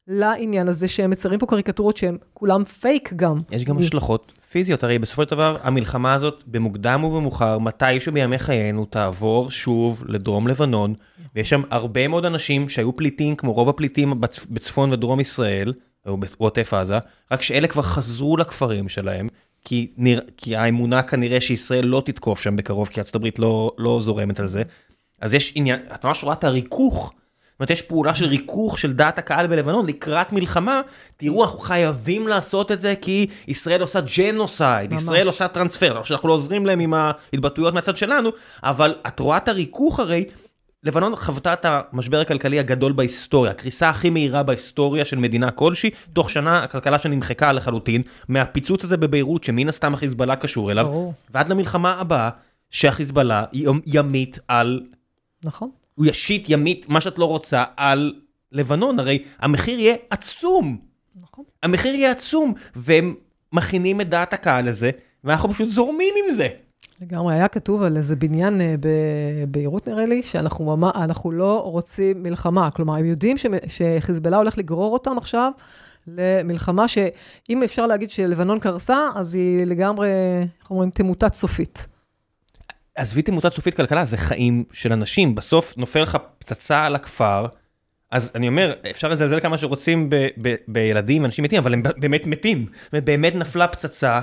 לעניין 0.08 0.68
הזה 0.68 0.88
שהם 0.88 1.10
מציירים 1.10 1.38
פה 1.40 1.46
קריקטורות 1.46 1.96
שהן 1.96 2.16
כולם 2.34 2.64
פייק 2.64 3.12
גם. 3.16 3.40
יש 3.50 3.64
גם 3.64 3.78
השלכות 3.78 4.32
פיזיות, 4.50 4.84
הרי 4.84 4.98
בסופו 4.98 5.22
של 5.22 5.30
דבר 5.30 5.54
המלחמה 5.62 6.14
הזאת 6.14 6.42
במוקדם 6.46 7.04
ובמאוחר, 7.04 7.58
מתישהו 7.58 8.12
בימי 8.12 8.38
חיינו 8.38 8.84
תעבור 8.84 9.50
שוב 9.50 10.04
לדרום 10.06 10.48
לבנון, 10.48 10.94
ויש 11.34 11.50
שם 11.50 11.62
הרבה 11.70 12.08
מאוד 12.08 12.24
אנשים 12.24 12.68
שהיו 12.68 12.96
פליטים 12.96 13.36
כמו 13.36 13.52
רוב 13.52 13.68
הפליטים 13.68 14.12
בצ- 14.12 14.46
בצפון 14.50 14.92
ודרום 14.92 15.20
ישראל, 15.20 15.72
או 16.06 16.16
בעוטף 16.16 16.74
עזה, 16.74 16.98
רק 17.30 17.42
שאלה 17.42 17.68
כבר 17.68 17.82
חזרו 17.82 18.36
לכפרים 18.36 18.88
שלהם, 18.88 19.28
כי, 19.64 19.90
נרא... 19.96 20.20
כי 20.36 20.56
האמונה 20.56 21.02
כנראה 21.02 21.40
שישראל 21.40 21.86
לא 21.86 22.02
תתקוף 22.04 22.40
שם 22.40 22.56
בקרוב, 22.56 22.88
כי 22.88 23.00
ארצות 23.00 23.14
הברית 23.14 23.38
לא, 23.38 23.72
לא 23.78 23.98
זורמת 24.02 24.40
על 24.40 24.46
זה. 24.46 24.62
אז 25.20 25.34
יש 25.34 25.52
עניין, 25.54 25.80
את 25.94 26.06
ממש 26.06 26.24
רואה 26.24 26.34
את 26.34 26.44
הריכוך 26.44 27.12
זאת 27.60 27.62
אומרת, 27.62 27.70
יש 27.70 27.82
פעולה 27.82 28.14
של 28.14 28.24
ריכוך 28.24 28.78
של 28.78 28.92
דעת 28.92 29.18
הקהל 29.18 29.46
בלבנון 29.46 29.86
לקראת 29.86 30.32
מלחמה, 30.32 30.80
תראו, 31.16 31.44
אנחנו 31.44 31.58
חייבים 31.58 32.28
לעשות 32.28 32.72
את 32.72 32.80
זה 32.80 32.94
כי 33.00 33.26
ישראל 33.48 33.80
עושה 33.80 34.00
ג'נוסייד, 34.16 34.92
ממש. 34.92 35.02
ישראל 35.02 35.26
עושה 35.26 35.48
טרנספר, 35.48 35.92
לא 35.92 36.04
שאנחנו 36.04 36.28
לא 36.28 36.34
עוזרים 36.34 36.66
להם 36.66 36.80
עם 36.80 36.94
ההתבטאויות 36.94 37.74
מהצד 37.74 37.96
שלנו, 37.96 38.30
אבל 38.62 38.94
את 39.06 39.20
רואה 39.20 39.36
את 39.36 39.48
הריכוך 39.48 40.00
הרי, 40.00 40.24
לבנון 40.84 41.16
חוותה 41.16 41.52
את 41.52 41.66
המשבר 41.68 42.20
הכלכלי 42.20 42.58
הגדול 42.58 42.92
בהיסטוריה, 42.92 43.50
הקריסה 43.50 43.88
הכי 43.88 44.10
מהירה 44.10 44.42
בהיסטוריה 44.42 45.04
של 45.04 45.16
מדינה 45.18 45.50
כלשהי, 45.50 45.90
תוך 46.12 46.30
שנה 46.30 46.64
הכלכלה 46.64 46.98
שנמחקה 46.98 47.52
לחלוטין, 47.52 48.02
מהפיצוץ 48.28 48.84
הזה 48.84 48.96
בביירות 48.96 49.44
שמן 49.44 49.68
הסתם 49.68 49.94
החיזבאללה 49.94 50.36
קשור 50.36 50.70
אליו, 50.70 50.84
ברור. 50.84 51.14
ועד 51.30 51.48
למלחמה 51.48 51.94
הבאה 51.94 52.30
שהחיזבאללה 52.70 53.44
ימית 53.86 54.38
על 54.48 54.86
נכון. 55.44 55.70
הוא 55.94 56.06
ישית 56.06 56.44
ימית 56.48 56.88
מה 56.88 57.00
שאת 57.00 57.18
לא 57.18 57.24
רוצה 57.24 57.64
על 57.76 58.14
לבנון, 58.52 58.98
הרי 58.98 59.22
המחיר 59.38 59.78
יהיה 59.78 59.96
עצום. 60.10 60.78
נכון. 61.16 61.44
המחיר 61.62 61.94
יהיה 61.94 62.10
עצום, 62.10 62.54
והם 62.76 63.14
מכינים 63.52 64.00
את 64.00 64.08
דעת 64.08 64.32
הקהל 64.32 64.68
לזה, 64.68 64.90
ואנחנו 65.24 65.50
פשוט 65.50 65.70
זורמים 65.70 66.14
עם 66.24 66.32
זה. 66.32 66.48
לגמרי, 67.00 67.34
היה 67.34 67.48
כתוב 67.48 67.82
על 67.82 67.96
איזה 67.96 68.16
בניין 68.16 68.60
אה, 68.60 68.74
בביירות 68.80 69.88
נראה 69.88 70.06
לי, 70.06 70.22
שאנחנו 70.22 70.76
ממש, 70.76 70.92
לא 71.32 71.60
רוצים 71.60 72.22
מלחמה. 72.22 72.70
כלומר, 72.70 72.94
הם 72.94 73.04
יודעים 73.04 73.36
שחיזבאללה 73.68 74.36
הולך 74.36 74.58
לגרור 74.58 74.92
אותם 74.92 75.18
עכשיו 75.18 75.52
למלחמה 76.06 76.88
שאם 76.88 77.62
אפשר 77.62 77.86
להגיד 77.86 78.10
שלבנון 78.10 78.58
קרסה, 78.58 78.98
אז 79.14 79.34
היא 79.34 79.64
לגמרי, 79.64 80.08
איך 80.60 80.70
אומרים, 80.70 80.90
תמוטט 80.90 81.34
סופית. 81.34 81.86
עזבי 82.94 83.22
תמותת 83.22 83.52
סופית 83.52 83.74
כלכלה, 83.74 84.04
זה 84.04 84.16
חיים 84.16 84.64
של 84.72 84.92
אנשים. 84.92 85.34
בסוף 85.34 85.74
נופל 85.76 86.02
לך 86.02 86.18
פצצה 86.38 86.84
על 86.84 86.94
הכפר, 86.94 87.46
אז 88.10 88.32
אני 88.34 88.48
אומר, 88.48 88.74
אפשר 88.90 89.08
לזלזל 89.08 89.40
כמה 89.40 89.58
שרוצים 89.58 90.10
ב- 90.10 90.28
ב- 90.42 90.54
בילדים, 90.68 91.24
אנשים 91.24 91.44
מתים, 91.44 91.58
אבל 91.58 91.74
הם 91.74 91.82
באמת 91.96 92.26
מתים. 92.26 92.66
באמת 92.92 93.34
נפלה 93.34 93.68
פצצה, 93.68 94.20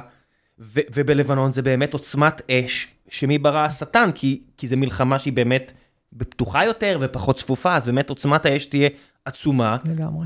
ובלבנון 0.60 1.54
זה 1.54 1.62
באמת 1.62 1.94
עוצמת 1.94 2.52
אש, 2.52 2.88
שמי 3.10 3.38
ברא 3.38 3.66
השטן, 3.66 4.10
כי, 4.16 4.42
כי 4.58 4.68
זו 4.68 4.78
מלחמה 4.78 5.20
שהיא 5.20 5.34
באמת 5.34 5.74
פתוחה 6.18 6.66
יותר 6.66 6.98
ופחות 7.02 7.38
צפופה, 7.38 7.76
אז 7.76 7.86
באמת 7.86 8.10
עוצמת 8.10 8.46
האש 8.46 8.66
תהיה 8.66 8.90
עצומה. 9.26 9.78
לגמרי. 9.86 10.26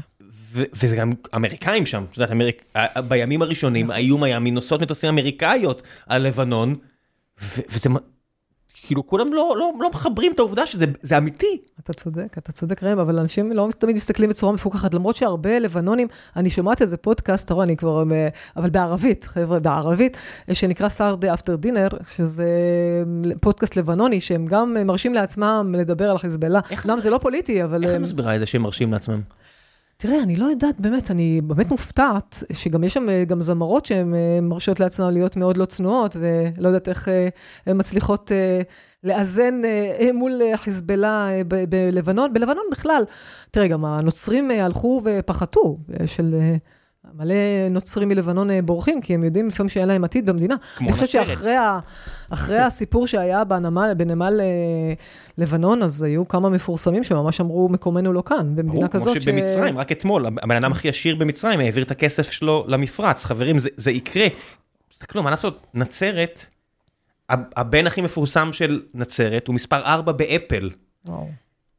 ו- 0.54 0.64
וזה 0.74 0.96
גם 0.96 1.14
אמריקאים 1.36 1.86
שם, 1.86 2.04
את 2.12 2.18
יודעת, 2.18 2.32
אמריק... 2.32 2.74
בימים 3.08 3.42
הראשונים 3.42 3.92
האיום 3.92 4.24
היה 4.24 4.40
מנוסעות 4.40 4.82
מטוסים 4.82 5.10
אמריקאיות 5.10 5.82
על 6.08 6.22
לבנון, 6.22 6.76
ו- 7.42 7.62
וזה 7.70 7.90
כאילו 8.88 9.08
כולם 9.08 9.34
לא, 9.34 9.56
לא, 9.60 9.72
לא 9.80 9.90
מחברים 9.90 10.32
את 10.32 10.40
העובדה 10.40 10.66
שזה 10.66 10.86
זה 11.02 11.18
אמיתי. 11.18 11.58
אתה 11.84 11.94
צודק, 11.94 12.38
אתה 12.38 12.52
צודק 12.52 12.84
ראם, 12.84 13.00
אבל 13.00 13.20
אנשים 13.20 13.52
לא 13.52 13.70
תמיד 13.78 13.96
מסתכלים 13.96 14.30
בצורה 14.30 14.54
מפוקחת, 14.54 14.94
למרות 14.94 15.16
שהרבה 15.16 15.60
לבנונים, 15.60 16.08
אני 16.36 16.50
שומעת 16.50 16.82
איזה 16.82 16.98
פודקאסט, 16.98 17.46
אתה 17.46 17.54
רואה, 17.54 17.66
אני 17.66 17.78
כבר, 17.78 18.04
אה, 18.12 18.28
אבל 18.58 18.70
בערבית, 18.70 19.24
חבר'ה, 19.24 19.60
בערבית, 19.60 20.18
אה, 20.50 20.56
שנקרא 20.56 20.90
סארדה 20.90 21.34
אפטר 21.34 21.56
דינר, 21.56 21.88
שזה 22.16 22.48
פודקאסט 23.42 23.76
לבנוני, 23.76 24.22
שהם 24.22 24.46
גם 24.46 24.78
מרשים 24.86 25.14
לעצמם 25.14 25.76
לדבר 25.78 26.12
על 26.12 26.18
חיזבאללה. 26.18 26.60
אומנם 26.86 27.00
זה 27.00 27.10
לא 27.10 27.18
פוליטי, 27.18 27.64
אבל... 27.64 27.84
איך 27.84 27.94
הם- 27.94 28.02
מסבירה 28.04 28.36
את 28.36 28.40
זה 28.40 28.46
שהם 28.46 28.62
מרשים 28.62 28.92
לעצמם? 28.92 29.22
תראה, 30.02 30.24
אני 30.24 30.36
לא 30.36 30.46
יודעת, 30.46 30.80
באמת, 30.80 31.12
אני 31.12 31.42
באמת 31.44 31.72
מופתעת, 31.72 32.44
שגם 32.54 32.84
יש 32.84 32.94
שם 32.94 33.10
אה, 33.10 33.26
גם 33.26 33.42
זמרות 33.42 33.86
שהן 33.86 34.16
אה, 34.16 34.40
מרשות 34.42 34.80
לעצמן 34.80 35.14
להיות 35.14 35.38
מאוד 35.38 35.58
לא 35.58 35.66
צנועות, 35.66 36.16
ולא 36.20 36.68
יודעת 36.68 36.90
איך 36.90 37.10
אה, 37.10 37.28
הן 37.66 37.80
מצליחות 37.80 38.32
לאזן 39.04 39.62
מול 40.14 40.42
חיזבאללה 40.56 41.30
בלבנון. 41.70 42.34
בלבנון 42.34 42.64
בכלל, 42.72 43.04
תראה, 43.52 43.68
גם 43.68 43.86
הנוצרים 43.86 44.52
הלכו 44.52 45.02
ופחתו, 45.06 45.78
של... 46.06 46.36
מלא 47.16 47.36
נוצרים 47.70 48.10
מלבנון 48.10 48.50
אה, 48.50 48.62
בורחים, 48.62 49.02
כי 49.02 49.14
הם 49.14 49.24
יודעים 49.24 49.48
לפעמים 49.48 49.70
שאין 49.70 49.88
להם 49.88 50.04
עתיד 50.04 50.26
במדינה. 50.26 50.56
כמו 50.76 50.88
אני 50.88 50.94
חושבת 50.94 51.10
נצרת. 51.10 51.28
שאחרי 52.30 52.58
ה, 52.58 52.68
הסיפור 52.68 53.08
שהיה 53.08 53.44
בנמל, 53.44 53.94
בנמל 53.98 54.40
אה, 54.42 54.94
לבנון, 55.38 55.84
אז 55.84 56.04
היו 56.04 56.28
כמה 56.28 56.50
מפורסמים 56.50 57.04
שממש 57.04 57.42
אמרו, 57.42 57.70
מקומנו 57.70 58.14
לא 58.14 58.24
כאן, 58.26 58.56
במדינה 58.56 58.74
ברור, 58.74 58.88
כזאת 58.88 59.14
כמו 59.14 59.22
שבמצרים, 59.22 59.78
רק 59.78 59.92
אתמול, 59.92 60.26
הבן 60.26 60.56
אדם 60.56 60.72
הכי 60.72 60.90
עשיר 60.90 61.16
במצרים 61.16 61.60
העביר 61.60 61.84
את 61.84 61.92
הכסף 61.92 62.32
שלו 62.32 62.66
למפרץ. 62.68 63.26
חברים, 63.26 63.60
זה, 63.60 63.70
זה 63.76 63.92
יקרה. 63.92 64.28
תסתכלו, 64.90 65.24
מה 65.24 65.30
לעשות? 65.30 65.68
נצרת, 65.74 66.46
הבן 67.30 67.88
הכי 67.88 68.02
מפורסם 68.02 68.54
של 68.54 68.82
נצרת 68.94 69.48
הוא 69.48 69.56
מספר 69.56 69.82
4 69.86 70.12
באפל. 70.12 70.70
וואו. 71.06 71.28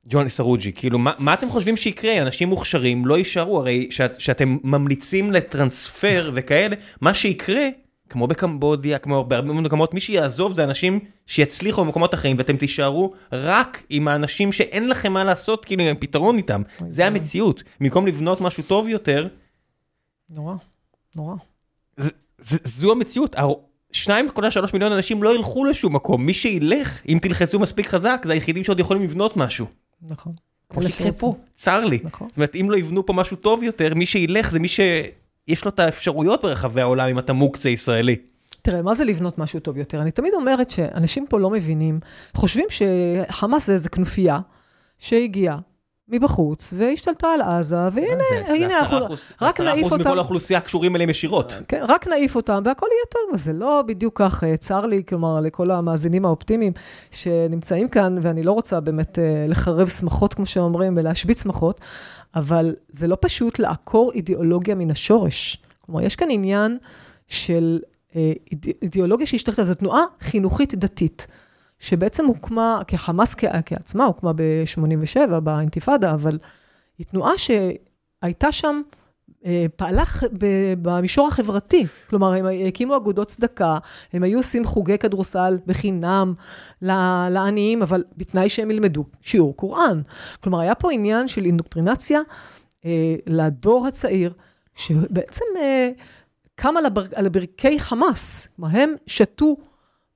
ג'וני 0.09 0.31
סרוג'י, 0.31 0.73
כאילו, 0.73 0.99
מה, 0.99 1.13
מה 1.19 1.35
אתם 1.35 1.51
חושבים 1.51 1.77
שיקרה? 1.77 2.23
אנשים 2.23 2.49
מוכשרים 2.49 3.07
לא 3.07 3.19
יישארו, 3.19 3.59
הרי 3.59 3.87
שאת, 3.91 4.21
שאתם 4.21 4.57
ממליצים 4.65 5.33
לטרנספר 5.33 6.31
וכאלה, 6.35 6.77
מה 7.01 7.15
שיקרה, 7.15 7.69
כמו 8.09 8.27
בקמבודיה, 8.27 8.99
כמו 8.99 9.25
בהרבה 9.25 9.53
מאוד 9.53 9.65
מקומות, 9.65 9.95
מי 9.95 10.01
שיעזוב 10.01 10.55
זה 10.55 10.65
אנשים 10.65 11.01
שיצליחו 11.27 11.85
במקומות 11.85 12.15
אחרים, 12.15 12.37
ואתם 12.39 12.57
תישארו 12.57 13.15
רק 13.33 13.83
עם 13.91 14.09
האנשים 14.09 14.53
שאין 14.53 14.89
לכם 14.89 15.13
מה 15.13 15.25
לעשות, 15.25 15.65
כאילו, 15.65 15.83
עם 15.85 15.97
פתרון 15.97 16.37
איתם. 16.37 16.63
זה. 16.89 17.07
המציאות. 17.07 17.63
במקום 17.81 18.07
לבנות 18.07 18.41
משהו 18.41 18.63
טוב 18.63 18.89
יותר, 18.89 19.27
נורא, 20.31 20.55
נורא. 21.17 21.35
ז, 21.97 22.11
ז, 22.39 22.59
זו 22.65 22.93
המציאות. 22.93 23.35
ה- 23.39 23.43
2.3 23.93 24.73
מיליון 24.73 24.93
אנשים 24.93 25.23
לא 25.23 25.35
ילכו 25.35 25.65
לשום 25.65 25.95
מקום. 25.95 26.27
מי 26.27 26.35
שילך, 26.35 27.01
אם 27.09 27.19
תלחצו 27.23 27.59
מספיק 27.59 27.87
חזק, 27.87 28.23
זה 28.25 28.33
היחידים 28.33 28.65
שעוד 28.65 28.81
יכולים 28.81 29.03
לבנות 29.03 29.37
משהו. 29.37 29.67
נכון. 30.11 30.33
כמו 30.71 30.83
שיקרה. 30.83 31.13
פה, 31.13 31.37
צר 31.55 31.85
לי. 31.85 31.99
נכון. 32.05 32.29
זאת 32.29 32.37
אומרת, 32.37 32.55
אם 32.55 32.71
לא 32.71 32.77
יבנו 32.77 33.07
פה 33.07 33.13
משהו 33.13 33.37
טוב 33.37 33.63
יותר, 33.63 33.95
מי 33.95 34.07
שילך 34.07 34.51
זה 34.51 34.59
מי 34.59 34.69
שיש 34.69 35.65
לו 35.65 35.69
את 35.71 35.81
האפשרויות 35.81 36.43
ברחבי 36.43 36.81
העולם 36.81 37.09
אם 37.09 37.19
אתה 37.19 37.33
מוקצה 37.33 37.69
ישראלי. 37.69 38.17
תראה, 38.63 38.83
מה 38.83 38.95
זה 38.95 39.05
לבנות 39.05 39.39
משהו 39.39 39.61
טוב 39.61 39.77
יותר? 39.77 40.03
אני 40.03 40.11
תמיד 40.11 40.35
אומרת 40.35 40.71
שאנשים 40.71 41.27
פה 41.29 41.41
לא 41.41 41.51
מבינים, 41.51 42.01
חושבים 42.35 42.67
שחמאס 42.69 43.67
זה 43.67 43.73
איזה 43.73 43.89
כנופיה 43.89 44.41
שהגיעה 44.99 45.59
מבחוץ 46.09 46.75
והשתלטה 46.77 47.27
על 47.29 47.41
עזה, 47.43 47.77
והנה, 47.93 48.23
הנה 48.49 48.79
אנחנו, 48.81 48.99
רק 49.41 49.61
נעיף 49.61 49.87
מכל 49.87 49.99
אותם. 49.99 50.11
האוכלוסייה 50.19 50.61
קשורים 50.61 50.97
אליהם 50.97 51.11
ישירות. 51.11 51.55
כן, 51.69 51.85
רק 51.89 52.07
נעיף 52.09 52.37
אותם 52.37 52.63
והכל 52.65 52.87
יהיה 52.91 53.05
טוב, 53.11 53.35
אז 53.35 53.45
זה 53.45 53.53
לא 53.53 53.83
בדיוק 53.87 54.19
כך, 54.19 54.45
אה, 54.45 54.57
צר 54.57 54.87
לי, 54.87 55.03
כלומר, 55.09 55.41
לכל 55.41 55.71
המאזינים 55.71 56.25
האופטימיים 56.25 56.73
שנמצאים 57.11 57.89
כאן, 57.89 58.19
ואני 58.23 58.43
לא 58.43 58.53
רוצה 58.53 58.81
באמת 58.81 59.19
אה, 59.19 59.45
לחרב 59.49 59.89
שמחות, 59.89 60.35
כמו 60.35 60.47
שאומרים, 60.47 60.97
ולהשבית 60.97 61.39
שמחות, 61.39 61.81
אבל 62.35 62.75
זה 62.89 63.07
לא 63.07 63.17
פשוט 63.21 63.59
לעקור 63.59 64.13
אידיאולוגיה 64.13 64.75
מן 64.75 64.91
השורש. 64.91 65.63
כלומר, 65.81 66.01
יש 66.03 66.17
כאן 66.17 66.29
עניין 66.31 66.79
של 67.29 67.81
אה, 68.17 68.33
איד- 68.53 68.73
אידיאולוגיה 68.83 69.27
שהשתלטה, 69.27 69.65
זו 69.65 69.75
תנועה 69.75 70.01
חינוכית 70.21 70.75
דתית. 70.75 71.27
שבעצם 71.83 72.27
הוקמה, 72.27 72.83
כחמאס 72.87 73.35
כעצמה, 73.67 74.05
הוקמה 74.05 74.33
ב-87, 74.33 75.41
באינתיפאדה, 75.41 76.11
אבל 76.11 76.39
היא 76.99 77.07
תנועה 77.07 77.33
שהייתה 77.39 78.53
שם 78.53 78.83
אה, 79.47 79.67
פעלה 79.77 80.03
במישור 80.83 81.29
החברתי. 81.29 81.87
כלומר, 82.11 82.33
הם 82.33 82.47
הקימו 82.69 82.97
אגודות 82.97 83.29
צדקה, 83.29 83.79
הם 84.13 84.23
היו 84.23 84.39
עושים 84.39 84.65
חוגי 84.65 84.99
כדורסל 84.99 85.59
בחינם 85.67 86.35
לעניים, 86.83 87.83
אבל 87.83 88.05
בתנאי 88.17 88.49
שהם 88.49 88.71
ילמדו 88.71 89.05
שיעור 89.21 89.57
קוראן. 89.57 90.03
כלומר, 90.43 90.61
היה 90.61 90.75
פה 90.75 90.93
עניין 90.93 91.29
של 91.29 91.45
אינדוקטרינציה 91.45 92.21
אה, 92.85 93.15
לדור 93.27 93.87
הצעיר, 93.87 94.33
שבעצם 94.75 95.45
אה, 95.57 95.91
קם 96.55 96.77
על, 96.77 96.87
הבר, 96.87 97.05
על 97.15 97.29
ברכי 97.29 97.79
חמאס. 97.79 98.49
כלומר, 98.57 98.71
הם 98.73 98.95
שתו 99.07 99.57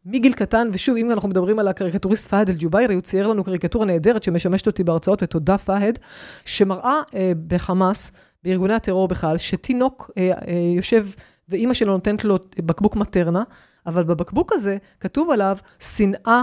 מגיל 0.08 0.32
קטן, 0.32 0.68
ושוב, 0.72 0.96
אם 0.96 1.10
אנחנו 1.10 1.28
מדברים 1.28 1.58
על 1.58 1.68
הקריקטוריסט 1.68 2.28
פהד 2.28 2.48
אל-ג'וביירי, 2.48 2.94
הוא 2.94 3.02
צייר 3.02 3.26
לנו 3.26 3.44
קריקטורה 3.44 3.86
נהדרת 3.86 4.22
שמשמשת 4.22 4.66
אותי 4.66 4.84
בהרצאות, 4.84 5.22
ותודה 5.22 5.58
פהד, 5.58 5.98
שמראה 6.44 7.00
אה, 7.14 7.32
בחמאס, 7.46 8.12
בארגוני 8.44 8.74
הטרור 8.74 9.08
בכלל, 9.08 9.38
שתינוק 9.38 10.10
אה, 10.18 10.32
אה, 10.48 10.54
יושב, 10.76 11.06
ואימא 11.48 11.74
שלו 11.74 11.92
נותנת 11.92 12.24
לו 12.24 12.38
בקבוק 12.58 12.96
מטרנה, 12.96 13.42
אבל 13.86 14.04
בבקבוק 14.04 14.52
הזה 14.52 14.76
כתוב 15.00 15.30
עליו 15.30 15.58
שנאה 15.80 16.42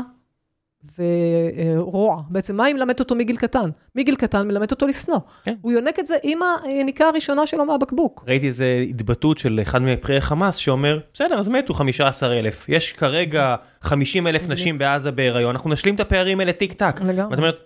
ורוע. 0.98 2.22
בעצם 2.30 2.56
מה 2.56 2.66
היא 2.66 2.76
מלמדת 2.76 3.00
אותו 3.00 3.16
מגיל 3.16 3.38
קטן? 3.38 3.70
מגיל 3.96 4.16
קטן 4.16 4.48
מלמדת 4.48 4.72
אותו 4.72 4.88
לשנוא. 4.88 5.18
כן. 5.44 5.56
הוא 5.62 5.72
יונק 5.72 6.00
את 6.00 6.08
זה 6.08 6.16
עם 6.24 6.40
היניקה 6.64 7.06
הראשונה 7.08 7.48
שלו 7.48 7.66
מהבקבוק. 7.66 8.24
ראיתי 8.28 8.48
איזה 8.48 8.86
התבטאות 8.90 9.38
של 9.38 9.60
אחד 9.62 9.82
מבכירי 9.82 10.22
חמאס 10.22 10.56
שאומר, 10.56 11.00
בסדר, 11.14 11.40
אז 11.40 11.48
מתו 11.48 11.74
15 11.74 12.40
אלף. 12.40 12.66
יש 12.70 12.94
כרגע 12.94 13.56
50 13.82 14.28
אלף 14.28 14.48
נשים 14.48 14.78
בעזה 14.78 15.12
בהיריון, 15.12 15.56
אנחנו 15.56 15.70
נשלים 15.70 15.96
את 15.96 16.00
הפערים 16.00 16.40
האלה 16.40 16.54
טיק 16.54 16.74
טק. 16.74 17.02
לגמרי. 17.02 17.30
ואת 17.32 17.38
אומרת, 17.40 17.60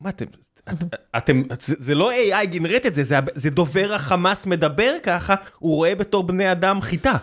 מה 0.00 0.10
אתם, 0.10 0.24
את- 0.72 0.84
אתם, 1.16 1.42
זה 1.60 1.74
זה 1.78 1.94
לא 1.94 2.12
AI 2.12 2.44
גנרט 2.46 2.86
את 2.86 2.94
זה, 2.94 3.04
זה, 3.04 3.16
זה 3.34 3.50
דובר 3.50 3.92
החמאס 3.94 4.46
מדבר 4.46 4.92
ככה, 5.02 5.34
הוא 5.58 5.74
רואה 5.74 5.94
בתור 5.94 6.22
בני 6.24 6.52
אדם 6.52 6.80
חיטה. 6.80 7.14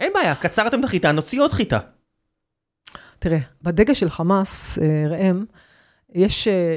אין 0.00 0.12
בעיה, 0.14 0.34
קצרתם 0.34 0.80
את 0.80 0.84
החיטה, 0.84 1.12
נוציא 1.12 1.40
עוד 1.40 1.52
חיטה. 1.52 1.78
תראה, 3.18 3.38
בדגל 3.62 3.94
של 3.94 4.10
חמאס, 4.10 4.78
אה, 4.78 4.84
ראם, 5.10 5.44
יש, 6.14 6.48
אה, 6.48 6.76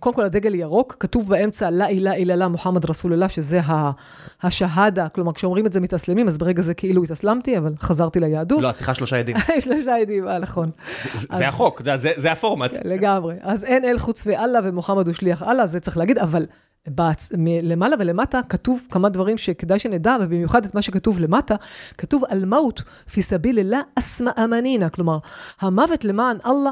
קודם 0.00 0.14
כל 0.16 0.24
הדגל 0.24 0.54
ירוק, 0.54 0.96
כתוב 1.00 1.28
באמצע 1.28 1.70
לה 1.70 1.86
אילה 1.88 2.14
איללה 2.14 2.48
מוחמד 2.48 2.90
רסוללה, 2.90 3.28
שזה 3.28 3.60
השהדה, 4.42 5.08
כלומר 5.08 5.32
כשאומרים 5.32 5.66
את 5.66 5.72
זה 5.72 5.80
מתאסלמים, 5.80 6.28
אז 6.28 6.38
ברגע 6.38 6.62
זה 6.62 6.74
כאילו 6.74 7.04
התאסלמתי, 7.04 7.58
אבל 7.58 7.74
חזרתי 7.80 8.20
ליהדות. 8.20 8.62
לא, 8.62 8.70
את 8.70 8.74
צריכה 8.74 8.94
שלושה 8.94 9.16
עדים. 9.18 9.36
שלושה 9.64 9.96
עדים, 9.96 10.28
אה, 10.28 10.38
נכון. 10.38 10.70
זה- 11.14 11.26
אז- 11.30 11.38
זה 11.38 11.48
החוק, 11.48 11.82
זה 12.16 12.32
הפורמט. 12.32 12.74
לגמרי. 12.84 13.34
אז 13.42 13.64
אין 13.64 13.84
אל 13.84 13.98
חוץ 13.98 14.26
מאללה 14.26 14.58
ומוחמד 14.64 15.06
הוא 15.06 15.14
שליח 15.14 15.42
אללה, 15.42 15.66
זה 15.66 15.80
צריך 15.80 15.96
להגיד, 15.96 16.18
אבל 16.18 16.46
בצ... 16.88 17.28
למעלה 17.62 17.96
ולמטה 17.98 18.40
כתוב 18.48 18.86
כמה 18.90 19.08
דברים 19.08 19.38
שכדאי 19.38 19.78
שנדע, 19.78 20.16
ובמיוחד 20.20 20.64
את 20.64 20.74
מה 20.74 20.82
שכתוב 20.82 21.18
למטה, 21.18 21.54
כתוב 21.98 22.22
על 22.28 22.44
מות 22.44 22.82
פי 23.12 23.22
סביל 23.22 23.58
אללה 23.58 23.80
אסמא 23.94 24.30
אמנינה, 24.44 24.88
כלומר, 24.88 25.18
המוות 25.60 26.04
למען 26.04 26.36
אללה 26.46 26.70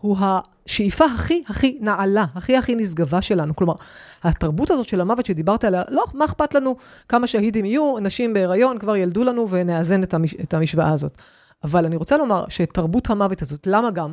הוא 0.00 0.16
השאיפה 0.20 1.04
הכי 1.04 1.42
הכי 1.48 1.78
נעלה, 1.80 2.24
הכי 2.34 2.56
הכי 2.56 2.74
נשגבה 2.74 3.22
שלנו. 3.22 3.56
כלומר, 3.56 3.74
התרבות 4.22 4.70
הזאת 4.70 4.88
של 4.88 5.00
המוות 5.00 5.26
שדיברת 5.26 5.64
עליה, 5.64 5.82
לא, 5.88 6.04
מה 6.14 6.24
אכפת 6.24 6.54
לנו 6.54 6.76
כמה 7.08 7.26
שהידים 7.26 7.64
יהיו, 7.64 7.98
נשים 8.00 8.32
בהיריון 8.32 8.78
כבר 8.78 8.96
ילדו 8.96 9.24
לנו 9.24 9.50
ונאזן 9.50 10.02
את, 10.02 10.14
המש... 10.14 10.34
את 10.34 10.54
המשוואה 10.54 10.92
הזאת. 10.92 11.18
אבל 11.64 11.86
אני 11.86 11.96
רוצה 11.96 12.16
לומר 12.16 12.44
שתרבות 12.48 13.10
המוות 13.10 13.42
הזאת, 13.42 13.66
למה 13.66 13.90
גם? 13.90 14.12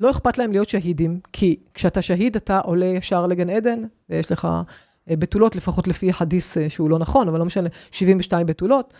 לא 0.00 0.10
אכפת 0.10 0.38
להם 0.38 0.52
להיות 0.52 0.68
שהידים, 0.68 1.20
כי 1.32 1.56
כשאתה 1.74 2.02
שהיד 2.02 2.36
אתה 2.36 2.58
עולה 2.58 2.86
ישר 2.86 3.26
לגן 3.26 3.50
עדן, 3.50 3.82
ויש 4.10 4.32
לך 4.32 4.48
אה, 5.10 5.16
בתולות, 5.16 5.56
לפחות 5.56 5.88
לפי 5.88 6.12
חדיס 6.12 6.58
אה, 6.58 6.70
שהוא 6.70 6.90
לא 6.90 6.98
נכון, 6.98 7.28
אבל 7.28 7.38
לא 7.38 7.44
משנה, 7.44 7.68
72 7.90 8.46
בתולות. 8.46 8.94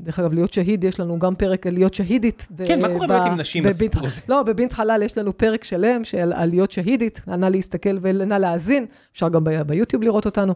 דרך 0.00 0.18
אגב, 0.18 0.34
להיות 0.34 0.52
שהיד, 0.52 0.84
יש 0.84 1.00
לנו 1.00 1.18
גם 1.18 1.34
פרק 1.34 1.66
על 1.66 1.74
להיות 1.74 1.94
שהידית. 1.94 2.48
כן, 2.66 2.80
מה 2.80 2.88
קורה 2.88 3.06
באמת 3.06 3.22
עם 3.26 3.40
נשים 3.40 3.64
הזה? 3.66 4.20
לא, 4.28 4.42
בבינת 4.42 4.72
חלל 4.72 5.02
יש 5.02 5.18
לנו 5.18 5.38
פרק 5.38 5.64
שלם 5.64 6.04
של 6.04 6.32
על 6.32 6.48
להיות 6.48 6.70
שהידית, 6.70 7.22
נא 7.26 7.46
להסתכל 7.46 7.98
ונא 8.00 8.34
להאזין, 8.34 8.86
אפשר 9.12 9.28
גם 9.28 9.44
ביוטיוב 9.66 10.02
לראות 10.02 10.26
אותנו. 10.26 10.54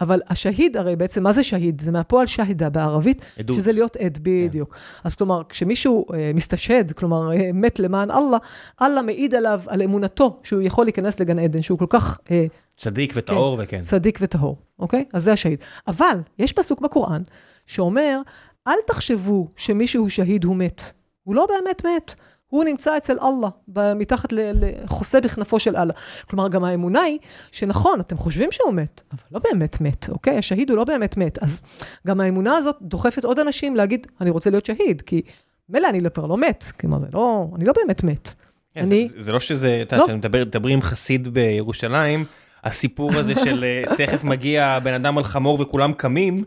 אבל 0.00 0.20
השהיד, 0.28 0.76
הרי 0.76 0.96
בעצם, 0.96 1.22
מה 1.22 1.32
זה 1.32 1.42
שהיד? 1.42 1.80
זה 1.80 1.92
מהפועל 1.92 2.26
שהידה 2.26 2.68
בערבית, 2.68 3.24
עדות. 3.38 3.56
שזה 3.56 3.72
להיות 3.72 3.96
עד, 3.96 4.18
בדיוק. 4.22 4.76
אז 5.04 5.14
כלומר, 5.14 5.42
כשמישהו 5.48 6.06
אה, 6.14 6.30
מסתשהד, 6.34 6.92
כלומר, 6.92 7.32
אה, 7.32 7.50
מת 7.54 7.78
למען 7.78 8.10
אללה, 8.10 8.38
אללה 8.82 9.02
מעיד 9.02 9.34
עליו, 9.34 9.60
על 9.66 9.82
אמונתו, 9.82 10.40
שהוא 10.42 10.62
יכול 10.62 10.86
להיכנס 10.86 11.20
לגן 11.20 11.38
עדן, 11.38 11.62
שהוא 11.62 11.78
כל 11.78 11.86
כך... 11.88 12.18
אה, 12.30 12.46
צדיק 12.76 13.12
וטהור 13.16 13.56
כן, 13.56 13.62
וכן. 13.62 13.80
צדיק 13.80 14.18
וטהור, 14.22 14.56
אוקיי? 14.78 15.04
אז 15.12 15.24
זה 15.24 15.32
השהיד. 15.32 15.58
אבל 15.88 16.18
יש 16.38 16.52
פסוק 16.52 16.80
בקוראן 16.80 17.22
שאומר, 17.66 18.20
אל 18.68 18.74
תחשבו 18.86 19.48
שמישהו 19.56 20.10
שהיד 20.10 20.44
הוא 20.44 20.56
מת. 20.56 20.82
הוא 21.24 21.34
לא 21.34 21.46
באמת 21.46 21.84
מת. 21.86 22.14
הוא 22.48 22.64
נמצא 22.64 22.96
אצל 22.96 23.16
אללה, 23.22 23.48
מתחת, 23.96 24.32
ל- 24.32 24.64
ל- 24.64 24.86
חוסה 24.86 25.20
בכנפו 25.20 25.60
של 25.60 25.76
אללה. 25.76 25.92
כלומר, 26.30 26.48
גם 26.48 26.64
האמונה 26.64 27.00
היא 27.00 27.18
שנכון, 27.52 28.00
אתם 28.00 28.16
חושבים 28.16 28.52
שהוא 28.52 28.72
מת, 28.72 29.02
אבל 29.12 29.20
לא 29.32 29.40
באמת 29.50 29.80
מת, 29.80 30.08
אוקיי? 30.10 30.38
השהיד 30.38 30.70
הוא 30.70 30.76
לא 30.76 30.84
באמת 30.84 31.16
מת. 31.16 31.42
אז 31.42 31.62
גם 32.06 32.20
האמונה 32.20 32.54
הזאת 32.56 32.76
דוחפת 32.82 33.24
עוד 33.24 33.38
אנשים 33.38 33.76
להגיד, 33.76 34.06
אני 34.20 34.30
רוצה 34.30 34.50
להיות 34.50 34.66
שהיד, 34.66 35.02
כי 35.02 35.22
מילא 35.68 35.88
אני 35.88 36.00
כבר 36.14 36.26
לא 36.26 36.36
מת, 36.36 36.64
כלומר, 36.80 36.98
לא, 37.12 37.48
אני 37.56 37.64
לא 37.64 37.72
באמת 37.76 38.04
מת. 38.04 38.34
כן, 38.74 38.80
אני- 38.80 39.08
זה, 39.08 39.22
זה 39.22 39.32
לא 39.32 39.40
שזה, 39.40 39.78
אתה 39.82 39.96
לא. 39.96 40.02
יודע, 40.02 40.12
כשמדבר- 40.14 40.44
מדברים 40.44 40.74
עם 40.74 40.82
חסיד 40.82 41.28
בירושלים, 41.28 42.24
הסיפור 42.64 43.14
הזה 43.14 43.34
של 43.44 43.64
אה, 43.64 43.96
תכף 43.96 44.24
מגיע 44.24 44.78
בן 44.82 44.94
אדם 44.94 45.18
על 45.18 45.24
חמור 45.24 45.60
וכולם 45.60 45.92
קמים. 45.92 46.44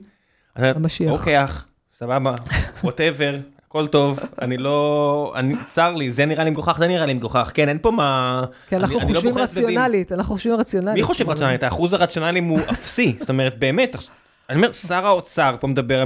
המשיח. 0.55 1.11
אוקיי 1.11 1.43
אח, 1.43 1.65
סבבה, 2.03 2.35
ווטאבר, 2.83 3.35
הכל 3.67 3.87
טוב, 3.87 4.19
אני 4.41 4.57
לא, 4.57 5.33
אני, 5.35 5.55
צר 5.67 5.95
לי, 5.95 6.11
זה 6.11 6.25
נראה 6.25 6.43
לי 6.43 6.49
מגוחך, 6.49 6.75
זה 6.79 6.87
נראה 6.87 7.05
לי 7.05 7.13
מגוחך, 7.13 7.51
כן, 7.53 7.69
אין 7.69 7.77
פה 7.81 7.91
מה... 7.91 8.41
כי 8.69 8.75
אנחנו 8.75 8.95
אני- 8.97 9.05
אני 9.05 9.13
לא 9.13 9.17
חושבים 9.17 9.33
בוחר 9.33 9.45
צדדים. 9.45 9.65
רציונלית, 9.67 10.11
אנחנו 10.11 10.35
חושבים 10.35 10.53
רציונלית. 10.55 10.95
מי 10.95 11.03
חושב 11.03 11.29
רציונלית? 11.29 11.63
האחוז 11.63 11.93
הרציונליים 11.93 12.43
הוא 12.45 12.59
אפסי, 12.71 13.15
זאת 13.19 13.29
אומרת, 13.29 13.59
באמת, 13.59 13.95
אני 14.49 14.57
אומר, 14.57 14.71
שר 14.73 15.05
האוצר 15.05 15.55
פה 15.59 15.67
מדבר, 15.67 16.03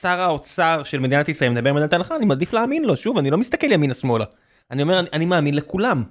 שר 0.00 0.20
האוצר 0.20 0.82
של 0.84 0.98
מדינת 0.98 1.28
ישראל 1.28 1.50
מדבר 1.50 1.68
על 1.70 1.76
מדינת 1.76 1.92
ההלכה, 1.92 2.16
אני 2.16 2.26
מעדיף 2.26 2.52
להאמין 2.52 2.84
לו, 2.84 2.96
שוב, 2.96 3.18
אני 3.18 3.30
לא 3.30 3.38
מסתכל 3.38 3.72
ימינה-שמאלה. 3.72 4.24
אני 4.70 4.82
אומר, 4.82 4.98
אני- 5.00 5.08
אני 5.12 5.26
מאמין 5.26 5.54
לכולם. 5.54 6.02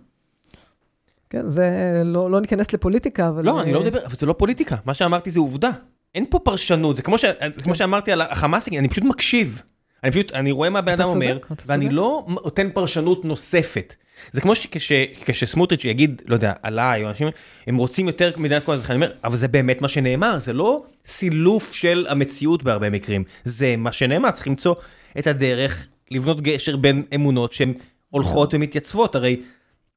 כן, 1.30 1.49
זה, 1.49 1.70
לא, 2.06 2.32
לא 2.32 2.41
ניכנס 2.41 2.74
לפוליטיקה, 2.74 3.28
אבל... 3.28 3.45
לא, 3.45 3.62
אני 3.62 3.74
לא 3.74 3.82
מדבר, 3.82 4.06
אבל 4.06 4.16
זה 4.16 4.26
לא 4.26 4.34
פוליטיקה, 4.34 4.76
מה 4.86 4.94
שאמרתי 4.94 5.32
זה 5.32 5.40
עובדה. 5.40 5.70
אין 6.15 6.25
פה 6.29 6.39
פרשנות, 6.39 6.95
זה 6.95 7.01
כמו 7.01 7.17
ש- 7.17 7.25
זה 7.55 7.63
כמו 7.63 7.75
שאמרתי 7.75 8.11
על 8.11 8.21
החמאסניקים, 8.21 8.79
אני 8.79 8.89
פשוט 8.89 9.03
מקשיב. 9.03 9.61
אני 10.03 10.11
פשוט, 10.11 10.31
אני 10.31 10.51
רואה 10.51 10.69
מה 10.69 10.81
בן 10.81 10.93
אתה 10.93 11.03
אדם 11.03 11.09
אומר, 11.09 11.38
ואני. 11.65 11.89
לא 11.89 12.25
נותן 12.27 12.69
פרשנות 12.73 13.25
נוספת. 13.25 13.95
זה 14.31 14.41
כמו 14.41 14.53
שכשסמוטריץ' 14.55 15.85
יגיד, 15.85 16.21
לא 16.25 16.33
יודע, 16.33 16.53
עליי, 16.63 17.03
או 17.03 17.09
אנשים, 17.09 17.27
הם 17.67 17.77
רוצים 17.77 18.07
יותר 18.07 18.31
מדינת 18.38 18.63
כל 18.63 18.71
הזמן, 18.71 18.85
אני 18.89 18.95
אומר, 18.95 19.11
אבל 19.23 19.38
זה 19.38 19.47
באמת 19.47 19.81
מה 19.81 19.88
שנאמר, 19.88 20.39
זה 20.39 20.53
לא 20.53 20.83
סילוף 21.05 21.73
של 21.73 22.05
המציאות 22.09 22.63
בהרבה 22.63 22.89
מקרים, 22.89 23.23
זה 23.45 23.75
מה 23.77 23.91
שנאמר, 23.91 24.31
צריך 24.31 24.47
למצוא 24.47 24.75
את 25.19 25.27
הדרך 25.27 25.88
לבנות 26.11 26.41
גשר 26.41 26.75
בין 26.77 27.03
אמונות 27.15 27.53
שהן 27.53 27.73
הולכות 28.09 28.53
ומתייצבות, 28.53 29.15
הרי 29.15 29.41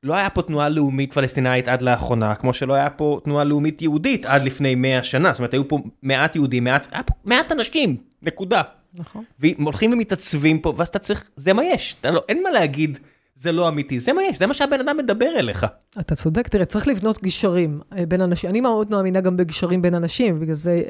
לא 0.04 0.14
היה 0.14 0.30
פה 0.30 0.42
תנועה 0.42 0.68
לאומית 0.68 1.12
פלסטינאית 1.12 1.68
עד 1.68 1.82
לאחרונה, 1.82 2.34
כמו 2.34 2.54
שלא 2.54 2.74
היה 2.74 2.90
פה 2.90 3.20
תנועה 3.24 3.44
לאומית 3.44 3.82
יהודית 3.82 4.26
עד 4.26 4.42
לפני 4.42 4.74
100 4.74 5.02
שנה, 5.02 5.32
זאת 5.32 5.38
אומרת, 5.38 5.54
היו 5.54 5.68
פה 5.68 5.78
מעט 6.02 6.36
יהודים, 6.36 6.64
מעט, 6.64 6.86
היה 6.92 7.02
פה 7.02 7.14
מעט 7.24 7.52
אנשים, 7.52 7.96
נקודה. 8.22 8.62
נכון. 8.94 9.24
והם 9.38 9.64
הולכים 9.64 9.92
ומתעצבים 9.92 10.58
פה, 10.58 10.74
ואז 10.76 10.88
אתה 10.88 10.98
צריך, 10.98 11.28
זה 11.36 11.52
מה 11.52 11.64
יש, 11.64 11.96
אתה 12.00 12.10
לא, 12.10 12.24
אין 12.28 12.42
מה 12.42 12.50
להגיד, 12.50 12.98
זה 13.36 13.52
לא 13.52 13.68
אמיתי, 13.68 14.00
זה 14.00 14.12
מה 14.12 14.22
יש, 14.22 14.38
זה 14.38 14.46
מה 14.46 14.54
שהבן 14.54 14.80
אדם 14.80 14.96
מדבר 14.96 15.38
אליך. 15.38 15.66
אתה 16.00 16.14
צודק, 16.14 16.48
תראה, 16.48 16.64
צריך 16.64 16.88
לבנות 16.88 17.22
גשרים 17.22 17.80
אה, 17.98 18.06
בין 18.06 18.20
אנשים. 18.20 18.50
אני 18.50 18.60
מאוד 18.60 18.90
מאמינה 18.90 19.20
גם 19.20 19.36
בגשרים 19.36 19.82
בין 19.82 19.94
אנשים, 19.94 20.40
בגלל 20.40 20.56
זה, 20.56 20.82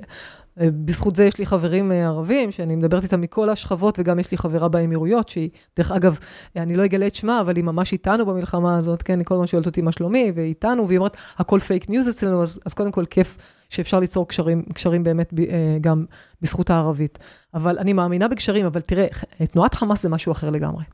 בזכות 0.57 1.17
זה 1.17 1.25
יש 1.25 1.39
לי 1.39 1.47
חברים 1.47 1.93
אה, 1.93 2.07
ערבים, 2.07 2.53
שאני 2.53 2.77
מדברת 2.77 3.03
איתם 3.03 3.21
מכל 3.21 3.51
השכבות, 3.51 3.99
וגם 3.99 4.19
יש 4.19 4.31
לי 4.31 4.39
חברה 4.39 4.69
באמירויות, 4.69 5.29
שהיא, 5.29 5.51
דרך 5.77 5.93
אגב, 5.93 6.19
אה, 6.57 6.63
אני 6.63 6.77
לא 6.77 6.85
אגלה 6.85 7.07
את 7.07 7.15
שמה, 7.15 7.41
אבל 7.41 7.57
היא 7.57 7.65
ממש 7.65 7.93
איתנו 7.93 8.27
במלחמה 8.27 8.79
הזאת, 8.79 9.03
כן, 9.03 9.19
היא 9.19 9.27
כל 9.27 9.35
הזמן 9.35 9.47
שואלת 9.47 9.67
אותי 9.67 9.83
מה 9.83 9.93
שלומי, 9.93 10.33
והיא 10.35 10.49
איתנו, 10.49 10.89
והיא 10.89 10.99
אומרת, 10.99 11.17
הכל 11.39 11.61
פייק 11.61 11.89
ניוז 11.89 12.09
אצלנו, 12.09 12.43
אז, 12.43 12.61
אז 12.67 12.75
קודם 12.75 12.93
כל 12.93 13.05
כיף 13.07 13.37
שאפשר 13.71 14.01
ליצור 14.01 14.29
קשרים, 14.29 14.63
קשרים 14.75 15.05
באמת 15.05 15.33
ב, 15.33 15.41
אה, 15.41 15.79
גם 15.81 16.05
בזכות 16.43 16.71
הערבית. 16.71 17.19
אבל 17.55 17.79
אני 17.79 17.93
מאמינה 17.93 18.29
בגשרים, 18.29 18.67
אבל 18.67 18.81
תראה, 18.81 19.07
אה, 19.41 19.47
תנועת 19.47 19.75
חמאס 19.75 20.03
זה 20.03 20.09
משהו 20.09 20.33
אחר 20.33 20.51
לגמרי. 20.51 20.85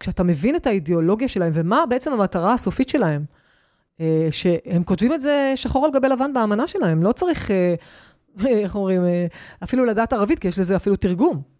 כשאתה 0.00 0.22
מבין 0.22 0.56
את 0.56 0.66
האידיאולוגיה 0.66 1.28
שלהם, 1.28 1.52
ומה 1.54 1.84
בעצם 1.88 2.12
המטרה 2.12 2.54
הסופית 2.54 2.88
שלהם, 2.88 3.24
אה, 4.00 4.28
שהם 4.30 4.84
כותבים 4.84 5.14
את 5.14 5.20
זה 5.20 5.52
שחור 5.56 5.84
על 5.84 5.90
גבי 5.90 6.08
לבן 6.08 6.32
באמנה 6.32 6.66
שלהם, 6.66 7.02
לא 7.02 7.12
צריך, 7.12 7.50
אה, 7.50 7.74
איך 8.64 8.74
אומרים, 8.74 9.04
אה, 9.04 9.26
אפילו 9.64 9.84
לדעת 9.84 10.12
ערבית, 10.12 10.38
כי 10.38 10.48
יש 10.48 10.58
לזה 10.58 10.76
אפילו 10.76 10.96
תרגום. 10.96 11.57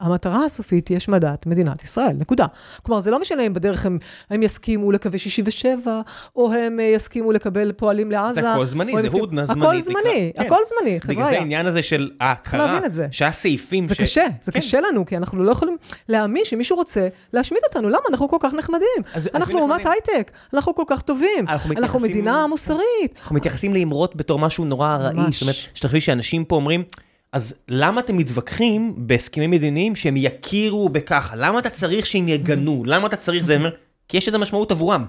המטרה 0.00 0.44
הסופית 0.44 0.88
היא 0.88 0.96
השמדת 0.96 1.46
מדינת 1.46 1.84
ישראל, 1.84 2.12
נקודה. 2.18 2.46
כלומר, 2.82 3.00
זה 3.00 3.10
לא 3.10 3.20
משנה 3.20 3.42
אם 3.46 3.52
בדרך 3.52 3.86
הם, 3.86 3.98
הם 4.30 4.42
יסכימו 4.42 4.92
לקווי 4.92 5.18
67, 5.18 6.00
או 6.36 6.52
הם 6.52 6.80
אה, 6.80 6.84
יסכימו 6.84 7.32
לקבל 7.32 7.72
פועלים 7.72 8.10
לעזה. 8.10 8.40
זה 8.40 8.52
הכל 8.52 8.66
זמני, 8.66 8.92
זה 9.00 9.06
יסכימו- 9.06 9.20
הודנה 9.20 9.42
הכל 9.42 9.52
זמנית. 9.80 9.84
זמני, 9.84 10.32
כן. 10.36 10.46
הכל 10.46 10.56
זמני, 10.66 10.98
בגלל 11.06 11.24
זה. 11.24 11.30
העניין 11.30 11.66
הזה 11.66 11.82
של 11.82 12.10
להבין 12.52 12.84
את 12.84 12.92
זה. 12.92 13.06
ש... 13.94 14.00
קשה, 14.00 14.24
זה 14.42 14.52
כן. 14.52 14.60
קשה 14.60 14.80
לנו, 14.80 15.06
כי 15.06 15.16
אנחנו 15.16 15.42
לא 15.44 15.52
יכולים 15.52 15.76
להאמין 16.08 16.44
שמישהו 16.44 16.76
רוצה 16.76 17.08
להשמיד 17.32 17.60
אותנו. 17.64 17.88
למה? 17.88 18.00
אנחנו 18.10 18.28
כל 18.28 18.36
כך 18.40 18.54
נחמדים. 18.54 18.88
אז- 19.14 19.28
אנחנו 19.34 19.60
אומת? 19.60 19.86
הייטק, 19.86 20.30
אנחנו 20.54 20.74
כל 20.74 20.84
כך 20.86 21.02
טובים. 21.02 21.28
אנחנו 21.40 21.54
אנחנו 21.54 21.70
מתייחסים- 21.70 22.10
מדינה 22.10 22.46
מוסרית. 22.46 23.14
אנחנו 23.20 23.36
מתייחסים 23.36 23.74
לאמרות 23.74 24.16
בתור 24.16 24.38
משהו 24.38 24.64
נורא 24.64 24.94
ארעי. 24.94 25.32
זאת 25.32 25.42
אומרת, 25.42 25.54
שתחשבי 25.74 26.00
שאנשים 26.00 26.44
פה 26.44 26.56
אומרים, 26.56 26.82
אז 27.34 27.54
למה 27.68 28.00
אתם 28.00 28.16
מתווכחים 28.16 28.94
בהסכמים 28.96 29.50
מדיניים 29.50 29.96
שהם 29.96 30.14
יכירו 30.16 30.88
בככה? 30.88 31.36
למה 31.36 31.58
אתה 31.58 31.70
צריך 31.70 32.06
שהם 32.06 32.28
יגנו? 32.28 32.82
למה 32.86 33.06
אתה 33.06 33.16
צריך 33.16 33.44
זה? 33.44 33.58
כי 34.08 34.16
יש 34.16 34.28
לזה 34.28 34.38
משמעות 34.38 34.70
עבורם. 34.70 35.04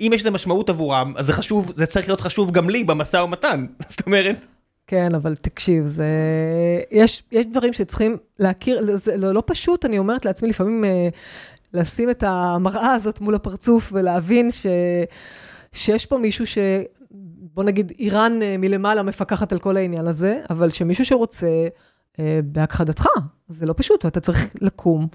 אם 0.00 0.10
יש 0.14 0.20
לזה 0.20 0.30
משמעות 0.30 0.68
עבורם, 0.68 1.14
אז 1.16 1.26
זה 1.26 1.32
חשוב, 1.32 1.72
זה 1.76 1.86
צריך 1.86 2.08
להיות 2.08 2.20
חשוב 2.20 2.50
גם 2.50 2.70
לי 2.70 2.84
במשא 2.84 3.16
ומתן. 3.16 3.66
זאת 3.88 4.06
אומרת, 4.06 4.46
כן, 4.86 5.14
אבל 5.14 5.34
תקשיב, 5.34 5.84
זה... 5.84 6.06
יש, 6.90 7.22
יש 7.32 7.46
דברים 7.46 7.72
שצריכים 7.72 8.16
להכיר, 8.38 8.96
זה 8.96 9.16
לא, 9.16 9.32
לא 9.32 9.42
פשוט, 9.46 9.84
אני 9.84 9.98
אומרת 9.98 10.24
לעצמי 10.24 10.48
לפעמים 10.48 10.84
אה, 10.84 11.08
לשים 11.74 12.10
את 12.10 12.24
המראה 12.26 12.92
הזאת 12.92 13.20
מול 13.20 13.34
הפרצוף 13.34 13.92
ולהבין 13.92 14.50
ש... 14.50 14.66
שיש 15.72 16.06
פה 16.06 16.18
מישהו 16.18 16.46
ש... 16.46 16.58
בוא 17.58 17.64
נגיד, 17.64 17.92
איראן 17.98 18.42
אה, 18.42 18.56
מלמעלה 18.58 19.02
מפקחת 19.02 19.52
על 19.52 19.58
כל 19.58 19.76
העניין 19.76 20.06
הזה, 20.06 20.40
אבל 20.50 20.70
שמישהו 20.70 21.04
שרוצה 21.04 21.66
אה, 22.18 22.40
בהכחדתך, 22.44 23.06
זה 23.48 23.66
לא 23.66 23.74
פשוט, 23.76 24.06
אתה 24.06 24.20
צריך 24.20 24.54
לקום. 24.60 25.08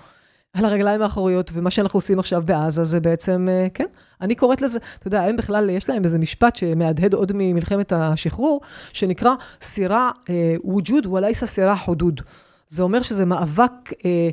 על 0.54 0.66
הרגליים 0.66 1.02
האחוריות, 1.02 1.52
ומה 1.54 1.72
שאנחנו 1.72 1.98
עושים 1.98 2.20
עכשיו 2.20 2.42
בעזה 2.46 2.86
זה 2.86 3.00
בעצם, 3.00 3.48
אה, 3.50 3.68
כן, 3.74 3.86
אני 4.22 4.36
קוראת 4.36 4.62
לזה, 4.62 4.80
אתה 5.00 5.08
יודע, 5.08 5.24
הם 5.24 5.36
בכלל, 5.36 5.70
יש 5.70 5.90
להם 5.90 6.04
איזה 6.04 6.20
משפט 6.20 6.56
שמהדהד 6.56 7.14
עוד 7.14 7.32
ממלחמת 7.36 7.92
השחרור, 7.92 8.62
שנקרא 8.94 9.34
סירה 9.62 10.12
אה, 10.30 10.54
ווג'וד 10.64 11.06
ולייסה 11.06 11.46
סירה 11.46 11.76
חודוד. 11.76 12.22
זה 12.70 12.84
אומר 12.84 13.02
שזה 13.02 13.26
מאבק 13.26 13.72
אה, 14.06 14.30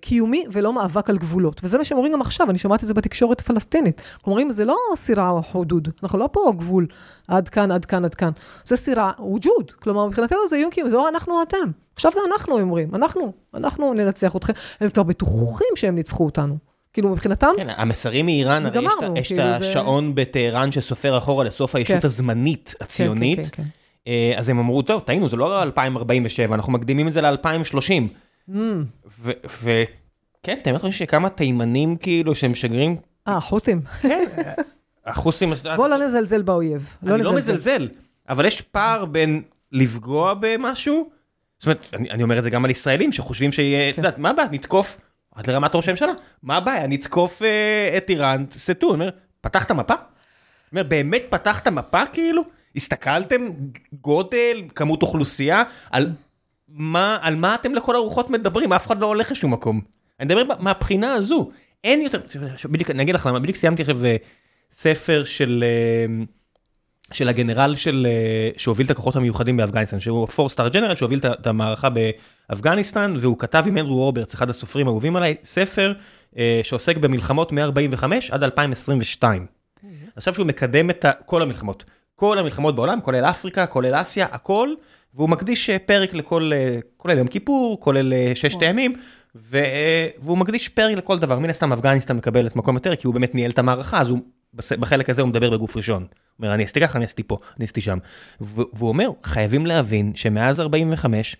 קיומי 0.00 0.44
ולא 0.52 0.72
מאבק 0.72 1.10
על 1.10 1.18
גבולות. 1.18 1.60
וזה 1.64 1.78
מה 1.78 1.84
שהם 1.84 1.98
אומרים 1.98 2.12
גם 2.12 2.20
עכשיו, 2.20 2.50
אני 2.50 2.58
שומעת 2.58 2.82
את 2.82 2.88
זה 2.88 2.94
בתקשורת 2.94 3.40
הפלסטינית. 3.40 4.02
אומרים, 4.26 4.50
זה 4.50 4.64
לא 4.64 4.76
סירה 4.96 5.30
או 5.30 5.42
חודוד, 5.42 5.88
אנחנו 6.02 6.18
לא 6.18 6.28
פה 6.32 6.52
גבול 6.56 6.86
עד 7.28 7.48
כאן, 7.48 7.70
עד 7.72 7.84
כאן, 7.84 8.04
עד 8.04 8.14
כאן. 8.14 8.30
זה 8.64 8.76
סירה 8.76 9.10
ווג'וד. 9.18 9.70
כלומר, 9.70 10.06
מבחינתנו 10.06 10.38
זה 10.50 10.56
איום 10.56 10.70
קיומי, 10.70 10.90
זה 10.90 10.96
או 10.96 11.08
אנחנו 11.08 11.32
או 11.34 11.42
אתם. 11.42 11.70
עכשיו 11.94 12.12
זה 12.14 12.20
אנחנו, 12.32 12.58
הם 12.58 12.62
אומרים, 12.62 12.94
אנחנו, 12.94 13.32
אנחנו 13.54 13.94
ננצח 13.94 14.36
אתכם. 14.36 14.52
הם 14.80 14.88
כבר 14.90 15.02
בטוחים 15.02 15.68
שהם 15.76 15.94
ניצחו 15.94 16.24
אותנו. 16.24 16.56
כאילו, 16.92 17.08
מבחינתם, 17.08 17.48
כן, 17.56 17.68
המסרים 17.76 18.26
מאיראן, 18.26 18.66
הרי 18.66 18.74
גמרנו, 18.76 19.16
יש 19.16 19.32
את 19.32 19.38
כאילו, 19.38 19.58
זה- 19.58 19.70
השעון 19.70 20.14
בטהרן 20.14 20.72
שסופר 20.72 21.18
אחורה 21.18 21.44
לסוף 21.44 21.74
הישות 21.74 21.96
כן. 22.00 22.06
הזמנית 22.06 22.74
הציונית. 22.80 23.38
כן, 23.38 23.44
כן, 23.44 23.50
כן, 23.52 23.62
אה, 24.06 24.32
אז 24.36 24.48
הם 24.48 24.58
אמרו, 24.58 24.82
טוב, 24.82 25.00
טעינו, 25.00 25.28
זה 25.28 25.36
לא 25.36 25.62
2047, 25.62 26.54
אנחנו 26.54 26.72
מקדימים 26.72 27.08
את 27.08 27.12
זה 27.12 27.20
ל-2030. 27.20 28.02
כן. 28.46 28.54
וכן, 29.62 30.58
אתה 30.62 30.70
באמת 30.70 30.80
חושב 30.80 30.98
שכמה 30.98 31.28
תימנים 31.28 31.96
כאילו 31.96 32.34
שהם 32.34 32.52
משגרים, 32.52 32.96
אה, 33.28 33.40
חות'ים. 33.40 33.80
החוסים, 35.06 35.52
בוא 35.76 35.88
לא 35.88 35.98
נזלזל 35.98 36.42
באויב. 36.42 36.96
אני 37.02 37.22
לא 37.22 37.32
מזלזל, 37.32 37.88
אבל 38.28 38.46
יש 38.46 38.60
פער 38.60 39.04
בין 39.04 39.42
לפגוע 39.72 40.34
במשהו, 40.40 41.10
זאת 41.58 41.66
אומרת, 41.66 42.10
אני, 42.10 42.22
אומר 42.22 42.38
את 42.38 42.44
זה 42.44 42.50
גם 42.50 42.64
על 42.64 42.70
ישראלים 42.70 43.12
שחושבים 43.12 43.52
שיהיה, 43.52 43.90
את 43.90 43.94
כן. 43.94 44.02
יודעת, 44.02 44.18
מה 44.18 44.30
הבעיה, 44.30 44.48
נתקוף, 44.52 45.00
עד 45.34 45.50
לרמת 45.50 45.74
ראש 45.74 45.88
הממשלה, 45.88 46.12
מה 46.42 46.56
הבעיה, 46.56 46.86
נתקוף 46.86 47.42
אה, 47.42 47.94
את 47.96 48.10
איראן, 48.10 48.44
סטו, 48.52 48.86
אני 48.86 48.94
אומר, 48.94 49.10
פתחת 49.40 49.70
מפה? 49.70 49.94
אומר, 50.72 50.82
באמת 50.82 51.22
פתחת 51.30 51.68
מפה 51.68 52.06
כאילו? 52.06 52.42
הסתכלתם 52.76 53.42
גודל, 53.92 54.62
כמות 54.74 55.02
אוכלוסייה, 55.02 55.62
על 55.90 56.10
מה, 56.74 57.18
על 57.20 57.36
מה 57.36 57.54
אתם 57.54 57.74
לכל 57.74 57.96
הרוחות 57.96 58.30
מדברים? 58.30 58.72
אף 58.72 58.86
אחד 58.86 59.00
לא 59.00 59.06
הולך 59.06 59.32
לשום 59.32 59.52
מקום. 59.52 59.80
אני 60.20 60.34
מדבר 60.34 60.54
מהבחינה 60.60 61.12
הזו. 61.12 61.50
אין 61.84 62.00
יותר, 62.00 62.20
בדיוק, 62.70 62.90
אני 62.90 63.02
אגיד 63.02 63.14
לך 63.14 63.26
למה, 63.26 63.38
בדיוק 63.38 63.56
סיימתי 63.56 63.82
עכשיו 63.82 64.04
אה, 64.04 64.16
ספר 64.72 65.24
של, 65.24 65.64
אה, 65.66 66.24
של 67.12 67.28
הגנרל 67.28 67.74
של, 67.76 68.06
אה, 68.10 68.50
שהוביל 68.56 68.86
את 68.86 68.90
הכוחות 68.90 69.16
המיוחדים 69.16 69.56
באפגניסטן, 69.56 70.00
שהוא 70.00 70.26
פורסטאר 70.26 70.68
ג'נרל 70.68 70.96
שהוביל 70.96 71.20
את 71.26 71.46
המערכה 71.46 71.88
באפגניסטן, 71.90 73.14
והוא 73.20 73.38
כתב 73.38 73.64
עם 73.66 73.78
אנדרו 73.78 73.96
רוברטס, 73.96 74.34
אחד 74.34 74.50
הסופרים 74.50 74.86
האהובים 74.86 75.16
עליי, 75.16 75.34
ספר 75.42 75.92
שעוסק 76.62 76.96
במלחמות 76.96 77.52
מ-45 77.52 78.04
עד 78.30 78.42
2022. 78.42 79.46
עכשיו 80.16 80.34
שהוא 80.34 80.46
מקדם 80.46 80.90
את 80.90 81.04
כל 81.26 81.42
המלחמות, 81.42 81.84
כל 82.22 82.38
המלחמות 82.38 82.74
בעולם, 82.74 83.00
כולל 83.00 83.24
אפריקה, 83.24 83.66
כולל 83.66 83.94
אסיה, 83.94 84.26
הכל, 84.30 84.68
והוא 85.14 85.28
מקדיש 85.28 85.70
פרק 85.70 86.14
לכל, 86.14 86.50
כולל 86.96 87.18
יום 87.18 87.28
כיפור, 87.28 87.80
כולל 87.80 88.12
ששת 88.34 88.62
הימים. 88.62 88.92
והוא 89.34 90.38
מקדיש 90.38 90.68
פרק 90.68 90.96
לכל 90.96 91.18
דבר, 91.18 91.38
מן 91.38 91.50
הסתם 91.50 91.72
אפגניסטן 91.72 92.16
מקבלת 92.16 92.56
מקום 92.56 92.74
יותר, 92.74 92.96
כי 92.96 93.06
הוא 93.06 93.14
באמת 93.14 93.34
ניהל 93.34 93.50
את 93.50 93.58
המערכה, 93.58 94.00
אז 94.00 94.10
הוא, 94.10 94.18
בחלק 94.54 95.10
הזה 95.10 95.22
הוא 95.22 95.28
מדבר 95.28 95.50
בגוף 95.50 95.76
ראשון. 95.76 96.02
הוא 96.02 96.08
אומר, 96.38 96.54
אני 96.54 96.64
עשיתי 96.64 96.80
ככה, 96.80 96.98
אני 96.98 97.04
עשיתי 97.04 97.22
פה, 97.22 97.38
אני 97.56 97.64
עשיתי 97.64 97.80
שם. 97.80 97.98
והוא 98.40 98.88
אומר, 98.88 99.10
חייבים 99.22 99.66
להבין 99.66 100.14
שמאז 100.14 100.60
45, 100.60 101.36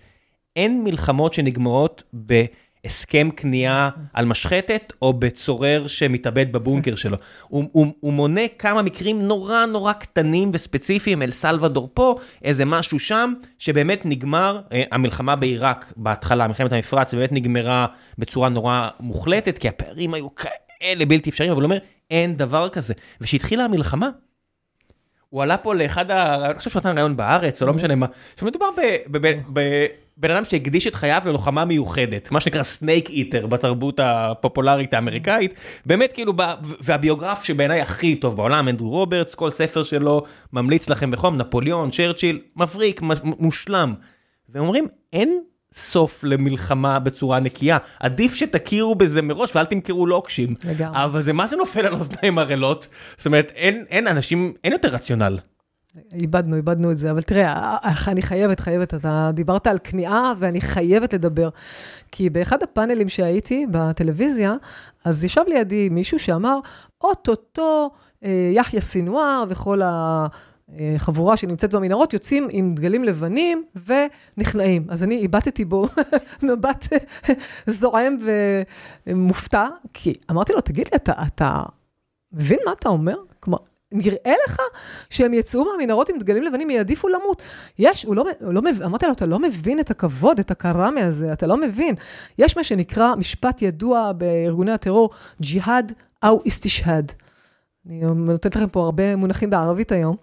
אין 0.56 0.84
מלחמות 0.84 1.34
שנגמרות 1.34 2.02
ב... 2.26 2.44
הסכם 2.84 3.28
כניעה 3.36 3.90
על 4.12 4.24
משחטת 4.24 4.92
או 5.02 5.12
בצורר 5.12 5.86
שמתאבד 5.86 6.52
בבונקר 6.52 6.94
שלו. 6.94 7.16
הוא, 7.48 7.64
הוא, 7.72 7.86
הוא 8.00 8.12
מונה 8.12 8.40
כמה 8.58 8.82
מקרים 8.82 9.22
נורא 9.22 9.66
נורא 9.66 9.92
קטנים 9.92 10.50
וספציפיים, 10.54 11.22
אל 11.22 11.30
סלוודור 11.30 11.90
פה, 11.94 12.16
איזה 12.44 12.64
משהו 12.64 12.98
שם, 12.98 13.32
שבאמת 13.58 14.02
נגמר, 14.04 14.60
אה, 14.72 14.82
המלחמה 14.90 15.36
בעיראק 15.36 15.92
בהתחלה, 15.96 16.48
מלחמת 16.48 16.72
המפרץ, 16.72 17.14
באמת 17.14 17.32
נגמרה 17.32 17.86
בצורה 18.18 18.48
נורא 18.48 18.88
מוחלטת, 19.00 19.58
כי 19.58 19.68
הפערים 19.68 20.14
היו 20.14 20.28
כאלה 20.34 21.06
בלתי 21.06 21.30
אפשריים, 21.30 21.52
אבל 21.52 21.62
הוא 21.62 21.64
אומר, 21.64 21.78
אין 22.10 22.36
דבר 22.36 22.68
כזה. 22.68 22.94
וכשהתחילה 23.20 23.64
המלחמה, 23.64 24.10
הוא 25.28 25.42
עלה 25.42 25.56
פה 25.56 25.74
לאחד 25.74 26.10
ה... 26.10 26.46
אני 26.46 26.58
חושב 26.58 26.70
שהוא 26.70 26.80
נתן 26.80 26.96
ריאיון 26.96 27.16
בארץ, 27.16 27.62
או 27.62 27.66
לא 27.66 27.72
משנה 27.72 27.94
מה, 27.94 28.06
שמדובר 28.40 28.66
בבן 30.18 30.30
אדם 30.30 30.44
שהקדיש 30.44 30.86
את 30.86 30.94
חייו 30.94 31.22
ללוחמה 31.24 31.64
מיוחדת, 31.64 32.30
מה 32.30 32.40
שנקרא 32.40 32.62
snake 32.62 33.10
eater 33.10 33.46
בתרבות 33.46 34.00
הפופולרית 34.02 34.94
האמריקאית, 34.94 35.54
באמת 35.86 36.12
כאילו, 36.12 36.32
והביוגרף 36.80 37.44
שבעיניי 37.44 37.80
הכי 37.80 38.14
טוב 38.14 38.36
בעולם, 38.36 38.68
אנדרו 38.68 38.90
רוברטס, 38.90 39.34
כל 39.34 39.50
ספר 39.50 39.82
שלו 39.82 40.22
ממליץ 40.52 40.88
לכם 40.88 41.10
בחום, 41.10 41.36
נפוליאון, 41.36 41.90
צ'רצ'יל, 41.90 42.40
מבריק, 42.56 43.00
מושלם. 43.24 43.94
והם 44.48 44.62
אומרים, 44.62 44.86
אין 45.12 45.40
סוף 45.74 46.24
למלחמה 46.24 46.98
בצורה 46.98 47.40
נקייה. 47.40 47.78
עדיף 48.00 48.34
שתכירו 48.34 48.94
בזה 48.94 49.22
מראש 49.22 49.56
ואל 49.56 49.64
תמכרו 49.64 50.06
לוקשים. 50.06 50.54
לגמרי. 50.64 51.04
אבל 51.04 51.22
זה 51.22 51.32
מה 51.32 51.46
זה 51.46 51.56
נופל 51.56 51.86
על 51.86 51.94
אוזניים 51.94 52.38
ערלות? 52.38 52.88
זאת 53.16 53.26
אומרת, 53.26 53.52
אין, 53.54 53.84
אין 53.90 54.08
אנשים, 54.08 54.52
אין 54.64 54.72
יותר 54.72 54.88
רציונל. 54.88 55.38
איבדנו, 56.12 56.56
איבדנו 56.56 56.90
את 56.90 56.98
זה, 56.98 57.10
אבל 57.10 57.22
תראה, 57.22 57.76
אני 58.08 58.22
חייבת, 58.22 58.60
חייבת, 58.60 58.94
אתה 58.94 59.30
דיברת 59.34 59.66
על 59.66 59.78
כניעה 59.78 60.32
ואני 60.38 60.60
חייבת 60.60 61.14
לדבר. 61.14 61.48
כי 62.12 62.30
באחד 62.30 62.62
הפאנלים 62.62 63.08
שהייתי 63.08 63.66
בטלוויזיה, 63.70 64.54
אז 65.04 65.24
ישב 65.24 65.42
לידי 65.46 65.88
מישהו 65.88 66.18
שאמר, 66.18 66.58
אוטוטו 67.00 67.90
אה, 68.24 68.50
יחיא 68.54 68.80
סינואר 68.80 69.44
וכל 69.48 69.82
ה... 69.82 70.26
חבורה 70.98 71.36
שנמצאת 71.36 71.74
במנהרות, 71.74 72.12
יוצאים 72.12 72.48
עם 72.50 72.74
דגלים 72.74 73.04
לבנים 73.04 73.64
ונכנעים. 73.86 74.86
אז 74.88 75.02
אני 75.02 75.16
איבדתי 75.16 75.64
בו 75.64 75.88
מבט 76.42 76.86
זועם 77.66 78.16
ומופתע, 79.06 79.68
כי 79.94 80.12
אמרתי 80.30 80.52
לו, 80.52 80.60
תגיד 80.60 80.88
לי, 80.92 80.96
אתה, 80.96 81.12
אתה 81.26 81.62
מבין 82.32 82.58
מה 82.66 82.72
אתה 82.72 82.88
אומר? 82.88 83.16
נראה 83.92 84.34
לך 84.46 84.60
שהם 85.10 85.34
יצאו 85.34 85.64
מהמנהרות 85.64 86.08
עם 86.08 86.18
דגלים 86.18 86.42
לבנים, 86.42 86.70
יעדיפו 86.70 87.08
למות. 87.08 87.42
יש, 87.78 88.04
הוא 88.04 88.16
לא, 88.16 88.24
הוא 88.40 88.54
לא 88.54 88.62
מבין, 88.62 88.82
אמרתי 88.82 89.06
לו, 89.06 89.12
אתה 89.12 89.26
לא 89.26 89.38
מבין 89.38 89.80
את 89.80 89.90
הכבוד, 89.90 90.38
את 90.38 90.50
הקראמי 90.50 91.02
הזה, 91.02 91.32
אתה 91.32 91.46
לא 91.46 91.56
מבין. 91.56 91.94
יש 92.38 92.56
מה 92.56 92.64
שנקרא 92.64 93.14
משפט 93.14 93.62
ידוע 93.62 94.12
בארגוני 94.12 94.72
הטרור, 94.72 95.10
ג'יהאד 95.40 95.92
או 96.24 96.42
איסטישהד. 96.44 97.12
אני 97.86 98.00
נותנת 98.14 98.56
לכם 98.56 98.68
פה 98.68 98.84
הרבה 98.84 99.16
מונחים 99.16 99.50
בערבית 99.50 99.92
היום. 99.92 100.16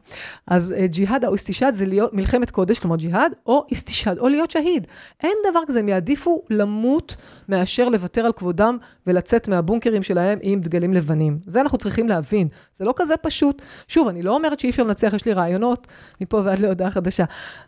אז 0.48 0.74
אה, 0.78 0.88
ג'יהאד 0.88 1.26
או 1.26 1.34
איסטישאד 1.34 1.74
זה 1.74 1.86
להיות 1.86 2.14
מלחמת 2.14 2.52
קודש, 2.52 2.80
כלומר 2.80 2.96
ג'יהאד, 2.96 3.34
או 3.46 3.66
איסטישאד, 3.72 4.18
או 4.18 4.30
להיות 4.30 4.52
שהיד. 4.52 4.88
אין 5.24 5.38
דבר 5.52 5.60
כזה, 5.68 5.80
הם 5.80 5.90
יעדיפו 5.90 6.44
למות 6.50 7.16
מאשר 7.50 7.90
לוותר 7.90 8.26
על 8.26 8.32
כבודם 8.34 8.78
ולצאת 9.08 9.48
מהבונקרים 9.48 10.04
שלהם 10.04 10.40
עם 10.42 10.62
דגלים 10.62 10.94
לבנים. 10.94 11.40
זה 11.46 11.62
אנחנו 11.62 11.78
צריכים 11.78 12.08
להבין. 12.08 12.48
זה 12.74 12.86
לא 12.86 12.94
כזה 12.96 13.18
פשוט. 13.18 13.62
שוב, 13.88 14.08
אני 14.08 14.22
לא 14.22 14.36
אומרת 14.36 14.60
שאי 14.60 14.70
אפשר 14.70 14.84
לנצח, 14.84 15.14
יש 15.16 15.26
לי 15.26 15.34
רעיונות 15.34 15.88
מפה 16.22 16.42
ועד 16.46 16.60
להודעה 16.60 16.92
חדשה. 16.92 17.24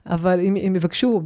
אבל 0.06 0.40
אם, 0.40 0.56
אם 0.56 0.74
יבקשו 0.76 1.22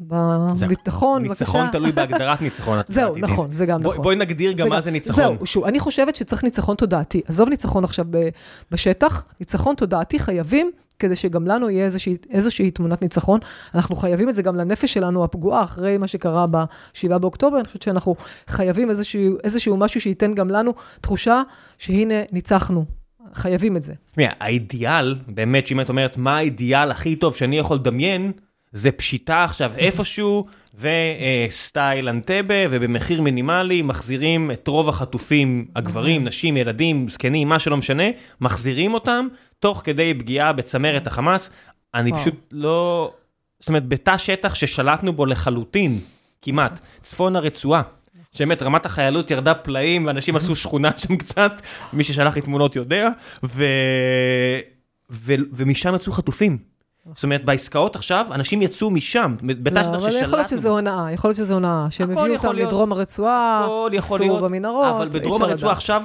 בביטחון, 0.00 1.24
בבקשה. 1.24 1.44
ניצחון 1.44 1.66
תלוי 1.72 1.92
בהגדרת 1.92 2.42
ניצחון. 2.42 2.80
זהו, 2.88 3.16
נכון, 3.16 3.52
זה 3.52 3.66
גם 3.66 3.82
נכון. 3.82 4.02
בואי 4.02 4.16
נגדיר 4.16 4.52
גם 4.52 4.68
מה 4.68 4.80
זה 4.80 4.90
ניצחון. 4.90 5.24
זהו, 5.24 5.46
שוב, 5.46 5.64
אני 5.64 5.80
חושבת 5.80 6.16
שצריך 6.16 6.44
ניצחון 6.44 6.76
תודעתי. 6.76 7.20
עזוב 7.28 7.48
ניצחון 7.48 7.84
עכשיו 7.84 8.03
בשטח, 8.70 9.24
ניצחון 9.40 9.74
תודעתי 9.74 10.18
חייבים. 10.18 10.70
כדי 10.98 11.16
שגם 11.16 11.46
לנו 11.46 11.70
יהיה 11.70 11.84
איזושהי, 11.84 12.16
איזושהי 12.30 12.70
תמונת 12.70 13.02
ניצחון. 13.02 13.40
אנחנו 13.74 13.96
חייבים 13.96 14.28
את 14.28 14.34
זה 14.34 14.42
גם 14.42 14.56
לנפש 14.56 14.94
שלנו 14.94 15.24
הפגועה 15.24 15.62
אחרי 15.62 15.98
מה 15.98 16.06
שקרה 16.06 16.46
ב-7 16.46 17.18
באוקטובר. 17.18 17.56
אני 17.56 17.64
חושבת 17.64 17.82
שאנחנו 17.82 18.16
חייבים 18.48 18.90
איזשהו, 18.90 19.36
איזשהו 19.44 19.76
משהו 19.76 20.00
שייתן 20.00 20.34
גם 20.34 20.48
לנו 20.48 20.74
תחושה 21.00 21.42
שהנה, 21.78 22.14
ניצחנו. 22.32 22.84
חייבים 23.34 23.76
את 23.76 23.82
זה. 23.82 23.92
תשמעי, 24.10 24.26
האידיאל, 24.40 25.16
באמת, 25.28 25.66
שאם 25.66 25.80
את 25.80 25.88
אומרת, 25.88 26.16
מה 26.16 26.36
האידיאל 26.36 26.90
הכי 26.90 27.16
טוב 27.16 27.34
שאני 27.34 27.58
יכול 27.58 27.76
לדמיין, 27.76 28.32
זה 28.72 28.92
פשיטה 28.92 29.44
עכשיו 29.44 29.72
איפשהו, 29.76 30.46
וסטייל 30.78 32.08
אנטבה, 32.08 32.54
ובמחיר 32.70 33.22
מינימלי 33.22 33.82
מחזירים 33.82 34.50
את 34.50 34.68
רוב 34.68 34.88
החטופים, 34.88 35.66
הגברים, 35.76 36.24
נשים, 36.24 36.56
ילדים, 36.56 37.08
זקנים, 37.08 37.48
מה 37.48 37.58
שלא 37.58 37.76
משנה, 37.76 38.04
מחזירים 38.40 38.94
אותם, 38.94 39.26
תוך 39.58 39.80
כדי 39.84 40.14
פגיעה 40.14 40.52
בצמרת 40.52 41.06
החמאס. 41.06 41.50
אני 41.94 42.12
פשוט 42.12 42.34
לא... 42.52 43.12
זאת 43.60 43.68
אומרת, 43.68 43.88
בתא 43.88 44.18
שטח 44.18 44.54
ששלטנו 44.54 45.12
בו 45.12 45.26
לחלוטין, 45.26 46.00
כמעט, 46.42 46.84
צפון 47.00 47.36
הרצועה. 47.36 47.82
שבאמת 48.32 48.62
רמת 48.62 48.86
החיילות 48.86 49.30
ירדה 49.30 49.54
פלאים 49.54 50.06
ואנשים 50.06 50.36
עשו 50.36 50.56
שכונה 50.56 50.90
שם 50.96 51.16
קצת, 51.16 51.60
מי 51.92 52.04
ששלח 52.04 52.36
לי 52.36 52.42
תמונות 52.42 52.76
יודע, 52.76 53.08
ו... 53.44 53.64
ו... 55.10 55.34
ומשם 55.52 55.94
יצאו 55.94 56.12
חטופים. 56.12 56.73
זאת 57.14 57.24
אומרת, 57.24 57.44
בעסקאות 57.44 57.96
עכשיו, 57.96 58.26
אנשים 58.30 58.62
יצאו 58.62 58.90
משם, 58.90 59.34
בתא 59.42 59.82
שטח 59.82 59.82
ששלטנו. 59.82 60.06
אבל 60.06 60.22
יכול 60.22 60.38
להיות 60.38 60.48
שזה 60.48 60.68
הונאה, 60.68 61.12
יכול 61.12 61.28
להיות 61.28 61.36
שזה 61.36 61.54
הונאה, 61.54 61.86
שהם 61.90 62.10
הביאו 62.10 62.34
אותם 62.34 62.56
לדרום 62.56 62.92
הרצועה, 62.92 63.66
עשו 63.98 64.38
במנהרות, 64.40 64.86
אבל 64.86 65.08
בדרום 65.08 65.42
הרצועה 65.42 65.72
עכשיו 65.72 66.04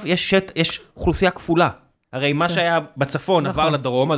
יש 0.56 0.82
אוכלוסייה 0.98 1.32
כפולה. 1.32 1.70
הרי 2.14 2.34
מה 2.34 2.48
כן. 2.48 2.54
שהיה 2.54 2.80
בצפון 2.98 3.46
עבר 3.46 3.62
נכון. 3.62 3.74
לדרום, 3.74 4.12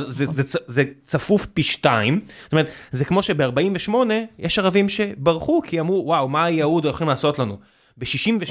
זה 0.66 0.84
צפוף 1.04 1.46
פי 1.46 1.62
שתיים. 1.62 2.20
זאת 2.44 2.52
אומרת, 2.52 2.70
זה 2.92 3.04
כמו 3.04 3.22
שב-48 3.22 3.94
יש 4.38 4.58
ערבים 4.58 4.88
שברחו, 4.88 5.60
כי 5.64 5.80
אמרו, 5.80 6.02
וואו, 6.06 6.28
מה 6.28 6.44
היהוד 6.44 6.84
הולכים 6.84 7.08
לעשות 7.08 7.38
לנו? 7.38 7.58
ב-67... 7.98 8.50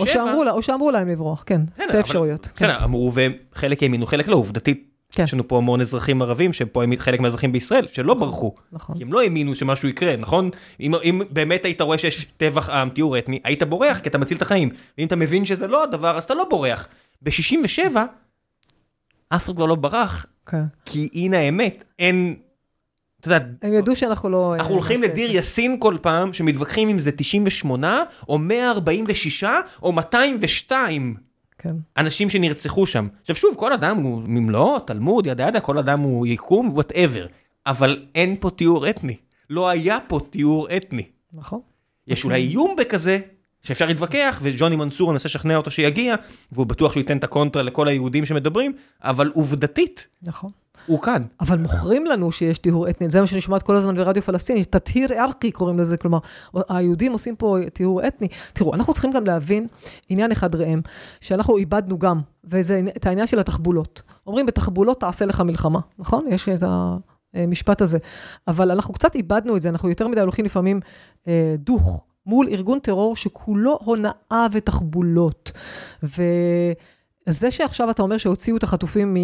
או 0.52 0.62
שאמרו 0.62 0.92
להם 0.92 1.08
לברוח, 1.08 1.44
כן, 1.46 1.62
שתי 1.84 2.00
אפשרויות. 2.00 2.46
כן. 2.46 2.52
בסדר, 2.56 2.84
אמרו 2.84 3.12
וחלק 3.54 3.84
האמינו, 3.84 4.06
חלק 4.06 4.28
לא, 4.28 4.36
עובדתית. 4.36 4.91
כן. 5.12 5.24
יש 5.24 5.34
לנו 5.34 5.48
פה 5.48 5.58
המון 5.58 5.82
אזרחים 5.82 6.22
ערבים 6.22 6.54
שפה 6.54 6.84
הם 6.84 6.94
חלק 6.98 7.20
מהאזרחים 7.20 7.52
בישראל 7.52 7.88
שלא 7.88 8.16
נכון, 8.16 8.28
ברחו. 8.28 8.56
נכון. 8.72 8.98
כי 8.98 9.04
הם 9.04 9.14
לא 9.14 9.22
האמינו 9.22 9.56
שמשהו 9.56 9.90
יקרה, 9.90 10.16
נכון? 10.16 10.50
אם, 10.80 10.96
אם 10.96 11.22
באמת 11.30 11.66
היית 11.66 11.82
רואה 11.82 11.98
שיש 11.98 12.26
טבח 12.38 12.70
עם, 12.70 12.90
טיהור 12.90 13.18
אתני, 13.18 13.40
היית 13.44 13.64
בורח 13.64 14.00
כי 14.00 14.10
אתה 14.10 14.18
מציל 14.18 14.38
את 14.38 14.42
החיים. 14.42 14.70
ואם 14.98 15.08
אתה 15.08 15.16
מבין 15.16 15.46
שזה 15.46 15.68
לא 15.68 15.84
הדבר, 15.84 16.18
אז 16.18 16.24
אתה 16.24 16.34
לא 16.34 16.46
בורח. 16.50 16.88
ב-67, 17.22 17.98
אף 19.30 19.46
אחד 19.46 19.56
כבר 19.56 19.66
לא 19.66 19.76
ברח, 19.76 20.26
כן. 20.46 20.64
כי 20.86 21.10
הנה 21.14 21.38
האמת, 21.38 21.84
אין... 22.00 22.36
אתה 23.20 23.28
יודע, 23.28 23.46
הם 23.62 23.74
ידעו 23.74 23.96
שאנחנו 23.96 24.30
לא... 24.30 24.56
אנחנו 24.56 24.74
הולכים 24.74 25.04
לדיר 25.04 25.32
יאסין 25.32 25.78
כל 25.80 25.98
פעם, 26.02 26.34
שמתווכחים 26.34 26.90
אם 26.90 27.00
זה 27.00 27.12
98, 27.12 28.04
או 28.30 28.38
146, 28.38 29.44
או 29.84 29.92
202. 29.92 31.16
כן. 31.62 31.76
אנשים 31.98 32.30
שנרצחו 32.30 32.86
שם. 32.86 33.08
עכשיו 33.22 33.36
שוב, 33.36 33.56
כל 33.58 33.74
אדם 33.74 33.98
הוא 33.98 34.22
ממלוא, 34.26 34.80
תלמוד, 34.80 35.28
yada 35.28 35.48
yada, 35.48 35.60
כל 35.60 35.78
אדם 35.78 36.00
הוא 36.00 36.28
יקום, 36.28 36.70
whatever. 36.74 37.26
אבל 37.66 38.06
אין 38.16 38.36
פה 38.40 38.50
תיאור 38.50 38.90
אתני. 38.90 39.16
לא 39.50 39.70
היה 39.70 39.98
פה 40.08 40.20
תיאור 40.30 40.68
אתני. 40.78 41.04
נכון. 41.34 41.60
יש 42.08 42.26
אולי 42.26 42.42
איום 42.42 42.76
בכזה, 42.78 43.20
שאפשר 43.64 43.86
להתווכח, 43.86 44.40
וג'וני 44.44 44.76
מנסור 44.76 45.12
מנסה 45.12 45.28
לשכנע 45.28 45.58
אותו 45.58 45.72
שיגיע, 45.72 46.16
והוא 46.52 46.66
בטוח 46.66 46.92
שהוא 46.92 47.02
ייתן 47.02 47.18
את 47.18 47.24
הקונטרה 47.24 47.64
לכל 47.64 47.88
היהודים 47.88 48.26
שמדברים, 48.26 48.74
אבל 49.02 49.32
עובדתית. 49.34 50.08
נכון. 50.24 50.52
הוא 50.86 51.02
כאן. 51.02 51.24
אבל 51.40 51.58
מוכרים 51.58 52.06
לנו 52.06 52.32
שיש 52.32 52.58
טיהור 52.58 52.90
אתני, 52.90 53.10
זה 53.10 53.22
מה 53.22 53.28
שאני 53.28 53.42
שומעת 53.42 53.64
כל 53.64 53.76
הזמן 53.76 53.96
ברדיו 53.96 54.24
פלסטיני, 54.24 54.66
تطهير 54.66 55.14
عرقي 55.14 55.52
קוראים 55.52 55.80
לזה, 55.80 55.98
כלומר, 55.98 56.20
היהודים 56.70 57.12
עושים 57.12 57.36
פה 57.36 57.58
טיהור 57.74 58.08
אתני. 58.08 58.28
תראו, 58.54 58.74
אנחנו 58.74 58.94
צריכים 58.94 59.12
גם 59.12 59.26
להבין 59.26 59.68
עניין 60.10 60.32
אחד 60.32 60.56
ראם, 60.56 60.82
שאנחנו 61.22 61.58
איבדנו 61.58 62.00
גם, 62.00 62.22
וזה 62.44 62.82
את 62.98 63.06
העניין 63.06 63.28
של 63.28 63.40
התחבולות. 63.40 64.02
אומרים, 64.28 64.46
בתחבולות 64.46 65.00
תעשה 65.00 65.26
לך 65.26 65.42
מלחמה, 65.42 65.80
נכון? 66.00 66.26
יש 66.30 66.50
את 66.50 66.64
המשפט 67.34 67.82
הזה. 67.82 67.98
אבל 68.48 68.72
אנחנו 68.72 68.94
קצת 68.94 69.16
איבדנו 69.16 69.58
את 69.58 69.62
זה, 69.62 69.70
אנחנו 69.70 69.90
יותר 69.90 70.08
מדי 70.08 70.22
הולכים 70.22 70.46
לפעמים 70.46 70.80
אה, 71.28 71.56
דוך 71.58 72.04
מול 72.26 72.48
ארגון 72.48 72.80
טרור 72.80 73.16
שכולו 73.16 73.80
הונאה 73.84 74.48
ותחבולות. 74.52 75.52
ו... 76.04 76.24
זה 77.30 77.52
שעכשיו 77.52 77.90
אתה 77.90 78.02
אומר 78.02 78.18
שהוציאו 78.18 78.58
את 78.58 78.64
החטופים 78.64 79.18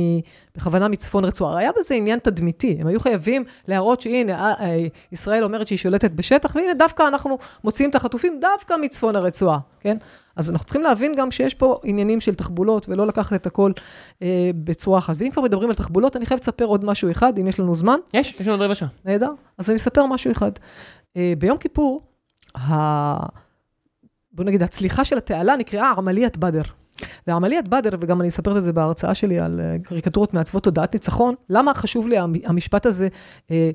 בכוונה 0.55 0.87
מצפון 0.87 1.25
רצועה, 1.25 1.57
היה 1.57 1.71
בזה 1.79 1.95
עניין 1.95 2.19
תדמיתי. 2.19 2.77
הם 2.79 2.87
היו 2.87 2.99
חייבים 2.99 3.43
להראות 3.67 4.01
שהנה, 4.01 4.39
אה, 4.39 4.53
אה, 4.59 4.87
ישראל 5.11 5.43
אומרת 5.43 5.67
שהיא 5.67 5.79
שולטת 5.79 6.11
בשטח, 6.11 6.55
והנה, 6.55 6.73
דווקא 6.73 7.03
אנחנו 7.07 7.37
מוציאים 7.63 7.89
את 7.89 7.95
החטופים 7.95 8.39
דווקא 8.41 8.75
מצפון 8.81 9.15
הרצועה, 9.15 9.59
כן? 9.79 9.97
אז 10.35 10.51
אנחנו 10.51 10.65
צריכים 10.65 10.81
להבין 10.81 11.15
גם 11.15 11.31
שיש 11.31 11.53
פה 11.53 11.79
עניינים 11.83 12.19
של 12.19 12.35
תחבולות, 12.35 12.89
ולא 12.89 13.07
לקחת 13.07 13.33
את 13.33 13.47
הכל 13.47 13.71
אה, 14.21 14.51
בצורה 14.63 14.99
אחת. 14.99 15.15
ואם 15.17 15.31
כבר 15.31 15.41
מדברים 15.41 15.69
על 15.69 15.75
תחבולות, 15.75 16.15
אני 16.15 16.25
חייבת 16.25 16.43
לספר 16.43 16.65
עוד 16.65 16.85
משהו 16.85 17.11
אחד, 17.11 17.39
אם 17.39 17.47
יש 17.47 17.59
לנו 17.59 17.75
זמן. 17.75 17.99
יש, 18.13 18.35
יש 18.39 18.41
לנו 18.41 18.51
עוד 18.51 18.61
רבע 18.61 18.75
שעה. 18.75 18.87
נהדר. 19.05 19.31
אז 19.57 19.69
אני 19.69 19.77
אספר 19.77 20.05
משהו 20.05 20.31
אחד. 20.31 20.51
אה, 21.17 21.33
ביום 21.37 21.57
כיפור, 21.57 22.01
ה... 22.57 23.27
בוא 24.31 24.45
נגיד, 24.45 24.63
הצליחה 24.63 25.05
של 25.05 25.17
התעלה 25.17 25.55
נקראה 25.55 25.91
עמליית 25.97 26.37
בדר. 26.37 26.61
ועמליית 27.27 27.67
בדר, 27.67 27.89
וגם 28.01 28.19
אני 28.21 28.27
מספרת 28.27 28.57
את 28.57 28.63
זה 28.63 28.73
בהרצאה 28.73 29.15
שלי 29.15 29.39
על 29.39 29.59
אה, 29.59 29.75
קריקטורות 29.83 30.33
מעצבות 30.33 30.63
תודעת 30.63 30.93
ניצחון, 30.93 31.35
למה 31.49 31.73
חשוב 31.73 32.07
לי 32.07 32.17
המשפט 32.45 32.85
הזה, 32.85 33.07
אה, 33.51 33.71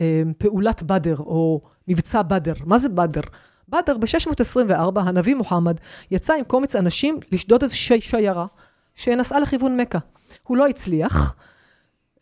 אה, 0.00 0.22
פעולת 0.38 0.82
בדר, 0.82 1.16
או 1.18 1.60
מבצע 1.88 2.22
בדר? 2.22 2.54
מה 2.64 2.78
זה 2.78 2.88
בדר? 2.88 3.20
בדר, 3.68 3.96
ב-624, 3.98 5.00
הנביא 5.00 5.34
מוחמד 5.34 5.76
יצא 6.10 6.34
עם 6.34 6.44
קומץ 6.44 6.76
אנשים 6.76 7.20
לשדוד 7.32 7.62
איזו 7.62 7.78
שי, 7.78 8.00
שיירה 8.00 8.46
שנסעה 8.94 9.40
לכיוון 9.40 9.80
מכה. 9.80 9.98
הוא 10.42 10.56
לא 10.56 10.66
הצליח, 10.66 11.34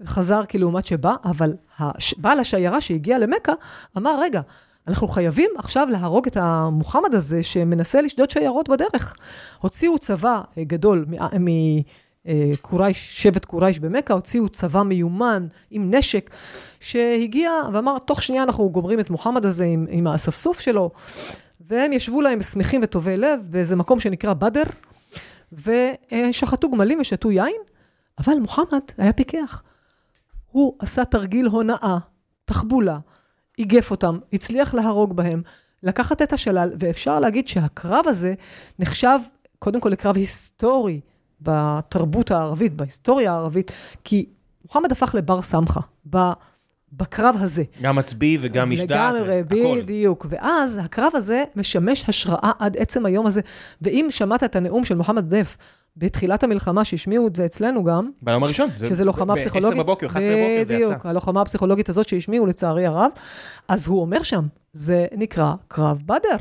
חזר 0.04 0.44
כלעומת 0.44 0.86
שבא, 0.86 1.14
אבל 1.24 1.54
בעל 2.16 2.40
השיירה 2.40 2.80
שהגיע 2.80 3.18
למכה 3.18 3.52
אמר, 3.96 4.20
רגע, 4.20 4.40
אנחנו 4.88 5.08
חייבים 5.08 5.50
עכשיו 5.58 5.88
להרוג 5.90 6.26
את 6.26 6.36
המוחמד 6.36 7.14
הזה 7.14 7.42
שמנסה 7.42 8.00
לשדוד 8.00 8.30
שיירות 8.30 8.68
בדרך. 8.68 9.16
הוציאו 9.58 9.98
צבא 9.98 10.40
אה, 10.58 10.64
גדול 10.64 11.06
מקורייש, 11.38 12.96
אה, 12.96 13.20
שבט 13.22 13.44
קורייש 13.44 13.78
במכה, 13.78 14.14
הוציאו 14.14 14.48
צבא 14.48 14.82
מיומן 14.82 15.46
עם 15.70 15.94
נשק, 15.94 16.30
שהגיע 16.80 17.50
ואמר, 17.72 17.98
תוך 17.98 18.22
שנייה 18.22 18.42
אנחנו 18.42 18.70
גומרים 18.70 19.00
את 19.00 19.10
מוחמד 19.10 19.44
הזה 19.44 19.64
עם, 19.64 19.86
עם 19.90 20.06
האספסוף 20.06 20.60
שלו, 20.60 20.90
והם 21.60 21.92
ישבו 21.92 22.20
להם 22.20 22.42
שמחים 22.42 22.80
וטובי 22.84 23.16
לב 23.16 23.40
באיזה 23.50 23.76
מקום 23.76 24.00
שנקרא 24.00 24.34
בדר, 24.34 24.62
ושחטו 25.52 26.70
גמלים 26.70 27.00
ושתו 27.00 27.30
יין, 27.30 27.62
אבל 28.18 28.34
מוחמד 28.40 28.80
היה 28.98 29.12
פיקח. 29.12 29.62
הוא 30.46 30.74
עשה 30.78 31.04
תרגיל 31.04 31.46
הונאה, 31.46 31.98
תחבולה. 32.44 32.98
איגף 33.58 33.90
אותם, 33.90 34.18
הצליח 34.32 34.74
להרוג 34.74 35.16
בהם, 35.16 35.42
לקחת 35.82 36.22
את 36.22 36.32
השלל, 36.32 36.72
ואפשר 36.78 37.20
להגיד 37.20 37.48
שהקרב 37.48 38.04
הזה 38.08 38.34
נחשב 38.78 39.18
קודם 39.58 39.80
כל 39.80 39.88
לקרב 39.88 40.16
היסטורי 40.16 41.00
בתרבות 41.40 42.30
הערבית, 42.30 42.72
בהיסטוריה 42.72 43.32
הערבית, 43.32 43.72
כי 44.04 44.26
מוחמד 44.64 44.92
הפך 44.92 45.14
לבר 45.14 45.42
סמכה. 45.42 45.80
בקרב 46.92 47.36
הזה. 47.40 47.62
גם 47.82 47.96
מצביא 47.96 48.38
וגם 48.40 48.70
משדעת, 48.70 49.14
לגמרי, 49.14 49.42
בדיוק. 49.82 50.26
ואז 50.28 50.78
הקרב 50.82 51.12
הזה 51.14 51.44
משמש 51.56 52.04
השראה 52.08 52.52
עד 52.58 52.76
עצם 52.76 53.06
היום 53.06 53.26
הזה. 53.26 53.40
ואם 53.82 54.06
שמעת 54.10 54.44
את 54.44 54.56
הנאום 54.56 54.84
של 54.84 54.94
מוחמד 54.94 55.34
דף 55.34 55.56
בתחילת 55.97 56.43
המלחמה, 56.43 56.85
שהשמיעו 56.85 57.27
את 57.27 57.36
זה 57.36 57.44
אצלנו 57.44 57.85
גם. 57.85 58.10
ביום 58.23 58.44
הראשון. 58.44 58.68
שזה 58.89 59.05
לוחמה 59.05 59.36
פסיכולוגית. 59.36 59.78
ב-10 59.78 59.82
בבוקר, 59.82 60.06
11 60.06 60.31
בבוקר 60.31 60.64
זה 60.64 60.74
יצא. 60.74 60.86
בדיוק, 60.86 61.06
הלוחמה 61.06 61.40
הפסיכולוגית 61.40 61.89
הזאת 61.89 62.09
שהשמיעו 62.09 62.47
לצערי 62.47 62.86
הרב. 62.86 63.10
אז 63.68 63.86
הוא 63.86 64.01
אומר 64.01 64.23
שם, 64.23 64.47
זה 64.73 65.06
נקרא 65.12 65.52
קרב 65.68 66.02
בדר, 66.06 66.36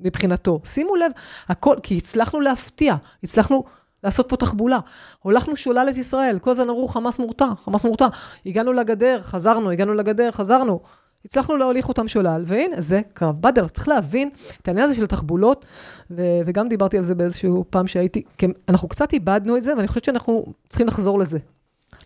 מבחינתו. 0.00 0.60
שימו 0.64 0.96
לב, 0.96 1.12
הכל, 1.48 1.76
כי 1.82 1.98
הצלחנו 1.98 2.40
להפתיע, 2.40 2.94
הצלחנו 3.24 3.64
לעשות 4.04 4.28
פה 4.28 4.36
תחבולה. 4.36 4.78
הולכנו 5.18 5.56
שולל 5.56 5.86
את 5.90 5.96
ישראל, 5.96 6.38
כל 6.38 6.50
הזמן 6.50 6.68
אמרו 6.68 6.88
חמאס 6.88 7.18
מורתע, 7.18 7.48
חמאס 7.64 7.84
מורתע. 7.84 8.06
הגענו 8.46 8.72
לגדר, 8.72 9.18
חזרנו, 9.22 9.70
הגענו 9.70 9.94
לגדר, 9.94 10.30
חזרנו. 10.30 10.80
הצלחנו 11.24 11.56
להוליך 11.56 11.88
אותם 11.88 12.08
שולל, 12.08 12.42
והנה, 12.46 12.80
זה 12.80 13.00
קרב 13.14 13.36
בדר. 13.40 13.68
צריך 13.68 13.88
להבין 13.88 14.30
את 14.62 14.68
העניין 14.68 14.86
הזה 14.86 14.94
של 14.94 15.04
התחבולות, 15.04 15.66
ו- 16.10 16.40
וגם 16.46 16.68
דיברתי 16.68 16.98
על 16.98 17.04
זה 17.04 17.14
באיזשהו 17.14 17.64
פעם 17.70 17.86
שהייתי, 17.86 18.22
כי 18.38 18.46
אנחנו 18.68 18.88
קצת 18.88 19.12
איבדנו 19.12 19.56
את 19.56 19.62
זה, 19.62 19.76
ואני 19.76 19.88
חושבת 19.88 20.04
שאנחנו 20.04 20.46
צריכים 20.68 20.86
לחזור 20.86 21.18
לזה. 21.18 21.38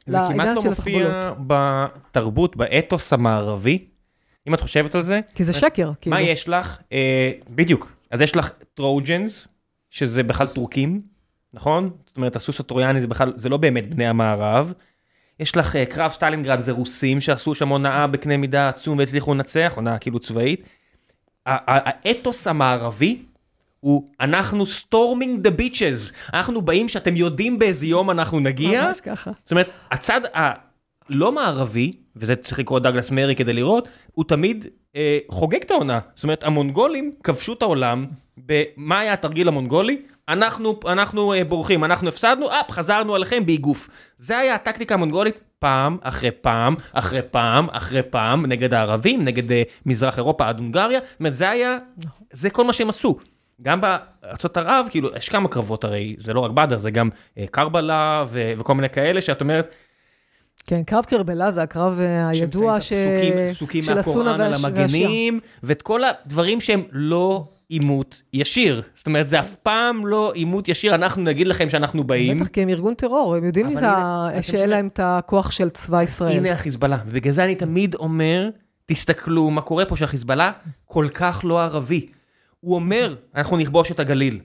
זה 0.06 0.18
כמעט 0.28 0.56
לא 0.56 0.62
מופיע 0.62 1.32
בתרבות, 1.46 2.56
באתוס 2.56 3.12
המערבי, 3.12 3.84
אם 4.48 4.54
את 4.54 4.60
חושבת 4.60 4.94
על 4.94 5.02
זה. 5.02 5.20
כי 5.34 5.44
זה 5.44 5.52
שקר. 5.52 5.88
מה 5.88 5.94
כאילו. 6.00 6.16
יש 6.18 6.48
לך? 6.48 6.78
אה, 6.92 7.30
בדיוק. 7.50 7.92
אז 8.10 8.20
יש 8.20 8.36
לך 8.36 8.50
טרוג'נס, 8.74 9.48
שזה 9.90 10.22
בכלל 10.22 10.46
טורקים, 10.46 11.00
נכון? 11.54 11.90
זאת 12.06 12.16
אומרת, 12.16 12.36
הסוס 12.36 12.60
הטרויאני 12.60 13.00
זה 13.00 13.06
בכלל, 13.06 13.32
זה 13.36 13.48
לא 13.48 13.56
באמת 13.56 13.90
בני 13.94 14.06
המערב. 14.06 14.72
יש 15.40 15.56
לך 15.56 15.74
uh, 15.74 15.78
קרב 15.90 16.10
סטלינגרד 16.10 16.60
זה 16.60 16.72
רוסים 16.72 17.20
שעשו 17.20 17.54
שם 17.54 17.68
הונאה 17.68 18.06
בקנה 18.06 18.36
מידה 18.36 18.68
עצום 18.68 18.98
והצליחו 18.98 19.34
לנצח, 19.34 19.72
הונאה 19.76 19.98
כאילו 19.98 20.18
צבאית. 20.18 20.62
האתוס 21.46 22.46
המערבי 22.46 23.22
הוא 23.80 24.10
אנחנו 24.20 24.66
storming 24.66 25.40
the 25.40 25.50
beaches, 25.50 26.12
אנחנו 26.34 26.62
באים 26.62 26.88
שאתם 26.88 27.16
יודעים 27.16 27.58
באיזה 27.58 27.86
יום 27.86 28.10
אנחנו 28.10 28.40
נגיע. 28.40 28.86
ממש 28.86 29.00
ככה. 29.00 29.30
זאת 29.44 29.50
אומרת, 29.50 29.70
הצד 29.90 30.20
הלא 30.34 31.32
מערבי, 31.32 31.92
וזה 32.16 32.36
צריך 32.36 32.58
לקרוא 32.58 32.78
דאגלס 32.78 33.10
מרי 33.10 33.34
כדי 33.34 33.52
לראות, 33.52 33.88
הוא 34.12 34.24
תמיד 34.24 34.66
אה, 34.96 35.18
חוגג 35.28 35.62
את 35.62 35.70
העונה. 35.70 36.00
זאת 36.14 36.24
אומרת, 36.24 36.44
המונגולים 36.44 37.10
כבשו 37.24 37.52
את 37.52 37.62
העולם, 37.62 38.06
במה 38.36 38.98
היה 38.98 39.12
התרגיל 39.12 39.48
המונגולי? 39.48 40.02
אנחנו, 40.28 40.80
אנחנו 40.86 41.34
uh, 41.34 41.44
בורחים, 41.44 41.84
אנחנו 41.84 42.08
הפסדנו, 42.08 42.48
אפ, 42.48 42.70
חזרנו 42.70 43.14
עליכם 43.14 43.46
באיגוף. 43.46 43.88
זה 44.18 44.38
היה 44.38 44.54
הטקטיקה 44.54 44.94
המונגולית 44.94 45.38
פעם 45.58 45.96
אחרי 46.02 46.30
פעם, 46.30 46.74
אחרי 46.92 47.22
פעם, 47.22 47.66
אחרי 47.70 48.02
פעם, 48.02 48.46
נגד 48.46 48.74
הערבים, 48.74 49.24
נגד 49.24 49.50
uh, 49.50 49.54
מזרח 49.86 50.18
אירופה 50.18 50.48
עד 50.48 50.58
הונגריה, 50.58 51.00
זאת 51.02 51.20
אומרת, 51.20 51.34
זה 51.34 51.50
היה, 51.50 51.78
זה 52.32 52.50
כל 52.50 52.64
מה 52.64 52.72
שהם 52.72 52.88
עשו. 52.88 53.16
גם 53.62 53.80
בארצות 53.80 54.56
ערב, 54.56 54.86
כאילו, 54.90 55.08
יש 55.16 55.28
כמה 55.28 55.48
קרבות 55.48 55.84
הרי, 55.84 56.16
זה 56.18 56.32
לא 56.32 56.40
רק 56.40 56.50
בדר, 56.50 56.78
זה 56.78 56.90
גם 56.90 57.08
uh, 57.08 57.40
קרבלה 57.50 58.24
ו- 58.28 58.52
וכל 58.58 58.74
מיני 58.74 58.88
כאלה, 58.88 59.22
שאת 59.22 59.40
אומרת, 59.40 59.74
כן, 60.66 60.82
קרב 60.82 61.04
קרבלה 61.04 61.50
זה 61.50 61.62
הקרב 61.62 62.00
הידוע 62.28 62.80
ש... 62.80 62.92
סוכים, 62.92 63.54
סוכים 63.54 63.82
של 63.82 63.94
מהקוראן 63.94 64.40
על 64.40 64.54
המגנים, 64.54 65.40
ואת 65.62 65.82
כל 65.82 66.00
הדברים 66.04 66.60
שהם 66.60 66.82
לא 66.92 67.44
עימות 67.68 68.22
ישיר. 68.32 68.82
זאת 68.94 69.06
אומרת, 69.06 69.28
זה 69.28 69.40
אף 69.40 69.54
פעם 69.54 70.06
לא 70.06 70.32
עימות 70.34 70.68
ישיר, 70.68 70.94
אנחנו 70.94 71.22
נגיד 71.22 71.46
לכם 71.46 71.70
שאנחנו 71.70 72.04
באים. 72.04 72.38
בטח, 72.38 72.48
כי 72.48 72.62
הם 72.62 72.68
ארגון 72.68 72.94
טרור, 72.94 73.34
הם 73.34 73.44
יודעים 73.44 73.66
שאין 74.40 74.70
להם 74.70 74.86
את 74.86 75.00
הכוח 75.02 75.50
של 75.50 75.70
צבא 75.70 76.02
ישראל. 76.02 76.36
הנה 76.36 76.52
החיזבאללה, 76.52 76.98
ובגלל 77.06 77.32
זה 77.32 77.44
אני 77.44 77.54
תמיד 77.54 77.94
אומר, 77.94 78.50
תסתכלו 78.86 79.50
מה 79.50 79.60
קורה 79.60 79.84
פה, 79.84 79.96
שהחיזבאללה 79.96 80.52
כל 80.84 81.06
כך 81.14 81.40
לא 81.44 81.62
ערבי. 81.62 82.06
הוא 82.60 82.74
אומר, 82.74 83.14
אנחנו 83.34 83.56
נכבוש 83.56 83.90
את 83.90 84.00
הגליל. 84.00 84.40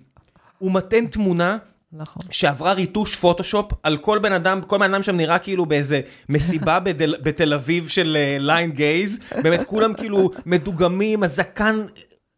הוא 0.58 0.72
מתן 0.72 1.06
תמונה 1.06 1.58
נכון. 1.94 2.24
שעברה 2.32 2.74
ריטוש 2.74 3.16
פוטושופ 3.16 3.72
על 3.84 3.98
כל 3.98 4.20
בן 4.20 4.34
אדם, 4.34 4.62
כל 4.62 4.78
בן 4.78 4.94
אדם 4.94 5.04
שם 5.04 5.16
נראה 5.16 5.40
כאילו 5.40 5.66
באיזה 5.66 6.02
מסיבה 6.30 6.80
בדל, 6.86 7.16
בתל 7.24 7.54
אביב 7.54 7.88
של 7.88 8.18
ליין 8.40 8.72
uh, 8.72 8.74
גייז, 8.74 9.20
באמת 9.44 9.64
כולם 9.64 9.94
כאילו 9.94 10.32
מדוגמים, 10.46 11.24
הזקן 11.24 11.76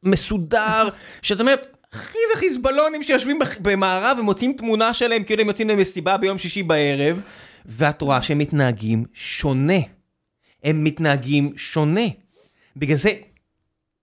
מסודר, 0.06 0.90
שאת 1.22 1.40
אומרת, 1.40 1.78
אחי 1.96 2.18
זה 2.34 2.40
חיזבאלונים 2.40 3.04
שיושבים 3.04 3.40
במערב 3.62 4.18
ומוצאים 4.20 4.54
תמונה 4.54 4.94
שלהם 4.94 5.24
כאילו 5.24 5.42
הם 5.42 5.48
יוצאים 5.48 5.70
למסיבה 5.70 6.18
ביום 6.18 6.38
שישי 6.38 6.64
בערב, 6.64 7.22
ואת 7.66 8.02
רואה 8.02 8.22
שהם 8.22 8.38
מתנהגים 8.38 9.06
שונה. 9.14 9.80
הם 10.64 10.84
מתנהגים 10.84 11.54
שונה. 11.58 12.08
בגלל 12.78 12.98
זה, 12.98 13.12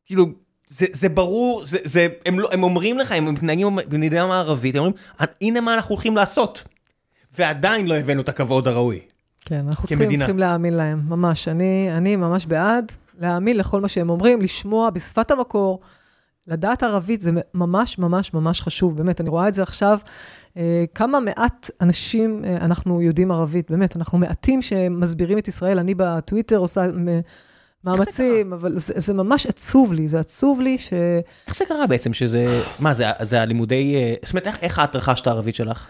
כאילו, 0.07 0.27
זה, 0.69 0.87
זה 0.93 1.09
ברור, 1.09 1.67
זה, 1.67 1.79
זה, 1.85 2.09
הם, 2.27 2.41
לא, 2.41 2.49
הם 2.53 2.63
אומרים 2.63 2.99
לך, 2.99 3.13
הם 3.13 3.35
מתנהגים 3.35 3.77
במדינה 3.89 4.27
מערבית, 4.27 4.75
הם 4.75 4.81
אומרים, 4.81 4.97
הנה 5.41 5.61
מה 5.61 5.75
אנחנו 5.75 5.95
הולכים 5.95 6.17
לעשות. 6.17 6.65
ועדיין 7.39 7.87
לא 7.87 7.95
הבאנו 7.95 8.21
את 8.21 8.29
הכבוד 8.29 8.69
הראוי. 8.69 9.01
כן, 9.41 9.65
אנחנו 9.69 9.89
צריכים, 9.89 10.17
צריכים 10.17 10.39
להאמין 10.39 10.75
להם, 10.75 11.01
ממש. 11.09 11.49
אני, 11.49 11.89
אני 11.97 12.17
ממש 12.17 12.47
בעד 12.47 12.93
להאמין 13.21 13.57
לכל 13.57 13.81
מה 13.81 13.89
שהם 13.89 14.11
אומרים, 14.11 14.41
לשמוע 14.41 14.91
בשפת 14.91 15.31
המקור, 15.31 15.81
לדעת 16.49 16.83
ערבית 16.83 17.23
זה 17.23 17.31
ממש 17.55 17.99
ממש 17.99 18.35
ממש 18.35 18.61
חשוב, 18.61 18.97
באמת, 18.97 19.21
אני 19.21 19.29
רואה 19.29 19.49
את 19.49 19.55
זה 19.55 19.63
עכשיו, 19.63 19.99
אה, 20.57 20.85
כמה 20.95 21.21
מעט 21.21 21.71
אנשים 21.81 22.45
אה, 22.45 22.57
אנחנו 22.57 23.03
יודעים 23.03 23.31
ערבית, 23.31 23.71
באמת, 23.71 23.97
אנחנו 23.97 24.19
מעטים 24.19 24.63
שמסבירים 24.63 25.39
את 25.39 25.49
ישראל, 25.49 25.79
אני 25.79 25.95
בטוויטר 25.97 26.57
עושה 26.57 26.87
מאמצים, 27.85 28.53
אבל 28.53 28.79
זה, 28.79 28.95
זה 28.97 29.15
ממש 29.15 29.47
עצוב 29.47 29.93
לי, 29.93 30.09
זה 30.09 30.21
עצוב 30.21 30.61
לי 30.61 30.79
ש... 30.79 30.93
איך 31.47 31.57
זה 31.57 31.65
קרה 31.69 31.87
בעצם 31.87 32.13
שזה, 32.13 32.63
מה, 32.79 32.95
זה, 32.95 33.05
זה 33.23 33.43
הלימודי, 33.43 33.95
אה, 33.97 34.15
זאת 34.25 34.33
אומרת, 34.33 34.47
איך, 34.47 34.59
איך 34.63 34.81
את 34.85 34.97
רכשת 34.97 35.27
הערבית 35.27 35.55
שלך? 35.55 35.87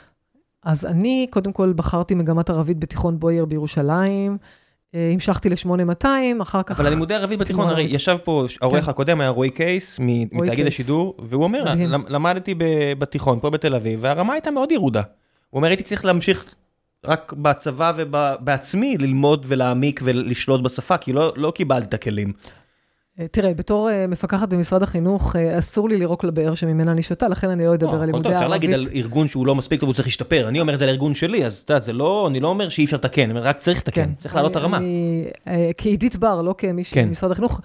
אז 0.64 0.86
אני, 0.86 1.26
קודם 1.30 1.52
כל, 1.52 1.72
בחרתי 1.72 2.14
מגמת 2.14 2.50
ערבית 2.50 2.78
בתיכון 2.80 3.18
בויאר 3.18 3.44
בירושלים. 3.44 4.38
אה, 4.94 5.10
המשכתי 5.12 5.48
ל-8200, 5.48 6.06
אחר 6.42 6.62
כך... 6.62 6.80
אבל 6.80 6.86
הלימודי 6.86 7.14
ערבית 7.14 7.38
בתיכון, 7.38 7.68
הרי 7.68 7.82
ישב 7.82 8.16
פה, 8.24 8.46
העורך 8.60 8.84
כן. 8.84 8.90
הקודם 8.90 9.20
היה 9.20 9.30
רועי 9.30 9.50
קייס, 9.50 9.98
מתאגיד 10.32 10.66
השידור, 10.66 11.16
והוא 11.18 11.44
אומר, 11.44 11.64
למדתי 12.08 12.54
בתיכון 12.98 13.40
פה 13.40 13.50
בתל 13.50 13.74
אביב, 13.74 13.98
והרמה 14.02 14.32
הייתה 14.32 14.50
מאוד 14.50 14.72
ירודה. 14.72 15.02
הוא 15.50 15.58
אומר, 15.58 15.68
הייתי 15.68 15.82
צריך 15.82 16.04
להמשיך 16.04 16.54
רק 17.04 17.32
בצבא 17.32 17.92
ובעצמי 17.96 18.96
ללמוד 18.98 19.46
ולהעמיק 19.48 20.00
ולשלוט 20.04 20.60
בשפה, 20.60 20.96
כי 20.96 21.12
לא, 21.12 21.32
לא 21.36 21.50
קיבלתי 21.50 21.86
את 21.86 21.94
הכלים. 21.94 22.32
אה, 23.18 23.28
תראה, 23.28 23.54
בתור 23.54 23.90
אה, 23.90 24.06
מפקחת 24.06 24.48
במשרד 24.48 24.82
החינוך, 24.82 25.36
אה, 25.36 25.58
אסור 25.58 25.88
לי 25.88 25.96
לירוק 25.96 26.24
לבאר 26.24 26.54
שממנה 26.54 26.92
אני 26.92 27.02
שותה, 27.02 27.28
לכן 27.28 27.50
אני 27.50 27.66
לא 27.66 27.74
אדבר 27.74 28.00
על 28.00 28.06
לימודי 28.06 28.28
ערבית. 28.28 28.36
אפשר 28.36 28.48
להגיד 28.48 28.72
על 28.72 28.84
ארגון 28.94 29.28
שהוא 29.28 29.46
לא 29.46 29.54
מספיק 29.54 29.80
טוב, 29.80 29.88
הוא 29.88 29.94
צריך 29.94 30.08
להשתפר. 30.08 30.48
אני 30.48 30.60
אומר 30.60 30.74
את 30.74 30.78
זה 30.78 30.84
על 30.84 30.90
ארגון 30.90 31.14
שלי, 31.14 31.46
אז 31.46 31.62
את 31.64 31.70
יודעת, 31.70 31.82
זה 31.82 31.92
לא, 31.92 32.26
אני 32.28 32.40
לא 32.40 32.48
אומר 32.48 32.68
שאי 32.68 32.84
אפשר 32.84 32.96
לתקן, 32.96 33.36
רק 33.36 33.58
צריך 33.58 33.78
לתקן, 33.78 34.04
כן. 34.04 34.14
צריך 34.18 34.34
להעלות 34.34 34.50
את 34.50 34.56
הרמה. 34.56 34.78
כעידית 35.76 36.16
בר, 36.16 36.42
לא 36.42 36.54
כמי 36.58 36.84
כן. 36.84 37.08
ממשרד 37.08 37.30
החינוך, 37.30 37.60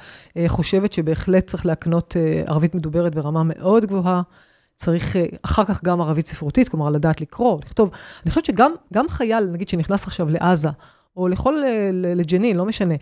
חושבת 0.48 0.94
שבהחלט 0.94 1.48
צריך 1.48 1.66
להקנות 1.66 2.16
ערבית 2.46 2.76
מדוברת 2.76 3.16
ברמה 3.16 3.42
מאוד 3.44 3.86
גבוהה. 3.86 4.22
צריך 4.76 5.16
אחר 5.42 5.66
כך 5.66 5.84
גם 5.84 6.02
ערבית 6.02 6.28
ספרותית, 6.28 6.70
כלומר 6.70 6.90
לדעת 6.90 7.22
לקרוא, 7.22 7.60
לכתוב. 7.66 7.90
אני 8.24 8.30
חושבת 8.32 8.46
שגם 8.46 9.10
חייל, 9.10 9.44
נגיד, 9.44 9.70
שנכנס 9.70 10.08
עכשיו 10.08 10.30
לעזה, 10.30 10.70
או 11.18 11.28
לכל, 11.28 11.62
לג'נין, 11.94 12.58
לא 12.58 12.66
משנה, 12.66 12.94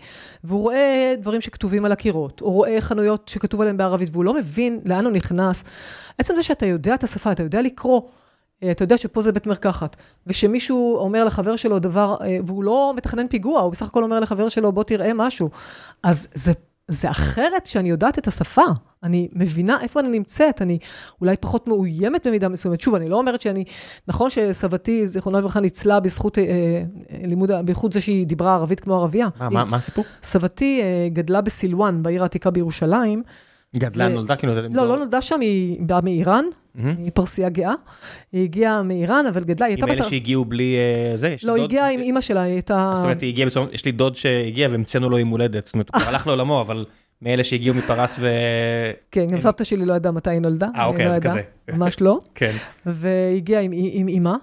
והוא 0.44 0.60
רואה 0.60 1.14
דברים 1.18 1.40
שכתובים 1.40 1.84
על 1.84 1.92
הקירות, 1.92 2.40
או 2.40 2.52
רואה 2.52 2.80
חנויות 2.80 3.28
שכתוב 3.28 3.60
עליהן 3.60 3.76
בערבית, 3.76 4.08
והוא 4.12 4.24
לא 4.24 4.34
מבין 4.34 4.80
לאן 4.84 5.04
הוא 5.04 5.12
נכנס. 5.12 5.64
עצם 6.18 6.36
זה 6.36 6.42
שאתה 6.42 6.66
יודע 6.66 6.94
את 6.94 7.04
השפה, 7.04 7.32
אתה 7.32 7.42
יודע 7.42 7.62
לקרוא, 7.62 8.00
אה, 8.62 8.70
אתה 8.70 8.84
יודע 8.84 8.98
שפה 8.98 9.22
זה 9.22 9.32
בית 9.32 9.46
מרקחת, 9.46 9.96
ושמישהו 10.26 10.96
אומר 10.96 11.24
לחבר 11.24 11.56
שלו 11.56 11.78
דבר, 11.78 12.16
אה, 12.20 12.38
והוא 12.46 12.64
לא 12.64 12.92
מתכנן 12.96 13.28
פיגוע, 13.28 13.60
הוא 13.60 13.72
בסך 13.72 13.86
הכל 13.86 14.02
אומר 14.02 14.20
לחבר 14.20 14.48
שלו, 14.48 14.72
בוא 14.72 14.84
תראה 14.84 15.14
משהו. 15.14 15.50
אז 16.02 16.28
זה 16.34 16.52
זה 16.88 17.10
אחרת 17.10 17.66
שאני 17.66 17.90
יודעת 17.90 18.18
את 18.18 18.26
השפה, 18.26 18.62
אני 19.04 19.28
מבינה 19.32 19.78
איפה 19.82 20.00
אני 20.00 20.08
נמצאת, 20.08 20.62
אני 20.62 20.78
אולי 21.20 21.36
פחות 21.36 21.68
מאוימת 21.68 22.26
במידה 22.26 22.48
מסוימת. 22.48 22.80
שוב, 22.80 22.94
אני 22.94 23.08
לא 23.08 23.16
אומרת 23.16 23.40
שאני, 23.40 23.64
נכון 24.08 24.30
שסבתי, 24.30 25.06
זיכרונה 25.06 25.38
לברכה, 25.38 25.60
ניצלה 25.60 26.00
בזכות 26.00 26.38
אה, 26.38 26.44
אה, 26.44 27.26
לימוד, 27.26 27.50
בייחוד 27.64 27.92
זה 27.92 28.00
שהיא 28.00 28.26
דיברה 28.26 28.54
ערבית 28.54 28.80
כמו 28.80 28.94
ערבייה. 28.94 29.28
מה, 29.40 29.50
מה, 29.50 29.64
מה 29.64 29.76
הסיפור? 29.76 30.04
סבתי 30.22 30.80
אה, 30.82 31.08
גדלה 31.12 31.40
בסילואן, 31.40 32.02
בעיר 32.02 32.22
העתיקה 32.22 32.50
בירושלים. 32.50 33.22
גדלה, 33.76 34.08
נולדה 34.08 34.36
כאילו? 34.36 34.54
לא, 34.54 34.88
לא 34.88 34.96
נולדה 34.96 35.22
שם, 35.22 35.40
היא 35.40 35.76
באה 35.80 36.00
מאיראן, 36.00 36.44
היא 36.74 37.10
פרסייה 37.14 37.48
גאה. 37.48 37.74
היא 38.32 38.42
הגיעה 38.42 38.82
מאיראן, 38.82 39.26
אבל 39.26 39.44
גדלה, 39.44 39.66
היא 39.66 39.72
הייתה... 39.72 39.86
עם 39.86 39.92
אלה 39.92 40.04
שהגיעו 40.04 40.44
בלי 40.44 40.76
זה? 41.14 41.34
לא, 41.42 41.54
היא 41.54 41.64
הגיעה 41.64 41.90
עם 41.90 42.00
אימא 42.00 42.20
שלה, 42.20 42.42
היא 42.42 42.52
הייתה... 42.52 42.92
זאת 42.94 43.04
אומרת, 43.04 43.20
היא 43.20 43.28
הגיעה, 43.28 43.48
יש 43.72 43.84
לי 43.84 43.92
דוד 43.92 44.16
שהגיע 44.16 44.68
והמצאנו 44.68 45.10
לו 45.10 45.18
יום 45.18 45.28
הולדת, 45.28 45.66
זאת 45.66 45.74
אומרת, 45.74 45.94
הוא 45.94 46.02
הלך 46.08 46.26
לעולמו, 46.26 46.60
אבל 46.60 46.84
מאלה 47.24 47.44
שהגיעו 47.44 47.74
מפרס 47.74 48.16
ו... 48.20 48.28
כן, 49.10 49.26
גם 49.26 49.40
סבתא 49.40 49.64
שלי 49.64 49.86
לא 49.86 49.94
ידעה 49.94 50.12
מתי 50.12 50.30
היא 50.30 50.40
נולדה. 50.40 50.68
אה, 50.76 50.84
אוקיי, 50.84 51.08
אז 51.08 51.18
כזה. 51.18 51.40
ממש 51.72 52.00
לא. 52.00 52.20
כן. 52.34 52.52
והיא 52.86 53.36
הגיעה 53.36 53.62
עם 53.72 54.08
אימא, 54.08 54.34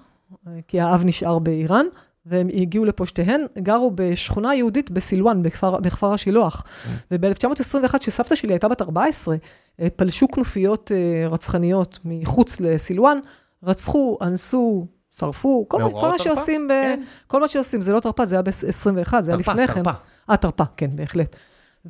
כי 0.68 0.80
האב 0.80 1.04
נשאר 1.04 1.38
באיראן. 1.38 1.86
והם 2.26 2.48
הגיעו 2.54 2.84
לפה 2.84 3.06
שתיהן, 3.06 3.40
גרו 3.58 3.90
בשכונה 3.94 4.54
יהודית 4.54 4.90
בסילואן, 4.90 5.42
בכפר, 5.42 5.76
בכפר 5.76 6.12
השילוח. 6.12 6.64
וב-1921, 7.10 7.98
כשסבתא 7.98 8.34
שלי 8.34 8.52
הייתה 8.52 8.68
בת 8.68 8.82
14, 8.82 9.36
אה, 9.80 9.88
פלשו 9.96 10.28
כנופיות 10.28 10.92
אה, 10.94 11.28
רצחניות 11.28 11.98
מחוץ 12.04 12.60
לסילואן, 12.60 13.18
רצחו, 13.62 14.18
אנסו, 14.22 14.86
שרפו, 15.12 15.66
כל, 15.68 15.82
כל 16.00 16.08
מה 16.08 16.18
שעושים, 16.18 16.68
ב... 16.68 16.70
כן. 16.70 17.02
כל 17.26 17.40
מה 17.40 17.48
שעושים, 17.48 17.80
זה 17.80 17.92
לא 17.92 18.00
תרפ"ט, 18.00 18.28
זה 18.28 18.34
היה 18.34 18.42
ב-21, 18.42 19.22
זה 19.22 19.30
היה 19.30 19.38
לפני 19.38 19.66
כן. 19.66 19.82
תרפ"א. 19.82 19.92
אה, 20.30 20.36
תרפ"א, 20.36 20.64
כן, 20.76 20.90
בהחלט. 20.94 21.36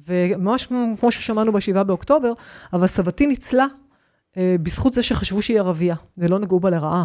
וממש 0.07 0.67
כמו 1.01 1.13
ששמענו 1.13 1.53
ב-7 1.53 1.83
באוקטובר, 1.83 2.33
אבל 2.73 2.87
סבתי 2.87 3.27
ניצלה 3.27 3.67
אה, 4.37 4.57
בזכות 4.63 4.93
זה 4.93 5.03
שחשבו 5.03 5.43
שהיא 5.43 5.59
ערבייה, 5.59 5.95
ולא 6.19 6.39
נגעו 6.39 6.61
בה 6.61 6.71
לרעה. 6.71 7.05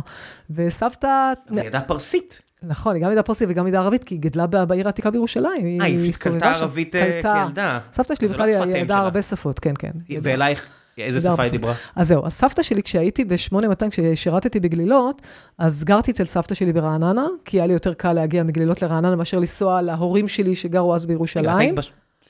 וסבתא... 0.49 1.34
היא 1.49 1.64
ידעה 1.64 1.81
פרסית. 1.81 2.41
נכון, 2.64 2.95
היא 2.95 3.03
גם 3.03 3.11
ידעה 3.11 3.23
פרסית 3.23 3.47
וגם 3.51 3.68
ידעה 3.68 3.81
ערבית, 3.81 4.03
כי 4.03 4.15
היא 4.15 4.22
גדלה 4.22 4.47
בעיר 4.47 4.88
העתיקה 4.88 5.11
בירושלים. 5.11 5.81
אה, 5.81 5.85
היא 5.85 6.14
קלטה 6.14 6.51
ערבית 6.51 6.95
אה, 6.95 7.22
כילדה. 7.22 7.80
סבתא 7.93 8.15
שלי 8.15 8.27
בכלל 8.27 8.49
ידעה 8.76 8.99
הרבה 8.99 9.22
שפות, 9.22 9.59
כן, 9.59 9.73
כן. 9.80 9.91
ואלייך, 10.22 10.68
איזה 10.97 11.19
שפה 11.19 11.43
היא 11.43 11.51
דיברה? 11.51 11.73
אז 11.95 12.07
זהו, 12.07 12.26
אז 12.26 12.34
סבתא 12.34 12.64
שלי, 12.64 12.84
כשהייתי 12.84 13.26
ב-8200, 13.26 13.89
כששירתתי 13.89 14.59
בגלילות, 14.59 15.22
אז 15.57 15.84
גרתי 15.84 16.11
אצל 16.11 16.26
סבתא 16.26 16.55
שלי 16.55 16.73
ברעננה, 16.73 17.27
כי 17.45 17.57
היה 17.57 17.68
לי 17.68 17.73
יותר 17.73 17.93
קל 17.93 18.14
להגיע 18.14 18.43
מגלילות 18.43 18.81
לרעננה 18.81 19.15
מאשר 19.15 19.39
לנסוע 19.39 19.81
להורים 19.81 20.27
שלי 20.27 20.55
שגרו 20.55 20.95
אז 20.95 21.05
בירושלים. 21.05 21.76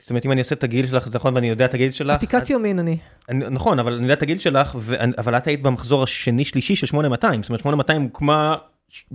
זאת 0.08 0.10
אומרת, 0.10 0.26
אם 0.26 0.32
אני 0.32 0.40
עושה 0.40 0.54
את 0.54 0.64
הגיל 0.64 0.86
שלך, 0.86 1.08
נכון, 1.14 1.34
ואני 1.34 1.48
יודע 1.48 1.64
את 1.64 1.74
הגיל 1.74 1.92
שלך... 1.92 2.10
עתיקת 2.10 2.50
יומין 2.50 2.78
אני. 2.78 2.96
נכון, 3.30 3.78
אבל 3.78 3.92
אני 3.92 4.02
יודע 4.02 4.14
את 4.14 4.22
הגיל 4.22 4.38
שלך, 4.38 4.76
אבל 5.18 5.36
את 5.36 5.46
היית 5.46 5.62
במחזור 5.62 6.02
השני-שלישי 6.02 6.76
של 6.76 6.86
8200, 6.86 7.42
זאת 7.42 7.48
אומרת, 7.48 7.60
8200 7.60 8.02
הוקמה 8.02 8.56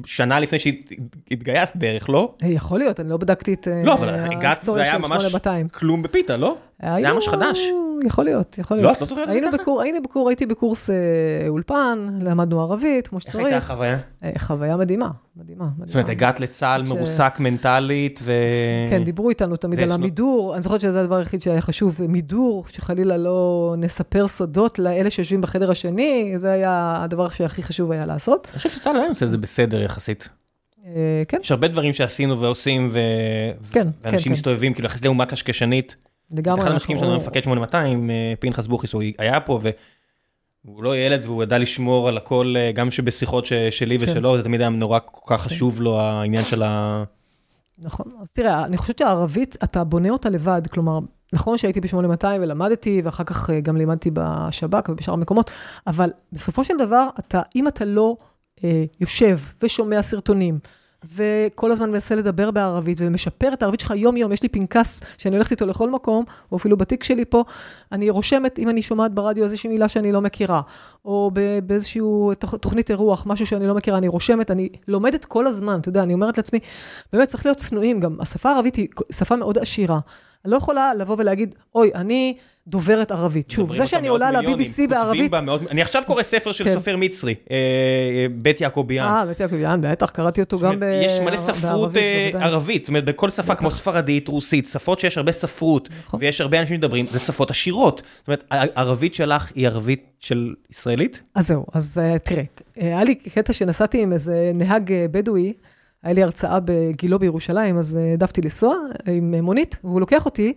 שנה 0.05 0.39
לפני 0.39 0.59
שהתגייסת 0.59 1.75
בערך, 1.75 2.09
לא? 2.09 2.35
אה, 2.43 2.47
יכול 2.47 2.79
להיות, 2.79 2.99
אני 2.99 3.09
לא 3.09 3.17
בדקתי 3.17 3.53
את 3.53 3.67
לא, 3.85 3.93
אבל 3.93 4.09
הגעת, 4.09 4.65
זה 4.65 4.81
היה 4.81 4.97
ממש 4.97 5.23
כלום 5.71 6.03
בפיתה, 6.03 6.37
לא? 6.37 6.57
זה 6.84 6.95
היה 6.95 7.14
ממש 7.14 7.27
חדש. 7.27 7.60
יכול 8.05 8.26
להיות, 8.26 8.57
יכול 8.57 8.77
להיות. 8.77 8.88
לא, 8.88 8.93
את 8.93 9.01
לא 9.01 9.07
זוכרת 9.07 9.30
את 9.30 9.34
זה 9.51 9.57
ככה? 9.57 9.72
היינו 9.84 10.01
בקור, 10.03 10.30
הייתי 10.30 10.45
בקורס 10.45 10.89
אה, 10.89 10.95
אולפן, 11.47 12.07
למדנו 12.22 12.61
ערבית, 12.61 13.07
כמו 13.07 13.19
שצריך. 13.19 13.35
איך 13.35 13.45
הייתה 13.45 13.57
החוויה? 13.57 13.97
אה, 14.23 14.31
חוויה 14.38 14.77
מדהימה, 14.77 15.10
מדהימה. 15.35 15.65
זאת 15.85 15.95
אומרת, 15.95 16.10
הגעת 16.10 16.39
לצה"ל 16.39 16.84
מרוסק 16.84 17.35
מנטלית 17.39 18.19
ו... 18.23 18.34
כן, 18.89 19.03
דיברו 19.03 19.30
איתנו 19.30 19.55
תמיד 19.55 19.80
על 19.80 19.91
המידור, 19.91 20.53
אני 20.53 20.61
זוכרת 20.61 20.81
שזה 20.81 21.01
הדבר 21.01 21.15
היחיד 21.15 21.41
שהיה 21.41 21.61
חשוב, 21.61 21.99
מידור, 22.07 22.65
שחלילה 22.68 23.18
לא 23.18 23.76
נספר 23.77 24.27
סודות 24.27 24.80
לאלה 24.80 25.10
שיושבים 25.10 25.41
בחדר 25.41 25.72
השני, 25.72 26.34
זה 26.38 26.51
היה 26.51 26.97
הדבר 27.03 27.30
שהכי 27.30 27.64
חשוב 27.64 27.91
היה 27.91 28.05
לעשות. 28.05 28.47
אני 28.49 28.57
חושב 28.57 28.69
שצה"ל 28.69 28.95
היום 28.95 29.10
עושה 29.10 29.26
את 29.26 29.31
זה 29.31 29.38
בסדר 29.38 29.81
יחסית. 29.81 30.30
כן. 31.27 31.38
יש 31.41 31.51
הרבה 31.51 31.68
דברים 31.68 31.93
שעשינו 31.93 32.41
ועושים, 32.41 32.91
כן, 33.72 33.88
ואנשים 34.03 34.19
כן, 34.19 34.23
כן. 34.23 34.31
מסתובבים, 34.31 34.73
כאילו, 34.73 34.85
יחסית 34.85 35.05
לאומה 35.05 35.26
קשקשנית. 35.26 35.95
לגמרי. 36.34 36.61
אחד 36.61 36.72
המשקיעים 36.72 36.99
שלנו, 36.99 37.18
מפקד 37.18 37.43
8200, 37.43 38.10
אה, 38.10 38.34
פנחס 38.39 38.68
בוכיס, 38.68 38.93
הוא 38.93 39.03
היה 39.18 39.39
פה, 39.39 39.60
והוא 40.65 40.84
לא 40.84 40.97
ילד 40.97 41.26
והוא 41.26 41.43
ידע 41.43 41.57
לשמור 41.57 42.07
על 42.07 42.18
הכל, 42.18 42.53
אה, 42.57 42.72
גם 42.72 42.91
שבשיחות 42.91 43.45
שלי 43.72 43.99
כן. 43.99 44.05
ושלו, 44.05 44.38
זה 44.38 44.43
תמיד 44.43 44.61
היה 44.61 44.69
נורא 44.69 44.99
כל 45.05 45.35
כך 45.35 45.41
כן. 45.41 45.49
חשוב 45.49 45.81
לו 45.81 45.99
העניין 45.99 46.43
של 46.43 46.64
ה... 46.64 47.03
נכון, 47.77 48.05
אז 48.22 48.31
תראה, 48.31 48.65
אני 48.65 48.77
חושבת 48.77 48.97
שהערבית, 48.97 49.57
אתה 49.64 49.84
בונה 49.84 50.10
אותה 50.10 50.30
לבד, 50.30 50.61
כלומר, 50.68 50.99
נכון 51.34 51.57
שהייתי 51.57 51.81
ב-8200 51.81 52.26
ולמדתי, 52.41 53.01
ואחר 53.03 53.23
כך 53.23 53.49
אה, 53.49 53.60
גם 53.60 53.77
לימדתי 53.77 54.11
בשב"כ 54.14 54.89
ובשאר 54.89 55.14
המקומות, 55.14 55.51
אבל 55.88 56.10
בסופו 56.31 56.64
של 56.64 56.77
דבר, 56.77 57.07
אתה, 57.19 57.41
אם 57.55 57.68
אתה 57.68 57.85
לא 57.85 58.18
אה, 58.64 58.84
יושב 58.99 59.39
ושומע 59.64 60.01
סרטונים, 60.01 60.60
וכל 61.15 61.71
הזמן 61.71 61.91
מנסה 61.91 62.15
לדבר 62.15 62.51
בערבית, 62.51 62.97
ומשפר 63.01 63.53
את 63.53 63.61
הערבית 63.61 63.80
שלך 63.80 63.93
יום-יום. 63.95 64.31
יש 64.31 64.43
לי 64.43 64.49
פנקס 64.49 65.01
שאני 65.17 65.35
הולכת 65.35 65.51
איתו 65.51 65.65
לכל 65.65 65.89
מקום, 65.89 66.25
או 66.51 66.57
אפילו 66.57 66.77
בתיק 66.77 67.03
שלי 67.03 67.25
פה, 67.25 67.43
אני 67.91 68.09
רושמת, 68.09 68.59
אם 68.59 68.69
אני 68.69 68.81
שומעת 68.81 69.13
ברדיו 69.13 69.43
איזושהי 69.43 69.69
מילה 69.69 69.88
שאני 69.88 70.11
לא 70.11 70.21
מכירה, 70.21 70.61
או 71.05 71.31
באיזושהי 71.65 72.01
תוכנית 72.61 72.89
אירוח, 72.89 73.23
משהו 73.27 73.47
שאני 73.47 73.67
לא 73.67 73.73
מכירה, 73.75 73.97
אני 73.97 74.07
רושמת, 74.07 74.51
אני 74.51 74.69
לומדת 74.88 75.25
כל 75.25 75.47
הזמן, 75.47 75.80
אתה 75.80 75.89
יודע, 75.89 76.03
אני 76.03 76.13
אומרת 76.13 76.38
לעצמי, 76.38 76.59
באמת, 77.13 77.27
צריך 77.27 77.45
להיות 77.45 77.57
צנועים 77.57 77.99
גם. 77.99 78.17
השפה 78.19 78.49
הערבית 78.49 78.75
היא 78.75 78.88
שפה 79.11 79.35
מאוד 79.35 79.57
עשירה. 79.57 79.99
אני 80.45 80.51
לא 80.51 80.57
יכולה 80.57 80.93
לבוא 80.93 81.15
ולהגיד, 81.19 81.55
אוי, 81.75 81.91
אני 81.95 82.35
דוברת 82.67 83.11
ערבית. 83.11 83.51
שוב, 83.51 83.75
זה 83.75 83.87
שאני 83.87 84.07
עולה 84.07 84.31
ל-BBC 84.31 84.89
בערבית... 84.89 85.33
אני 85.71 85.81
עכשיו 85.81 86.03
קורא 86.07 86.23
ספר 86.23 86.51
של 86.51 86.63
כן. 86.63 86.73
סופר 86.73 86.97
מצרי, 86.97 87.35
אה, 87.51 87.55
אה, 87.55 88.25
בית 88.31 88.61
יעקוביאן. 88.61 89.05
אה, 89.07 89.25
בית 89.25 89.39
יעקוביאן, 89.39 89.81
בטח, 89.83 90.09
קראתי 90.09 90.41
אותו 90.41 90.59
גם 90.59 90.79
בערבית. 90.79 91.11
יש 91.11 91.19
מלא 91.19 91.37
ספרות 91.37 91.97
אה, 91.97 92.29
ערבית, 92.33 92.83
זאת 92.83 92.89
אומרת, 92.89 93.05
בכל 93.05 93.29
שפה 93.29 93.55
כמו 93.55 93.71
ספרדית, 93.71 94.27
רוסית, 94.27 94.65
שפות 94.65 94.99
שיש 94.99 95.17
הרבה 95.17 95.31
ספרות, 95.31 95.89
נכון. 96.05 96.19
ויש 96.23 96.41
הרבה 96.41 96.61
אנשים 96.61 96.75
מדברים, 96.75 97.05
זה 97.11 97.19
שפות 97.19 97.51
עשירות. 97.51 98.01
זאת 98.19 98.27
אומרת, 98.27 98.43
הערבית 98.51 99.13
שלך 99.13 99.51
היא 99.55 99.67
ערבית 99.67 100.05
של 100.19 100.53
ישראלית? 100.69 101.21
אז 101.35 101.47
זהו, 101.47 101.65
אז 101.73 102.01
תראה, 102.23 102.43
היה 102.75 103.03
לי 103.03 103.15
קטע 103.15 103.53
שנסעתי 103.53 104.01
עם 104.01 104.13
איזה 104.13 104.51
נהג 104.53 104.93
בדואי, 105.11 105.53
היה 106.03 106.13
לי 106.13 106.23
הרצאה 106.23 106.59
בגילו 106.65 107.19
בירושלים, 107.19 107.77
אז 107.77 107.95
העדפתי 107.95 108.41
לנסוע 108.41 108.75
עם 109.05 109.35
מונית, 109.35 109.80
והוא 109.84 109.99
לוקח 109.99 110.25
אותי, 110.25 110.53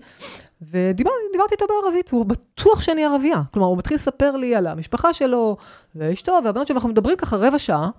ודיברתי 0.62 1.52
איתו 1.52 1.64
בערבית, 1.68 2.12
והוא 2.12 2.26
בטוח 2.26 2.82
שאני 2.82 3.04
ערבייה. 3.04 3.42
כלומר, 3.52 3.68
הוא 3.68 3.78
מתחיל 3.78 3.94
לספר 3.94 4.36
לי 4.36 4.54
על 4.54 4.66
המשפחה 4.66 5.12
שלו, 5.12 5.56
ואשתו, 5.94 6.32
והבנות 6.44 6.66
שלו, 6.66 6.74
ואנחנו 6.74 6.88
מדברים 6.88 7.16
ככה 7.16 7.36
רבע 7.36 7.58
שעה. 7.58 7.90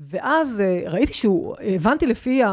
ואז 0.00 0.62
uh, 0.62 0.90
ראיתי 0.90 1.12
שהוא, 1.12 1.54
הבנתי 1.60 2.06
לפי 2.06 2.42
ה... 2.46 2.50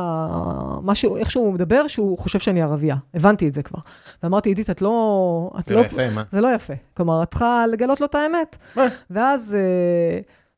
משהו, 0.81 1.18
איך 1.18 1.31
שהוא 1.31 1.53
מדבר, 1.53 1.88
שהוא 1.88 2.18
חושב 2.18 2.39
שאני 2.39 2.61
ערבייה. 2.61 2.95
הבנתי 3.14 3.48
את 3.48 3.53
זה 3.53 3.64
כבר. 3.64 3.80
ואמרתי, 4.23 4.49
עידית, 4.49 4.69
את 4.69 4.81
לא... 4.81 5.52
את 5.60 5.65
זה 5.65 5.76
לא, 5.76 5.81
לא 5.81 5.85
יפה, 5.85 6.10
מה? 6.10 6.23
זה 6.31 6.41
לא 6.41 6.48
יפה. 6.56 6.73
כלומר, 6.98 7.23
את 7.23 7.30
צריכה 7.30 7.65
לגלות 7.68 7.99
לו 7.99 8.06
את 8.06 8.15
האמת. 8.15 8.57
מה? 8.76 8.88
ואז... 9.10 9.56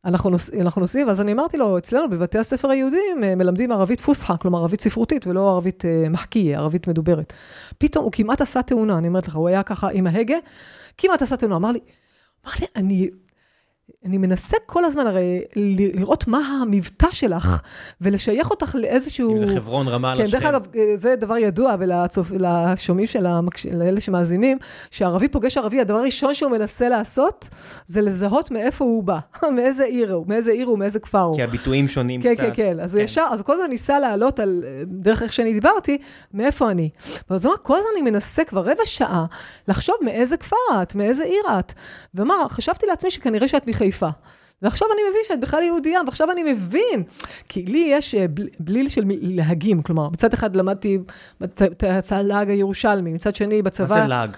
אנחנו, 0.06 0.30
נוס, 0.30 0.50
אנחנו 0.54 0.82
נוסעים, 0.82 1.08
ואז 1.08 1.22
אני 1.22 1.32
אמרתי 1.32 1.58
לו, 1.58 1.78
אצלנו 1.78 2.10
בבתי 2.10 2.38
הספר 2.38 2.70
היהודיים 2.70 3.24
אה, 3.24 3.36
מלמדים 3.36 3.72
ערבית 3.72 4.02
פוסחה, 4.02 4.38
כלומר 4.38 4.60
ערבית 4.60 4.82
ספרותית 4.82 5.28
ולא 5.28 5.50
ערבית 5.52 5.86
אה, 5.86 6.10
מחקיה, 6.10 6.60
ערבית 6.60 6.88
מדוברת. 6.88 7.34
פתאום 7.78 8.04
הוא 8.04 8.12
כמעט 8.12 8.42
עשה 8.42 8.62
תאונה, 8.62 8.98
אני 8.98 9.08
אומרת 9.08 9.28
לך, 9.28 9.36
הוא 9.36 9.48
היה 9.48 9.64
ככה 9.64 9.90
עם 9.94 10.08
ההגה, 10.08 10.38
כמעט 10.98 11.22
עשה 11.22 11.38
תאונה, 11.38 11.56
אמר 11.56 11.72
לי, 11.72 11.80
אמר 12.46 12.54
לי, 12.60 12.66
אני 12.76 13.10
אני 14.06 14.18
מנסה 14.18 14.58
כל 14.66 14.86
הזמן 14.86 15.08
הרי 15.08 15.42
לראות 15.56 16.28
מה 16.28 16.38
המבטא 16.62 17.08
שלך, 17.12 17.62
ולשייך 18.02 18.52
אותך 18.52 18.76
לאיזשהו... 18.80 19.34
אם 19.34 19.48
זה 19.48 19.56
חברון, 19.56 19.88
רמאללה, 19.88 20.26
כן, 20.26 20.32
דרך 20.32 20.46
אגב, 20.46 20.62
זה 20.96 21.16
דבר 21.16 21.38
ידוע, 21.38 21.76
ולשומעים 22.30 23.08
של 23.08 23.26
המקש... 23.26 23.66
לאלה 23.66 24.00
שמאזינים, 24.00 24.58
שערבי 24.92 25.28
פוגש 25.28 25.58
ערבי, 25.58 25.82
הדבר 25.82 25.98
הראשון 25.98 26.34
שהוא 26.34 26.52
מנסה 26.52 26.90
לעשות, 26.90 27.50
זה 27.86 28.02
לזהות 28.02 28.52
מאיפה 28.52 28.86
הוא 28.86 29.04
בא, 29.04 29.20
מאיזה 29.56 29.84
עיר 29.84 30.14
הוא, 30.14 30.26
מאיזה 30.28 30.52
עיר 30.52 30.68
הוא, 30.68 30.80
מאיזה 30.80 31.00
כפר 31.00 31.22
הוא. 31.22 31.36
כי 31.36 31.44
הביטויים 31.44 31.88
שונים 31.88 32.22
כן, 32.22 32.34
קצת. 32.36 32.44
כן, 32.44 32.52
כן, 32.54 32.80
אז 32.80 32.92
כן. 32.92 32.98
הוא 32.98 33.06
ישר, 33.06 33.26
אז 33.32 33.42
כל 33.42 33.54
הזמן 33.54 33.70
ניסה 33.70 34.00
לעלות 34.00 34.40
על, 34.40 34.64
דרך 34.86 35.24
איך 35.24 35.34
שאני 35.34 35.54
דיברתי, 35.54 35.98
מאיפה 36.34 36.72
אני. 36.72 36.90
ואז 37.30 37.46
הוא 37.46 37.52
אמר, 37.54 37.62
כל 37.64 37.76
הזמן 37.76 37.90
אני 37.94 38.12
מנסה 38.12 38.44
כבר 38.44 38.62
רבע 38.62 38.86
שעה 38.86 39.26
לחשוב 39.68 39.96
מאיזה 40.02 40.38
כפר 40.38 40.82
את, 40.82 40.96
מאיזה 40.96 41.24
עיר 41.24 41.60
את. 41.60 41.74
ואמר, 42.14 42.48
חשבתי 42.50 42.86
לעצמי 42.86 43.12
שכנראה 43.12 43.48
שאת 43.48 43.68
מחיפה. 43.84 44.10
ועכשיו 44.62 44.88
אני 44.94 45.02
מבין 45.10 45.22
שאת 45.28 45.40
בכלל 45.40 45.64
יהודייה, 45.64 46.02
ועכשיו 46.06 46.32
אני 46.32 46.54
מבין. 46.54 47.04
כי 47.50 47.66
לי 47.66 47.88
יש 47.92 48.16
אה, 48.16 48.26
בליל 48.60 48.90
של 48.90 49.04
להגים, 49.08 49.82
כלומר, 49.82 50.10
מצד 50.10 50.34
אחד 50.34 50.56
למדתי 50.56 50.98
את 51.44 51.84
הלהג 52.12 52.50
הירושלמי, 52.50 53.14
מצד 53.14 53.36
שני 53.36 53.62
בצבא... 53.62 53.96
מה 53.96 54.02
זה 54.02 54.08
להג? 54.08 54.30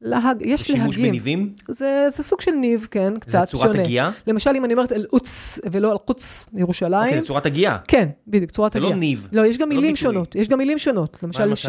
להג, 0.00 0.36
יש 0.40 0.70
להגים. 0.70 0.92
שימוש 0.92 0.96
בניבים? 0.96 1.52
זה, 1.68 2.06
זה 2.16 2.22
סוג 2.22 2.40
של 2.40 2.50
ניב, 2.50 2.88
כן, 2.90 3.14
קצת 3.18 3.48
שונה. 3.48 3.62
זה 3.62 3.68
צורת 3.72 3.84
הגייה? 3.84 4.10
למשל, 4.26 4.50
אם 4.56 4.64
אני 4.64 4.74
אומרת 4.74 4.92
אל-קודס 4.92 5.60
ולא 5.70 5.92
אל-קודס, 5.92 6.46
ירושלים. 6.54 7.04
אוקיי, 7.04 7.20
זה 7.20 7.26
צורת 7.26 7.46
הגייה. 7.46 7.78
כן, 7.88 8.08
בדיוק, 8.26 8.50
צורת 8.50 8.76
הגייה. 8.76 8.88
זה 8.88 8.94
לא 8.94 9.00
ניב. 9.00 9.28
לא, 9.32 9.46
יש 9.46 9.58
גם 9.58 9.70
לא 9.70 9.76
מילים 9.76 9.90
לא 9.90 9.96
שונות. 9.96 10.34
יש 10.34 10.48
גם 10.48 10.58
מילים 10.58 10.78
שונות. 10.78 11.18
למשל, 11.22 11.52
יש, 11.52 11.66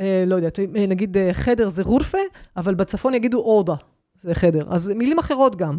אה, 0.00 0.24
לא 0.26 0.34
יודעת, 0.34 0.58
נגיד 0.88 1.16
אה, 1.16 1.30
חדר 1.32 1.68
זה 1.68 1.82
רורפה, 1.82 2.18
אבל 2.56 2.74
בצפון 2.74 3.14
יגידו 3.14 3.38
אורדה, 3.38 3.74
זה 4.20 4.34
חדר. 4.34 4.62
אז 4.70 4.88
מילים 4.88 5.18
אחרות 5.18 5.56
גם. 5.56 5.78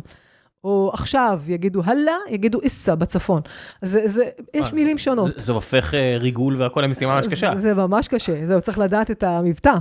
או 0.63 0.91
עכשיו 0.93 1.41
יגידו 1.47 1.81
הלאה, 1.85 2.15
יגידו 2.29 2.61
איסה 2.61 2.95
בצפון. 2.95 3.41
אז 3.81 3.99
זה, 4.05 4.23
יש 4.53 4.73
מילים 4.73 4.97
שונות. 4.97 5.31
זה 5.37 5.51
הופך 5.51 5.93
אה, 5.93 6.17
ריגול 6.19 6.61
והכל 6.61 6.81
למשימה 6.81 7.15
ממש 7.15 7.27
קשה. 7.27 7.55
זה 7.55 7.73
ממש 7.73 8.07
קשה, 8.07 8.47
זהו, 8.47 8.61
צריך 8.61 8.79
לדעת 8.79 9.11
את 9.11 9.23
המבטא. 9.23 9.73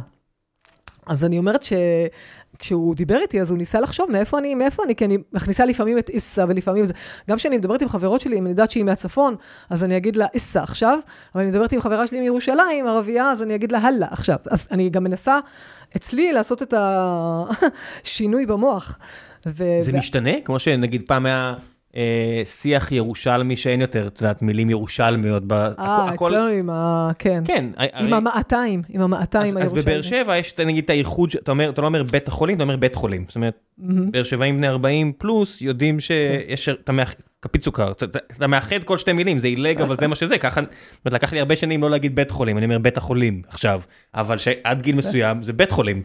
אז 1.06 1.24
אני 1.24 1.38
אומרת 1.38 1.60
שכשהוא 1.62 2.94
דיבר 2.94 3.18
איתי, 3.18 3.40
אז 3.40 3.50
הוא 3.50 3.58
ניסה 3.58 3.80
לחשוב 3.80 4.10
מאיפה 4.10 4.38
אני, 4.38 4.54
מאיפה 4.54 4.84
אני, 4.84 4.96
כי 4.96 5.04
אני 5.04 5.18
מכניסה 5.32 5.64
לפעמים 5.64 5.98
את 5.98 6.08
איסה 6.08 6.44
ולפעמים 6.48 6.84
זה. 6.84 6.92
גם 7.30 7.36
כשאני 7.36 7.58
מדברת 7.58 7.82
עם 7.82 7.88
חברות 7.88 8.20
שלי, 8.20 8.38
אם 8.38 8.42
אני 8.42 8.50
יודעת 8.50 8.70
שהיא 8.70 8.84
מהצפון, 8.84 9.36
אז 9.70 9.84
אני 9.84 9.96
אגיד 9.96 10.16
לה 10.16 10.26
איסה 10.34 10.62
עכשיו, 10.62 10.98
אבל 11.34 11.42
אני 11.42 11.50
מדברת 11.50 11.72
עם 11.72 11.80
חברה 11.80 12.06
שלי 12.06 12.20
מירושלים, 12.20 12.86
ערבייה, 12.86 13.30
אז 13.30 13.42
אני 13.42 13.54
אגיד 13.54 13.72
לה 13.72 13.78
הלאה 13.78 14.08
עכשיו. 14.10 14.36
אז 14.50 14.68
אני 14.70 14.90
גם 14.90 15.04
מנסה 15.04 15.38
אצלי 15.96 16.32
לעשות 16.32 16.62
את 16.62 16.74
השינוי 18.04 18.46
במוח. 18.46 18.98
ו- 19.46 19.80
זה 19.80 19.92
ו- 19.94 19.98
משתנה? 19.98 20.30
כמו 20.44 20.58
שנגיד 20.58 21.02
פעם 21.06 21.26
היה... 21.26 21.54
אה, 21.96 22.42
שיח 22.44 22.92
ירושלמי 22.92 23.56
שאין 23.56 23.80
יותר, 23.80 24.06
את 24.06 24.20
יודעת, 24.20 24.42
מילים 24.42 24.70
ירושלמיות. 24.70 25.42
אה, 25.52 26.14
אצלנו 26.14 26.46
עם 26.46 26.70
ה... 26.70 27.10
כן. 27.18 27.42
כן. 27.46 27.64
עם 27.94 28.12
המעתיים, 28.12 28.82
עם 28.88 29.00
המעתיים 29.00 29.56
הירושלמיים. 29.56 29.78
אז 29.78 29.84
בבאר 29.84 30.02
שבע 30.02 30.36
יש 30.36 30.54
נגיד 30.58 30.84
את 30.84 30.90
הייחוד, 30.90 31.30
אתה 31.42 31.52
לא 31.82 31.86
אומר 31.86 32.02
בית 32.02 32.28
החולים, 32.28 32.56
אתה 32.56 32.62
אומר 32.62 32.76
בית 32.76 32.94
חולים. 32.94 33.24
זאת 33.28 33.36
אומרת, 33.36 33.58
באר 33.78 34.22
שבעים 34.22 34.56
בני 34.56 34.68
40 34.68 35.12
פלוס 35.18 35.62
יודעים 35.62 36.00
שיש, 36.00 36.68
אתה 36.68 36.92
כפית 37.42 37.64
סוכר, 37.64 37.92
אתה 38.36 38.46
מאחד 38.46 38.84
כל 38.84 38.98
שתי 38.98 39.12
מילים, 39.12 39.38
זה 39.38 39.46
עילג, 39.46 39.80
אבל 39.80 39.96
זה 40.00 40.06
מה 40.06 40.14
שזה, 40.14 40.38
ככה, 40.38 40.60
זאת 40.60 41.06
אומרת, 41.06 41.22
לקח 41.22 41.32
לי 41.32 41.40
הרבה 41.40 41.56
שנים 41.56 41.82
לא 41.82 41.90
להגיד 41.90 42.14
בית 42.14 42.30
חולים, 42.30 42.58
אני 42.58 42.64
אומר 42.64 42.78
בית 42.78 42.96
החולים 42.96 43.42
עכשיו, 43.48 43.82
אבל 44.14 44.38
שעד 44.38 44.82
גיל 44.82 44.96
מסוים 44.96 45.42
זה 45.42 45.52
בית 45.52 45.70
חולים. 45.70 46.02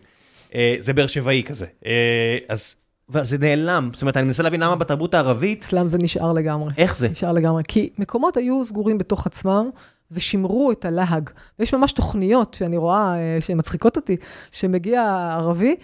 אה, 0.56 0.76
זה 0.80 0.94
באר 0.94 1.08
שבעי 1.08 1.44
כזה. 1.44 1.66
אה, 1.86 2.38
אז 2.50 2.76
וזה 3.12 3.38
נעלם, 3.38 3.90
זאת 3.94 4.02
אומרת, 4.02 4.18
אני 4.18 4.26
מנסה 4.26 4.44
להבין 4.44 4.60
למה 4.60 4.76
בתרבות 4.76 5.14
הערבית... 5.14 5.62
אצלם 5.62 5.88
זה 5.88 5.98
נשאר 5.98 6.34
לגמרי. 6.34 6.72
איך 6.78 6.98
זה? 6.98 7.10
נשאר 7.10 7.32
לגמרי, 7.32 7.64
כי 7.68 7.90
מקומות 7.98 8.38
היו 8.38 8.66
סגורים 8.66 8.98
בתוך 8.98 9.28
עצמם, 9.28 9.70
ושימרו 10.12 10.72
את 10.72 10.86
הלהג. 10.86 11.30
ויש 11.60 11.74
ממש 11.74 11.92
תוכניות 11.92 12.54
שאני 12.54 12.78
רואה, 12.78 13.16
אה, 13.16 13.38
שהן 13.40 13.58
מצחיקות 13.58 13.96
אותי, 13.96 14.18
שמגיע 14.52 15.02
ערבי, 15.40 15.76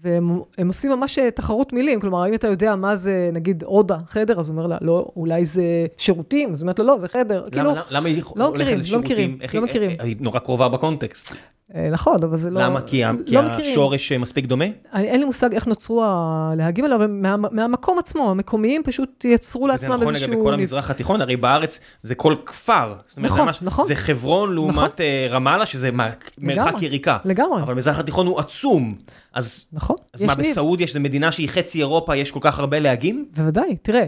והם 0.00 0.68
עושים 0.68 0.90
ממש 0.90 1.18
אה, 1.18 1.30
תחרות 1.30 1.72
מילים. 1.72 2.00
כלומר, 2.00 2.22
האם 2.22 2.34
אתה 2.34 2.48
יודע 2.48 2.76
מה 2.76 2.96
זה, 2.96 3.30
נגיד, 3.32 3.62
אודה, 3.62 3.96
חדר? 4.08 4.40
אז 4.40 4.48
הוא 4.48 4.56
אומר 4.56 4.66
לה, 4.66 4.78
לא, 4.80 5.06
אולי 5.16 5.44
זה 5.44 5.62
שירותים. 5.96 6.52
אז 6.52 6.60
הוא 6.60 6.64
אומרת 6.64 6.78
לו, 6.78 6.84
לא, 6.84 6.98
זה 6.98 7.08
חדר. 7.08 7.40
למה, 7.40 7.50
כאילו, 7.50 7.74
למה 7.90 8.08
היא 8.08 8.22
לא 8.36 8.52
מכירים, 8.52 8.80
לא 8.92 8.98
מכירים, 8.98 9.38
לא 9.54 9.62
מכירים. 9.62 9.90
היא 10.00 10.16
נורא 10.20 10.38
קרובה 10.38 10.68
בקונטקסט. 10.68 11.34
אה, 11.74 11.88
נכון, 11.90 12.16
אבל 12.22 12.36
זה 12.36 12.50
לא... 12.50 12.60
למה? 12.60 12.80
כי, 12.80 13.02
לא 13.26 13.40
השורש 13.40 14.12
מספיק 14.12 14.46
דומה? 14.46 14.64
אין 14.94 15.20
לי 15.20 15.26
מושג 15.26 15.54
איך 15.54 15.66
נוצרו 15.66 16.04
הלהגים 16.04 16.84
האלה, 16.84 16.96
אבל 16.96 17.06
מהמקום 17.52 17.98
עצמו, 17.98 18.30
המקומיים 18.30 18.82
פשוט 18.82 19.24
יצרו 19.24 19.66
לעצמם 19.66 19.92
איזשהו... 19.92 20.12
זה 20.12 20.18
נכון 20.18 20.30
לגבי 20.30 20.44
כל 20.44 20.54
המזרח 20.54 20.90
התיכון, 20.90 21.20
הרי 21.20 21.36
בארץ 21.36 21.80
זה 22.02 22.14
כל 22.14 22.34
כפר. 22.46 22.94
נכון, 23.16 23.48
נכון. 23.62 23.86
זה 23.86 23.94
חברון 23.94 24.54
לעומת 24.54 24.74
נכון. 24.74 24.88
אה, 25.00 25.26
רמאללה, 25.30 25.66
שזה 25.66 25.90
מרחק 26.38 26.82
יריקה. 26.82 27.18
לגמרי. 27.24 27.62
אבל 27.62 27.72
המזרח 27.72 27.98
התיכון 27.98 28.26
הוא 28.26 28.40
עצום. 28.40 28.92
אז, 29.34 29.64
נכון. 29.72 29.96
אז 30.14 30.22
מה, 30.22 30.34
בסעודיה, 30.34 30.86
שזו 30.86 31.00
מדינה 31.00 31.32
שהיא 31.32 31.48
חצי 31.48 31.78
אירופה, 31.78 32.16
יש 32.16 32.30
כל 32.30 32.38
כך 32.42 32.58
הרבה 32.58 32.78
להגים? 32.78 33.28
בוודאי, 33.36 33.76
תראה, 33.82 34.06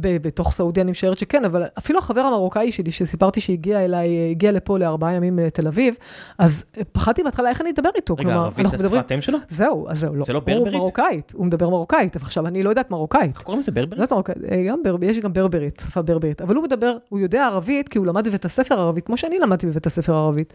בתוך 0.00 0.52
סעודיה 0.52 0.82
אני 0.82 0.90
משערת 0.90 1.18
שכן, 1.18 1.44
אבל 1.44 1.64
אפילו 1.78 1.98
החבר 1.98 2.20
המרוקאי 2.20 2.72
שלי, 2.72 2.90
שסיפרתי 2.90 3.40
שהגיע 3.40 3.84
אליי, 3.84 4.30
הגיע 4.30 4.52
לפה 4.52 4.78
לארבעה 4.78 5.12
ימים 5.12 5.38
לתל 5.38 5.66
אביב, 5.66 5.94
אז 6.38 6.64
פחדתי 6.92 7.22
בהתחלה 7.22 7.48
איך 7.48 7.60
אני 7.60 7.70
אדבר 7.70 7.90
איתו. 7.96 8.14
רגע, 8.18 8.34
ערבית 8.34 8.68
זה 8.68 8.78
שפת 8.78 9.12
אם 9.12 9.20
שלו? 9.20 9.38
זהו, 9.48 9.88
אז 9.88 9.98
זהו, 9.98 10.14
לא. 10.14 10.24
זה 10.24 10.32
לא 10.32 10.40
ברברית? 10.40 10.74
הוא 10.74 10.80
מרוקאית, 10.80 11.32
הוא 11.34 11.46
מדבר 11.46 11.68
מרוקאית, 11.68 12.16
עכשיו 12.16 12.46
אני 12.46 12.62
לא 12.62 12.70
יודעת 12.70 12.90
מרוקאית. 12.90 13.34
איך 13.34 13.42
קוראים 13.42 13.60
לזה 13.60 13.72
ברברית? 13.72 14.00
לא 14.00 14.06
מרוקאית, 14.10 14.38
אה, 14.50 14.64
גם 14.68 14.82
ברברית, 14.84 15.10
יש 15.10 15.18
גם 15.18 15.32
ברברית, 15.32 15.82
שפה 15.86 16.02
ברברית, 16.02 16.42
אבל 16.42 16.54
הוא 16.54 16.64
מדבר, 16.64 16.96
הוא 17.08 17.20
יודע 17.20 17.46
ערבית, 17.46 17.88
כי 17.88 17.98
הוא 17.98 18.06
למד 18.06 18.28
בבית 18.28 18.44
הספר 18.44 18.80
ערבית, 18.80 19.06
כמו 19.06 19.16
שאני 19.16 19.38
למדתי 19.38 19.66
בבית 19.66 19.86
הספר 19.86 20.14
ערבית. 20.14 20.52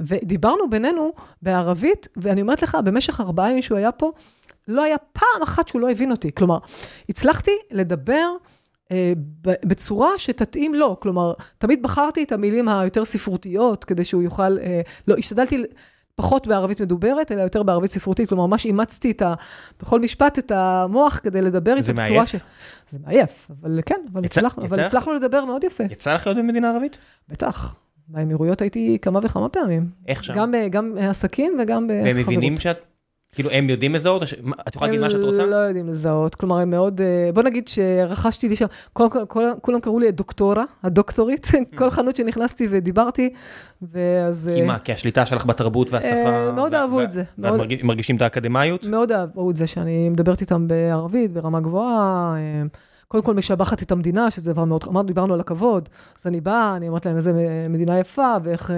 ודיברנו 0.00 0.70
בינינו 0.70 1.12
בערבית, 1.42 2.08
ואני 2.16 2.40
אומרת 2.40 2.62
לך, 2.62 2.78
במשך 2.84 3.20
ארבעה 3.20 3.50
ימים 3.50 3.62
שהוא 3.62 3.78
היה 3.78 3.92
פה, 3.92 4.12
לא 4.68 4.82
היה 4.82 4.98
פעם 4.98 5.42
אחת 5.42 5.68
שהוא 5.68 5.80
לא 5.80 5.90
הבין 5.90 6.10
אותי. 6.10 6.30
כלומר, 6.34 6.58
הצלחתי 7.08 7.50
לדבר 7.70 8.28
אה, 8.92 9.12
בצורה 9.42 10.08
שתתאים 10.16 10.74
לו. 10.74 11.00
כלומר, 11.00 11.32
תמיד 11.58 11.82
בחרתי 11.82 12.22
את 12.22 12.32
המילים 12.32 12.68
היותר 12.68 13.04
ספרותיות, 13.04 13.84
כדי 13.84 14.04
שהוא 14.04 14.22
יוכל, 14.22 14.58
אה, 14.58 14.80
לא, 15.08 15.16
השתדלתי 15.18 15.64
פחות 16.14 16.46
בערבית 16.46 16.80
מדוברת, 16.80 17.32
אלא 17.32 17.42
יותר 17.42 17.62
בערבית 17.62 17.90
ספרותית. 17.90 18.28
כלומר, 18.28 18.46
ממש 18.46 18.66
אימצתי 18.66 19.10
את 19.10 19.22
ה, 19.22 19.34
בכל 19.80 20.00
משפט 20.00 20.38
את 20.38 20.50
המוח 20.50 21.20
כדי 21.22 21.42
לדבר 21.42 21.76
איתו 21.76 21.94
בצורה 21.94 22.26
ש... 22.26 22.34
זה 22.88 22.98
מעייף, 23.04 23.50
אבל 23.50 23.80
כן, 23.86 24.00
אבל, 24.12 24.24
יצא, 24.24 24.40
הצלחנו, 24.40 24.64
יצא 24.64 24.74
אבל 24.74 24.84
הצלחנו 24.84 25.12
לדבר 25.14 25.44
מאוד 25.44 25.64
יפה. 25.64 25.84
יצא 25.90 26.14
לך 26.14 26.26
להיות 26.26 26.38
במדינה 26.38 26.70
ערבית? 26.70 26.98
בטח. 27.28 27.76
באמירויות 28.08 28.60
הייתי 28.60 28.98
כמה 29.02 29.20
וכמה 29.22 29.48
פעמים. 29.48 29.86
איך 30.08 30.24
שם? 30.24 30.34
גם, 30.34 30.54
גם 30.70 30.94
עסקים 31.00 31.56
וגם 31.62 31.86
בחברות. 31.86 32.04
והם 32.04 32.16
מבינים 32.16 32.58
שאת 32.58 32.78
כאילו 33.34 33.50
הם 33.50 33.70
יודעים 33.70 33.94
לזהות? 33.94 34.22
את 34.68 34.74
יכולה 34.74 34.90
להגיד 34.90 35.00
מה 35.00 35.10
שאת 35.10 35.20
רוצה? 35.20 35.42
הם 35.42 35.50
לא 35.50 35.56
יודעים 35.56 35.88
לזהות, 35.88 36.34
כלומר 36.34 36.56
הם 36.56 36.70
מאוד, 36.70 37.00
אה, 37.00 37.30
בוא 37.34 37.42
נגיד 37.42 37.68
שרכשתי 37.68 38.48
לי 38.48 38.56
שם, 38.56 38.66
כולם 39.60 39.80
קראו 39.82 39.98
לי 39.98 40.08
הדוקטורה, 40.08 40.64
הדוקטורית, 40.82 41.46
כל 41.78 41.90
חנות 41.90 42.16
שנכנסתי 42.16 42.66
ודיברתי, 42.70 43.30
ואז... 43.82 44.50
כי 44.54 44.60
אה, 44.60 44.66
מה, 44.66 44.78
כי 44.78 44.92
השליטה 44.92 45.26
שלך 45.26 45.46
בתרבות 45.46 45.90
והשפה... 45.90 46.08
אה, 46.14 46.52
מאוד 46.52 46.74
אהבו 46.74 47.02
את 47.02 47.10
זה. 47.10 47.22
ואת 47.38 47.82
מרגישים 47.82 48.16
את 48.16 48.22
האקדמיות? 48.22 48.84
מאוד 48.86 49.12
אהבו 49.12 49.50
את 49.50 49.56
זה, 49.56 49.66
שאני 49.66 50.08
מדברת 50.08 50.40
איתם 50.40 50.68
בערבית, 50.68 51.32
ברמה 51.32 51.60
גבוהה. 51.60 52.36
קודם 53.08 53.22
כל 53.22 53.34
משבחת 53.34 53.82
את 53.82 53.92
המדינה, 53.92 54.30
שזה 54.30 54.52
דבר 54.52 54.64
מאוד, 54.64 54.84
אמרנו, 54.88 55.06
דיברנו 55.06 55.34
על 55.34 55.40
הכבוד, 55.40 55.88
אז 56.20 56.26
אני 56.26 56.40
באה, 56.40 56.76
אני 56.76 56.88
אומרת 56.88 57.06
להם 57.06 57.16
איזה 57.16 57.32
מדינה 57.68 57.98
יפה, 57.98 58.36
ואיך 58.42 58.70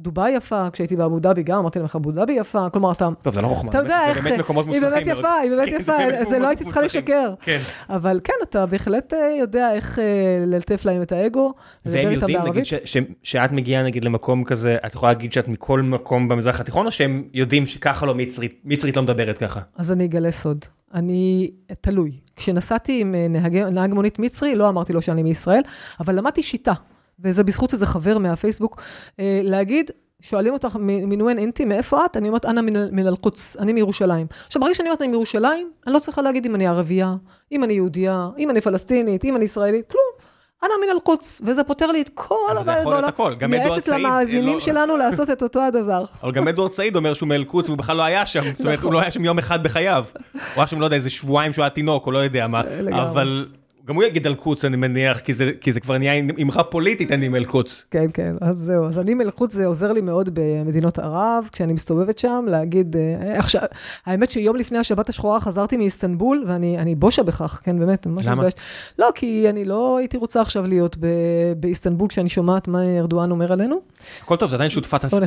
דובאי 0.00 0.30
יפה, 0.30 0.70
כשהייתי 0.72 0.96
באבו 0.96 1.18
דאבי 1.18 1.42
גם 1.42 1.58
אמרתי 1.58 1.78
להם 1.78 1.86
איך 1.86 1.96
אבו 1.96 2.12
דאבי 2.12 2.32
יפה, 2.32 2.70
כלומר 2.70 2.92
אתה... 2.92 3.08
טוב, 3.22 3.34
זה 3.34 3.42
לא 3.42 3.48
חוכמה, 3.48 3.70
אתה 3.70 3.78
יודע 3.78 3.98
איך, 4.08 4.26
היא 4.26 4.80
באמת. 4.82 5.06
יפה, 5.06 5.34
היא 5.34 5.50
באמת 5.50 5.68
כן, 5.68 5.76
יפה, 5.80 6.24
זה 6.24 6.38
לא 6.38 6.48
הייתי 6.48 6.64
צריכה. 6.64 6.82
לשקר. 6.82 7.34
כן. 7.40 7.58
אבל 7.90 8.20
כן, 8.24 8.32
אתה 8.42 8.66
בהחלט 8.66 9.14
אה, 9.14 9.36
יודע 9.40 9.72
איך 9.72 9.98
אה, 9.98 10.04
ללטף 10.46 10.84
להם 10.84 11.02
את 11.02 11.12
האגו, 11.12 11.52
לדבר 11.86 11.98
והם 11.98 12.10
איתם 12.10 12.12
יודעים, 12.12 12.38
נגיד, 12.38 12.42
בערבית. 12.44 12.66
ש- 12.66 12.74
ש- 12.84 12.98
שאת 13.22 13.52
מגיעה 13.52 13.82
נגיד 13.82 14.04
למקום 14.04 14.44
כזה, 14.44 14.76
את 14.86 14.94
יכולה 14.94 15.12
להגיד 15.12 15.32
שאת 15.32 15.48
מכל 15.48 15.82
מקום 15.82 16.28
במזרח 16.28 16.60
התיכון, 16.60 16.86
או 16.86 16.90
שהם 16.90 17.24
יודעים 17.32 17.66
שככה 17.66 18.06
לא 18.06 18.14
מצרית 18.64 18.96
לא 18.96 19.02
מדברת 19.02 19.38
ככה? 19.38 19.60
אז 19.76 19.92
אני 19.92 20.04
אגלה 20.04 20.30
סוד. 20.30 20.64
אני, 20.94 21.50
תלוי. 21.80 22.12
כשנסעתי 22.36 23.00
עם 23.00 23.14
אה, 23.14 23.28
נהג, 23.28 23.56
נהג 23.56 23.94
מונית 23.94 24.18
מצרי, 24.18 24.54
לא 24.54 24.68
אמרתי 24.68 24.92
לו 24.92 25.02
שאני 25.02 25.22
מישראל, 25.22 25.62
אבל 26.00 26.14
למדתי 26.14 26.42
שיטה, 26.42 26.72
וזה 27.20 27.44
בזכות 27.44 27.72
איזה 27.72 27.86
חבר 27.86 28.18
מהפייסבוק, 28.18 28.80
אה, 29.20 29.40
להגיד, 29.44 29.90
שואלים 30.20 30.52
אותך 30.52 30.76
מנואן 30.80 31.38
אינטי, 31.38 31.64
מאיפה 31.64 32.04
את? 32.04 32.16
אני 32.16 32.28
אומרת, 32.28 32.44
אנא 32.44 32.60
מן, 32.60 33.06
אל-קודס, 33.06 33.56
אני 33.56 33.72
מירושלים. 33.72 34.26
עכשיו, 34.46 34.62
ברגע 34.62 34.74
שאני 34.74 34.88
אומרת 34.88 35.02
אני 35.02 35.08
מירושלים, 35.08 35.70
אני 35.86 35.94
לא 35.94 35.98
צריכה 35.98 36.22
להגיד 36.22 36.46
אם 36.46 36.54
אני 36.54 36.66
ערבייה, 36.66 37.16
אם 37.52 37.64
אני 37.64 37.72
יהודייה, 37.72 38.28
אם 38.38 38.50
אני 38.50 38.60
פלסטינית, 38.60 39.24
אם 39.24 39.36
אני 39.36 39.44
ישראלית, 39.44 39.90
כלום. 39.90 40.09
אנא 40.64 40.72
מן 40.84 40.90
אל-קודס, 40.94 41.40
וזה 41.44 41.64
פותר 41.64 41.86
לי 41.92 42.02
את 42.02 42.10
כל 42.14 42.34
אבל 42.50 42.54
זה 42.54 42.60
הבעיות 42.60 42.80
יכול 42.80 42.92
להיות 42.92 43.04
הכל, 43.08 43.34
גם 43.34 43.54
אדוארד 43.54 43.68
מייעצת 43.68 43.86
סעיד, 43.86 44.00
למאזינים 44.06 44.54
לא- 44.54 44.60
שלנו 44.60 44.96
לעשות 44.96 45.30
את 45.30 45.42
אותו 45.42 45.62
הדבר. 45.62 46.04
אבל 46.22 46.32
גם 46.32 46.48
אדוארד 46.48 46.72
סעיד 46.72 46.96
אומר 46.96 47.14
שהוא 47.14 47.28
מאל-קודס 47.28 47.68
והוא 47.68 47.78
בכלל 47.78 47.96
לא 47.96 48.02
היה 48.02 48.26
שם, 48.26 48.42
זאת 48.50 48.60
אומרת, 48.60 48.78
הוא 48.78 48.92
לא 48.92 49.00
היה 49.00 49.10
שם 49.10 49.24
יום 49.24 49.38
אחד 49.38 49.62
בחייו. 49.62 50.04
הוא 50.32 50.40
היה 50.56 50.66
שם, 50.66 50.80
לא 50.80 50.84
יודע, 50.84 50.96
איזה 50.96 51.10
שבועיים 51.10 51.52
שהוא 51.52 51.62
היה 51.62 51.70
תינוק, 51.70 52.06
או 52.06 52.12
לא 52.12 52.18
יודע 52.18 52.46
מה. 52.46 52.62
אבל 53.02 53.46
גם 53.86 53.94
הוא 53.94 54.04
יגיד 54.04 54.26
אל-קודס, 54.26 54.64
אני 54.64 54.76
מניח, 54.76 55.20
כי 55.20 55.32
זה- 55.34 55.50
כי 55.60 55.72
זה 55.72 55.80
כבר 55.80 55.98
נהיה 55.98 56.12
אמרה 56.42 56.62
פוליטית, 56.64 57.12
אני 57.12 57.28
מאל-קודס. 57.28 57.84
כן, 57.90 58.06
כן, 58.14 58.34
אז 58.40 58.56
זהו. 58.58 58.84
אז 58.86 58.98
אני 58.98 59.14
מלכות, 59.14 59.50
זה 59.50 59.66
עוזר 59.66 59.92
לי 59.92 60.00
מאוד 60.00 60.28
במדינות 60.32 60.98
ערב, 60.98 61.48
כשאני 61.52 61.72
מסתובבת 61.72 62.18
שם, 62.18 62.44
להגיד, 62.48 62.96
אה, 62.96 63.38
עכשיו, 63.38 63.62
האמת 64.06 64.30
שיום 64.30 64.56
לפני 64.56 64.78
השבת 64.78 65.08
השחורה 65.08 65.40
חזרתי 65.40 65.76
מאיסטנבול, 65.76 66.44
ואני 66.46 66.78
אני 66.78 66.94
בושה 66.94 67.22
בכך, 67.22 67.60
כן, 67.64 67.78
באמת, 67.78 68.06
ממש 68.06 68.26
למה? 68.26 68.34
מתביישת. 68.34 68.58
לא, 68.98 69.08
כי 69.14 69.46
אני 69.50 69.64
לא 69.64 69.96
הייתי 69.98 70.16
רוצה 70.16 70.40
עכשיו 70.40 70.66
להיות 70.66 70.96
ב- 71.00 71.06
באיסטנבול 71.56 72.08
כשאני 72.08 72.28
שומעת 72.28 72.68
מה 72.68 72.98
ארדואן 72.98 73.30
אומר 73.30 73.52
עלינו. 73.52 73.80
הכל 74.22 74.36
טוב, 74.36 74.50
זה 74.50 74.56
עדיין 74.56 74.70
שותפת, 74.70 75.04
לא 75.04 75.18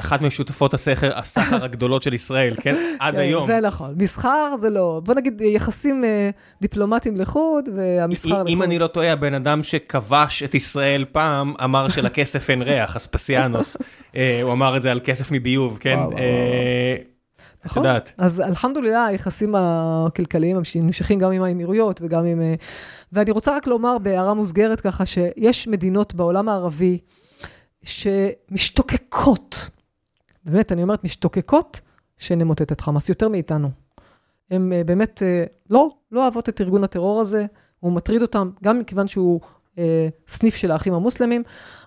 אחת 0.00 0.22
משותפות 0.22 0.74
הסחר, 0.74 1.18
הסחר 1.18 1.64
הגדולות 1.64 2.02
של 2.02 2.14
ישראל, 2.14 2.54
כן? 2.60 2.74
עד 3.00 3.14
כן, 3.14 3.20
היום. 3.20 3.46
זה 3.46 3.60
נכון. 3.60 3.94
מסחר 3.96 4.54
זה 4.60 4.70
לא. 4.70 5.00
בוא 5.04 5.14
נגיד, 5.14 5.40
יחסים 5.40 6.04
אה, 6.04 6.30
דיפלומטיים 6.60 7.16
לחוד, 7.16 7.68
והמסחר 7.76 8.28
לחוד. 8.28 8.48
אם 8.48 8.62
אני 8.62 8.78
לא 8.78 8.86
טועה, 8.86 9.12
הבן 9.12 9.34
אדם 9.34 9.62
שכבש 9.62 10.42
את 10.42 10.54
ישראל 10.54 11.04
פעם, 11.12 11.54
אמר 11.64 11.88
שלכסף 11.88 12.50
אין 12.50 12.62
ריח, 12.62 12.96
אספסיאנוס. 12.96 13.76
אה, 14.16 14.40
הוא 14.42 14.52
אמר 14.52 14.76
את 14.76 14.82
זה 14.82 14.90
על 14.90 15.00
כסף 15.04 15.30
מביוב, 15.30 15.78
כן? 15.80 15.98
אה, 16.18 16.96
את 17.60 17.66
נכון? 17.66 17.84
יודעת. 17.84 18.12
אז 18.18 18.40
אלחמדולillah, 18.40 19.08
היחסים 19.08 19.54
הכלכליים 19.58 20.56
נמשכים 20.74 21.18
גם 21.18 21.32
עם 21.32 21.42
האמירויות 21.42 22.00
וגם 22.02 22.24
עם... 22.24 22.42
ואני 23.12 23.30
רוצה 23.30 23.56
רק 23.56 23.66
לומר 23.66 23.98
בהערה 23.98 24.34
מוסגרת 24.34 24.80
ככה, 24.80 25.06
שיש 25.06 25.68
מדינות 25.68 26.14
בעולם 26.14 26.48
הערבי 26.48 26.98
שמשתוקקות, 27.82 29.70
באמת, 30.44 30.72
אני 30.72 30.82
אומרת 30.82 31.04
משתוקקות, 31.04 31.80
שנמוטט 32.18 32.72
את 32.72 32.80
חמאס, 32.80 33.08
יותר 33.08 33.28
מאיתנו. 33.28 33.70
הן 34.50 34.72
אה, 34.72 34.84
באמת 34.84 35.22
אה, 35.22 35.44
לא, 35.70 35.88
לא 36.12 36.22
אוהבות 36.22 36.48
את 36.48 36.60
ארגון 36.60 36.84
הטרור 36.84 37.20
הזה, 37.20 37.46
הוא 37.80 37.92
מטריד 37.92 38.22
אותם, 38.22 38.50
גם 38.64 38.78
מכיוון 38.78 39.08
שהוא 39.08 39.40
אה, 39.78 40.08
סניף 40.28 40.56
של 40.56 40.70
האחים 40.70 40.94
המוסלמים, 40.94 41.42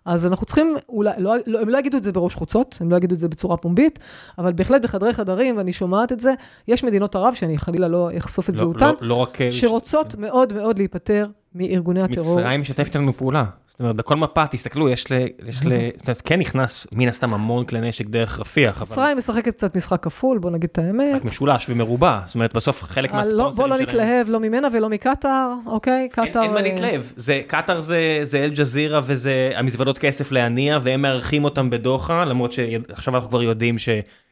אז 0.05 0.27
אנחנו 0.27 0.45
צריכים, 0.45 0.75
אולי, 0.89 1.11
לא, 1.17 1.35
לא, 1.45 1.61
הם 1.61 1.69
לא 1.69 1.77
יגידו 1.77 1.97
את 1.97 2.03
זה 2.03 2.11
בראש 2.11 2.35
חוצות, 2.35 2.77
הם 2.81 2.91
לא 2.91 2.95
יגידו 2.95 3.15
את 3.15 3.19
זה 3.19 3.27
בצורה 3.27 3.57
פומבית, 3.57 3.99
אבל 4.37 4.53
בהחלט 4.53 4.81
בחדרי 4.81 5.13
חדרים, 5.13 5.57
ואני 5.57 5.73
שומעת 5.73 6.11
את 6.11 6.19
זה, 6.19 6.33
יש 6.67 6.83
מדינות 6.83 7.15
ערב, 7.15 7.33
שאני 7.33 7.57
חלילה 7.57 7.87
לא 7.87 8.09
אחשוף 8.17 8.49
את 8.49 8.53
לא- 8.53 8.59
זהותן, 8.59 8.85
לא- 8.85 9.07
לא 9.07 9.15
רק... 9.15 9.37
שרוצות 9.51 10.15
מאוד 10.15 10.53
מאוד 10.53 10.77
להיפטר 10.77 11.27
מארגוני 11.55 12.01
הטרור. 12.01 12.39
מצרים 12.39 12.61
משתפת 12.61 12.85
איתנו 12.85 13.13
פעולה. 13.13 13.45
זאת 13.73 13.79
אומרת, 13.79 13.95
בכל 13.95 14.15
מפה, 14.15 14.47
תסתכלו, 14.47 14.89
יש 14.89 15.11
ל... 15.11 15.15
יש 15.47 15.65
ל... 15.65 15.69
זאת 15.97 16.07
אומרת, 16.07 16.21
כן 16.25 16.39
נכנס 16.39 16.87
מן 16.91 17.07
הסתם 17.07 17.33
המון 17.33 17.65
כלי 17.65 17.81
נשק 17.81 18.05
דרך 18.05 18.39
רפיח, 18.39 18.81
אבל 18.81 18.91
מצרים 18.91 19.17
משחקת 19.17 19.53
קצת 19.53 19.75
משחק 19.75 20.03
כפול, 20.03 20.37
בוא 20.37 20.51
נגיד 20.51 20.69
את 20.71 20.77
האמת. 20.77 21.15
רק 21.15 21.25
משולש 21.25 21.65
ומרובע. 21.69 22.19
זאת 22.25 22.35
אומרת, 22.35 22.53
בסוף 22.53 22.83
חלק 22.83 23.11
אה, 23.11 23.15
לא, 23.15 23.23
מהספונסרים 23.23 23.55
בוא 23.55 23.67
לא 23.67 23.77
נתלהב 23.77 24.29
לא 24.29 24.39
ממנה 24.39 24.67
ולא 24.73 24.89
מקטאר, 24.89 25.53
אוקיי? 25.65 26.09
קטאר... 26.11 26.41
אין 26.41 26.51
מה 26.51 26.57
אה, 26.57 26.61
להתלהב, 26.61 27.01
זה 27.15 27.41
קטאר 27.47 27.81
זה 27.81 28.19
זה 28.23 28.37
אל-ג'זירה 28.43 29.01
וזה 29.03 29.51
המזוודות 29.55 29.97
כסף 29.97 30.31
להניע 30.31 30.79
והם 30.81 31.01
מארחים 31.01 31.43
אותם 31.43 31.69
בדוחה 31.69 32.25
למרות 32.25 32.51
שעכשיו 32.51 33.15
אנחנו 33.15 33.29
כבר 33.29 33.43
יודעים 33.43 33.77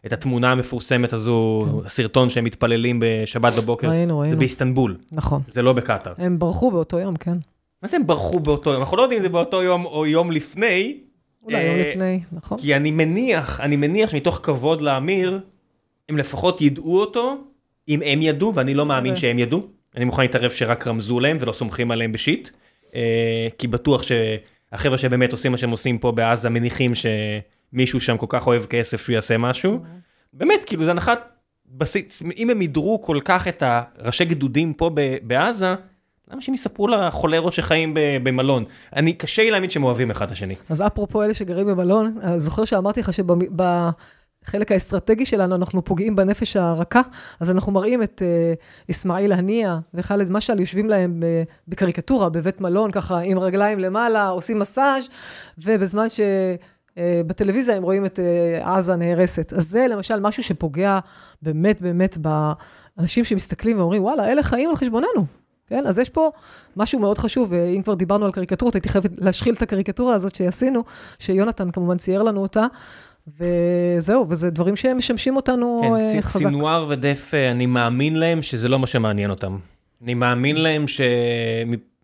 שאת 0.03 0.13
התמונה 0.13 0.51
המפורסמת 0.51 1.13
הזו, 1.13 1.65
הסרטון 1.85 2.29
שהם 2.29 2.43
מתפללים 2.43 2.99
בשבת 3.03 3.53
בבוקר, 3.53 3.89
ראינו, 3.89 4.15
זה 4.15 4.21
ראינו. 4.21 4.37
באיסטנבול, 4.37 4.97
נכון. 5.11 5.41
זה 5.47 5.61
לא 5.61 5.73
בקטאר. 5.73 6.13
הם 6.17 6.39
ברחו 6.39 6.71
באותו 6.71 6.99
יום, 6.99 7.15
כן. 7.15 7.37
מה 7.81 7.87
זה 7.87 7.95
הם 7.95 8.07
ברחו 8.07 8.39
באותו 8.39 8.69
יום? 8.69 8.81
אנחנו 8.81 8.97
לא 8.97 9.01
יודעים 9.01 9.19
אם 9.19 9.23
זה 9.23 9.29
באותו 9.29 9.63
יום 9.63 9.85
או 9.85 10.05
יום 10.05 10.31
לפני, 10.31 10.97
אולי 11.43 11.63
יום 11.63 11.75
אה, 11.75 11.91
לפני, 11.91 12.19
נכון. 12.31 12.57
כי 12.59 12.75
אני 12.75 12.91
מניח, 12.91 13.61
אני 13.61 13.75
מניח 13.75 14.09
שמתוך 14.09 14.39
כבוד 14.43 14.81
לאמיר, 14.81 15.39
הם 16.09 16.17
לפחות 16.17 16.61
ידעו 16.61 16.99
אותו, 16.99 17.37
אם 17.89 18.01
הם 18.05 18.21
ידעו, 18.21 18.55
ואני 18.55 18.73
לא 18.73 18.85
מאמין 18.85 19.11
אוקיי. 19.11 19.21
שהם 19.21 19.39
ידעו. 19.39 19.61
אני 19.95 20.05
מוכן 20.05 20.21
להתערב 20.21 20.51
שרק 20.51 20.87
רמזו 20.87 21.19
להם 21.19 21.37
ולא 21.39 21.53
סומכים 21.53 21.91
עליהם 21.91 22.11
בשיט. 22.11 22.49
אה, 22.95 23.47
כי 23.57 23.67
בטוח 23.67 24.03
שהחבר'ה 24.03 24.97
שבאמת 24.97 25.31
עושים 25.31 25.51
מה 25.51 25.57
שהם 25.57 25.71
עושים 25.71 25.97
פה 25.97 26.11
בעזה, 26.11 26.49
מניחים 26.49 26.95
שמישהו 27.71 27.99
שם 27.99 28.17
כל 28.17 28.25
כך 28.29 28.47
אוהב 28.47 28.65
כסף 28.65 29.01
שהוא 29.01 29.13
יעשה 29.13 29.37
משהו. 29.37 29.79
באמת, 30.33 30.63
כאילו 30.65 30.85
זה 30.85 30.91
הנחת 30.91 31.29
בסיס, 31.65 32.21
אם 32.37 32.49
הם 32.49 32.61
ידרו 32.61 33.01
כל 33.01 33.19
כך 33.25 33.47
את 33.47 33.63
הראשי 33.97 34.25
גדודים 34.25 34.73
פה 34.73 34.89
בעזה, 35.23 35.75
למה 36.31 36.41
שהם 36.41 36.55
יספרו 36.55 36.87
לחולרות 36.87 37.53
שחיים 37.53 37.93
במלון? 38.23 38.63
אני, 38.95 39.13
קשה 39.13 39.41
לי 39.41 39.51
להאמין 39.51 39.69
שהם 39.69 39.83
אוהבים 39.83 40.11
אחד 40.11 40.25
את 40.25 40.31
השני. 40.31 40.55
אז 40.69 40.81
אפרופו 40.81 41.23
אלה 41.23 41.33
שגרים 41.33 41.67
במלון, 41.67 42.17
זוכר 42.37 42.65
שאמרתי 42.65 42.99
לך 42.99 43.11
שבחלק 43.13 44.71
האסטרטגי 44.71 45.25
שלנו 45.25 45.55
אנחנו 45.55 45.85
פוגעים 45.85 46.15
בנפש 46.15 46.55
הרכה, 46.55 47.01
אז 47.39 47.51
אנחנו 47.51 47.71
מראים 47.71 48.03
את 48.03 48.21
uh, 48.21 48.91
אסמאעיל 48.91 49.31
הנייה 49.31 49.79
וח'אלד 49.93 50.31
משעל 50.31 50.59
יושבים 50.59 50.89
להם 50.89 51.19
ב- 51.19 51.43
בקריקטורה 51.67 52.29
בבית 52.29 52.61
מלון, 52.61 52.91
ככה 52.91 53.19
עם 53.19 53.39
רגליים 53.39 53.79
למעלה, 53.79 54.27
עושים 54.27 54.59
מסאז', 54.59 55.09
ובזמן 55.57 56.09
ש... 56.09 56.19
uh, 56.95 56.97
בטלוויזיה 57.27 57.75
הם 57.75 57.83
רואים 57.83 58.05
את 58.05 58.19
uh, 58.19 58.67
עזה 58.67 58.95
נהרסת. 58.95 59.53
אז 59.53 59.69
זה 59.69 59.85
למשל 59.89 60.19
משהו 60.19 60.43
שפוגע 60.43 60.99
באמת 61.41 61.81
באמת 61.81 62.17
באנשים 62.97 63.25
שמסתכלים 63.25 63.79
ואומרים, 63.79 64.03
וואלה, 64.03 64.31
אלה 64.31 64.43
חיים 64.43 64.69
על 64.69 64.75
חשבוננו. 64.75 65.25
כן, 65.67 65.83
אז 65.87 65.99
יש 65.99 66.09
פה 66.09 66.29
משהו 66.77 66.99
מאוד 66.99 67.17
חשוב, 67.17 67.51
ואם 67.51 67.81
כבר 67.83 67.93
דיברנו 67.93 68.25
על 68.25 68.31
קריקטורות, 68.31 68.75
הייתי 68.75 68.89
חייבת 68.89 69.11
להשחיל 69.17 69.53
את 69.53 69.61
הקריקטורה 69.61 70.13
הזאת 70.15 70.35
שעשינו, 70.35 70.83
שיונתן 71.19 71.71
כמובן 71.71 71.97
צייר 71.97 72.23
לנו 72.23 72.41
אותה, 72.41 72.65
וזהו, 73.39 74.25
וזה 74.29 74.49
דברים 74.49 74.75
שמשמשים 74.75 75.35
אותנו 75.35 75.81
כן, 75.83 75.93
אה, 75.93 76.11
סי- 76.11 76.21
חזק. 76.21 76.43
סינואר 76.43 76.85
ודף, 76.89 77.31
אה, 77.33 77.51
אני 77.51 77.65
מאמין 77.65 78.15
להם 78.15 78.41
שזה 78.41 78.69
לא 78.69 78.79
מה 78.79 78.87
שמעניין 78.87 79.29
אותם. 79.29 79.57
אני 80.03 80.13
מאמין 80.13 80.55
להם 80.55 80.87
ש... 80.87 81.01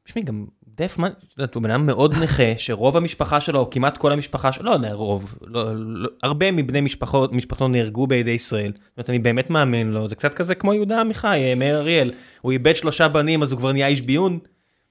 תשמעי, 0.04 0.24
גם 0.26 0.46
דף, 0.78 0.98
מה, 1.00 1.08
את 1.08 1.14
יודעת, 1.38 1.56
הוא 1.56 1.64
בן 1.64 1.72
אדם 1.72 1.86
מאוד 1.86 2.16
נכה, 2.24 2.44
שרוב 2.58 2.98
המשפחה 2.98 3.42
שלו, 3.42 3.60
או 3.60 3.70
כמעט 3.70 3.98
כל 3.98 4.12
המשפחה 4.12 4.52
שלו, 4.52 4.66
לא 4.66 4.72
יודע, 4.72 4.94
רוב, 4.94 5.34
לא, 5.42 5.64
לא, 5.76 6.10
הרבה 6.24 6.52
מבני 6.52 6.82
משפחות, 6.82 7.34
משפחתו 7.34 7.68
נהרגו 7.68 8.08
בידי 8.08 8.32
ישראל. 8.32 8.72
זאת 8.76 8.98
אומרת, 8.98 9.10
אני 9.10 9.20
באמת 9.20 9.50
מאמין 9.50 9.92
לו, 9.92 10.10
זה 10.10 10.16
קצת 10.16 10.34
כזה 10.34 10.56
כמו 10.56 10.74
יהודה 10.74 11.02
עמיחי, 11.02 11.28
אה, 11.50 11.56
מאיר 11.56 11.78
אריאל. 11.78 12.12
הוא 12.42 12.52
איבד 12.52 12.76
שלושה 12.76 13.08
בנים, 13.08 13.44
אז 13.44 13.52
הוא 13.52 13.60
כבר 13.60 13.72
נהיה 13.72 13.88
איש 13.88 14.02
ביון. 14.02 14.40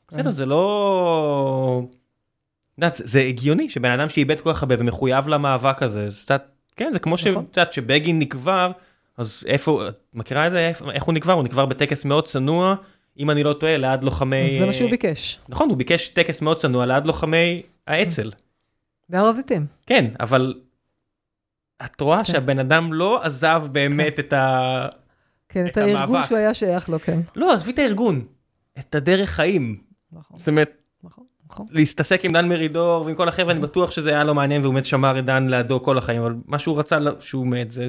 בסדר, 0.09 0.31
זה 0.31 0.47
לא... 0.47 1.83
יודעת, 2.79 3.01
זה- 3.05 3.21
הגיוני 3.21 3.69
שבן 3.69 3.91
אדם 3.91 4.09
שאיבד 4.09 4.41
כל 4.41 4.53
כך 4.53 4.63
הרבה 4.63 4.75
ומחויב 4.79 5.29
למאבק 5.29 5.83
הזה, 5.83 6.11
זה 6.11 6.17
קצת, 6.23 6.45
כן, 6.77 6.91
זה 6.93 6.99
כמו 6.99 7.17
שאת 7.17 7.27
נכון. 7.33 7.45
יודעת, 7.51 7.73
שבגין 7.73 8.19
נקבר, 8.19 8.71
אז 9.19 9.45
איפה, 9.47 9.83
מכירה 10.15 10.47
את 10.47 10.53
זה? 10.53 10.73
איך 10.93 11.05
הוא 11.05 11.15
נקבר? 11.15 11.33
הוא 11.33 11.43
נקבר 11.43 11.67
בטקס 11.67 12.05
מאוד 12.05 12.27
צנוע, 12.27 12.75
אם 13.19 13.31
אני 13.31 13.43
לא 13.43 13.53
טועה, 13.53 13.77
ליד 13.77 14.05
לוחמי... 14.05 14.59
זה 14.59 14.67
מה 14.67 14.73
שהוא 14.73 14.91
ביקש, 14.91 15.39
נכון, 15.49 15.69
הוא 15.69 15.77
ביקש 15.77 16.09
טקס 16.09 16.43
מאוד 16.43 16.59
צנוע 16.59 16.87
ליד 16.87 17.07
לוחמי 17.07 17.63
האצ"ל. 17.87 18.33
בהר 19.09 19.27
הזיתים. 19.27 19.67
כן, 19.87 20.07
אבל 20.21 20.55
את 21.85 22.01
רואה 22.01 22.19
כן. 22.19 22.25
שהבן 22.25 22.59
אדם 22.59 22.93
לא 22.93 23.23
עזב 23.23 23.63
באמת 23.73 24.19
את 24.21 24.33
ה... 24.33 24.87
כן, 25.49 25.67
את 25.67 25.71
את 25.71 25.77
הארגון 25.77 26.03
המאבק. 26.03 26.27
שהוא 26.27 26.39
היה 26.39 26.55
שייך 26.55 26.89
לו, 26.89 27.01
כן. 27.01 27.21
לא, 27.37 27.53
עזבי 27.53 27.73
את 27.73 27.79
הארגון, 27.79 28.25
את 28.79 28.95
הדרך 28.95 29.31
חיים. 29.31 29.77
נכון, 30.13 30.39
זאת 30.39 30.49
אומרת, 30.49 30.71
נכון, 31.05 31.25
נכון. 31.51 31.67
להסתסק 31.71 32.25
עם 32.25 32.33
דן 32.33 32.49
מרידור 32.49 33.05
ועם 33.07 33.15
כל 33.15 33.29
החבר'ה, 33.29 33.53
אני 33.53 33.61
בטוח 33.61 33.91
שזה 33.91 34.11
היה 34.11 34.25
לו 34.25 34.35
מעניין 34.35 34.63
והוא 34.63 34.73
באמת 34.75 34.87
שמר 34.87 35.19
את 35.19 35.25
דן 35.25 35.49
לידו 35.49 35.83
כל 35.83 35.99
החיים, 35.99 36.23
אבל 36.23 36.35
מה 36.47 36.59
שהוא 36.59 36.79
רצה 36.79 36.99
לא- 36.99 37.21
שהוא 37.21 37.47
מת 37.47 37.73
זה... 37.73 37.89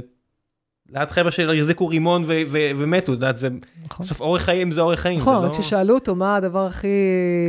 ליד 0.89 1.09
חבר'ה 1.09 1.31
שהחזיקו 1.31 1.87
רימון 1.87 2.23
ו- 2.23 2.41
ו- 2.51 2.71
ומתו, 2.77 3.03
את 3.03 3.17
יודעת, 3.17 3.37
זה 3.37 3.49
נכון. 3.85 4.05
בסוף 4.05 4.21
אורך 4.21 4.41
חיים 4.41 4.71
זה 4.71 4.81
אורך 4.81 4.99
חיים. 4.99 5.19
נכון, 5.19 5.35
רק 5.35 5.51
לא- 5.51 5.57
כששאלו 5.59 5.93
אותו 5.95 6.15
מה 6.15 6.35
הדבר 6.35 6.65
הכי 6.65 6.87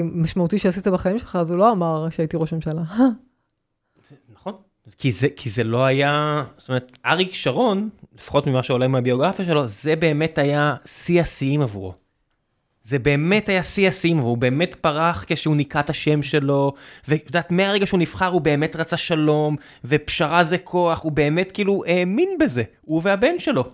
משמעותי 0.02 0.58
שעשית 0.58 0.86
בחיים 0.88 1.18
שלך, 1.18 1.36
אז 1.36 1.50
הוא 1.50 1.58
לא 1.58 1.72
אמר 1.72 2.10
שהייתי 2.10 2.36
ראש 2.36 2.52
ממשלה. 2.52 2.82
נכון, 4.34 4.52
כי 4.98 5.12
זה, 5.12 5.26
כי 5.36 5.50
זה 5.50 5.64
לא 5.64 5.84
היה, 5.84 6.44
זאת 6.56 6.68
אומרת, 6.68 6.98
אריק 7.06 7.34
שרון, 7.34 7.88
לפחות 8.18 8.46
ממה 8.46 8.62
שעולה 8.62 8.88
מהביוגרפיה 8.88 9.44
שלו, 9.46 9.66
זה 9.68 9.96
באמת 9.96 10.38
היה 10.38 10.74
שיא 10.84 11.20
השיאים 11.20 11.60
עבורו. 11.62 11.92
זה 12.88 12.98
באמת 12.98 13.48
היה 13.48 13.62
שיא 13.62 13.88
השיאים, 13.88 14.18
והוא 14.18 14.38
באמת 14.38 14.74
פרח 14.74 15.24
כשהוא 15.26 15.56
ניקה 15.56 15.80
את 15.80 15.90
השם 15.90 16.22
שלו, 16.22 16.72
ואת 17.08 17.26
יודעת, 17.26 17.52
מהרגע 17.52 17.86
שהוא 17.86 18.00
נבחר 18.00 18.26
הוא 18.26 18.40
באמת 18.40 18.76
רצה 18.76 18.96
שלום, 18.96 19.56
ופשרה 19.84 20.44
זה 20.44 20.58
כוח, 20.58 21.00
הוא 21.02 21.12
באמת 21.12 21.52
כאילו 21.52 21.82
האמין 21.86 22.28
בזה, 22.40 22.62
הוא 22.80 23.00
והבן 23.04 23.38
שלו. 23.38 23.64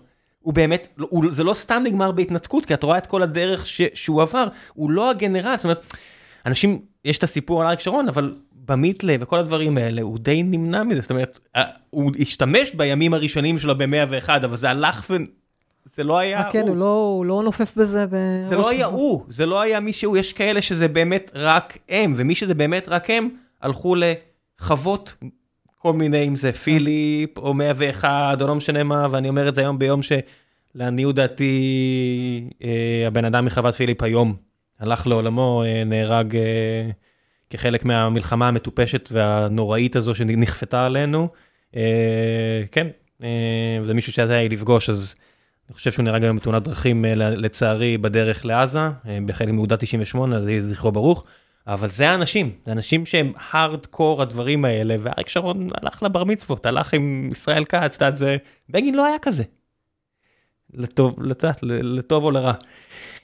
הוא 0.41 0.55
באמת, 0.55 0.89
הוא, 0.99 1.24
זה 1.31 1.45
לא 1.45 1.55
סתם 1.55 1.82
נגמר 1.85 2.12
בהתנתקות, 2.12 2.66
כי 2.66 2.74
את 2.74 2.82
רואה 2.82 2.99
את 2.99 3.07
כל 3.07 3.23
הדרך 3.23 3.66
ש, 3.66 3.81
שהוא 3.95 4.23
עבר, 4.23 4.49
הוא 4.74 4.91
לא 4.91 5.11
הגנרל, 5.11 5.57
זאת 5.57 5.65
אומרת, 5.65 5.95
אנשים, 6.47 6.81
יש 7.05 7.19
את 7.19 7.23
הסיפור 7.23 7.61
על 7.61 7.66
אריק 7.66 7.81
שרון, 7.81 8.09
אבל 8.09 8.35
במיתלה 8.53 9.16
וכל 9.20 9.39
הדברים 9.39 9.78
האלה, 9.78 10.03
הוא 10.03 10.19
די 10.19 10.43
נמנע 10.43 10.82
מזה, 10.82 11.01
זאת 11.01 11.11
אומרת, 11.11 11.39
הוא 11.91 12.12
השתמש 12.19 12.74
בימים 12.74 13.15
הראשונים 13.15 13.59
שלו 13.59 13.78
ב-101, 13.78 14.28
אבל 14.45 14.57
זה 14.57 14.70
הלך 14.70 15.11
ו... 15.11 15.16
זה 15.85 16.05
לא 16.05 16.19
היה 16.19 16.43
הוא. 16.44 16.52
כן, 16.52 16.69
הוא 16.69 16.77
לא, 16.77 17.15
הוא 17.16 17.24
לא 17.24 17.43
נופף 17.43 17.77
בזה. 17.77 18.06
זה 18.44 18.56
לא 18.56 18.69
היה 18.69 18.86
הוא, 18.86 19.24
זה 19.28 19.47
לא 19.47 19.61
היה 19.61 19.81
מישהו, 19.81 20.16
יש 20.16 20.32
כאלה 20.32 20.62
שזה 20.62 20.89
באמת 20.89 21.31
רק 21.35 21.78
הם, 21.89 22.15
ומי 22.16 22.35
שזה 22.35 22.55
באמת 22.55 22.89
רק 22.89 23.11
הם, 23.11 23.28
הלכו 23.62 23.94
לחוות 24.61 25.15
כל 25.85 25.93
מיני, 25.93 26.28
אם 26.28 26.36
זה 26.36 26.52
פיליפ, 26.52 27.39
או 27.39 27.55
101, 27.55 28.43
או 28.43 28.47
לא 28.47 28.55
משנה 28.55 28.85
מה, 28.85 29.09
ואני 29.11 29.28
אומר 29.28 29.48
את 29.48 29.55
זה 29.55 29.61
היום 29.61 29.78
ביום 29.78 30.01
שלעניות 30.02 31.15
דעתי, 31.15 32.51
אה, 32.65 33.06
הבן 33.06 33.24
אדם 33.24 33.44
מחוות 33.44 33.74
פיליפ 33.74 34.02
היום 34.02 34.36
הלך 34.81 35.06
לעולמו, 35.06 35.62
אה, 35.66 35.85
נהרג 35.85 36.36
אה, 36.36 36.90
כחלק 37.51 37.85
מהמלחמה 37.85 38.48
המטופשת 38.48 39.09
והנוראית 39.12 39.97
הזו 39.97 40.15
שנכפתה 40.15 40.86
עלינו. 40.86 41.28
כן, 42.73 42.86
זה 43.85 43.94
מישהו 43.94 44.12
שהיה 44.12 44.43
לי 44.43 44.48
לפגוש, 44.48 44.90
אז 44.90 45.15
אני 45.69 45.74
חושב 45.74 45.93
שהוא 45.93 46.03
נהרג 46.03 46.24
היום 46.24 46.36
בתאונת 46.36 46.62
דרכים, 46.62 47.05
לצערי, 47.16 47.99
בדרך 47.99 48.45
לעזה, 48.45 48.89
בחלק 49.27 49.49
מאוגדה 49.49 49.77
98, 49.77 50.36
אז 50.36 50.49
יהי 50.49 50.61
זכרו 50.61 50.93
ברוך. 50.93 51.24
אבל 51.66 51.91
זה 51.91 52.11
האנשים, 52.11 52.53
זה 52.66 52.73
אנשים 52.73 53.07
שהם 53.07 53.32
הארדקור 53.51 54.23
הדברים 54.23 54.65
האלה, 54.65 54.97
ואריק 55.03 55.28
שרון 55.28 55.69
הלך 55.82 56.03
לבר 56.03 56.24
מצוות, 56.24 56.66
הלך 56.66 56.95
עם 56.95 57.28
ישראל 57.32 57.65
כץ, 57.65 57.74
את 57.74 57.93
יודעת, 57.93 58.16
זה, 58.16 58.36
בגין 58.70 58.95
לא 58.95 59.07
היה 59.07 59.19
כזה. 59.23 59.43
לטוב, 60.74 61.23
לטעת, 61.23 61.59
לטוב 61.62 62.24
או 62.24 62.31
לרע. 62.31 62.53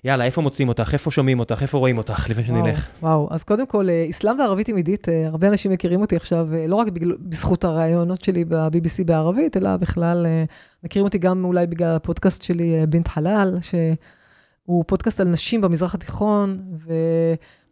יאללה, 0.05 0.25
איפה 0.25 0.41
מוצאים 0.41 0.69
אותך? 0.69 0.91
איפה 0.93 1.11
שומעים 1.11 1.41
אותך? 1.41 1.63
איפה 1.63 1.79
רואים 1.79 1.99
אותך? 1.99 2.31
לפני 2.31 2.45
שנלך. 2.45 2.89
וואו, 3.03 3.29
אז 3.31 3.45
קודם 3.45 3.67
כל, 3.67 3.89
אסלאם 4.11 4.39
וערבית 4.39 4.67
תמידית, 4.67 5.09
אה, 5.09 5.27
הרבה 5.27 5.49
אנשים 5.49 5.73
מכירים 5.73 6.01
אותי 6.01 6.17
עכשיו, 6.17 6.49
אה, 6.55 6.67
לא 6.67 6.77
רק 6.77 6.89
בגלל, 6.89 7.17
בזכות 7.21 7.65
הראיונות 7.65 8.23
שלי 8.23 8.45
ב-BBC 8.45 9.05
בערבית, 9.05 9.57
אלא 9.57 9.77
בכלל, 9.77 10.27
אה, 10.27 10.45
מכירים 10.85 11.07
אותי 11.07 11.19
גם 11.19 11.45
אולי 11.45 11.67
בגלל 11.67 11.97
הפודקאסט 11.97 12.43
שלי, 12.43 12.87
בינת 12.87 13.09
חלל, 13.09 13.55
שהוא 13.63 14.85
פודקאסט 14.87 15.21
על 15.21 15.29
נשים 15.29 15.61
במזרח 15.61 15.95
התיכון, 15.95 16.61
ו... 16.87 16.93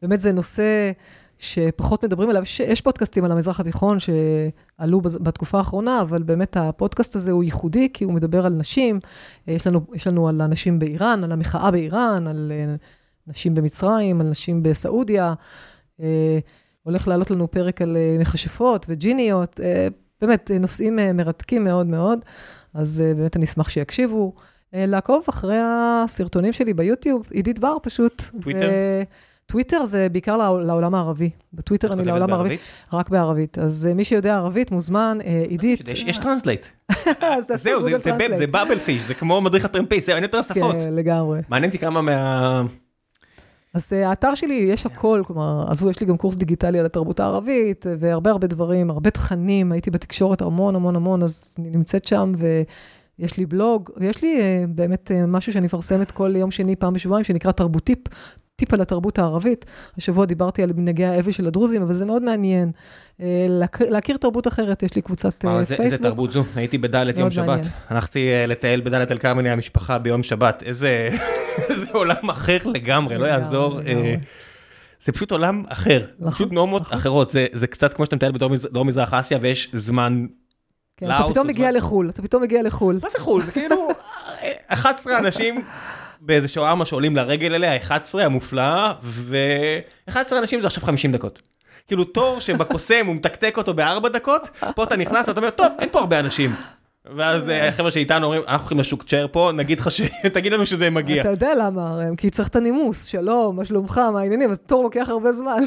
באמת 0.02 0.20
זה 0.20 0.32
נושא 0.32 0.90
שפחות 1.38 2.04
מדברים 2.04 2.30
עליו. 2.30 2.42
יש 2.66 2.80
פודקאסטים 2.80 3.24
על 3.24 3.32
המזרח 3.32 3.60
התיכון 3.60 3.98
שעלו 3.98 5.00
בתקופה 5.00 5.58
האחרונה, 5.58 6.00
אבל 6.00 6.22
באמת 6.22 6.56
הפודקאסט 6.56 7.16
הזה 7.16 7.30
הוא 7.30 7.44
ייחודי, 7.44 7.88
כי 7.92 8.04
הוא 8.04 8.12
מדבר 8.12 8.46
על 8.46 8.52
נשים. 8.52 9.00
יש 9.46 9.66
לנו, 9.66 9.80
יש 9.94 10.06
לנו 10.06 10.28
על 10.28 10.40
הנשים 10.40 10.78
באיראן, 10.78 11.24
על 11.24 11.32
המחאה 11.32 11.70
באיראן, 11.70 12.26
על 12.26 12.52
אה, 12.54 12.74
נשים 13.26 13.54
במצרים, 13.54 14.20
על 14.20 14.26
נשים 14.26 14.62
בסעודיה. 14.62 15.34
אה, 16.00 16.38
הולך 16.82 17.08
לעלות 17.08 17.30
לנו 17.30 17.50
פרק 17.50 17.82
על 17.82 17.96
אה, 17.96 18.16
מכשפות 18.20 18.86
וג'יניות. 18.88 19.60
באמת, 20.20 20.50
נושאים 20.60 20.98
מרתקים 21.14 21.64
מאוד 21.64 21.86
מאוד, 21.86 22.18
אז 22.74 23.02
באמת 23.16 23.36
אני 23.36 23.44
אשמח 23.44 23.68
שיקשיבו. 23.68 24.32
לעקוב 24.72 25.24
אחרי 25.28 25.56
הסרטונים 25.62 26.52
שלי 26.52 26.74
ביוטיוב, 26.74 27.26
עידית 27.30 27.58
בר 27.58 27.76
פשוט. 27.82 28.22
טוויטר? 28.42 28.68
טוויטר 29.50 29.84
זה 29.84 30.08
בעיקר 30.08 30.36
לעולם 30.36 30.94
הערבי. 30.94 31.30
בטוויטר 31.52 31.92
אני 31.92 32.04
לעולם 32.04 32.32
הערבי. 32.32 32.56
רק 32.92 33.08
בערבית. 33.08 33.58
אז 33.58 33.86
אה, 33.86 33.94
מי 33.94 34.04
שיודע 34.04 34.34
ערבית 34.34 34.70
מוזמן, 34.70 35.18
אה, 35.24 35.44
עידית. 35.48 35.88
יש 35.88 36.18
translate. 36.18 36.66
זהו, 37.54 37.82
זה 38.36 38.46
Babel 38.46 38.78
fish, 38.78 39.02
זה 39.02 39.14
כמו 39.14 39.40
מדריך 39.40 39.64
הטרמפיסט, 39.64 40.08
אין 40.08 40.22
יותר 40.22 40.42
שפות. 40.42 40.76
כן, 40.78 40.92
לגמרי. 40.92 41.40
מעניין 41.48 41.70
אותי 41.70 41.78
כמה 41.78 42.02
מה... 42.02 42.62
אז 43.74 43.92
אה, 43.92 44.08
האתר 44.08 44.34
שלי, 44.34 44.54
יש 44.54 44.86
הכל, 44.86 45.22
כלומר, 45.26 45.64
עזבו, 45.70 45.90
יש 45.90 46.00
לי 46.00 46.06
גם 46.06 46.16
קורס 46.16 46.36
דיגיטלי 46.36 46.78
על 46.78 46.86
התרבות 46.86 47.20
הערבית, 47.20 47.86
והרבה 47.98 48.30
הרבה 48.30 48.46
דברים, 48.46 48.90
הרבה 48.90 49.10
תכנים, 49.10 49.72
הייתי 49.72 49.90
בתקשורת 49.90 50.42
המון 50.42 50.76
המון 50.76 50.96
המון, 50.96 51.22
אז 51.22 51.54
אני 51.58 51.70
נמצאת 51.70 52.04
שם, 52.04 52.32
ויש 53.18 53.36
לי 53.36 53.46
בלוג, 53.46 53.90
ויש 53.96 54.22
לי 54.22 54.40
באמת 54.68 55.10
משהו 55.28 55.52
שאני 55.52 55.66
מפרסמת 55.66 56.10
כל 56.10 56.36
יום 56.36 56.50
שני, 56.50 56.76
פעם 56.76 56.94
בשבועיים, 56.94 57.24
שנקרא 57.24 57.52
תרבוטיפ, 57.52 57.98
טיפ 58.58 58.74
על 58.74 58.80
התרבות 58.80 59.18
הערבית. 59.18 59.64
השבוע 59.98 60.26
דיברתי 60.26 60.62
על 60.62 60.70
מנהגי 60.76 61.04
האבל 61.04 61.32
של 61.32 61.46
הדרוזים, 61.46 61.82
אבל 61.82 61.92
זה 61.92 62.04
מאוד 62.04 62.22
מעניין. 62.22 62.72
אה, 63.20 63.46
להכיר 63.88 64.16
תרבות 64.16 64.48
אחרת, 64.48 64.82
יש 64.82 64.96
לי 64.96 65.02
קבוצת 65.02 65.44
אה, 65.44 65.50
פייסבוק. 65.50 65.80
איזה 65.80 65.98
תרבות 65.98 66.32
זו? 66.32 66.44
הייתי 66.56 66.78
בדלת 66.78 67.18
יום 67.18 67.30
שבת. 67.30 67.68
הלכתי 67.88 68.28
אה, 68.28 68.46
לטייל 68.46 68.80
בדלת 68.80 69.12
אל 69.12 69.18
כרמל 69.18 69.46
המשפחה 69.46 69.98
ביום 69.98 70.22
שבת. 70.22 70.62
איזה 70.66 71.10
עולם 71.92 72.30
אחר 72.30 72.58
לגמרי, 72.64 73.18
לא 73.18 73.26
יעזור. 73.26 73.80
זה 75.00 75.12
פשוט 75.12 75.30
עולם 75.30 75.62
אחר, 75.68 76.00
זה 76.00 76.06
נכון, 76.18 76.32
פשוט 76.32 76.52
נורמות 76.52 76.82
נכון. 76.82 76.98
אחרות. 76.98 77.34
זה 77.52 77.66
קצת 77.66 77.94
כמו 77.94 78.04
שאתה 78.04 78.16
מטייל 78.16 78.32
בדרום 78.32 78.88
מזרח 78.88 79.14
אסיה 79.14 79.38
ויש 79.42 79.70
זמן 79.72 80.26
כן, 80.96 81.10
אתה 81.10 81.24
פתאום 81.30 81.46
מגיע 81.46 81.72
לחו"ל, 81.72 82.08
אתה 82.10 82.22
פתאום 82.22 82.42
מגיע 82.42 82.62
לחו"ל. 82.62 82.98
מה 83.02 83.10
זה 83.10 83.18
חו"ל? 83.18 83.42
זה 83.42 83.52
כאילו 83.52 83.88
11 84.68 85.18
אנשים 85.18 85.64
באיזה 86.20 86.48
שווארמה 86.48 86.84
שעולים 86.86 87.16
לרגל 87.16 87.54
אליה, 87.54 87.76
11 87.76 88.24
המופלאה, 88.24 88.92
ו-11 89.02 90.16
אנשים 90.38 90.60
זה 90.60 90.66
עכשיו 90.66 90.84
50 90.84 91.12
דקות. 91.12 91.42
כאילו 91.86 92.04
תור 92.04 92.40
שבקוסם 92.40 93.06
הוא 93.06 93.14
מתקתק 93.14 93.54
אותו 93.56 93.74
בארבע 93.74 94.08
דקות, 94.08 94.50
פה 94.74 94.84
אתה 94.84 94.96
נכנס 94.96 95.28
ואתה 95.28 95.40
אומר, 95.40 95.50
טוב, 95.50 95.66
אין 95.78 95.88
פה 95.92 95.98
הרבה 95.98 96.20
אנשים. 96.20 96.54
ואז 97.16 97.48
אה, 97.48 97.68
החבר'ה 97.68 97.90
שאיתנו 97.90 98.24
אומרים, 98.24 98.42
אנחנו 98.42 98.58
הולכים 98.58 98.80
לשוק 98.80 99.02
צ'ר 99.02 99.26
פה, 99.32 99.50
נגיד 99.54 99.80
לך 99.80 99.90
ש... 99.90 100.00
תגיד 100.34 100.52
לנו 100.52 100.66
שזה 100.66 100.90
מגיע. 100.90 101.20
אתה 101.20 101.30
יודע 101.30 101.54
למה, 101.54 102.00
כי 102.16 102.30
צריך 102.30 102.48
את 102.48 102.56
הנימוס, 102.56 103.04
שלום, 103.04 103.56
מה 103.56 103.64
שלומך, 103.64 104.00
מה 104.12 104.20
העניינים, 104.20 104.50
אז 104.50 104.60
תור 104.60 104.82
לוקח 104.82 105.08
הרבה 105.08 105.32
זמן. 105.32 105.62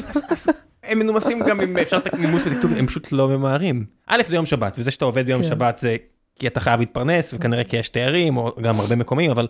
הם 0.82 0.98
מנומסים 0.98 1.40
גם 1.40 1.60
אם 1.60 1.78
אפשר 1.78 1.96
את 1.96 2.14
הנימוס 2.14 2.42
בטקטוק, 2.42 2.70
הם 2.76 2.86
פשוט 2.86 3.12
לא 3.12 3.28
ממהרים. 3.28 3.84
א', 4.06 4.22
זה 4.26 4.36
יום 4.36 4.46
שבת, 4.46 4.74
וזה 4.78 4.90
שאתה 4.90 5.04
עובד 5.04 5.26
ביום 5.26 5.42
כן. 5.42 5.48
שבת 5.48 5.78
זה 5.78 5.96
כי 6.38 6.46
אתה 6.46 6.60
חייב 6.60 6.80
להתפרנס, 6.80 7.34
וכנראה 7.34 7.64
כי 7.64 7.76
יש 7.76 7.88
תארים, 7.88 8.36
או 8.36 8.52
גם 8.62 8.80
הרבה 8.80 8.96
מקומים, 8.96 9.30
אבל 9.30 9.46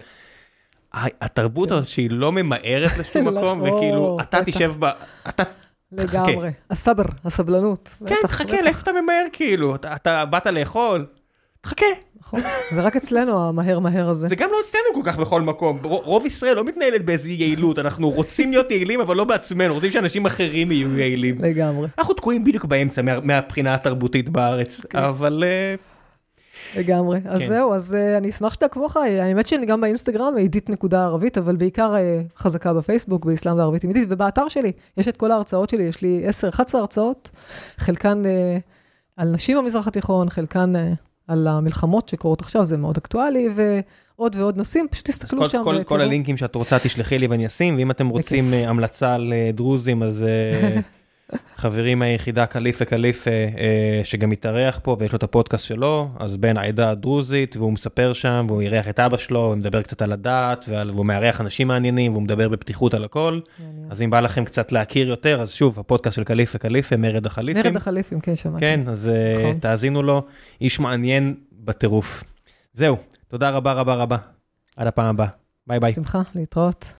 התרבות 0.94 1.70
הזאת 1.70 1.88
שהיא 1.88 2.10
לא 2.10 2.32
ממהרת 2.32 2.98
לשום 2.98 3.28
מקום, 3.28 3.62
וכאילו, 3.62 4.18
אתה 4.20 4.44
תשב 4.44 4.72
ב... 4.78 4.90
אתה... 5.28 5.42
לגמרי, 5.92 6.50
הסבר, 6.70 7.02
הסבלנות. 7.24 7.94
כן, 8.06 8.14
תחכה, 8.22 8.62
לאיפה 8.62 8.80
אתה 8.80 8.92
ממהר 8.92 9.24
כאילו? 9.32 9.74
אתה 9.74 10.24
באת 10.24 10.46
לאכול? 10.46 11.06
תחכה. 11.60 11.86
נכון, 12.20 12.40
זה 12.74 12.80
רק 12.80 12.96
אצלנו 12.96 13.48
המהר 13.48 13.78
מהר 13.78 14.08
הזה. 14.08 14.28
זה 14.28 14.36
גם 14.36 14.48
לא 14.52 14.56
אצלנו 14.64 14.84
כל 14.94 15.10
כך 15.10 15.16
בכל 15.18 15.40
מקום. 15.40 15.78
רוב 15.82 16.26
ישראל 16.26 16.56
לא 16.56 16.64
מתנהלת 16.64 17.04
באיזו 17.04 17.28
יעילות, 17.28 17.78
אנחנו 17.78 18.10
רוצים 18.10 18.50
להיות 18.50 18.70
יעילים, 18.70 19.00
אבל 19.00 19.16
לא 19.16 19.24
בעצמנו, 19.24 19.74
רוצים 19.74 19.90
שאנשים 19.90 20.26
אחרים 20.26 20.72
יהיו 20.72 20.98
יעילים. 20.98 21.38
לגמרי. 21.44 21.88
אנחנו 21.98 22.14
תקועים 22.14 22.44
בדיוק 22.44 22.64
באמצע 22.64 23.02
מהבחינה 23.22 23.74
התרבותית 23.74 24.28
בארץ, 24.28 24.84
אוקיי. 24.84 25.08
אבל... 25.08 25.44
אה, 26.76 26.80
לגמרי. 26.80 27.20
אז 27.24 27.40
כן. 27.40 27.46
זהו, 27.46 27.74
אז 27.74 27.94
uh, 27.94 28.18
אני 28.18 28.30
אשמח 28.30 28.54
שתעקבו 28.54 28.86
אחריי. 28.86 29.20
האמת 29.20 29.46
שאני 29.46 29.66
גם 29.66 29.80
באינסטגרם, 29.80 30.36
עידית 30.36 30.70
נקודה 30.70 31.04
ערבית, 31.04 31.38
אבל 31.38 31.56
בעיקר 31.56 31.94
uh, 31.94 32.38
חזקה 32.38 32.72
בפייסבוק, 32.72 33.24
באסלאם 33.24 33.58
וערבית 33.58 33.84
עידית, 33.84 34.06
ובאתר 34.10 34.48
שלי. 34.48 34.72
יש 34.96 35.08
את 35.08 35.16
כל 35.16 35.30
ההרצאות 35.30 35.70
שלי, 35.70 35.82
יש 35.82 36.02
לי 36.02 36.24
10-11 36.52 36.78
הרצאות, 36.78 37.30
חלקן 37.76 38.22
uh, 38.24 38.60
על 39.16 39.28
נשים 39.28 39.58
במזרח 39.58 39.88
התיכון, 39.88 40.30
חלקן 40.30 40.72
uh, 40.76 40.78
על 41.28 41.48
המלחמות 41.48 42.08
שקורות 42.08 42.40
עכשיו, 42.40 42.64
זה 42.64 42.76
מאוד 42.76 42.96
אקטואלי, 42.96 43.48
ועוד 43.54 44.36
ועוד 44.36 44.56
נושאים, 44.56 44.86
פשוט 44.90 45.06
תסתכלו 45.06 45.38
כל, 45.38 45.48
שם. 45.48 45.60
כל, 45.64 45.82
כל 45.84 46.00
הלינקים 46.00 46.36
שאת 46.36 46.54
רוצה 46.54 46.78
תשלחי 46.78 47.18
לי 47.18 47.26
ואני 47.26 47.46
אשים, 47.46 47.76
ואם 47.76 47.90
אתם 47.90 48.08
רוצים 48.08 48.54
המלצה 48.54 49.14
על 49.14 49.32
דרוזים, 49.54 50.02
אז... 50.02 50.24
חברים 51.56 51.98
מהיחידה 51.98 52.46
קליפה 52.46 52.84
קליפה, 52.84 53.30
אה, 53.30 54.00
שגם 54.04 54.30
מתארח 54.30 54.80
פה 54.82 54.96
ויש 54.98 55.12
לו 55.12 55.16
את 55.16 55.22
הפודקאסט 55.22 55.64
שלו, 55.64 56.08
אז 56.18 56.36
בן 56.36 56.56
העדה 56.56 56.90
הדרוזית, 56.90 57.56
והוא 57.56 57.72
מספר 57.72 58.12
שם, 58.12 58.46
והוא 58.48 58.60
אירח 58.60 58.88
את 58.88 59.00
אבא 59.00 59.16
שלו, 59.16 59.44
הוא 59.44 59.54
מדבר 59.54 59.82
קצת 59.82 60.02
על 60.02 60.12
הדת, 60.12 60.64
והוא 60.68 61.06
מארח 61.06 61.40
אנשים 61.40 61.68
מעניינים, 61.68 62.12
והוא 62.12 62.22
מדבר 62.22 62.48
בפתיחות 62.48 62.94
על 62.94 63.04
הכל. 63.04 63.40
אז 63.90 64.02
אם 64.02 64.10
בא 64.10 64.20
לכם 64.20 64.44
קצת 64.44 64.72
להכיר 64.72 65.08
יותר, 65.08 65.42
אז 65.42 65.52
שוב, 65.52 65.80
הפודקאסט 65.80 66.16
של 66.16 66.24
קליפה 66.24 66.58
קליפה, 66.58 66.96
מרד 66.96 67.26
החליפים. 67.26 67.62
מרד 67.64 67.76
החליפים, 67.76 68.20
כן, 68.20 68.36
שמעתי. 68.36 68.60
כן, 68.60 68.80
אז 68.86 69.08
אה, 69.08 69.34
נכון. 69.38 69.58
תאזינו 69.58 70.02
לו, 70.02 70.22
איש 70.60 70.80
מעניין 70.80 71.34
בטירוף. 71.52 72.24
זהו, 72.72 72.96
תודה 73.28 73.50
רבה 73.50 73.72
רבה 73.72 73.94
רבה. 73.94 74.16
עד 74.76 74.86
הפעם 74.86 75.06
הבאה. 75.06 75.28
ביי 75.66 75.80
ביי. 75.80 75.92
שמחה, 75.92 76.22
להתראות. 76.34 76.86